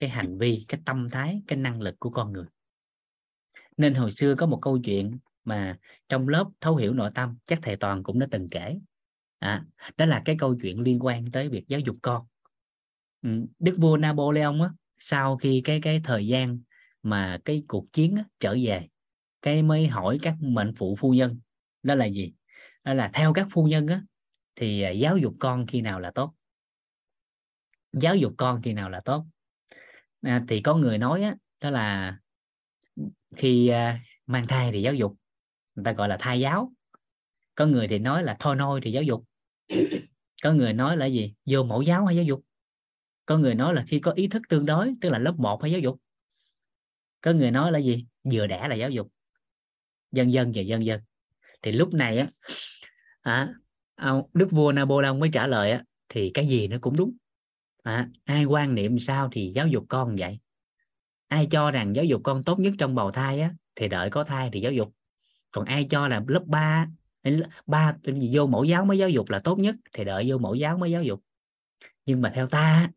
[0.00, 2.46] cái hành vi cái tâm thái cái năng lực của con người.
[3.76, 5.78] Nên hồi xưa có một câu chuyện mà
[6.08, 8.78] trong lớp thấu hiểu nội tâm chắc thầy toàn cũng đã từng kể.
[9.38, 9.64] À,
[9.96, 12.26] đó là cái câu chuyện liên quan tới việc giáo dục con.
[13.22, 16.60] Ừ, Đức vua napoleon á sau khi cái cái thời gian
[17.02, 18.88] mà cái cuộc chiến á, trở về
[19.42, 21.40] cái mới hỏi các mệnh phụ phu nhân
[21.82, 22.32] đó là gì?
[22.84, 24.02] Đó là theo các phu nhân á
[24.56, 26.34] thì à, giáo dục con khi nào là tốt?
[27.92, 29.26] Giáo dục con khi nào là tốt?
[30.22, 32.18] À, thì có người nói á, đó là
[33.36, 35.16] khi à, mang thai thì giáo dục
[35.74, 36.72] người ta gọi là thai giáo.
[37.54, 39.24] Có người thì nói là thôi nôi thì giáo dục.
[40.42, 41.34] Có người nói là gì?
[41.46, 42.44] Vô mẫu giáo hay giáo dục.
[43.26, 45.72] Có người nói là khi có ý thức tương đối tức là lớp 1 hay
[45.72, 46.00] giáo dục.
[47.20, 48.06] Có người nói là gì?
[48.32, 49.12] Vừa đẻ là giáo dục.
[50.12, 51.00] Dân dân và dân dân
[51.62, 52.28] thì lúc này á
[53.20, 53.48] à,
[54.32, 57.12] đức vua Napoleon mới trả lời á thì cái gì nó cũng đúng.
[57.82, 60.38] À, ai quan niệm sao thì giáo dục con vậy.
[61.28, 64.24] Ai cho rằng giáo dục con tốt nhất trong bào thai á thì đợi có
[64.24, 64.94] thai thì giáo dục.
[65.50, 66.86] Còn ai cho là lớp 3
[67.66, 67.96] ba
[68.32, 70.90] vô mẫu giáo mới giáo dục là tốt nhất thì đợi vô mẫu giáo mới
[70.90, 71.22] giáo dục.
[72.06, 72.90] Nhưng mà theo ta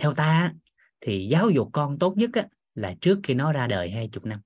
[0.00, 0.52] theo ta
[1.00, 4.26] thì giáo dục con tốt nhất á, là trước khi nó ra đời hai chục
[4.26, 4.40] năm.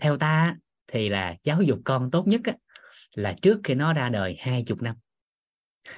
[0.00, 0.56] Theo ta
[0.92, 2.52] thì là giáo dục con tốt nhất á,
[3.16, 4.96] là trước khi nó ra đời hai chục năm.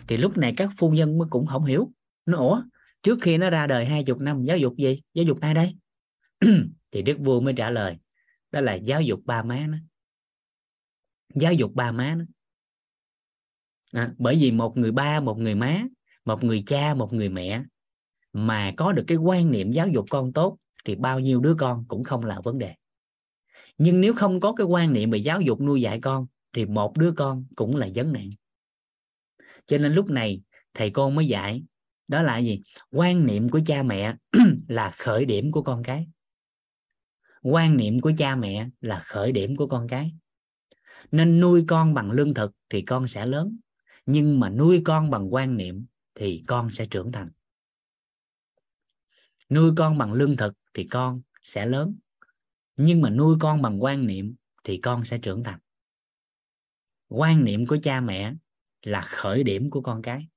[0.08, 1.92] Thì lúc này các phu nhân cũng không hiểu.
[2.26, 2.62] Nó ủa
[3.02, 5.02] trước khi nó ra đời hai chục năm giáo dục gì?
[5.14, 5.76] Giáo dục ai đây?
[6.90, 7.96] Thì đức vua mới trả lời
[8.52, 9.78] đó là giáo dục ba má nó.
[11.34, 12.24] Giáo dục ba má nó.
[13.92, 15.82] À, bởi vì một người ba một người má
[16.24, 17.62] một người cha một người mẹ
[18.32, 21.84] mà có được cái quan niệm giáo dục con tốt thì bao nhiêu đứa con
[21.89, 22.74] cũng không là vấn đề
[23.78, 26.97] nhưng nếu không có cái quan niệm về giáo dục nuôi dạy con, thì một
[26.97, 28.31] đứa con cũng là vấn nạn.
[29.67, 30.43] Cho nên lúc này,
[30.75, 31.65] thầy cô mới dạy,
[32.09, 32.62] đó là gì?
[32.91, 34.17] Quan niệm của cha mẹ
[34.69, 36.09] là khởi điểm của con cái.
[37.43, 40.12] Quan niệm của cha mẹ là khởi điểm của con cái.
[41.11, 43.59] Nên nuôi con bằng lương thực thì con sẽ lớn,
[44.07, 47.31] nhưng mà nuôi con bằng quan niệm thì con sẽ trưởng thành.
[49.51, 51.97] Nuôi con bằng lương thực thì con sẽ lớn
[52.77, 55.59] nhưng mà nuôi con bằng quan niệm thì con sẽ trưởng thành.
[57.09, 58.35] Quan niệm của cha mẹ
[58.83, 60.28] là khởi điểm của con cái.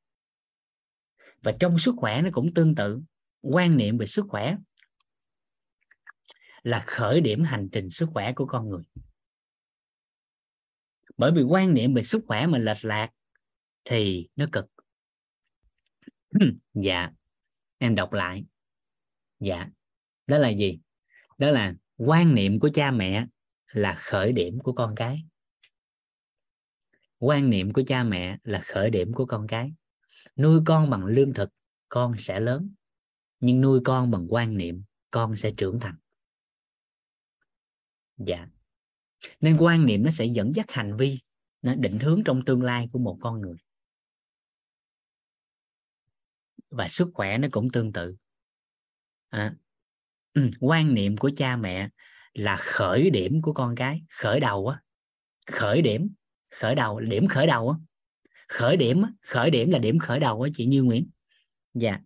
[1.41, 3.01] Và trong sức khỏe nó cũng tương tự.
[3.41, 4.57] Quan niệm về sức khỏe
[6.63, 8.83] là khởi điểm hành trình sức khỏe của con người.
[11.17, 13.09] Bởi vì quan niệm về sức khỏe mà lệch lạc
[13.85, 14.65] thì nó cực.
[16.73, 17.11] Dạ.
[17.77, 18.45] Em đọc lại.
[19.39, 19.67] Dạ.
[20.27, 20.79] Đó là gì?
[21.37, 23.27] Đó là quan niệm của cha mẹ
[23.71, 25.25] là khởi điểm của con cái.
[27.19, 29.73] Quan niệm của cha mẹ là khởi điểm của con cái.
[30.35, 31.49] Nuôi con bằng lương thực
[31.89, 32.73] con sẽ lớn.
[33.39, 35.95] Nhưng nuôi con bằng quan niệm con sẽ trưởng thành.
[38.17, 38.47] Dạ.
[39.39, 41.19] Nên quan niệm nó sẽ dẫn dắt hành vi
[41.61, 43.57] nó định hướng trong tương lai của một con người.
[46.69, 48.15] Và sức khỏe nó cũng tương tự.
[49.29, 49.55] À,
[50.37, 51.89] ừ, quan niệm của cha mẹ
[52.33, 54.81] là khởi điểm của con cái khởi đầu á
[55.51, 56.09] khởi điểm
[56.51, 57.77] khởi đầu điểm khởi đầu á.
[58.47, 61.09] Khởi điểm khởi điểm là điểm khởi đầu á chị Như Nguyễn.
[61.73, 61.99] Dạ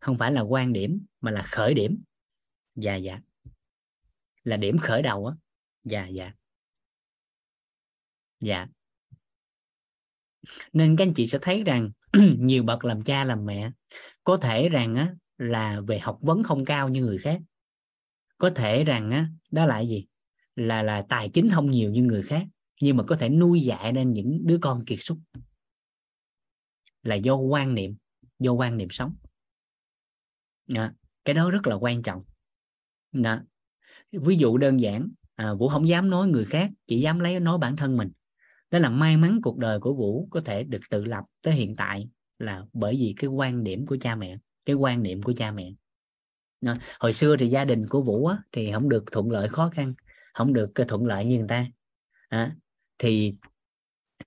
[0.00, 2.02] không phải là quan điểm mà là khởi điểm.
[2.74, 3.20] Dạ dạ.
[4.44, 5.34] Là điểm khởi đầu á.
[5.84, 6.32] Dạ dạ.
[8.40, 8.66] Dạ.
[10.72, 11.90] Nên các anh chị sẽ thấy rằng
[12.38, 13.70] nhiều bậc làm cha làm mẹ
[14.24, 17.40] có thể rằng á là về học vấn không cao như người khác
[18.38, 20.06] có thể rằng á đó là gì?
[20.56, 22.46] Là là tài chính không nhiều như người khác
[22.80, 25.18] nhưng mà có thể nuôi dạy nên những đứa con kiệt xuất.
[27.02, 27.96] Là do quan niệm
[28.38, 29.14] do quan niệm sống.
[30.66, 30.90] Đó.
[31.24, 32.24] cái đó rất là quan trọng.
[33.12, 33.40] Đó.
[34.12, 37.58] ví dụ đơn giản à, vũ không dám nói người khác chỉ dám lấy nói
[37.58, 38.10] bản thân mình.
[38.70, 41.76] Đó là may mắn cuộc đời của vũ có thể được tự lập tới hiện
[41.76, 42.08] tại
[42.38, 45.72] là bởi vì cái quan điểm của cha mẹ cái quan niệm của cha mẹ
[47.00, 49.94] hồi xưa thì gia đình của vũ á, thì không được thuận lợi khó khăn
[50.38, 51.66] không được ờ, thuận lợi như người ta.
[52.28, 52.56] À,
[52.98, 53.34] thì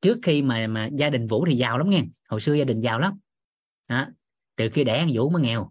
[0.02, 2.80] trước khi mà mà gia đình vũ thì giàu lắm nghe hồi xưa gia đình
[2.80, 3.20] giàu lắm.
[3.88, 4.12] À,
[4.56, 5.70] từ khi đẻ ăn vũ mới nghèo.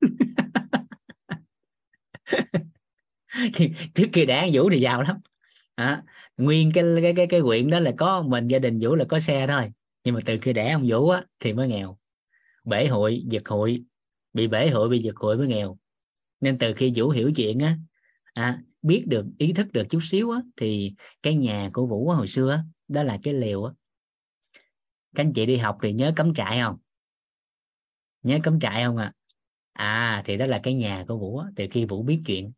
[3.94, 5.16] Trước khi đẻ ăn vũ thì giàu lắm.
[5.74, 6.02] À,
[6.36, 9.18] nguyên cái cái cái cái quyện đó là có mình gia đình vũ là có
[9.18, 9.72] xe thôi
[10.04, 11.98] nhưng mà từ khi đẻ ông vũ á thì mới nghèo.
[12.64, 13.84] Bể hội giật hội
[14.32, 15.78] bị bể hội bị giật hội mới nghèo.
[16.40, 17.78] Nên từ khi vũ hiểu chuyện á
[18.32, 22.28] à, biết được ý thức được chút xíu á thì cái nhà của vũ hồi
[22.28, 23.72] xưa á, đó là cái liều á.
[25.14, 26.76] Các anh chị đi học thì nhớ cắm trại không?
[28.22, 29.12] Nhớ cắm trại không ạ?
[29.72, 30.16] À?
[30.16, 31.48] à thì đó là cái nhà của vũ á.
[31.56, 32.52] từ khi vũ biết chuyện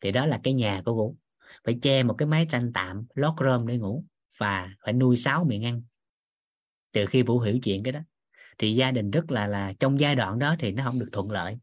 [0.00, 1.16] thì đó là cái nhà của vũ.
[1.64, 4.04] Phải che một cái mái tranh tạm lót rơm để ngủ
[4.38, 5.82] và phải nuôi sáu miệng ăn.
[6.92, 8.00] Từ khi vũ hiểu chuyện cái đó
[8.58, 11.30] thì gia đình rất là là trong giai đoạn đó thì nó không được thuận
[11.30, 11.58] lợi.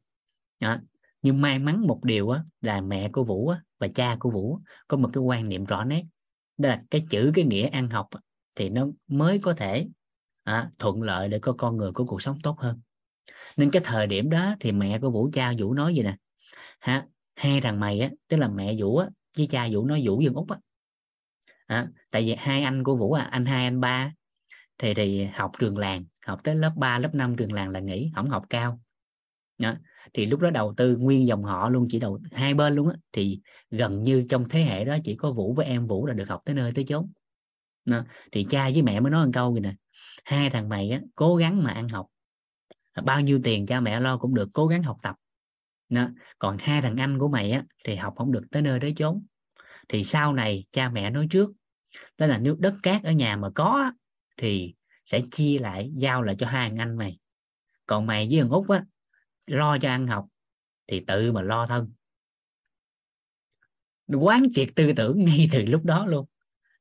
[0.60, 0.78] Đó.
[1.22, 4.60] nhưng may mắn một điều á, là mẹ của vũ á, và cha của vũ
[4.88, 6.04] có một cái quan niệm rõ nét.
[6.58, 8.08] Đó là cái chữ cái nghĩa ăn học
[8.56, 9.88] thì nó mới có thể
[10.44, 12.82] à, thuận lợi để có con người có cuộc sống tốt hơn.
[13.58, 16.16] Nên cái thời điểm đó thì mẹ của vũ cha vũ nói gì nè?
[16.80, 17.06] Ha
[17.36, 19.08] hai thằng mày á tức là mẹ vũ á
[19.38, 20.58] với cha vũ nói vũ dân úc á.
[21.66, 24.14] À, tại vì hai anh của vũ à anh hai anh ba
[24.78, 28.12] thì thì học trường làng học tới lớp 3, lớp 5 trường làng là nghỉ
[28.16, 28.80] không học cao
[29.58, 29.76] đó.
[30.14, 32.96] thì lúc đó đầu tư nguyên dòng họ luôn chỉ đầu hai bên luôn á
[33.12, 36.30] thì gần như trong thế hệ đó chỉ có vũ với em vũ là được
[36.30, 37.12] học tới nơi tới chốn
[37.86, 38.04] đó.
[38.32, 39.74] thì cha với mẹ mới nói một câu gì nè
[40.26, 42.08] hai thằng mày á cố gắng mà ăn học
[43.04, 45.16] bao nhiêu tiền cha mẹ lo cũng được cố gắng học tập
[45.90, 46.10] đó.
[46.40, 49.26] còn hai thằng anh của mày á thì học không được tới nơi tới chốn
[49.90, 51.52] thì sau này cha mẹ nói trước
[52.18, 53.92] đó là nếu đất cát ở nhà mà có
[54.38, 54.74] thì
[55.06, 57.20] sẽ chia lại giao lại cho hai thằng anh mày.
[57.86, 58.86] Còn mày với thằng út á
[59.46, 60.26] lo cho ăn học
[60.88, 61.92] thì tự mà lo thân.
[64.08, 66.26] Quán triệt tư tưởng ngay từ lúc đó luôn.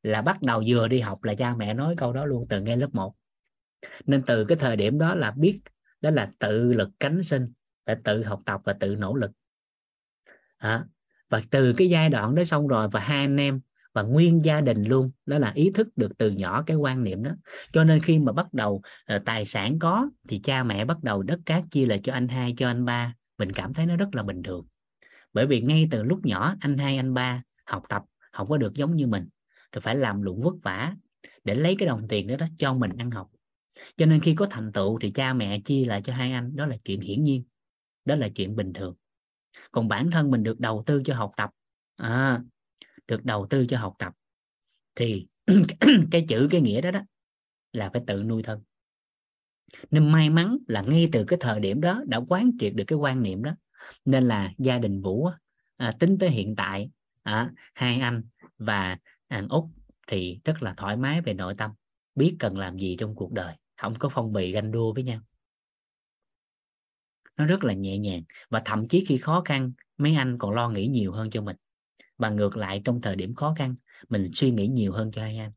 [0.03, 2.77] Là bắt đầu vừa đi học là cha mẹ nói câu đó luôn từ ngay
[2.77, 3.15] lớp 1
[4.07, 5.61] nên từ cái thời điểm đó là biết
[6.01, 7.53] đó là tự lực cánh sinh
[7.87, 9.31] phải tự học tập và tự nỗ lực.
[10.57, 10.85] À,
[11.29, 13.61] và từ cái giai đoạn đó xong rồi và hai anh em
[13.93, 15.11] và nguyên gia đình luôn.
[15.27, 17.31] Đó là ý thức được từ nhỏ cái quan niệm đó.
[17.73, 18.83] Cho nên khi mà bắt đầu
[19.15, 22.29] uh, tài sản có thì cha mẹ bắt đầu đất cát chia lại cho anh
[22.29, 23.15] hai cho anh ba.
[23.39, 24.67] Mình cảm thấy nó rất là bình thường.
[25.33, 28.75] Bởi vì ngay từ lúc nhỏ anh hai anh ba học tập không có được
[28.75, 29.29] giống như mình.
[29.73, 30.95] Thì phải làm lụng vất vả
[31.45, 33.31] để lấy cái đồng tiền đó, đó cho mình ăn học.
[33.97, 36.57] Cho nên khi có thành tựu thì cha mẹ chia lại cho hai anh.
[36.57, 37.45] Đó là chuyện hiển nhiên.
[38.05, 38.95] Đó là chuyện bình thường.
[39.73, 41.51] Còn bản thân mình được đầu tư cho học tập.
[41.97, 42.41] À,
[43.09, 44.13] được đầu tư cho học tập
[44.95, 45.27] thì
[46.11, 47.01] cái chữ cái nghĩa đó đó
[47.73, 48.63] là phải tự nuôi thân.
[49.91, 52.99] Nên may mắn là ngay từ cái thời điểm đó đã quán triệt được cái
[52.99, 53.53] quan niệm đó.
[54.05, 55.29] Nên là gia đình vũ
[55.77, 56.91] à, tính tới hiện tại
[57.23, 58.23] à, hai anh
[58.59, 58.99] và
[59.29, 59.65] anh út
[60.07, 61.71] thì rất là thoải mái về nội tâm
[62.15, 65.21] biết cần làm gì trong cuộc đời không có phong bì ganh đua với nhau.
[67.37, 70.71] Nó rất là nhẹ nhàng và thậm chí khi khó khăn mấy anh còn lo
[70.71, 71.57] nghĩ nhiều hơn cho mình
[72.23, 73.75] và ngược lại trong thời điểm khó khăn
[74.09, 75.53] mình suy nghĩ nhiều hơn cho hai anh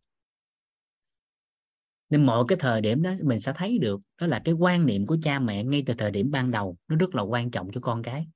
[2.10, 5.06] nên mọi cái thời điểm đó mình sẽ thấy được đó là cái quan niệm
[5.06, 7.82] của cha mẹ ngay từ thời điểm ban đầu nó rất là quan trọng cho
[7.82, 8.28] con cái.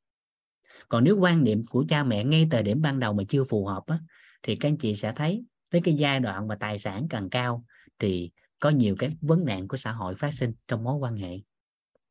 [0.89, 3.65] Còn nếu quan niệm của cha mẹ ngay thời điểm ban đầu mà chưa phù
[3.65, 3.99] hợp á,
[4.43, 7.65] thì các anh chị sẽ thấy tới cái giai đoạn mà tài sản càng cao
[7.99, 11.39] thì có nhiều cái vấn nạn của xã hội phát sinh trong mối quan hệ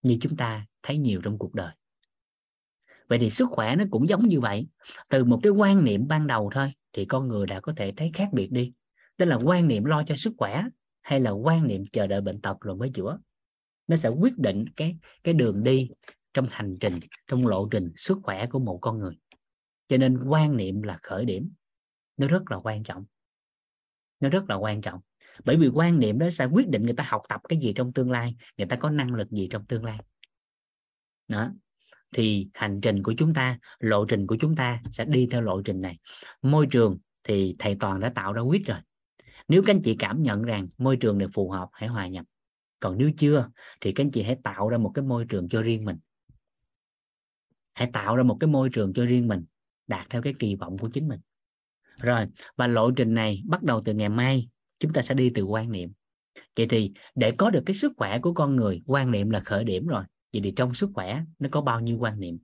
[0.02, 1.72] như chúng ta thấy nhiều trong cuộc đời
[3.08, 4.68] vậy thì sức khỏe nó cũng giống như vậy.
[5.08, 8.10] Từ một cái quan niệm ban đầu thôi, thì con người đã có thể thấy
[8.14, 8.72] khác biệt đi.
[9.16, 10.64] Tức là quan niệm lo cho sức khỏe
[11.02, 13.18] hay là quan niệm chờ đợi bệnh tật rồi mới chữa.
[13.86, 15.90] Nó sẽ quyết định cái cái đường đi
[16.34, 19.18] trong hành trình, trong lộ trình sức khỏe của một con người.
[19.88, 21.50] Cho nên quan niệm là khởi điểm.
[22.16, 23.04] Nó rất là quan trọng.
[24.20, 25.00] Nó rất là quan trọng.
[25.44, 27.92] Bởi vì quan niệm đó sẽ quyết định người ta học tập cái gì trong
[27.92, 29.98] tương lai, người ta có năng lực gì trong tương lai.
[31.28, 31.50] Đó
[32.14, 35.62] thì hành trình của chúng ta, lộ trình của chúng ta sẽ đi theo lộ
[35.62, 35.98] trình này.
[36.42, 38.78] Môi trường thì thầy toàn đã tạo ra quyết rồi.
[39.48, 42.24] Nếu các anh chị cảm nhận rằng môi trường này phù hợp, hãy hòa nhập.
[42.80, 45.62] Còn nếu chưa, thì các anh chị hãy tạo ra một cái môi trường cho
[45.62, 45.96] riêng mình.
[47.74, 49.44] Hãy tạo ra một cái môi trường cho riêng mình,
[49.86, 51.20] đạt theo cái kỳ vọng của chính mình.
[51.98, 55.42] Rồi, và lộ trình này bắt đầu từ ngày mai, chúng ta sẽ đi từ
[55.42, 55.92] quan niệm.
[56.56, 59.64] Vậy thì để có được cái sức khỏe của con người, quan niệm là khởi
[59.64, 62.38] điểm rồi vậy thì trong sức khỏe nó có bao nhiêu quan niệm?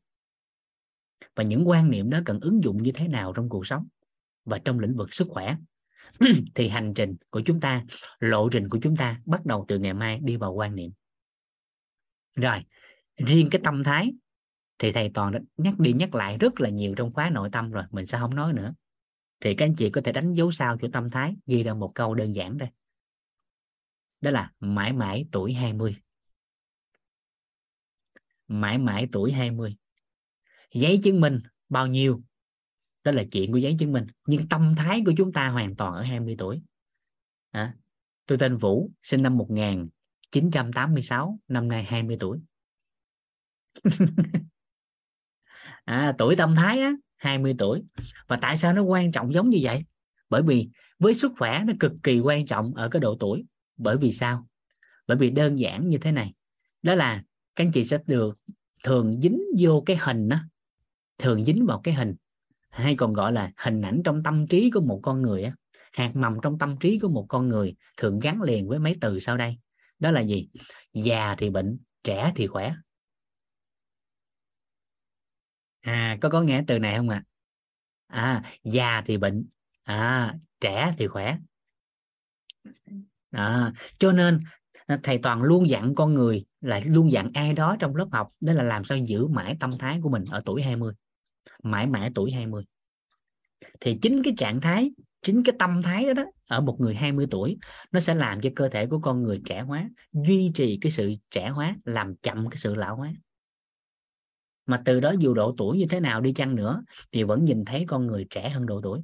[1.35, 3.87] Và những quan niệm đó cần ứng dụng như thế nào trong cuộc sống
[4.45, 5.57] và trong lĩnh vực sức khỏe?
[6.55, 7.85] Thì hành trình của chúng ta,
[8.21, 10.93] lộ trình của chúng ta bắt đầu từ ngày mai đi vào quan niệm.
[12.35, 12.65] Rồi,
[13.17, 14.13] riêng cái tâm thái
[14.79, 17.71] thì thầy toàn đã nhắc đi nhắc lại rất là nhiều trong khóa nội tâm
[17.71, 18.75] rồi, mình sẽ không nói nữa.
[19.41, 21.93] Thì các anh chị có thể đánh dấu sao cho tâm thái, ghi ra một
[21.95, 22.69] câu đơn giản đây.
[24.21, 25.97] Đó là mãi mãi tuổi 20
[28.49, 29.77] mãi mãi tuổi 20
[30.73, 32.23] giấy chứng minh bao nhiêu
[33.05, 34.07] đó là chuyện của giấy chứng minh.
[34.27, 36.63] Nhưng tâm thái của chúng ta hoàn toàn ở 20 tuổi.
[37.51, 37.75] À,
[38.27, 42.39] tôi tên Vũ sinh năm 1986 năm nay 20 tuổi.
[45.85, 47.83] À, tuổi tâm thái á 20 tuổi.
[48.29, 49.85] Và tại sao nó quan trọng giống như vậy?
[50.31, 53.45] Bởi vì với sức khỏe nó cực kỳ quan trọng ở cái độ tuổi.
[53.77, 54.47] Bởi vì sao?
[55.07, 56.33] Bởi vì đơn giản như thế này.
[56.83, 57.23] Đó là
[57.57, 58.39] các anh chị sẽ được
[58.85, 60.39] thường dính vô cái hình đó
[61.19, 62.15] thường dính vào cái hình
[62.71, 65.55] hay còn gọi là hình ảnh trong tâm trí của một con người á
[65.95, 69.21] hạt mầm trong tâm trí của một con người thường gắn liền với mấy từ
[69.21, 69.59] sau đây.
[69.99, 70.49] Đó là gì?
[70.93, 72.75] Già thì bệnh trẻ thì khỏe.
[75.81, 77.25] À có có nghe từ này không ạ?
[78.07, 78.43] À?
[78.43, 79.47] à già thì bệnh
[79.83, 81.39] à trẻ thì khỏe.
[83.31, 84.41] À, cho nên
[85.03, 88.53] thầy toàn luôn dặn con người là luôn dặn ai đó trong lớp học đó
[88.53, 90.95] là làm sao giữ mãi tâm thái của mình ở tuổi 20
[91.63, 92.65] mãi mãi tuổi 20
[93.81, 94.91] thì chính cái trạng thái
[95.25, 97.59] chính cái tâm thái đó, đó ở một người 20 tuổi
[97.93, 101.15] nó sẽ làm cho cơ thể của con người trẻ hóa duy trì cái sự
[101.31, 103.13] trẻ hóa làm chậm cái sự lão hóa.
[104.67, 106.83] Mà từ đó dù độ tuổi như thế nào đi chăng nữa
[107.13, 109.01] thì vẫn nhìn thấy con người trẻ hơn độ tuổi.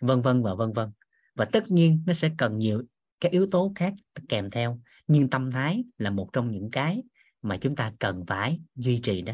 [0.00, 0.90] Vân vân và vân vân.
[1.34, 2.82] Và tất nhiên nó sẽ cần nhiều
[3.20, 3.94] các yếu tố khác
[4.28, 7.02] kèm theo nhưng tâm thái là một trong những cái
[7.42, 9.32] mà chúng ta cần phải duy trì đó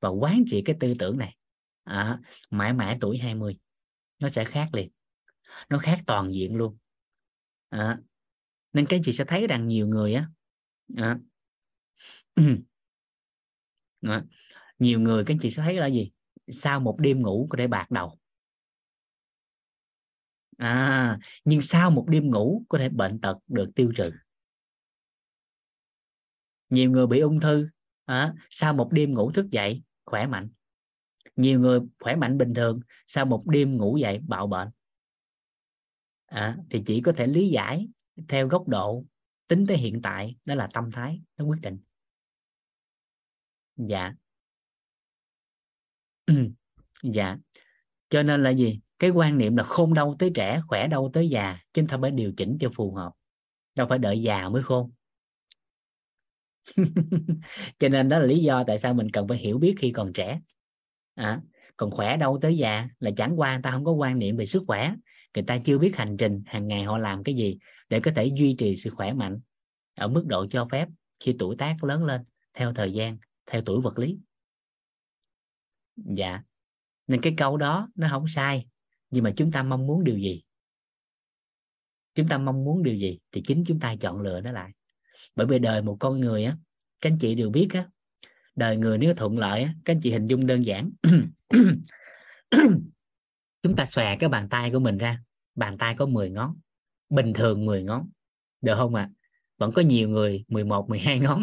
[0.00, 1.36] và quán trị cái tư tưởng này.
[1.84, 2.18] À,
[2.50, 3.58] mãi mãi tuổi 20
[4.18, 4.90] nó sẽ khác liền
[5.68, 6.76] nó khác toàn diện luôn.
[7.68, 7.98] À,
[8.72, 10.28] nên các chị sẽ thấy rằng nhiều người á
[10.96, 11.18] à,
[14.02, 14.24] à,
[14.78, 16.10] nhiều người các chị sẽ thấy là gì?
[16.48, 18.19] Sau một đêm ngủ có thể bạc đầu
[20.60, 24.10] à nhưng sau một đêm ngủ có thể bệnh tật được tiêu trừ.
[26.70, 27.68] Nhiều người bị ung thư
[28.04, 30.50] à, sau một đêm ngủ thức dậy khỏe mạnh.
[31.36, 34.68] Nhiều người khỏe mạnh bình thường sau một đêm ngủ dậy bạo bệnh.
[36.26, 37.88] À, thì chỉ có thể lý giải
[38.28, 39.04] theo góc độ
[39.48, 41.78] tính tới hiện tại đó là tâm thái nó quyết định.
[43.76, 44.12] Dạ.
[47.02, 47.36] Dạ.
[48.08, 48.80] Cho nên là gì?
[49.00, 52.10] Cái quan niệm là khôn đâu tới trẻ khỏe đâu tới già chúng ta phải
[52.10, 53.12] điều chỉnh cho phù hợp.
[53.74, 54.90] Đâu phải đợi già mới khôn.
[57.78, 60.12] Cho nên đó là lý do tại sao mình cần phải hiểu biết khi còn
[60.12, 60.40] trẻ.
[61.14, 61.40] À,
[61.76, 64.46] còn khỏe đâu tới già là chẳng qua người ta không có quan niệm về
[64.46, 64.94] sức khỏe.
[65.34, 68.26] Người ta chưa biết hành trình hàng ngày họ làm cái gì để có thể
[68.26, 69.40] duy trì sự khỏe mạnh
[69.94, 70.88] ở mức độ cho phép
[71.20, 74.18] khi tuổi tác lớn lên theo thời gian theo tuổi vật lý.
[75.96, 76.42] Dạ.
[77.06, 78.66] Nên cái câu đó nó không sai
[79.10, 80.42] nhưng mà chúng ta mong muốn điều gì?
[82.14, 84.70] Chúng ta mong muốn điều gì thì chính chúng ta chọn lựa nó lại.
[85.36, 86.56] Bởi vì đời một con người á,
[87.00, 87.88] các anh chị đều biết á,
[88.54, 90.90] đời người nếu thuận lợi á, các anh chị hình dung đơn giản.
[93.62, 95.22] Chúng ta xòe cái bàn tay của mình ra,
[95.54, 96.56] bàn tay có 10 ngón,
[97.10, 98.10] bình thường 10 ngón,
[98.60, 99.02] được không ạ?
[99.02, 99.20] À?
[99.60, 101.42] vẫn có nhiều người 11 12 ngón.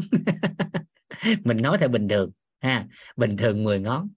[1.43, 2.87] Mình nói theo bình thường, ha,
[3.17, 4.09] bình thường 10 ngón.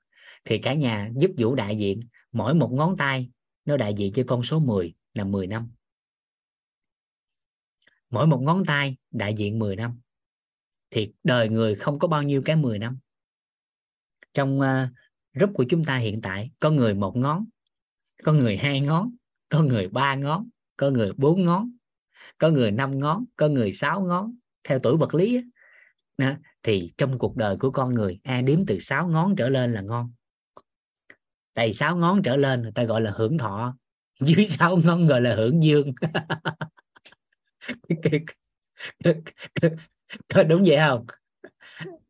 [0.44, 2.00] Thì cả nhà giúp vũ đại diện,
[2.32, 3.30] mỗi một ngón tay
[3.64, 5.70] nó đại diện cho con số 10 là 10 năm.
[8.10, 10.00] Mỗi một ngón tay đại diện 10 năm.
[10.90, 12.98] Thì đời người không có bao nhiêu cái 10 năm.
[14.34, 14.66] Trong uh,
[15.34, 17.44] group của chúng ta hiện tại có người một ngón
[18.22, 19.10] có người hai ngón
[19.48, 21.70] có người ba ngón có người bốn ngón
[22.38, 24.34] có người năm ngón có người sáu ngón.
[24.64, 25.42] Theo tuổi vật lý
[26.16, 29.72] á, thì trong cuộc đời của con người ai đếm từ sáu ngón trở lên
[29.72, 30.12] là ngon
[31.54, 33.76] tại sáu ngón trở lên người ta gọi là hưởng thọ.
[34.20, 35.92] Dưới sáu ngón gọi là hưởng dương.
[40.28, 41.06] Có đúng vậy không?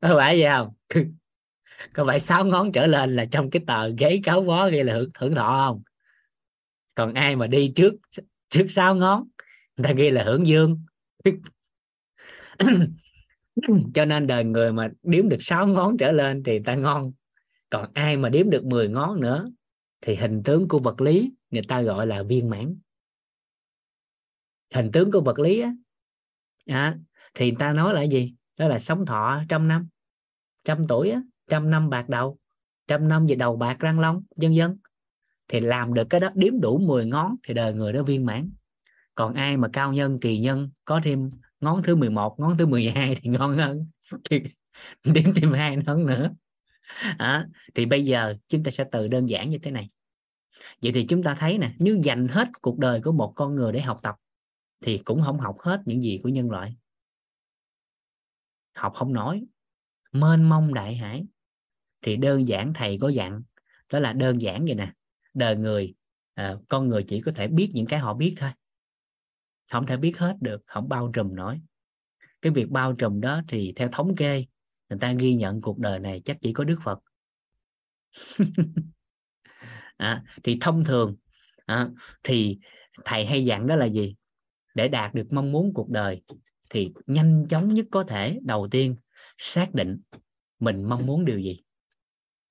[0.00, 0.74] Có phải vậy không?
[1.92, 4.94] Có phải sáu ngón trở lên là trong cái tờ giấy cáo bó ghi là
[4.94, 5.82] hưởng, hưởng thọ không?
[6.94, 7.94] Còn ai mà đi trước
[8.48, 9.28] trước sáu ngón
[9.76, 10.84] người ta ghi là hưởng dương.
[13.94, 17.12] Cho nên đời người mà điếm được sáu ngón trở lên thì ta ngon
[17.70, 19.50] còn ai mà đếm được 10 ngón nữa
[20.00, 22.76] thì hình tướng của vật lý người ta gọi là viên mãn.
[24.74, 25.72] Hình tướng của vật lý á
[26.66, 26.98] à,
[27.34, 28.34] thì ta nói là gì?
[28.56, 29.88] Đó là sống thọ trăm năm.
[30.64, 32.38] Trăm tuổi á trăm năm bạc đầu.
[32.86, 34.78] Trăm năm về đầu bạc răng long vân vân.
[35.48, 38.50] Thì làm được cái đó đếm đủ 10 ngón thì đời người đó viên mãn.
[39.14, 43.16] Còn ai mà cao nhân kỳ nhân có thêm ngón thứ 11 ngón thứ 12
[43.22, 43.86] thì ngon hơn.
[45.04, 46.30] Đếm thêm hai ngón nữa
[47.18, 49.90] à, thì bây giờ chúng ta sẽ từ đơn giản như thế này.
[50.82, 53.72] Vậy thì chúng ta thấy nè nếu dành hết cuộc đời của một con người
[53.72, 54.14] để học tập
[54.80, 56.76] thì cũng không học hết những gì của nhân loại.
[58.74, 59.42] Học không nổi
[60.12, 61.24] mênh mông đại hải.
[62.02, 63.42] Thì đơn giản thầy có dặn
[63.92, 64.92] đó là đơn giản vậy nè
[65.34, 65.94] đời người
[66.34, 68.50] à, con người chỉ có thể biết những cái họ biết thôi.
[69.70, 71.60] Không thể biết hết được không bao trùm nổi.
[72.42, 74.44] Cái việc bao trùm đó thì theo thống kê
[74.90, 76.98] người ta ghi nhận cuộc đời này chắc chỉ có đức phật.
[79.96, 81.16] À, thì thông thường
[81.66, 81.88] à,
[82.22, 82.58] thì
[83.04, 84.14] thầy hay dặn đó là gì?
[84.74, 86.22] Để đạt được mong muốn cuộc đời
[86.70, 88.96] thì nhanh chóng nhất có thể đầu tiên
[89.38, 90.00] xác định
[90.60, 91.62] mình mong muốn điều gì.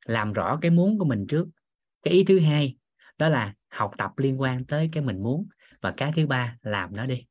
[0.05, 1.47] Làm rõ cái muốn của mình trước.
[2.03, 2.77] Cái ý thứ hai
[3.17, 5.47] đó là học tập liên quan tới cái mình muốn.
[5.81, 7.25] Và cái thứ ba làm nó đi.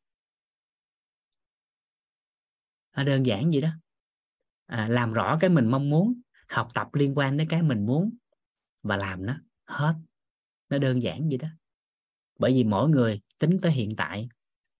[2.96, 3.68] Nó đơn giản vậy đó
[4.68, 8.10] à, làm rõ cái mình mong muốn học tập liên quan đến cái mình muốn
[8.82, 9.94] và làm nó hết.
[10.70, 11.48] Nó đơn giản vậy đó.
[12.38, 14.28] Bởi vì mỗi người tính tới hiện tại.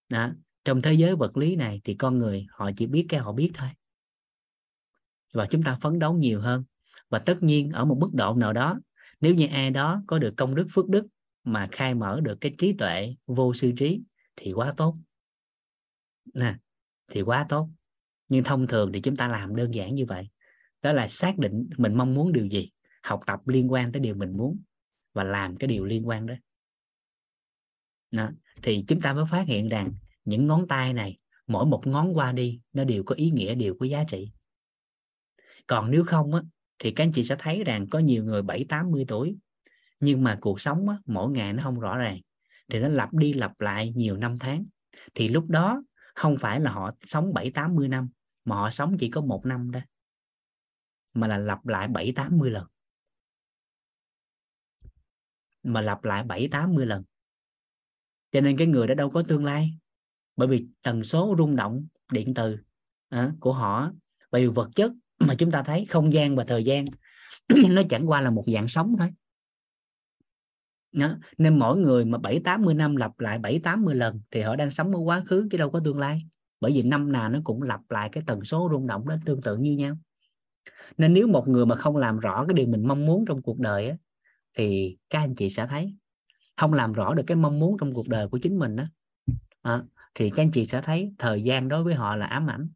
[0.09, 0.31] Đó,
[0.65, 3.51] trong thế giới vật lý này thì con người họ chỉ biết cái họ biết
[3.55, 3.69] thôi.
[5.33, 6.65] Và chúng ta phấn đấu nhiều hơn.
[7.09, 8.81] Và tất nhiên ở một mức độ nào đó
[9.21, 11.07] nếu như ai đó có được công đức phước đức
[11.45, 14.03] mà khai mở được cái trí tuệ vô sư trí
[14.37, 14.97] thì quá tốt.
[16.35, 16.57] Nè
[17.09, 17.69] thì quá tốt
[18.29, 20.29] nhưng thông thường thì chúng ta làm đơn giản như vậy.
[20.83, 22.71] Đó là xác định mình mong muốn điều gì
[23.03, 24.63] học tập liên quan tới điều mình muốn
[25.13, 26.35] và làm cái điều liên quan đó,
[28.11, 28.31] đó.
[28.63, 29.93] thì chúng ta mới phát hiện rằng
[30.25, 33.75] những ngón tay này mỗi một ngón qua đi nó đều có ý nghĩa đều
[33.81, 34.31] có giá trị.
[35.67, 36.43] Còn nếu không á,
[36.79, 39.37] thì các anh chị sẽ thấy rằng có nhiều người bảy tám mươi tuổi
[40.01, 42.21] nhưng mà cuộc sống á, mỗi ngày nó không rõ ràng
[42.69, 44.65] thì nó lặp đi lặp lại nhiều năm tháng.
[45.15, 45.83] Thì lúc đó
[46.15, 48.09] không phải là họ sống bảy tám mươi năm
[48.49, 49.81] mà họ sống chỉ có một năm đó
[51.15, 52.67] mà là lặp lại bảy tám mươi lần.
[55.63, 57.05] Mà lặp lại bảy tám mươi lần.
[58.33, 59.75] Cho nên cái người đó đâu có tương lai.
[60.37, 62.57] Bởi vì tần số rung động điện từ
[63.09, 63.93] à, của họ
[64.31, 66.85] bởi vì vật chất mà chúng ta thấy không gian và thời gian
[67.49, 69.09] nó chẳng qua là một dạng sống thôi.
[70.93, 71.17] Đó.
[71.39, 74.41] nên mỗi người mà bảy tám mươi năm lặp lại bảy tám mươi lần thì
[74.41, 76.23] họ đang sống ở quá khứ chứ đâu có tương lai
[76.61, 79.43] bởi vì năm nào nó cũng lặp lại cái tần số rung động đó tương
[79.43, 79.97] tự như nhau.
[80.99, 83.59] Nên nếu một người mà không làm rõ cái điều mình mong muốn trong cuộc
[83.59, 83.97] đời á,
[84.57, 85.95] thì các anh chị sẽ thấy
[86.57, 88.85] không làm rõ được cái mong muốn trong cuộc đời của chính mình đó
[89.63, 89.83] à,
[90.15, 92.69] thì các anh chị sẽ thấy thời gian đối với họ là ám ảnh.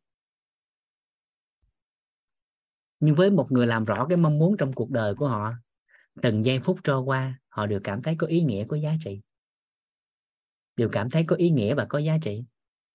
[3.00, 5.52] Nhưng với một người làm rõ cái mong muốn trong cuộc đời của họ
[6.22, 9.20] từng giây phút trôi qua họ đều cảm thấy có ý nghĩa có giá trị.
[10.76, 12.44] Đều cảm thấy có ý nghĩa và có giá trị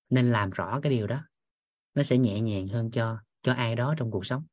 [0.09, 1.23] nên làm rõ cái điều đó.
[1.93, 4.43] Nó sẽ nhẹ nhàng hơn cho cho ai đó trong cuộc sống.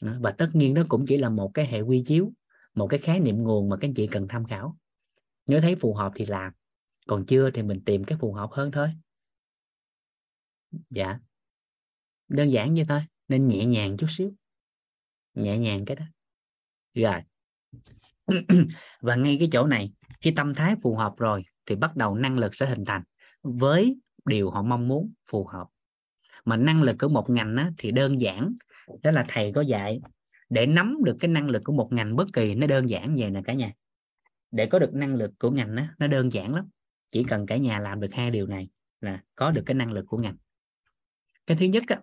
[0.00, 2.32] Và tất nhiên nó cũng chỉ là một cái hệ quy chiếu,
[2.74, 4.76] một cái khái niệm nguồn mà các anh chị cần tham khảo.
[5.46, 6.52] Nếu thấy phù hợp thì làm,
[7.06, 8.88] còn chưa thì mình tìm cái phù hợp hơn thôi.
[10.90, 11.18] Dạ.
[12.28, 14.32] Đơn giản như thôi, nên nhẹ nhàng chút xíu.
[15.34, 16.04] Nhẹ nhàng cái đó.
[16.94, 17.20] Rồi.
[19.00, 22.38] Và ngay cái chỗ này, khi tâm thái phù hợp rồi thì bắt đầu năng
[22.38, 23.02] lực sẽ hình thành.
[23.42, 23.96] Với
[24.26, 25.66] điều họ mong muốn phù hợp.
[26.44, 28.54] Mà năng lực của một ngành á, thì đơn giản.
[29.02, 30.00] Đó là thầy có dạy
[30.50, 33.30] để nắm được cái năng lực của một ngành bất kỳ nó đơn giản vậy
[33.30, 33.72] nè cả nhà.
[34.50, 36.68] Để có được năng lực của ngành á, nó đơn giản lắm.
[37.08, 38.68] Chỉ cần cả nhà làm được hai điều này
[39.00, 40.36] là có được cái năng lực của ngành.
[41.46, 42.00] Cái thứ nhất á,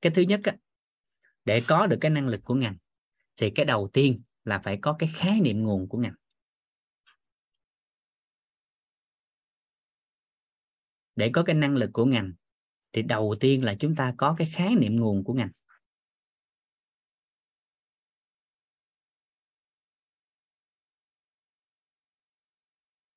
[0.00, 0.56] cái thứ nhất á,
[1.44, 2.76] để có được cái năng lực của ngành
[3.36, 6.14] thì cái đầu tiên là phải có cái khái niệm nguồn của ngành.
[11.16, 12.32] Để có cái năng lực của ngành
[12.92, 15.50] thì đầu tiên là chúng ta có cái khái niệm nguồn của ngành.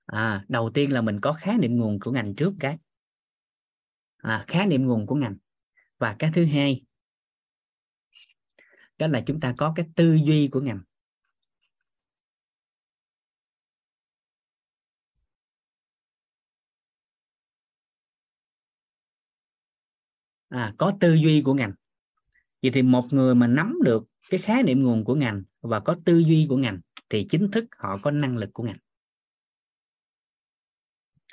[0.06, 2.78] À, đầu tiên là mình có khái niệm nguồn của ngành trước cái.
[4.18, 5.38] À, khái niệm nguồn của ngành.
[6.00, 6.82] Và cái thứ hai
[8.98, 10.87] đó là chúng ta có cái tư duy của ngành.
[20.50, 21.74] À, có tư duy của ngành.
[22.62, 25.96] Vậy thì một người mà nắm được cái khái niệm nguồn của ngành và có
[26.06, 28.78] tư duy của ngành thì chính thức họ có năng lực của ngành.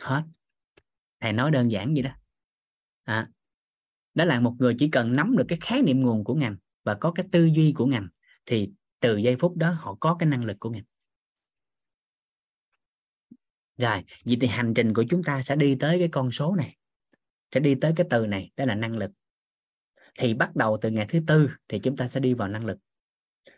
[0.01, 0.23] Hết.
[1.21, 2.11] Thầy nói đơn giản vậy đó.
[3.05, 3.31] À,
[4.15, 6.95] đó là một người chỉ cần nắm được cái khái niệm nguồn của ngành và
[6.95, 8.09] có cái tư duy của ngành
[8.47, 8.71] thì
[9.01, 10.85] từ giây phút đó họ có cái năng lực của ngành.
[13.77, 16.77] Rồi vậy thì hành trình của chúng ta sẽ đi tới cái con số này
[17.55, 19.11] sẽ đi tới cái từ này, đó là năng lực.
[20.19, 22.79] Thì bắt đầu từ ngày thứ tư thì chúng ta sẽ đi vào năng lực.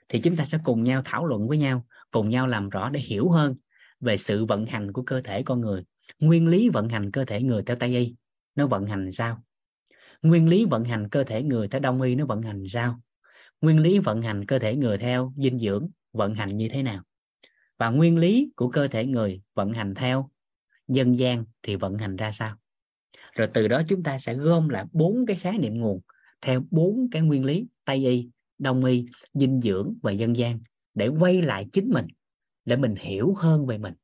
[0.08, 3.00] Thì chúng ta sẽ cùng nhau thảo luận với nhau, cùng nhau làm rõ để
[3.00, 3.54] hiểu hơn
[4.00, 5.84] về sự vận hành của cơ thể con người,
[6.18, 8.14] nguyên lý vận hành cơ thể người theo tây y,
[8.54, 9.42] nó vận hành sao?
[10.22, 13.00] Nguyên lý vận hành cơ thể người theo đông y nó vận hành sao?
[13.60, 17.02] Nguyên lý vận hành cơ thể người theo dinh dưỡng vận hành như thế nào?
[17.78, 20.30] Và nguyên lý của cơ thể người vận hành theo
[20.88, 22.56] dân gian thì vận hành ra sao?
[23.36, 26.00] Rồi từ đó chúng ta sẽ gom lại bốn cái khái niệm nguồn
[26.40, 30.60] theo bốn cái nguyên lý, tây y, đông y, dinh dưỡng và dân gian,
[30.94, 32.06] để quay lại chính mình,
[32.64, 33.94] để mình hiểu hơn về mình.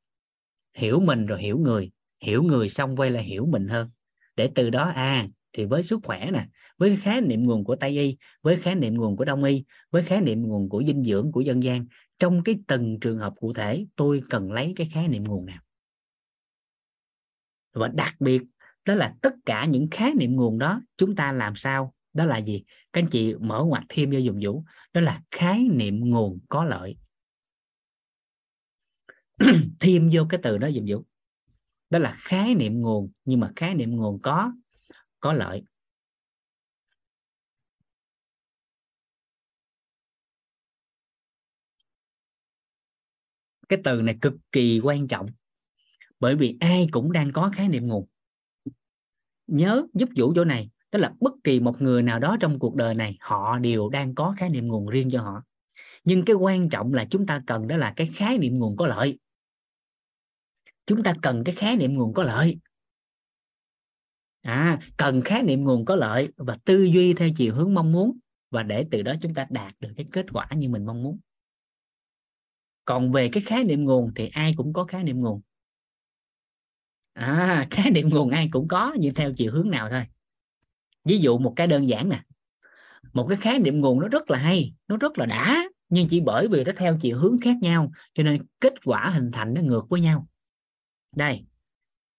[0.73, 1.91] Hiểu mình rồi hiểu người
[2.23, 3.89] hiểu người xong quay lại hiểu mình hơn.
[4.35, 6.47] Để từ đó à thì với sức khỏe nè,
[6.77, 10.03] với khái niệm nguồn của tây y, với khái niệm nguồn của đông y, với
[10.03, 11.85] khái niệm nguồn của dinh dưỡng, của dân gian,
[12.19, 15.61] trong cái từng trường hợp cụ thể, tôi cần lấy cái khái niệm nguồn nào.
[17.73, 18.41] Và đặc biệt
[18.85, 21.93] đó là tất cả những khái niệm nguồn đó chúng ta làm sao?
[22.13, 22.63] Đó là gì?
[22.93, 24.63] Các anh chị mở ngoặt thêm vô dùng vũ.
[24.93, 26.97] Đó là khái niệm nguồn có lợi.
[29.79, 31.05] Thêm vô cái từ đó dùng vũ.
[31.89, 34.53] Đó là khái niệm nguồn, nhưng mà khái niệm nguồn có
[35.19, 35.63] có lợi.
[43.69, 45.27] Cái từ này cực kỳ quan trọng,
[46.19, 48.07] bởi vì ai cũng đang có khái niệm nguồn
[49.47, 52.75] nhớ giúp vũ chỗ này đó là bất kỳ một người nào đó trong cuộc
[52.75, 55.43] đời này, họ đều đang có khái niệm nguồn riêng cho họ.
[56.03, 58.87] Nhưng cái quan trọng là chúng ta cần đó là cái khái niệm nguồn có
[58.87, 59.19] lợi.
[60.85, 62.57] Chúng ta cần cái khái niệm nguồn có lợi.
[64.41, 68.17] À cần khái niệm nguồn có lợi và tư duy theo chiều hướng mong muốn
[68.51, 71.19] và để từ đó chúng ta đạt được cái kết quả như mình mong muốn.
[72.85, 75.41] Còn về cái khái niệm nguồn thì ai cũng có khái niệm nguồn
[77.13, 80.05] à khái niệm nguồn ai cũng có, nhưng theo chiều hướng nào thôi.
[81.05, 82.23] Ví dụ một cái đơn giản nè,
[83.13, 86.21] một cái khái niệm nguồn nó rất là hay, nó rất là đã, nhưng chỉ
[86.21, 89.61] bởi vì nó theo chiều hướng khác nhau, cho nên kết quả hình thành nó
[89.61, 90.27] ngược với nhau.
[91.15, 91.45] Đây,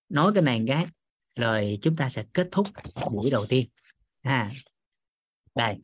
[0.09, 0.87] nói cái này cái
[1.37, 2.67] rồi chúng ta sẽ kết thúc
[3.13, 3.69] buổi đầu tiên.
[4.23, 4.53] Ha
[5.55, 5.79] đây.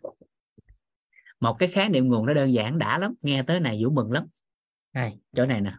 [1.40, 4.12] Một cái khái niệm nguồn nó đơn giản, đã lắm, nghe tới này vũ mừng
[4.12, 4.26] lắm.
[4.92, 5.72] Đây, chỗ này nè,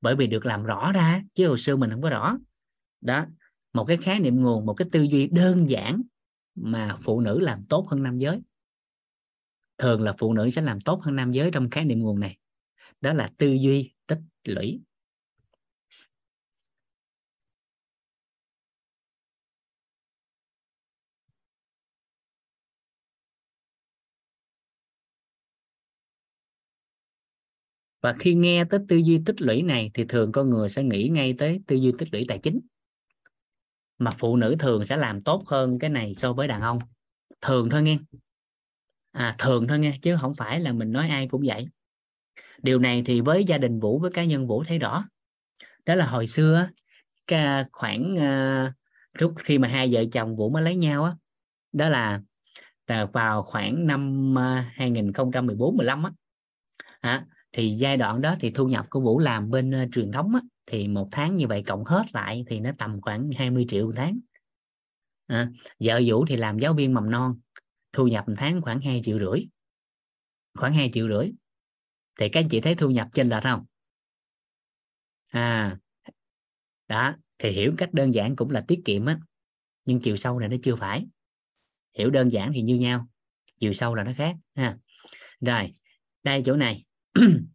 [0.00, 2.38] bởi vì được làm rõ ra, chứ hồi xưa mình không có rõ
[3.04, 3.26] đó,
[3.72, 6.02] một cái khái niệm nguồn, một cái tư duy đơn giản
[6.54, 8.40] mà phụ nữ làm tốt hơn nam giới.
[9.78, 12.38] Thường là phụ nữ sẽ làm tốt hơn nam giới trong khái niệm nguồn này.
[13.00, 14.80] Đó là tư duy tích lũy.
[28.00, 31.08] Và khi nghe tới tư duy tích lũy này thì thường con người sẽ nghĩ
[31.08, 32.60] ngay tới tư duy tích lũy tài chính
[33.98, 36.78] mà phụ nữ thường sẽ làm tốt hơn cái này so với đàn ông?
[37.40, 37.98] Thường thôi nghe.
[39.12, 41.66] À thường thôi nghe chứ không phải là mình nói ai cũng vậy.
[42.62, 45.04] Điều này thì với gia đình vũ với cá nhân vũ thấy rõ.
[45.86, 46.68] Đó là hồi xưa
[47.72, 48.72] khoảng à,
[49.18, 51.12] lúc khi mà hai vợ chồng vũ mới lấy nhau á
[51.74, 52.20] đó là
[52.86, 56.10] à, vào khoảng năm à, 2014 15 á.
[57.00, 60.34] À, thì giai đoạn đó thì thu nhập của Vũ làm bên uh, truyền thống
[60.34, 63.86] á, thì một tháng như vậy cộng hết lại thì nó tầm khoảng 20 triệu
[63.86, 64.18] một tháng.
[65.26, 67.40] À, vợ Vũ thì làm giáo viên mầm non
[67.92, 69.46] thu nhập một tháng khoảng 2 triệu rưỡi
[70.54, 71.32] khoảng 2 triệu rưỡi.
[72.18, 73.64] Thì các anh chị thấy thu nhập trên là không?
[75.26, 75.78] À
[76.88, 79.18] đó thì hiểu cách đơn giản cũng là tiết kiệm á
[79.84, 81.06] nhưng chiều sâu này nó chưa phải.
[81.98, 83.08] Hiểu đơn giản thì như nhau
[83.58, 84.78] chiều sâu là nó khác ha.
[85.40, 85.74] Rồi
[86.22, 86.84] đây chỗ này.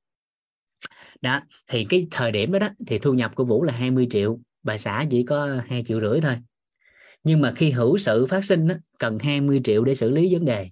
[1.21, 4.39] đó thì cái thời điểm đó, đó thì thu nhập của Vũ là 20 triệu
[4.63, 6.37] bà xã chỉ có hai triệu rưỡi thôi.
[7.23, 10.45] Nhưng mà khi hữu sự phát sinh đó, cần 20 triệu để xử lý vấn
[10.45, 10.69] đề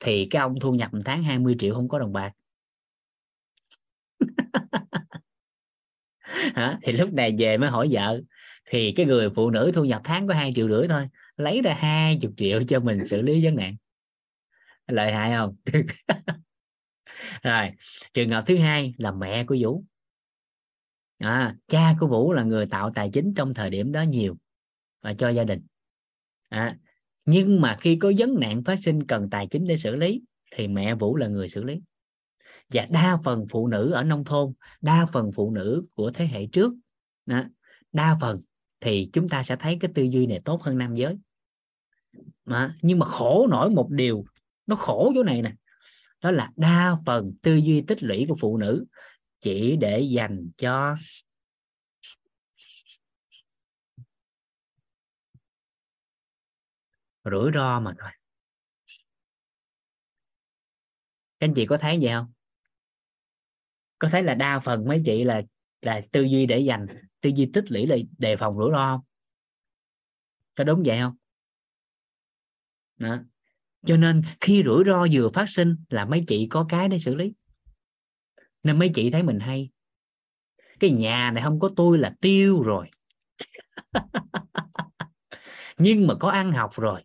[0.00, 2.32] thì cái ông thu nhập một tháng 20 triệu không có đồng bạc.
[6.54, 6.78] Hả?
[6.82, 8.20] thì lúc này về mới hỏi vợ
[8.70, 11.74] thì cái người phụ nữ thu nhập tháng có hai triệu rưỡi thôi lấy ra
[11.78, 13.76] hai chục triệu cho mình xử lý vấn nạn.
[14.86, 15.56] Lợi hại không?
[17.42, 17.70] rồi
[18.14, 19.84] trường hợp thứ hai là mẹ của vũ.
[21.18, 24.36] À, cha của vũ là người tạo tài chính trong thời điểm đó nhiều
[25.02, 25.62] và cho gia đình.
[26.48, 26.76] À,
[27.24, 30.68] nhưng mà khi có vấn nạn phát sinh cần tài chính để xử lý thì
[30.68, 31.80] mẹ vũ là người xử lý.
[32.68, 36.46] Và đa phần phụ nữ ở nông thôn đa phần phụ nữ của thế hệ
[36.46, 36.72] trước
[37.26, 37.44] đó,
[37.92, 38.42] đa phần
[38.80, 41.16] thì chúng ta sẽ thấy cái tư duy này tốt hơn nam giới.
[42.44, 44.24] Mà nhưng mà khổ nổi một điều
[44.66, 45.52] nó khổ chỗ này nè
[46.20, 48.84] đó là đa phần tư duy tích lũy của phụ nữ,
[49.40, 50.94] chỉ để dành cho
[57.24, 58.10] rủi ro mà thôi.
[61.40, 62.32] Các anh chị có thấy vậy không?
[63.98, 65.42] Có thấy là đa phần mấy chị là
[65.82, 66.86] là tư duy để dành,
[67.20, 69.00] tư duy tích lũy là đề phòng rủi ro không?
[70.54, 71.16] Có đúng vậy không?
[72.96, 73.18] Đó
[73.88, 77.14] cho nên khi rủi ro vừa phát sinh là mấy chị có cái để xử
[77.14, 77.32] lý.
[78.62, 79.70] Nên mấy chị thấy mình hay.
[80.80, 82.90] Cái nhà này không có tôi là tiêu rồi.
[85.78, 87.04] Nhưng mà có ăn học rồi.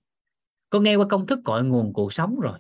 [0.70, 2.60] Có nghe qua công thức cội nguồn cuộc sống rồi.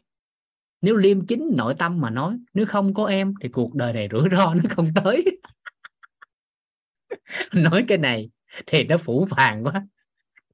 [0.81, 4.07] Nếu liêm chính nội tâm mà nói, nếu không có em thì cuộc đời này
[4.11, 5.25] rủi ro nó không tới.
[7.53, 8.29] Nói cái này
[8.67, 9.87] thì nó phủ phàng quá.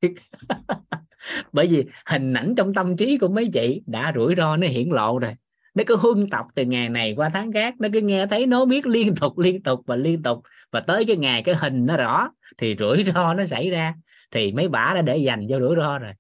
[1.51, 4.89] bởi vì hình ảnh trong tâm trí của mấy chị đã rủi ro, nó hiển
[4.89, 5.35] lộ rồi.
[5.75, 8.65] Nó cứ huân tập từ ngày này qua tháng khác, nó cứ nghe thấy nó
[8.65, 10.43] biết liên tục liên tục và liên tục.
[10.71, 13.93] Và tới cái ngày cái hình nó rõ, thì rủi ro nó xảy ra.
[14.31, 16.13] Thì mấy bả đã để dành cho rủi ro rồi.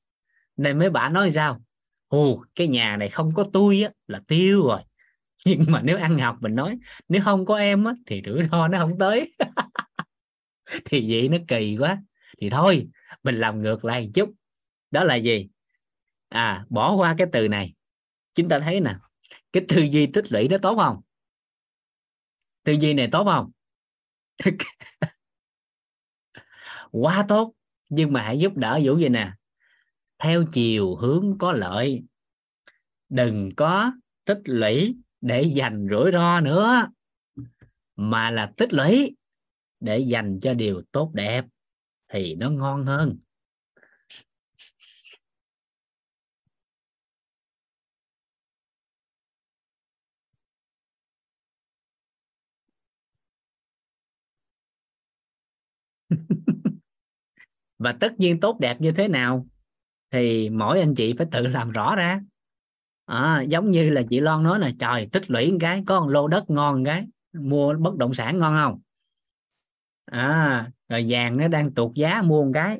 [0.57, 1.61] Nên mấy bả nói sao?
[2.09, 4.81] Hù, cái nhà này không có tôi á, là tiêu rồi.
[5.45, 6.77] Nhưng mà nếu ăn học mình nói,
[7.09, 9.33] nếu không có em á, thì rủi ro nó không tới.
[10.85, 12.01] Thì vậy nó kỳ quá.
[12.41, 12.87] Thì thôi,
[13.23, 14.29] mình làm ngược lại một chút
[14.91, 15.49] đó là gì?
[16.29, 17.73] À bỏ qua cái từ này.
[18.35, 18.95] Chúng ta thấy nè,
[19.53, 21.01] cái tư duy tích lũy nó tốt không?
[22.63, 23.51] Tư duy này tốt không?
[26.91, 27.53] Quá tốt,
[27.89, 29.33] nhưng mà hãy giúp đỡ vũ gì nè.
[30.17, 32.03] Theo chiều hướng có lợi,
[33.09, 33.91] đừng có
[34.25, 36.87] tích lũy để dành rủi ro nữa,
[37.95, 39.15] mà là tích lũy
[39.79, 41.45] để dành cho điều tốt đẹp
[42.07, 43.17] thì nó ngon hơn.
[57.79, 59.47] và tất nhiên tốt đẹp như thế nào
[60.11, 62.21] thì mỗi anh chị phải tự làm rõ ra.
[63.05, 66.09] À, giống như là chị Loan nói là trời tích lũy một cái có một
[66.09, 68.79] lô đất ngon một cái mua bất động sản ngon không?
[70.05, 72.79] À, rồi vàng nó đang tụt giá mua một cái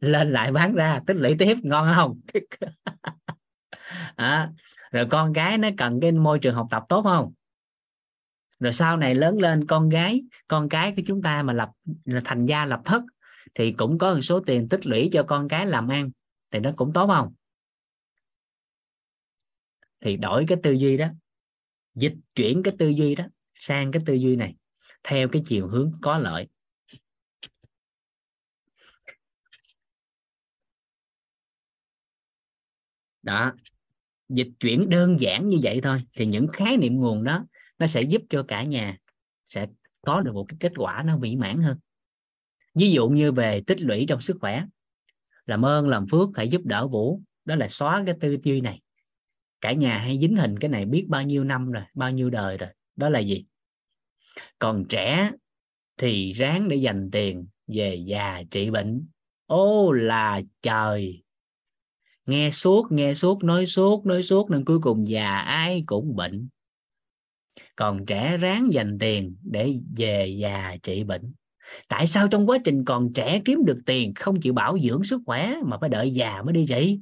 [0.00, 2.20] lên lại bán ra tích lũy tiếp ngon không?
[4.16, 4.50] À,
[4.92, 7.32] rồi con cái nó cần cái môi trường học tập tốt không?
[8.60, 11.70] Rồi sau này lớn lên, con gái, con cái của chúng ta mà lập,
[12.24, 13.02] thành gia lập thất,
[13.54, 16.10] thì cũng có một số tiền tích lũy cho con cái làm ăn,
[16.50, 17.34] thì nó cũng tốt không?
[20.00, 21.08] Thì đổi cái tư duy đó,
[21.94, 23.24] dịch chuyển cái tư duy đó
[23.54, 24.54] sang cái tư duy này,
[25.02, 26.48] theo cái chiều hướng có lợi.
[33.22, 33.52] Đó,
[34.28, 37.46] dịch chuyển đơn giản như vậy thôi, thì những khái niệm nguồn đó
[37.80, 38.98] nó sẽ giúp cho cả nhà
[39.44, 39.66] sẽ
[40.02, 41.78] có được một cái kết quả nó mỹ mãn hơn.
[42.74, 44.64] Ví dụ như về tích lũy trong sức khỏe,
[45.46, 47.20] làm ơn, làm phước, hãy giúp đỡ vũ.
[47.44, 48.80] Đó là xóa cái tư duy này.
[49.60, 52.56] Cả nhà hay dính hình cái này biết bao nhiêu năm rồi, bao nhiêu đời
[52.56, 52.70] rồi.
[52.96, 53.44] Đó là gì?
[54.58, 55.32] Còn trẻ
[55.96, 59.06] thì ráng để dành tiền về già trị bệnh.
[59.46, 61.22] Ô là trời!
[62.26, 66.48] Nghe suốt nghe suốt, nói suốt nói suốt nên cuối cùng già ai cũng bệnh
[67.80, 71.32] còn trẻ ráng dành tiền để về già trị bệnh.
[71.88, 75.20] Tại sao trong quá trình còn trẻ kiếm được tiền không chịu bảo dưỡng sức
[75.26, 77.00] khỏe mà phải đợi già mới đi trị?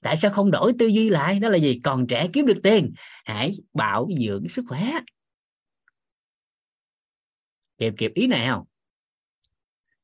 [0.00, 1.40] Tại sao không đổi tư duy lại?
[1.40, 2.92] Đó là gì còn trẻ kiếm được tiền,
[3.24, 4.92] hãy bảo dưỡng sức khỏe.
[7.78, 8.64] Kịp kịp ý này không?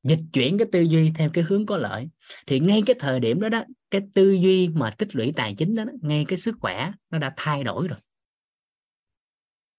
[0.09, 2.09] Dịch chuyển cái tư duy theo cái hướng có lợi
[2.47, 5.75] thì ngay cái thời điểm đó đó cái tư duy mà tích lũy tài chính
[5.75, 7.99] đó, đó ngay cái sức khỏe nó đã thay đổi rồi.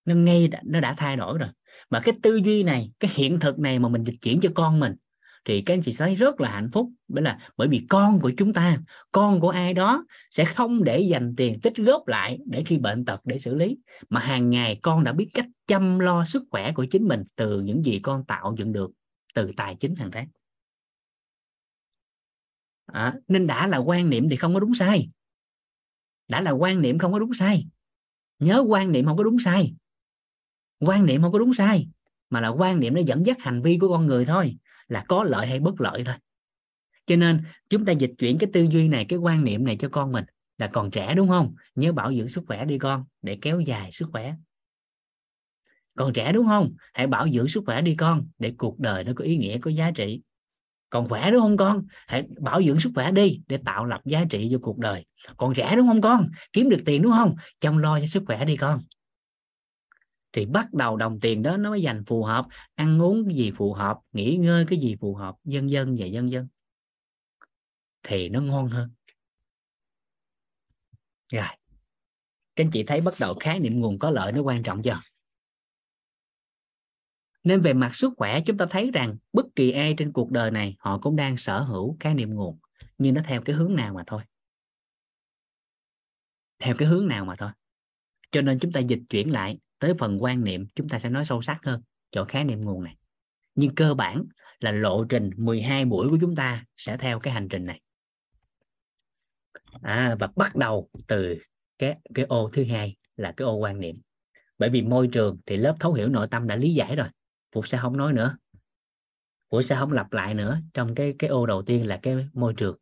[0.04, 1.48] Nó ngay đã, nó đã thay đổi rồi.
[1.90, 4.80] Mà cái tư duy này cái hiện thực này mà mình dịch chuyển cho con
[4.80, 4.94] mình
[5.44, 6.90] thì các anh chị thấy rất là hạnh phúc.
[7.08, 8.78] Bởi là bởi vì con của chúng ta
[9.12, 13.04] con của ai đó sẽ không để dành tiền tích góp lại để khi bệnh
[13.04, 13.78] tật để xử lý
[14.08, 17.60] mà hàng ngày con đã biết cách chăm lo sức khỏe của chính mình từ
[17.60, 18.90] những gì con tạo dựng được
[19.34, 20.28] từ tài chính hàng tháng
[22.86, 25.10] à, nên đã là quan niệm thì không có đúng sai.
[26.28, 27.66] Đã là quan niệm không có đúng sai.
[28.38, 29.74] Nhớ quan niệm không có đúng sai.
[30.78, 31.88] Quan niệm không có đúng sai
[32.30, 34.56] mà là quan niệm nó dẫn dắt hành vi của con người thôi
[34.88, 36.14] là có lợi hay bất lợi thôi.
[37.06, 39.88] Cho nên chúng ta dịch chuyển cái tư duy này cái quan niệm này cho
[39.88, 40.24] con mình.
[40.58, 41.54] Là còn trẻ đúng không?
[41.74, 44.34] Nhớ bảo dưỡng sức khỏe đi con để kéo dài sức khỏe
[46.00, 46.74] còn trẻ đúng không?
[46.92, 49.70] Hãy bảo dưỡng sức khỏe đi con, để cuộc đời nó có ý nghĩa, có
[49.70, 50.22] giá trị.
[50.90, 51.86] Còn khỏe đúng không con?
[52.06, 55.06] Hãy bảo dưỡng sức khỏe đi, để tạo lập giá trị cho cuộc đời.
[55.36, 56.30] Còn trẻ đúng không con?
[56.52, 57.36] Kiếm được tiền đúng không?
[57.60, 58.80] Chăm lo cho sức khỏe đi con.
[60.32, 62.46] Thì bắt đầu đồng tiền đó, nó mới dành phù hợp.
[62.74, 66.06] Ăn uống cái gì phù hợp, nghỉ ngơi cái gì phù hợp dân dân và
[66.06, 66.48] dân dân
[68.02, 68.90] thì nó ngon hơn.
[71.32, 71.44] Rồi.
[72.56, 75.00] Các anh chị thấy bắt đầu khái niệm nguồn có lợi nó quan trọng chưa?
[77.44, 80.50] Nên về mặt sức khỏe chúng ta thấy rằng bất kỳ ai trên cuộc đời
[80.50, 82.58] này họ cũng đang sở hữu khái niệm nguồn.
[82.98, 84.22] Nhưng nó theo cái hướng nào mà thôi?
[86.58, 87.50] Theo cái hướng nào mà thôi?
[88.32, 91.24] Cho nên chúng ta dịch chuyển lại tới phần quan niệm chúng ta sẽ nói
[91.24, 92.96] sâu sắc hơn chỗ khái niệm nguồn này.
[93.54, 94.24] Nhưng cơ bản
[94.60, 97.80] là lộ trình 12 buổi của chúng ta sẽ theo cái hành trình này.
[99.82, 101.38] À, và bắt đầu từ
[101.78, 104.00] cái cái ô thứ hai là cái ô quan niệm.
[104.58, 107.08] Bởi vì môi trường thì lớp thấu hiểu nội tâm đã lý giải rồi.
[107.52, 108.36] Phục sẽ không nói nữa?
[109.50, 110.60] Phục sẽ không lặp lại nữa?
[110.74, 112.76] Trong cái cái ô đầu tiên là cái môi trường.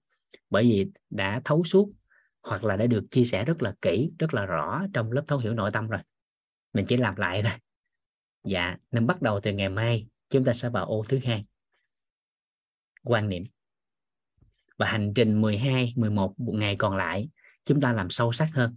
[0.50, 1.92] Bởi vì đã thấu suốt
[2.42, 5.38] hoặc là đã được chia sẻ rất là kỹ rất là rõ trong lớp thấu
[5.38, 6.00] hiểu nội tâm rồi.
[6.72, 7.52] Mình chỉ làm lại thôi.
[8.44, 11.44] Dạ nên bắt đầu từ ngày mai chúng ta sẽ vào ô thứ hai.
[13.04, 13.44] Quan niệm.
[14.76, 17.28] Và hành trình 12 11 ngày còn lại
[17.64, 18.76] chúng ta làm sâu sắc hơn.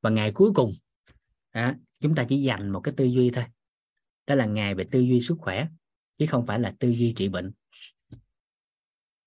[0.00, 0.72] Và ngày cuối cùng
[1.52, 3.44] đó, chúng ta chỉ dành một cái tư duy thôi
[4.26, 5.66] đó là ngày về tư duy sức khỏe,
[6.18, 7.52] chứ không phải là tư duy trị bệnh.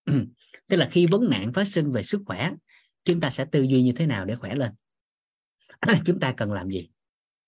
[0.67, 2.51] Tức là khi vấn nạn phát sinh về sức khỏe,
[3.03, 4.71] chúng ta sẽ tư duy như thế nào để khỏe lên?
[6.05, 6.89] Chúng ta cần làm gì?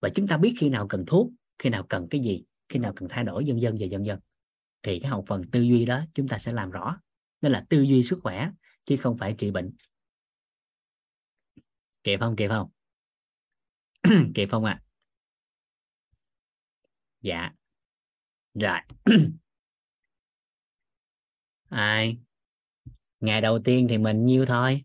[0.01, 2.93] Và chúng ta biết khi nào cần thuốc, khi nào cần cái gì, khi nào
[2.95, 4.19] cần thay đổi dân dân và dân dân
[4.83, 6.97] thì cái hậu phần tư duy đó chúng ta sẽ làm rõ.
[7.41, 8.51] Đó là tư duy sức khỏe,
[8.85, 9.73] chứ không phải trị bệnh.
[12.03, 12.35] Kịp không?
[12.35, 12.69] Kịp không?
[14.35, 14.81] Kịp không ạ?
[14.83, 14.88] à?
[17.21, 17.51] Dạ.
[18.53, 18.79] Rồi.
[21.69, 22.17] Ai?
[23.19, 24.83] Ngày đầu tiên thì mình nhiêu thôi?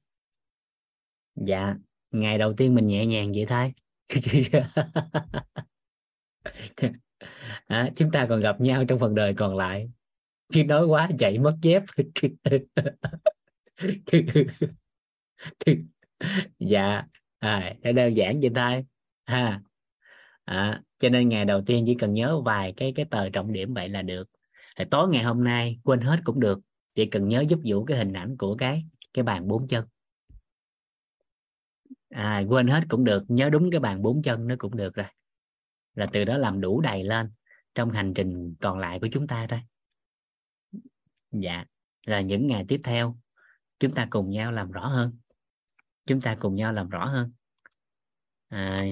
[1.35, 1.77] Dạ
[2.15, 3.73] ngày đầu tiên mình nhẹ nhàng vậy thôi.
[7.67, 9.91] À, chúng ta còn gặp nhau trong phần đời còn lại.
[10.53, 11.83] Khi nói quá chạy mất dép.
[16.59, 17.05] Dạ.
[17.39, 18.85] À, đơn giản vậy thôi.
[19.27, 19.61] Ha.
[20.45, 23.75] À, cho nên ngày đầu tiên chỉ cần nhớ vài cái cái tờ trọng điểm
[23.75, 24.31] vậy là được.
[24.77, 26.61] Thì tối ngày hôm nay quên hết cũng được
[26.95, 28.85] chỉ cần nhớ giúp vũ cái hình ảnh của cái
[29.15, 29.85] cái bàn bốn chân.
[32.11, 35.07] À, quên hết cũng được nhớ đúng cái bàn bốn chân nó cũng được rồi.
[35.95, 37.31] Là từ đó làm đủ đầy lên
[37.75, 39.61] trong hành trình còn lại của chúng ta thôi.
[41.31, 41.65] Dạ
[42.07, 43.19] là những ngày tiếp theo
[43.79, 45.19] chúng ta cùng nhau làm rõ hơn.
[46.07, 47.33] Chúng ta cùng nhau làm rõ hơn.
[48.49, 48.85] À,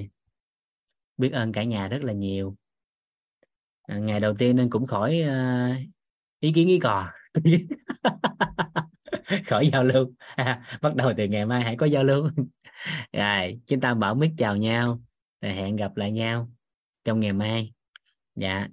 [1.17, 2.57] biết ơn cả nhà rất là nhiều.
[3.83, 5.77] À, ngày đầu tiên nên cũng khỏi uh,
[6.41, 7.11] ý kiến ý cò.
[9.47, 10.13] Khỏi giao lưu.
[10.37, 12.31] À, bắt đầu từ ngày mai hãy có giao lưu.
[13.13, 15.01] Rồi chúng ta mở mic chào nhau.
[15.41, 16.51] Rồi hẹn gặp lại nhau
[17.05, 17.73] trong ngày mai.
[18.37, 18.69] Dạ.